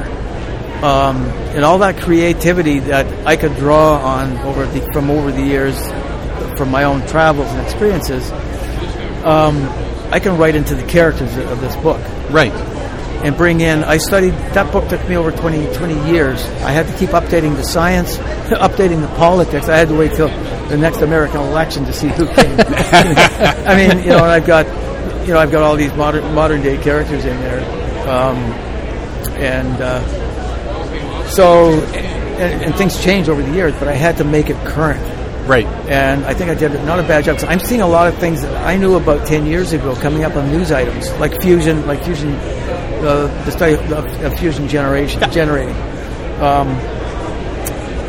um, 0.82 1.16
and 1.54 1.64
all 1.64 1.78
that 1.78 2.00
creativity 2.00 2.78
that 2.80 3.26
I 3.26 3.36
could 3.36 3.54
draw 3.56 3.98
on 3.98 4.36
over 4.38 4.66
the, 4.66 4.80
from 4.92 5.10
over 5.10 5.30
the 5.32 5.42
years, 5.42 5.76
from 6.56 6.70
my 6.70 6.84
own 6.84 7.06
travels 7.06 7.48
and 7.48 7.60
experiences. 7.62 8.30
Um, 9.24 9.68
I 10.10 10.20
can 10.20 10.38
write 10.38 10.54
into 10.54 10.74
the 10.74 10.84
characters 10.84 11.36
of 11.36 11.60
this 11.60 11.76
book 11.76 12.00
Right. 12.30 12.52
And 13.24 13.36
bring 13.36 13.60
in. 13.60 13.84
I 13.84 13.96
studied 13.98 14.32
that 14.54 14.72
book 14.72 14.88
took 14.88 15.06
me 15.08 15.16
over 15.16 15.32
20, 15.32 15.74
20 15.74 16.12
years. 16.12 16.44
I 16.62 16.70
had 16.70 16.86
to 16.86 16.96
keep 16.98 17.10
updating 17.10 17.56
the 17.56 17.64
science, 17.64 18.16
updating 18.48 19.00
the 19.00 19.08
politics. 19.16 19.68
I 19.68 19.76
had 19.76 19.88
to 19.88 19.96
wait 19.96 20.14
till 20.14 20.28
the 20.68 20.76
next 20.76 20.98
American 21.00 21.40
election 21.40 21.84
to 21.86 21.92
see 21.92 22.08
who 22.08 22.26
came. 22.26 22.56
I 22.58 23.74
mean, 23.76 24.04
you 24.04 24.10
know, 24.10 24.24
I've 24.24 24.46
got, 24.46 24.66
you 25.26 25.32
know, 25.32 25.38
I've 25.40 25.50
got 25.50 25.62
all 25.62 25.76
these 25.76 25.92
modern 25.94 26.34
modern 26.34 26.62
day 26.62 26.78
characters 26.78 27.24
in 27.24 27.36
there, 27.40 27.60
um, 28.08 28.36
and 29.36 29.80
uh, 29.80 31.26
so 31.28 31.72
and, 31.72 32.62
and 32.62 32.74
things 32.76 33.02
change 33.02 33.28
over 33.28 33.42
the 33.42 33.52
years. 33.52 33.74
But 33.78 33.88
I 33.88 33.94
had 33.94 34.18
to 34.18 34.24
make 34.24 34.48
it 34.50 34.56
current 34.66 35.02
Right. 35.48 35.64
and 35.88 36.26
I 36.26 36.34
think 36.34 36.50
I 36.50 36.54
did 36.54 36.72
not 36.84 37.00
a 37.00 37.02
bad 37.02 37.24
job. 37.24 37.38
I'm 37.48 37.58
seeing 37.58 37.80
a 37.80 37.88
lot 37.88 38.06
of 38.06 38.18
things 38.18 38.42
that 38.42 38.66
I 38.66 38.76
knew 38.76 38.96
about 38.96 39.26
ten 39.26 39.46
years 39.46 39.72
ago 39.72 39.94
coming 39.96 40.22
up 40.24 40.36
on 40.36 40.50
news 40.50 40.70
items, 40.70 41.10
like 41.12 41.40
fusion, 41.40 41.86
like 41.86 42.04
fusion, 42.04 42.34
uh, 43.00 43.44
the 43.44 43.50
study 43.50 43.74
of, 43.74 43.92
of 44.24 44.38
fusion 44.38 44.68
generation, 44.68 45.20
generating, 45.30 45.74
um, 46.40 46.68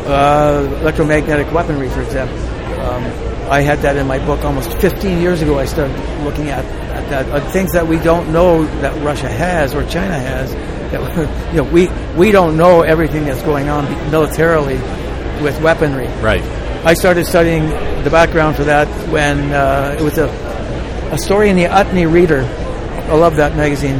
uh, 0.06 0.78
electromagnetic 0.80 1.52
weaponry, 1.52 1.88
for 1.90 2.02
example. 2.02 2.36
Um, 2.80 3.04
I 3.50 3.60
had 3.62 3.80
that 3.80 3.96
in 3.96 4.06
my 4.06 4.24
book 4.24 4.44
almost 4.44 4.72
15 4.74 5.20
years 5.20 5.42
ago. 5.42 5.58
I 5.58 5.64
started 5.64 5.96
looking 6.24 6.50
at, 6.50 6.64
at 6.64 7.10
that 7.10 7.28
uh, 7.30 7.50
things 7.50 7.72
that 7.72 7.86
we 7.86 7.98
don't 7.98 8.32
know 8.32 8.64
that 8.80 9.02
Russia 9.02 9.28
has 9.28 9.74
or 9.74 9.84
China 9.86 10.18
has. 10.18 10.52
That, 10.92 11.50
you 11.52 11.58
know, 11.58 11.64
we 11.64 11.88
we 12.16 12.30
don't 12.30 12.56
know 12.56 12.82
everything 12.82 13.24
that's 13.24 13.42
going 13.42 13.68
on 13.68 13.84
militarily 14.10 14.76
with 15.42 15.60
weaponry. 15.62 16.06
Right. 16.22 16.42
I 16.84 16.94
started 16.94 17.26
studying 17.26 17.68
the 18.04 18.10
background 18.10 18.56
for 18.56 18.64
that 18.64 18.88
when 19.10 19.52
uh, 19.52 19.96
it 19.98 20.02
was 20.02 20.16
a, 20.18 20.28
a 21.12 21.18
story 21.18 21.50
in 21.50 21.56
the 21.56 21.64
Utne 21.64 22.10
Reader. 22.10 22.40
I 22.40 23.14
love 23.14 23.36
that 23.36 23.56
magazine. 23.56 23.98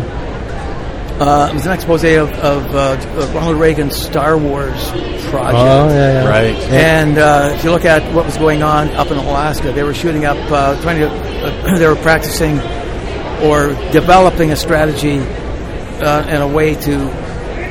Uh, 1.20 1.48
it 1.50 1.54
was 1.54 1.66
an 1.66 1.72
expose 1.72 2.02
of, 2.02 2.30
of 2.30 2.74
uh, 2.74 3.32
Ronald 3.34 3.58
Reagan's 3.58 3.94
Star 3.94 4.38
Wars 4.38 4.90
project. 5.28 5.54
Oh, 5.54 5.88
yeah, 5.88 6.22
yeah. 6.22 6.28
Right. 6.28 6.56
And 6.70 7.18
uh, 7.18 7.52
if 7.54 7.62
you 7.62 7.70
look 7.70 7.84
at 7.84 8.14
what 8.14 8.24
was 8.24 8.38
going 8.38 8.62
on 8.62 8.88
up 8.92 9.10
in 9.10 9.18
Alaska, 9.18 9.70
they 9.72 9.82
were 9.82 9.92
shooting 9.92 10.24
up, 10.24 10.38
uh, 10.50 10.80
trying 10.80 11.00
to, 11.00 11.08
uh, 11.10 11.74
they 11.78 11.86
were 11.86 11.96
practicing 11.96 12.58
or 13.42 13.68
developing 13.92 14.50
a 14.50 14.56
strategy 14.56 15.18
uh, 15.18 16.24
and 16.26 16.42
a 16.42 16.48
way 16.48 16.74
to 16.74 16.96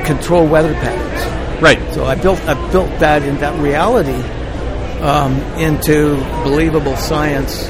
control 0.06 0.46
weather 0.46 0.74
patterns. 0.74 1.60
Right. 1.60 1.92
So 1.92 2.04
I 2.04 2.14
built 2.14 2.40
I 2.42 2.70
built 2.70 2.88
that 3.00 3.22
in 3.24 3.36
that 3.38 3.58
reality 3.60 4.14
um, 5.02 5.34
into 5.58 6.14
believable 6.44 6.96
science 6.96 7.66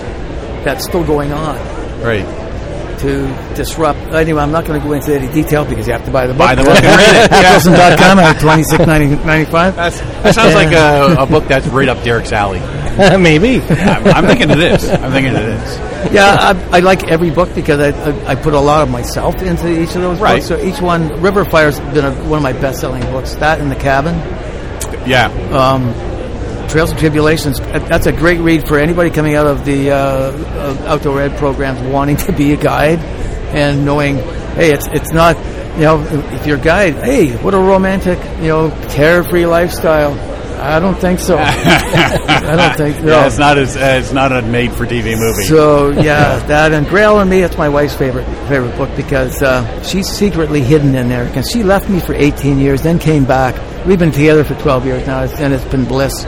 that's 0.62 0.84
still 0.84 1.04
going 1.04 1.32
on 1.32 1.56
Right. 2.00 2.24
To 3.00 3.54
disrupt. 3.54 3.98
Anyway, 4.12 4.40
I'm 4.40 4.52
not 4.52 4.64
going 4.66 4.80
to 4.80 4.86
go 4.86 4.92
into 4.92 5.14
any 5.14 5.32
detail 5.32 5.64
because 5.64 5.86
you 5.86 5.92
have 5.92 6.04
to 6.04 6.10
buy 6.10 6.26
the 6.26 6.32
book. 6.34 6.38
Buy 6.46 6.54
the 6.54 6.62
book 6.64 6.76
and 6.76 6.84
read 6.84 7.24
it. 7.24 7.32
At 8.20 8.40
twenty 8.40 8.62
six 8.64 8.86
ninety 8.86 9.50
five. 9.50 9.76
That 9.76 10.34
sounds 10.34 10.54
like 10.54 10.72
a, 10.72 11.22
a 11.22 11.26
book 11.26 11.44
that's 11.44 11.66
right 11.68 11.88
up 11.88 12.02
Derek's 12.04 12.32
alley. 12.32 12.60
Maybe. 13.18 13.60
I'm, 13.62 14.06
I'm 14.08 14.26
thinking 14.26 14.50
it 14.50 14.58
is. 14.58 14.88
I'm 14.88 15.12
thinking 15.12 15.34
it 15.34 15.42
is. 15.42 16.12
Yeah, 16.12 16.36
I, 16.70 16.78
I 16.78 16.80
like 16.80 17.04
every 17.08 17.30
book 17.30 17.54
because 17.54 17.78
I, 17.80 17.88
I 18.10 18.30
I 18.32 18.34
put 18.34 18.54
a 18.54 18.60
lot 18.60 18.82
of 18.82 18.90
myself 18.90 19.40
into 19.42 19.68
each 19.80 19.94
of 19.94 20.02
those 20.02 20.18
Right. 20.18 20.36
books. 20.36 20.48
So 20.48 20.60
each 20.60 20.80
one, 20.80 21.20
River 21.20 21.44
Fire's 21.44 21.78
been 21.80 22.04
a, 22.04 22.12
one 22.28 22.38
of 22.38 22.42
my 22.42 22.52
best 22.52 22.80
selling 22.80 23.02
books. 23.04 23.34
That 23.36 23.60
and 23.60 23.70
The 23.70 23.76
Cabin. 23.76 24.14
Yeah. 25.08 25.26
um, 25.52 25.94
Trails 26.70 26.92
of 26.92 26.98
Tribulations. 26.98 27.58
That's 27.58 28.06
a 28.06 28.12
great 28.12 28.38
read 28.40 28.68
for 28.68 28.78
anybody 28.78 29.10
coming 29.10 29.34
out 29.34 29.46
of 29.46 29.64
the 29.64 29.90
uh, 29.90 29.96
uh, 29.96 30.84
outdoor 30.86 31.20
ed 31.20 31.36
programs 31.36 31.80
wanting 31.80 32.16
to 32.18 32.32
be 32.32 32.52
a 32.52 32.56
guide 32.56 33.00
and 33.00 33.84
knowing, 33.84 34.16
hey, 34.54 34.72
it's 34.72 34.86
it's 34.88 35.10
not, 35.10 35.36
you 35.74 35.82
know, 35.82 36.00
if 36.32 36.46
you're 36.46 36.58
a 36.58 36.62
guide, 36.62 36.94
hey, 36.94 37.36
what 37.38 37.54
a 37.54 37.58
romantic, 37.58 38.18
you 38.40 38.48
know, 38.48 38.70
carefree 38.90 39.46
lifestyle. 39.46 40.12
I 40.60 40.78
don't 40.78 40.94
think 40.94 41.18
so. 41.20 41.38
I 41.40 42.54
don't 42.54 42.76
think 42.76 43.02
no. 43.02 43.12
Yeah, 43.12 43.26
it's 43.26 43.38
not 43.38 43.58
as 43.58 43.76
uh, 43.76 43.98
it's 43.98 44.12
not 44.12 44.30
a 44.30 44.42
made 44.42 44.72
for 44.72 44.84
TV 44.86 45.18
movie. 45.18 45.44
So 45.44 45.88
yeah, 45.90 46.38
that 46.46 46.72
and 46.72 46.86
Grey 46.86 47.02
Owl 47.02 47.20
and 47.20 47.30
Me. 47.30 47.40
It's 47.40 47.56
my 47.56 47.68
wife's 47.68 47.96
favorite 47.96 48.26
favorite 48.46 48.76
book 48.76 48.94
because 48.94 49.42
uh, 49.42 49.82
she's 49.82 50.06
secretly 50.06 50.60
hidden 50.60 50.94
in 50.94 51.08
there. 51.08 51.24
Because 51.24 51.50
she 51.50 51.62
left 51.62 51.88
me 51.88 51.98
for 51.98 52.14
18 52.14 52.58
years, 52.58 52.82
then 52.82 52.98
came 52.98 53.24
back. 53.24 53.56
We've 53.86 53.98
been 53.98 54.12
together 54.12 54.44
for 54.44 54.54
12 54.56 54.84
years 54.84 55.06
now, 55.06 55.22
and 55.22 55.54
it's 55.54 55.64
been 55.64 55.86
bliss. 55.86 56.26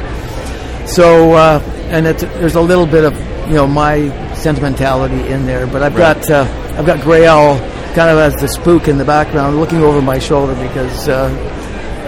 So 0.86 1.32
uh, 1.32 1.60
and 1.90 2.06
it's, 2.06 2.22
there's 2.22 2.54
a 2.56 2.60
little 2.60 2.86
bit 2.86 3.04
of 3.04 3.14
you 3.48 3.54
know 3.54 3.66
my 3.66 4.08
sentimentality 4.34 5.28
in 5.28 5.46
there, 5.46 5.66
but 5.66 5.82
I've 5.82 5.94
Right. 5.96 6.16
got 6.16 6.30
uh, 6.30 6.74
I've 6.78 6.86
got 6.86 7.00
Grey 7.02 7.26
Owl 7.26 7.58
kind 7.94 8.10
of 8.10 8.18
as 8.18 8.34
the 8.36 8.48
spook 8.48 8.88
in 8.88 8.96
the 8.98 9.04
background, 9.04 9.58
looking 9.58 9.82
over 9.82 10.00
my 10.02 10.18
shoulder 10.18 10.54
because. 10.54 11.08
Uh, 11.08 11.48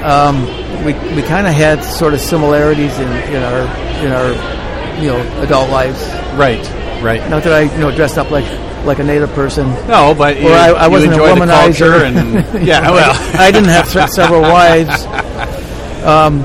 um, 0.05 0.45
we 0.85 0.93
we 1.17 1.23
kind 1.23 1.47
of 1.47 1.55
had 1.55 1.83
sort 1.83 2.13
of 2.13 2.21
similarities 2.21 2.93
in, 2.99 3.09
in 3.33 3.43
our 3.43 3.61
in 4.05 4.13
our 4.13 5.01
you 5.01 5.09
know 5.09 5.43
adult 5.43 5.71
lives. 5.71 5.99
right. 6.37 6.61
Right. 7.03 7.27
Not 7.31 7.43
that 7.45 7.53
I, 7.55 7.61
you 7.75 7.81
know, 7.81 7.91
dressed 7.95 8.19
up 8.19 8.31
like 8.31 8.45
like 8.85 8.99
a 8.99 9.03
native 9.05 9.31
person, 9.33 9.67
No, 9.89 10.15
but 10.17 10.39
you, 10.39 10.49
I, 10.49 10.73
I 10.73 10.89
wasn't 10.89 11.15
a 11.15 11.17
womanizer. 11.17 12.03
and 12.05 12.67
yeah. 12.67 12.91
Well. 12.91 13.13
I 13.41 13.51
didn't 13.51 13.71
have 13.71 13.89
several 13.89 14.43
wives, 14.43 15.05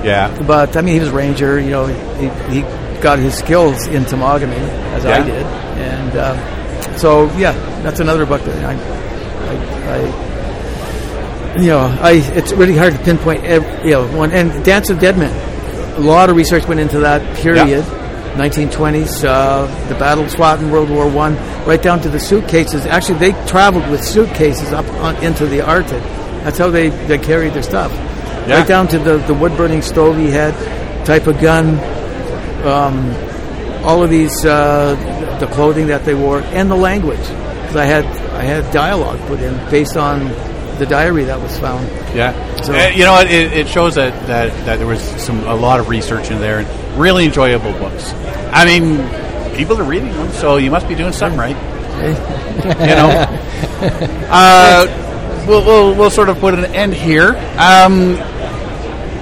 yeah. 0.04 0.42
but 0.48 0.76
I 0.78 0.82
mean, 0.82 0.96
he 0.96 1.00
was 1.00 1.10
a 1.10 1.14
ranger. 1.14 1.60
You 1.60 1.70
know, 1.70 1.86
he, 1.86 2.30
he 2.54 2.62
got 3.02 3.20
his 3.20 3.38
skills 3.38 3.88
in 3.88 4.04
Temagami 4.04 4.58
as 4.94 5.06
I 5.06 5.24
did, 5.24 5.46
and 5.46 6.16
uh, 6.16 6.98
so 6.98 7.26
yeah, 7.38 7.52
that's 7.82 8.00
another 8.00 8.26
book 8.26 8.42
that 8.44 8.66
I, 8.66 8.74
I, 9.48 10.16
I 11.56 11.60
you 11.62 11.68
know, 11.68 11.98
I 12.02 12.12
it's 12.36 12.52
really 12.54 12.78
hard 12.78 12.94
to 12.94 13.00
pinpoint. 13.00 13.44
Every, 13.44 13.90
you 13.90 13.96
know, 13.96 14.08
one 14.16 14.32
and 14.32 14.64
Dance 14.64 14.90
of 14.90 15.00
Dead 15.00 15.18
Men. 15.18 15.48
A 15.98 16.00
lot 16.00 16.30
of 16.30 16.38
research 16.38 16.66
went 16.66 16.80
into 16.80 17.00
that 17.02 17.38
period. 17.38 17.84
1920s, 18.36 19.26
uh, 19.26 19.66
the 19.90 19.96
battle 19.96 20.24
of 20.24 20.32
fought 20.32 20.60
in 20.60 20.72
World 20.72 20.90
War 20.90 21.10
One, 21.10 21.36
right 21.66 21.82
down 21.82 22.00
to 22.02 22.10
the 22.10 22.20
suitcases. 22.20 22.86
Actually, 22.86 23.20
they 23.20 23.32
traveled 23.48 23.90
with 23.90 24.02
suitcases 24.04 24.72
up 24.72 24.86
on, 25.02 25.22
into 25.24 25.46
the 25.46 25.62
Arctic. 25.62 26.02
That's 26.44 26.58
how 26.58 26.70
they, 26.70 26.90
they 26.90 27.18
carried 27.18 27.54
their 27.54 27.64
stuff. 27.64 27.92
Yeah. 28.50 28.60
Right 28.60 28.68
down 28.68 28.88
to 28.90 29.00
the, 29.00 29.18
the 29.20 29.34
wood 29.34 29.56
burning 29.56 29.82
stove 29.82 30.18
he 30.18 30.30
had, 30.32 30.54
type 31.06 31.28
of 31.28 31.40
gun, 31.40 31.76
um, 32.66 33.14
all 33.86 34.04
of 34.04 34.10
these, 34.10 34.44
uh, 34.46 35.38
the 35.40 35.48
clothing 35.48 35.88
that 35.88 36.04
they 36.06 36.14
wore, 36.14 36.42
and 36.42 36.70
the 36.70 36.76
language. 36.76 37.20
Because 37.20 37.76
I 37.76 37.86
had 37.86 38.06
I 38.34 38.44
had 38.44 38.74
dialogue 38.74 39.20
put 39.28 39.40
in 39.40 39.54
based 39.70 39.96
on 39.98 40.26
the 40.80 40.86
diary 40.88 41.26
that 41.26 41.40
was 41.40 41.58
found. 41.60 41.88
Yeah. 42.16 42.34
So- 42.64 42.74
Uh, 42.74 42.88
you 42.90 43.04
know, 43.06 43.20
it, 43.20 43.30
it 43.30 43.68
shows 43.68 43.96
that, 43.96 44.14
that 44.28 44.52
that 44.66 44.78
there 44.78 44.88
was 44.88 45.02
some 45.22 45.44
a 45.48 45.54
lot 45.56 45.80
of 45.80 45.88
research 45.90 46.32
in 46.32 46.40
there 46.40 46.60
and 46.60 47.00
really 47.00 47.26
enjoyable 47.26 47.72
books. 47.74 48.14
I 48.52 48.66
mean, 48.66 48.98
people 49.56 49.78
are 49.80 49.84
reading 49.84 50.12
them, 50.12 50.32
so 50.34 50.58
you 50.58 50.72
must 50.72 50.88
be 50.88 50.96
doing 50.96 51.14
something 51.14 51.38
right. 51.40 51.56
you 52.80 52.96
know. 52.96 53.36
Uh, 54.32 54.86
we'll, 55.48 55.64
we'll 55.66 55.96
we'll 55.96 56.10
sort 56.10 56.28
of 56.30 56.38
put 56.40 56.54
an 56.54 56.66
end 56.76 56.94
here. 56.94 57.30
Um, 57.58 58.16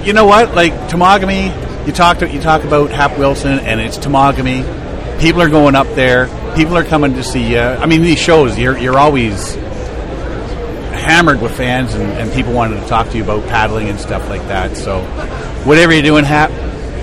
you 0.05 0.13
know 0.13 0.25
what? 0.25 0.55
Like 0.55 0.73
Temagami, 0.89 1.87
you 1.87 1.93
talked 1.93 2.21
you 2.21 2.41
talk 2.41 2.63
about 2.63 2.91
Hap 2.91 3.17
Wilson, 3.17 3.59
and 3.59 3.79
it's 3.79 3.97
Temagami. 3.97 5.19
People 5.19 5.41
are 5.41 5.49
going 5.49 5.75
up 5.75 5.87
there. 5.95 6.27
People 6.55 6.77
are 6.77 6.83
coming 6.83 7.13
to 7.13 7.23
see 7.23 7.51
you. 7.53 7.59
I 7.59 7.85
mean, 7.85 8.01
these 8.01 8.19
shows, 8.19 8.57
you're 8.57 8.77
you're 8.77 8.99
always 8.99 9.55
hammered 10.97 11.41
with 11.41 11.55
fans 11.55 11.93
and, 11.93 12.03
and 12.03 12.31
people 12.33 12.53
wanting 12.53 12.81
to 12.81 12.87
talk 12.87 13.09
to 13.09 13.17
you 13.17 13.23
about 13.23 13.47
paddling 13.47 13.89
and 13.89 13.99
stuff 13.99 14.27
like 14.29 14.41
that. 14.47 14.75
So, 14.75 15.01
whatever 15.63 15.93
you're 15.93 16.03
doing, 16.03 16.25
Hap, 16.25 16.51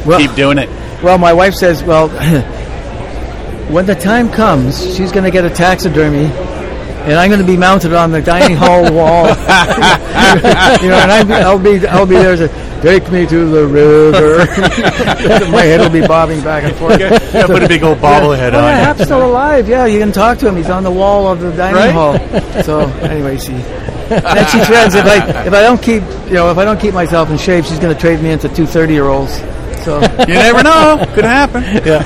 Well- 0.06 0.18
keep 0.18 0.34
doing 0.34 0.58
it. 0.58 0.68
Well, 1.02 1.18
my 1.18 1.32
wife 1.34 1.54
says, 1.54 1.82
well, 1.82 2.08
when 3.70 3.86
the 3.86 3.94
time 3.94 4.30
comes, 4.30 4.96
she's 4.96 5.12
going 5.12 5.24
to 5.24 5.30
get 5.30 5.44
a 5.44 5.50
taxidermy, 5.50 6.24
and 6.24 7.14
I'm 7.14 7.28
going 7.28 7.40
to 7.40 7.46
be 7.46 7.56
mounted 7.58 7.92
on 7.92 8.10
the 8.10 8.22
dining 8.22 8.56
hall 8.56 8.82
wall. 8.92 9.26
you 10.82 10.88
know, 10.88 10.98
and 10.98 11.12
I'm, 11.12 11.32
I'll 11.32 11.58
be 11.58 11.86
I'll 11.86 12.06
be 12.06 12.16
there 12.16 12.36
to 12.36 12.48
take 12.84 13.10
me 13.10 13.26
to 13.26 13.46
the 13.50 13.66
river. 13.66 14.38
my 15.50 15.62
head 15.62 15.80
will 15.80 15.90
be 15.90 16.06
bobbing 16.06 16.42
back 16.42 16.64
and 16.64 16.76
forth. 16.76 17.00
Yeah, 17.00 17.46
put 17.46 17.62
a 17.62 17.68
big 17.68 17.82
old 17.82 17.98
bobblehead 17.98 18.52
Oh, 18.52 18.58
on. 18.58 18.64
yeah, 18.64 18.78
you. 18.78 18.84
Hap's 18.84 19.02
still 19.04 19.24
alive. 19.26 19.68
Yeah, 19.68 19.86
you 19.86 19.98
can 19.98 20.12
talk 20.12 20.38
to 20.38 20.48
him. 20.48 20.56
He's 20.56 20.70
on 20.70 20.82
the 20.84 20.90
wall 20.90 21.26
of 21.26 21.40
the 21.40 21.50
dining 21.52 21.76
Right? 21.76 21.92
hall. 21.92 22.18
So 22.62 22.80
anyway, 23.00 23.38
she 23.38 23.52
and 23.54 24.48
she 24.50 24.60
threatens 24.64 24.94
if 24.94 25.06
I 25.06 25.46
if 25.46 25.52
I 25.52 25.62
don't 25.62 25.82
keep 25.82 26.02
you 26.28 26.34
know 26.34 26.50
if 26.50 26.58
I 26.58 26.64
don't 26.64 26.78
keep 26.78 26.94
myself 26.94 27.30
in 27.30 27.38
shape, 27.38 27.64
she's 27.64 27.78
going 27.78 27.94
to 27.94 28.00
trade 28.00 28.20
me 28.22 28.30
into 28.30 28.48
two 28.54 28.66
30 28.66 28.92
year 28.92 29.08
olds. 29.08 29.32
So 29.84 30.00
You 30.00 30.34
never 30.34 30.62
know. 30.62 31.04
Could 31.14 31.24
happen. 31.24 31.62
Yeah. 31.84 32.02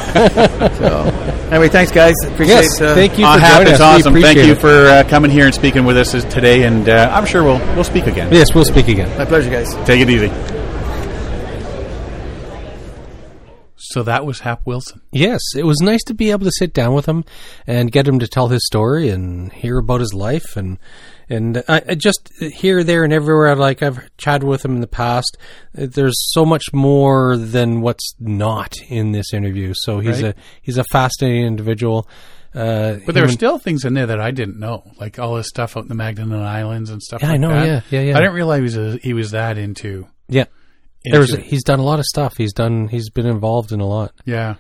so 0.78 1.04
anyway, 1.50 1.68
thanks 1.68 1.92
guys. 1.92 2.14
Appreciate. 2.24 2.54
Yes, 2.56 2.80
uh, 2.80 2.94
thank 2.94 3.18
you 3.18 3.24
Uh, 3.26 3.34
for 3.34 3.40
Hap, 3.40 3.56
joining 3.58 3.72
it's 3.72 3.80
us. 3.80 4.04
We 4.04 4.10
awesome. 4.10 4.22
Thank 4.22 4.38
you 4.46 4.54
for 4.56 4.86
uh, 4.88 5.04
coming 5.08 5.30
here 5.30 5.46
and 5.46 5.54
speaking 5.54 5.84
with 5.84 5.96
us 5.96 6.10
today, 6.24 6.64
and 6.64 6.88
uh, 6.88 7.10
I'm 7.12 7.24
sure 7.26 7.44
we'll 7.44 7.58
we'll 7.76 7.84
speak 7.84 8.06
again. 8.08 8.32
Yes, 8.32 8.52
we'll 8.54 8.64
speak 8.64 8.88
again. 8.88 9.16
My 9.18 9.24
pleasure, 9.24 9.50
guys. 9.50 9.72
Take 9.86 10.00
it 10.00 10.10
easy. 10.10 10.28
So 13.98 14.04
that 14.04 14.24
was 14.24 14.38
Hap 14.38 14.64
Wilson. 14.64 15.00
Yes, 15.10 15.40
it 15.56 15.64
was 15.66 15.80
nice 15.80 16.04
to 16.04 16.14
be 16.14 16.30
able 16.30 16.44
to 16.44 16.52
sit 16.52 16.72
down 16.72 16.94
with 16.94 17.06
him 17.06 17.24
and 17.66 17.90
get 17.90 18.06
him 18.06 18.20
to 18.20 18.28
tell 18.28 18.46
his 18.46 18.64
story 18.64 19.08
and 19.08 19.52
hear 19.52 19.76
about 19.78 19.98
his 19.98 20.14
life 20.14 20.56
and 20.56 20.78
and 21.28 21.64
I, 21.68 21.82
I 21.88 21.94
just 21.96 22.30
here, 22.40 22.84
there, 22.84 23.02
and 23.02 23.12
everywhere. 23.12 23.56
Like 23.56 23.82
I've 23.82 23.98
chatted 24.16 24.44
with 24.44 24.64
him 24.64 24.76
in 24.76 24.80
the 24.82 24.86
past, 24.86 25.36
there's 25.74 26.14
so 26.32 26.46
much 26.46 26.72
more 26.72 27.36
than 27.36 27.80
what's 27.80 28.14
not 28.20 28.76
in 28.88 29.10
this 29.10 29.34
interview. 29.34 29.74
So 29.74 29.98
he's 29.98 30.22
Right. 30.22 30.36
a 30.36 30.40
he's 30.62 30.78
a 30.78 30.84
fascinating 30.84 31.44
individual. 31.46 32.08
Uh, 32.54 32.98
But 33.04 33.16
there 33.16 33.24
are 33.24 33.28
still 33.28 33.58
things 33.58 33.84
in 33.84 33.94
there 33.94 34.06
that 34.06 34.20
I 34.20 34.30
didn't 34.30 34.60
know, 34.60 34.84
like 35.00 35.18
all 35.18 35.36
his 35.38 35.48
stuff 35.48 35.76
out 35.76 35.82
in 35.82 35.88
the 35.88 35.96
Magdalen 35.96 36.40
Islands 36.40 36.88
and 36.88 37.02
stuff. 37.02 37.20
Yeah, 37.22 37.32
I 37.32 37.36
know, 37.36 37.48
that. 37.50 37.66
yeah, 37.66 37.80
yeah, 37.90 38.00
yeah. 38.12 38.16
I 38.16 38.20
didn't 38.20 38.34
realize 38.34 38.58
he 38.58 38.62
was, 38.62 38.76
a, 38.76 38.96
he 38.98 39.12
was 39.12 39.30
that 39.32 39.58
into. 39.58 40.06
yeah. 40.28 40.44
Into 41.08 41.26
There 41.26 41.38
was 41.38 41.46
he's 41.50 41.64
done 41.64 41.78
a 41.78 41.84
lot 41.84 41.98
of 41.98 42.04
stuff. 42.04 42.36
He's 42.36 42.52
done 42.52 42.88
he's 42.88 43.10
been 43.10 43.26
involved 43.26 43.72
in 43.72 43.80
a 43.80 43.86
lot. 43.86 44.12
Yeah. 44.24 44.54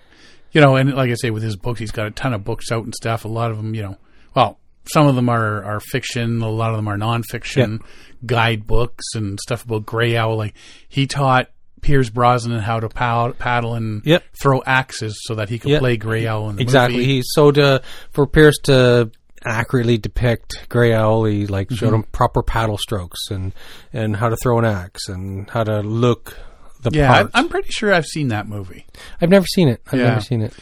You 0.52 0.60
know, 0.60 0.76
and 0.76 0.94
like 0.94 1.10
I 1.10 1.14
say, 1.14 1.30
with 1.30 1.42
his 1.42 1.56
books, 1.56 1.78
he's 1.80 1.90
got 1.90 2.06
a 2.06 2.10
ton 2.10 2.32
of 2.32 2.42
books 2.44 2.72
out 2.72 2.84
and 2.84 2.94
stuff. 2.94 3.24
A 3.24 3.28
lot 3.28 3.50
of 3.50 3.58
them, 3.58 3.74
you 3.74 3.82
know, 3.82 3.96
well, 4.34 4.58
some 4.90 5.06
of 5.06 5.14
them 5.14 5.28
are, 5.28 5.62
are 5.62 5.80
fiction. 5.80 6.40
A 6.40 6.48
lot 6.48 6.70
of 6.70 6.76
them 6.76 6.88
are 6.88 6.96
nonfiction 6.96 7.80
guidebooks 8.24 9.04
and 9.14 9.38
stuff 9.40 9.64
about 9.64 9.84
Grey 9.86 10.16
Owl. 10.16 10.36
Like 10.36 10.54
he 10.88 11.06
taught 11.06 11.50
Pierce 11.80 12.10
Brosnan 12.10 12.60
how 12.60 12.80
to 12.80 12.88
paddle, 12.88 13.34
paddle 13.34 13.74
and 13.74 14.02
Yep. 14.04 14.24
throw 14.40 14.62
axes 14.66 15.16
so 15.26 15.34
that 15.36 15.48
he 15.48 15.58
could 15.58 15.70
Yep. 15.72 15.80
play 15.80 15.96
Grey 15.96 16.26
Owl 16.26 16.50
in 16.50 16.56
the 16.56 16.62
Exactly. 16.62 16.98
movie. 17.00 17.06
He 17.16 17.22
so 17.24 17.50
to 17.52 17.82
for 18.10 18.26
Pierce 18.26 18.58
to 18.64 19.10
accurately 19.44 19.98
depict 19.98 20.66
Owl, 20.74 21.24
he 21.24 21.46
like 21.46 21.70
showed 21.70 21.94
him 21.94 22.02
proper 22.04 22.42
paddle 22.42 22.78
strokes 22.78 23.30
and 23.30 23.52
and 23.92 24.16
how 24.16 24.28
to 24.28 24.36
throw 24.36 24.58
an 24.58 24.64
axe 24.64 25.08
and 25.08 25.48
how 25.50 25.64
to 25.64 25.80
look 25.80 26.36
the 26.82 26.90
Yeah, 26.92 27.08
part. 27.08 27.30
I'm 27.34 27.48
pretty 27.48 27.70
sure 27.70 27.92
I've 27.92 28.06
seen 28.06 28.28
that 28.28 28.46
movie. 28.48 28.86
I've 29.20 29.30
never 29.30 29.46
seen 29.46 29.68
it. 29.68 29.82
I've 29.90 29.98
Yeah. 29.98 30.08
never 30.10 30.20
seen 30.20 30.42
it. 30.42 30.54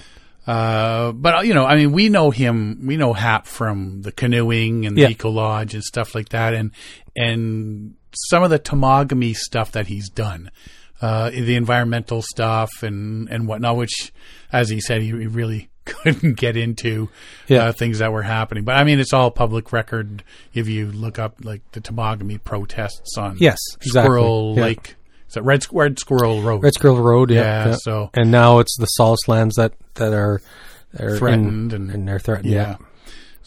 Uh, 0.46 1.12
but 1.12 1.46
you 1.46 1.54
know, 1.54 1.64
I 1.66 1.74
mean, 1.76 1.92
we 1.92 2.08
know 2.08 2.30
him. 2.30 2.86
We 2.86 2.96
know 2.96 3.12
Hap 3.12 3.46
from 3.46 4.02
the 4.02 4.12
canoeing 4.12 4.86
and 4.86 4.96
the 4.96 5.02
Yeah. 5.02 5.08
Eco 5.08 5.28
Lodge 5.30 5.74
and 5.74 5.82
stuff 5.82 6.14
like 6.14 6.28
that, 6.30 6.54
and 6.54 6.70
and 7.16 7.94
some 8.30 8.42
of 8.42 8.50
the 8.50 8.58
Temagami 8.58 9.34
stuff 9.34 9.72
that 9.72 9.88
he's 9.88 10.08
done, 10.08 10.50
uh, 11.02 11.30
the 11.30 11.56
environmental 11.56 12.22
stuff 12.22 12.70
and 12.82 13.28
and 13.28 13.48
whatnot. 13.48 13.76
Which, 13.76 14.12
as 14.52 14.68
he 14.68 14.80
said, 14.80 15.02
he, 15.02 15.08
he 15.08 15.26
really 15.26 15.68
couldn't 15.86 16.34
get 16.36 16.56
into 16.56 17.08
Yeah. 17.48 17.64
uh, 17.68 17.72
things 17.72 18.00
that 18.00 18.12
were 18.12 18.22
happening. 18.22 18.64
But 18.64 18.76
I 18.76 18.84
mean, 18.84 19.00
it's 19.00 19.12
all 19.14 19.30
public 19.30 19.72
record 19.72 20.22
if 20.52 20.68
you 20.68 20.86
look 20.92 21.18
up 21.18 21.36
like 21.42 21.62
the 21.72 21.80
Temagami 21.80 22.42
protests 22.42 23.16
on 23.16 23.36
Yes, 23.40 23.58
exactly. 23.80 24.02
Squirrel 24.08 24.54
Yeah. 24.56 24.62
Lake. 24.62 24.96
Is 25.30 25.36
it 25.36 25.42
Red, 25.42 25.64
Red 25.72 25.98
Squirrel 25.98 26.42
Road? 26.42 26.62
Red 26.62 26.74
Squirrel 26.74 27.00
Road. 27.02 27.30
Yeah. 27.30 27.68
Yeah, 27.70 27.76
so- 27.80 28.10
and 28.14 28.30
now 28.30 28.58
it's 28.58 28.76
the 28.78 28.86
solace 28.86 29.26
lands 29.26 29.56
that 29.56 29.72
that 29.94 30.12
are, 30.12 30.40
are 31.00 31.16
Threatened 31.16 31.72
in, 31.72 31.88
and- 31.90 32.06
they're 32.06 32.18
threatened. 32.18 32.52
Yeah. 32.52 32.76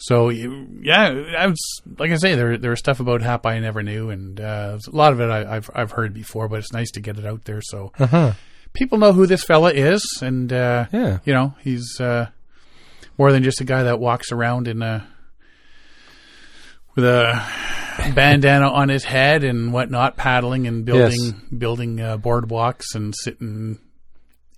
So 0.02 0.30
yeah, 0.30 1.08
I 1.38 1.46
was 1.46 1.82
like 1.98 2.10
I 2.10 2.16
say, 2.16 2.34
there 2.34 2.56
there 2.56 2.70
was 2.70 2.78
stuff 2.78 3.00
about 3.00 3.20
Hap 3.20 3.44
I 3.44 3.58
never 3.58 3.82
knew, 3.82 4.08
and 4.08 4.40
uh, 4.40 4.78
a 4.90 4.96
lot 4.96 5.12
of 5.12 5.20
it 5.20 5.28
I, 5.28 5.56
I've 5.56 5.68
I've 5.74 5.90
heard 5.92 6.14
before, 6.14 6.48
but 6.48 6.58
it's 6.60 6.72
nice 6.72 6.90
to 6.92 7.00
get 7.00 7.18
it 7.18 7.26
out 7.26 7.44
there 7.44 7.60
so 7.60 7.92
Uh 7.98 8.06
huh. 8.06 8.32
People 8.72 8.98
know 8.98 9.12
who 9.12 9.26
this 9.26 9.44
fella 9.44 9.72
is, 9.72 10.02
and 10.22 10.52
uh, 10.52 10.86
Yeah. 10.92 11.18
you 11.24 11.32
know 11.32 11.54
he's 11.60 12.00
uh, 12.00 12.26
more 13.18 13.32
than 13.32 13.42
just 13.42 13.60
a 13.60 13.64
guy 13.64 13.82
that 13.84 14.00
walks 14.00 14.32
around 14.32 14.68
in 14.68 14.82
a 14.82 15.06
with 16.96 17.04
a 17.04 17.40
bandana 18.14 18.68
on 18.68 18.88
his 18.88 19.04
head 19.04 19.44
and 19.44 19.72
whatnot, 19.72 20.16
paddling 20.16 20.66
and 20.66 20.84
building 20.84 21.20
Yes. 21.20 21.32
building 21.56 22.00
uh, 22.00 22.18
boardwalks 22.18 22.94
and 22.94 23.14
sitting 23.16 23.78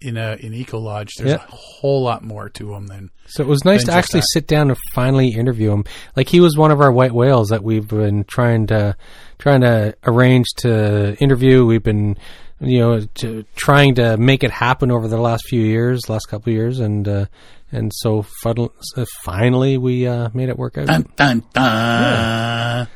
in 0.01 0.17
a 0.17 0.37
in 0.41 0.53
eco 0.55 0.79
lodge. 0.79 1.11
There's 1.19 1.31
Yeah. 1.31 1.37
a 1.47 1.51
whole 1.51 2.03
lot 2.03 2.25
more 2.25 2.49
to 2.51 2.75
him 2.75 2.87
than 2.89 3.11
So 3.27 3.43
it 3.43 3.47
was 3.49 3.65
nice 3.65 3.85
to 3.85 3.93
actually 3.93 4.21
that. 4.21 4.31
sit 4.33 4.47
down 4.49 4.71
and 4.71 4.79
finally 4.95 5.29
interview 5.29 5.71
him. 5.73 5.85
Like 6.17 6.29
he 6.29 6.41
was 6.41 6.57
one 6.57 6.71
of 6.71 6.81
our 6.81 6.91
white 6.91 7.13
whales 7.13 7.49
that 7.49 7.63
we've 7.63 7.87
been 7.87 8.25
trying 8.25 8.67
to 8.69 8.97
trying 9.39 9.61
to 9.61 9.95
arrange 10.05 10.47
to 10.59 11.17
interview. 11.21 11.65
We've 11.67 11.83
been 11.83 12.17
you 12.63 12.79
know 12.79 13.01
to, 13.17 13.45
trying 13.57 13.97
to 13.97 14.17
make 14.17 14.45
it 14.45 14.51
happen 14.51 14.91
over 14.91 15.09
the 15.09 15.19
last 15.21 15.45
few 15.49 15.61
years, 15.63 16.09
last 16.09 16.27
couple 16.27 16.51
of 16.51 16.55
years, 16.57 16.79
and 16.81 17.07
uh, 17.09 17.27
and 17.71 17.91
so 17.95 18.23
fuddle- 18.43 18.73
so 18.81 19.05
finally 19.23 19.77
we 19.79 20.07
uh, 20.07 20.29
made 20.35 20.49
it 20.49 20.57
work 20.59 20.79
out. 20.79 20.87
Dun, 20.87 21.07
dun, 21.17 21.43
dun. 21.53 22.89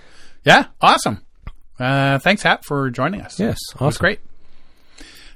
Yeah. 0.45 0.67
awesome. 0.81 1.23
Uh, 1.79 2.19
thanks, 2.21 2.43
Hap, 2.43 2.65
for 2.65 2.89
joining 2.91 3.21
us. 3.21 3.39
yes, 3.39 3.59
That 3.79 3.85
was 3.85 3.99
great. 3.99 4.21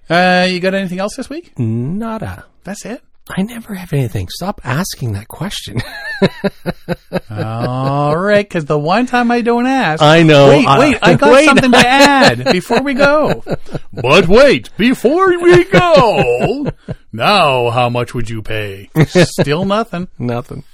Uh, 0.09 0.47
you 0.51 0.59
got 0.61 0.75
anything 0.75 0.99
else 0.99 1.15
this 1.17 1.29
week? 1.29 1.59
Nada. 1.59 2.47
That's 2.65 2.85
it. 2.87 3.03
I 3.37 3.43
never 3.43 3.75
have 3.75 3.93
anything. 3.93 4.29
Stop 4.29 4.61
asking 4.65 5.13
that 5.13 5.29
question. 5.29 5.81
All 7.31 8.17
right, 8.17 8.47
because 8.47 8.65
the 8.65 8.79
one 8.79 9.07
time 9.07 9.31
I 9.31 9.41
don't 9.41 9.67
ask. 9.67 10.03
I 10.03 10.23
know. 10.23 10.49
Wait, 10.49 10.67
I- 10.67 10.79
wait, 10.79 10.99
I 11.03 11.15
got 11.17 11.33
Wait. 11.33 11.45
something 11.47 11.73
to 11.73 11.79
add 11.79 12.45
before 12.53 12.83
we 12.83 12.95
go. 12.95 13.43
But 13.93 14.29
wait, 14.29 14.71
before 14.79 15.29
we 15.43 15.65
go, 15.65 16.71
now 17.13 17.71
how 17.71 17.89
much 17.91 18.15
would 18.15 18.31
you 18.31 18.41
pay? 18.41 18.89
Still 19.07 19.65
nothing. 19.65 20.09
Nothing. 20.19 20.65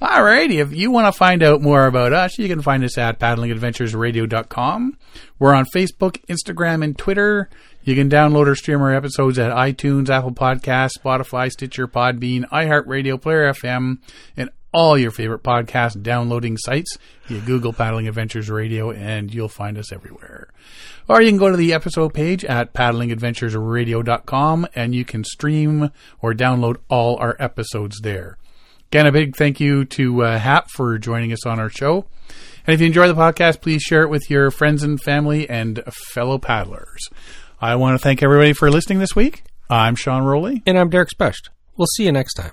All 0.00 0.22
right. 0.22 0.50
If 0.50 0.72
you 0.74 0.90
want 0.90 1.06
to 1.12 1.16
find 1.16 1.42
out 1.42 1.62
more 1.62 1.86
about 1.86 2.12
us, 2.12 2.38
you 2.38 2.46
can 2.48 2.60
find 2.62 2.84
us 2.84 2.98
at 2.98 3.18
paddlingadventuresradio.com. 3.18 4.98
We're 5.38 5.54
on 5.54 5.64
Facebook, 5.74 6.20
Instagram, 6.26 6.84
and 6.84 6.96
Twitter. 6.98 7.48
You 7.84 7.94
can 7.94 8.08
download 8.08 8.46
or 8.46 8.54
stream 8.54 8.80
our 8.80 8.94
episodes 8.94 9.38
at 9.38 9.50
iTunes, 9.50 10.08
Apple 10.08 10.32
Podcasts, 10.32 10.98
Spotify, 10.98 11.50
Stitcher, 11.50 11.88
Podbean, 11.88 12.48
iHeartRadio, 12.50 13.20
Player 13.20 13.52
FM, 13.52 13.98
and 14.36 14.50
all 14.72 14.96
your 14.96 15.10
favorite 15.10 15.42
podcast 15.42 16.02
downloading 16.02 16.56
sites. 16.56 16.96
You 17.28 17.40
Google 17.40 17.72
Paddling 17.72 18.08
Adventures 18.08 18.48
Radio 18.50 18.90
and 18.90 19.32
you'll 19.34 19.48
find 19.48 19.76
us 19.78 19.92
everywhere. 19.92 20.48
Or 21.08 21.20
you 21.20 21.28
can 21.30 21.38
go 21.38 21.50
to 21.50 21.56
the 21.56 21.72
episode 21.72 22.14
page 22.14 22.44
at 22.44 22.72
paddlingadventuresradio.com 22.72 24.68
and 24.74 24.94
you 24.94 25.04
can 25.04 25.24
stream 25.24 25.90
or 26.20 26.32
download 26.32 26.76
all 26.88 27.16
our 27.16 27.36
episodes 27.38 28.00
there. 28.00 28.38
Again, 28.90 29.06
a 29.06 29.12
big 29.12 29.36
thank 29.36 29.58
you 29.58 29.84
to 29.86 30.22
uh, 30.22 30.38
Hap 30.38 30.70
for 30.70 30.98
joining 30.98 31.32
us 31.32 31.46
on 31.46 31.58
our 31.58 31.70
show. 31.70 32.06
And 32.66 32.74
if 32.74 32.80
you 32.80 32.86
enjoy 32.86 33.08
the 33.08 33.14
podcast, 33.14 33.60
please 33.60 33.82
share 33.82 34.02
it 34.02 34.10
with 34.10 34.30
your 34.30 34.50
friends 34.50 34.82
and 34.82 35.00
family 35.00 35.48
and 35.48 35.82
fellow 36.12 36.38
paddlers. 36.38 37.08
I 37.62 37.76
want 37.76 37.94
to 37.94 38.02
thank 38.02 38.24
everybody 38.24 38.54
for 38.54 38.72
listening 38.72 38.98
this 38.98 39.14
week. 39.14 39.44
I'm 39.70 39.94
Sean 39.94 40.24
Rowley. 40.24 40.64
And 40.66 40.76
I'm 40.76 40.90
Derek 40.90 41.10
Specht. 41.10 41.50
We'll 41.76 41.86
see 41.94 42.06
you 42.06 42.10
next 42.10 42.34
time. 42.34 42.50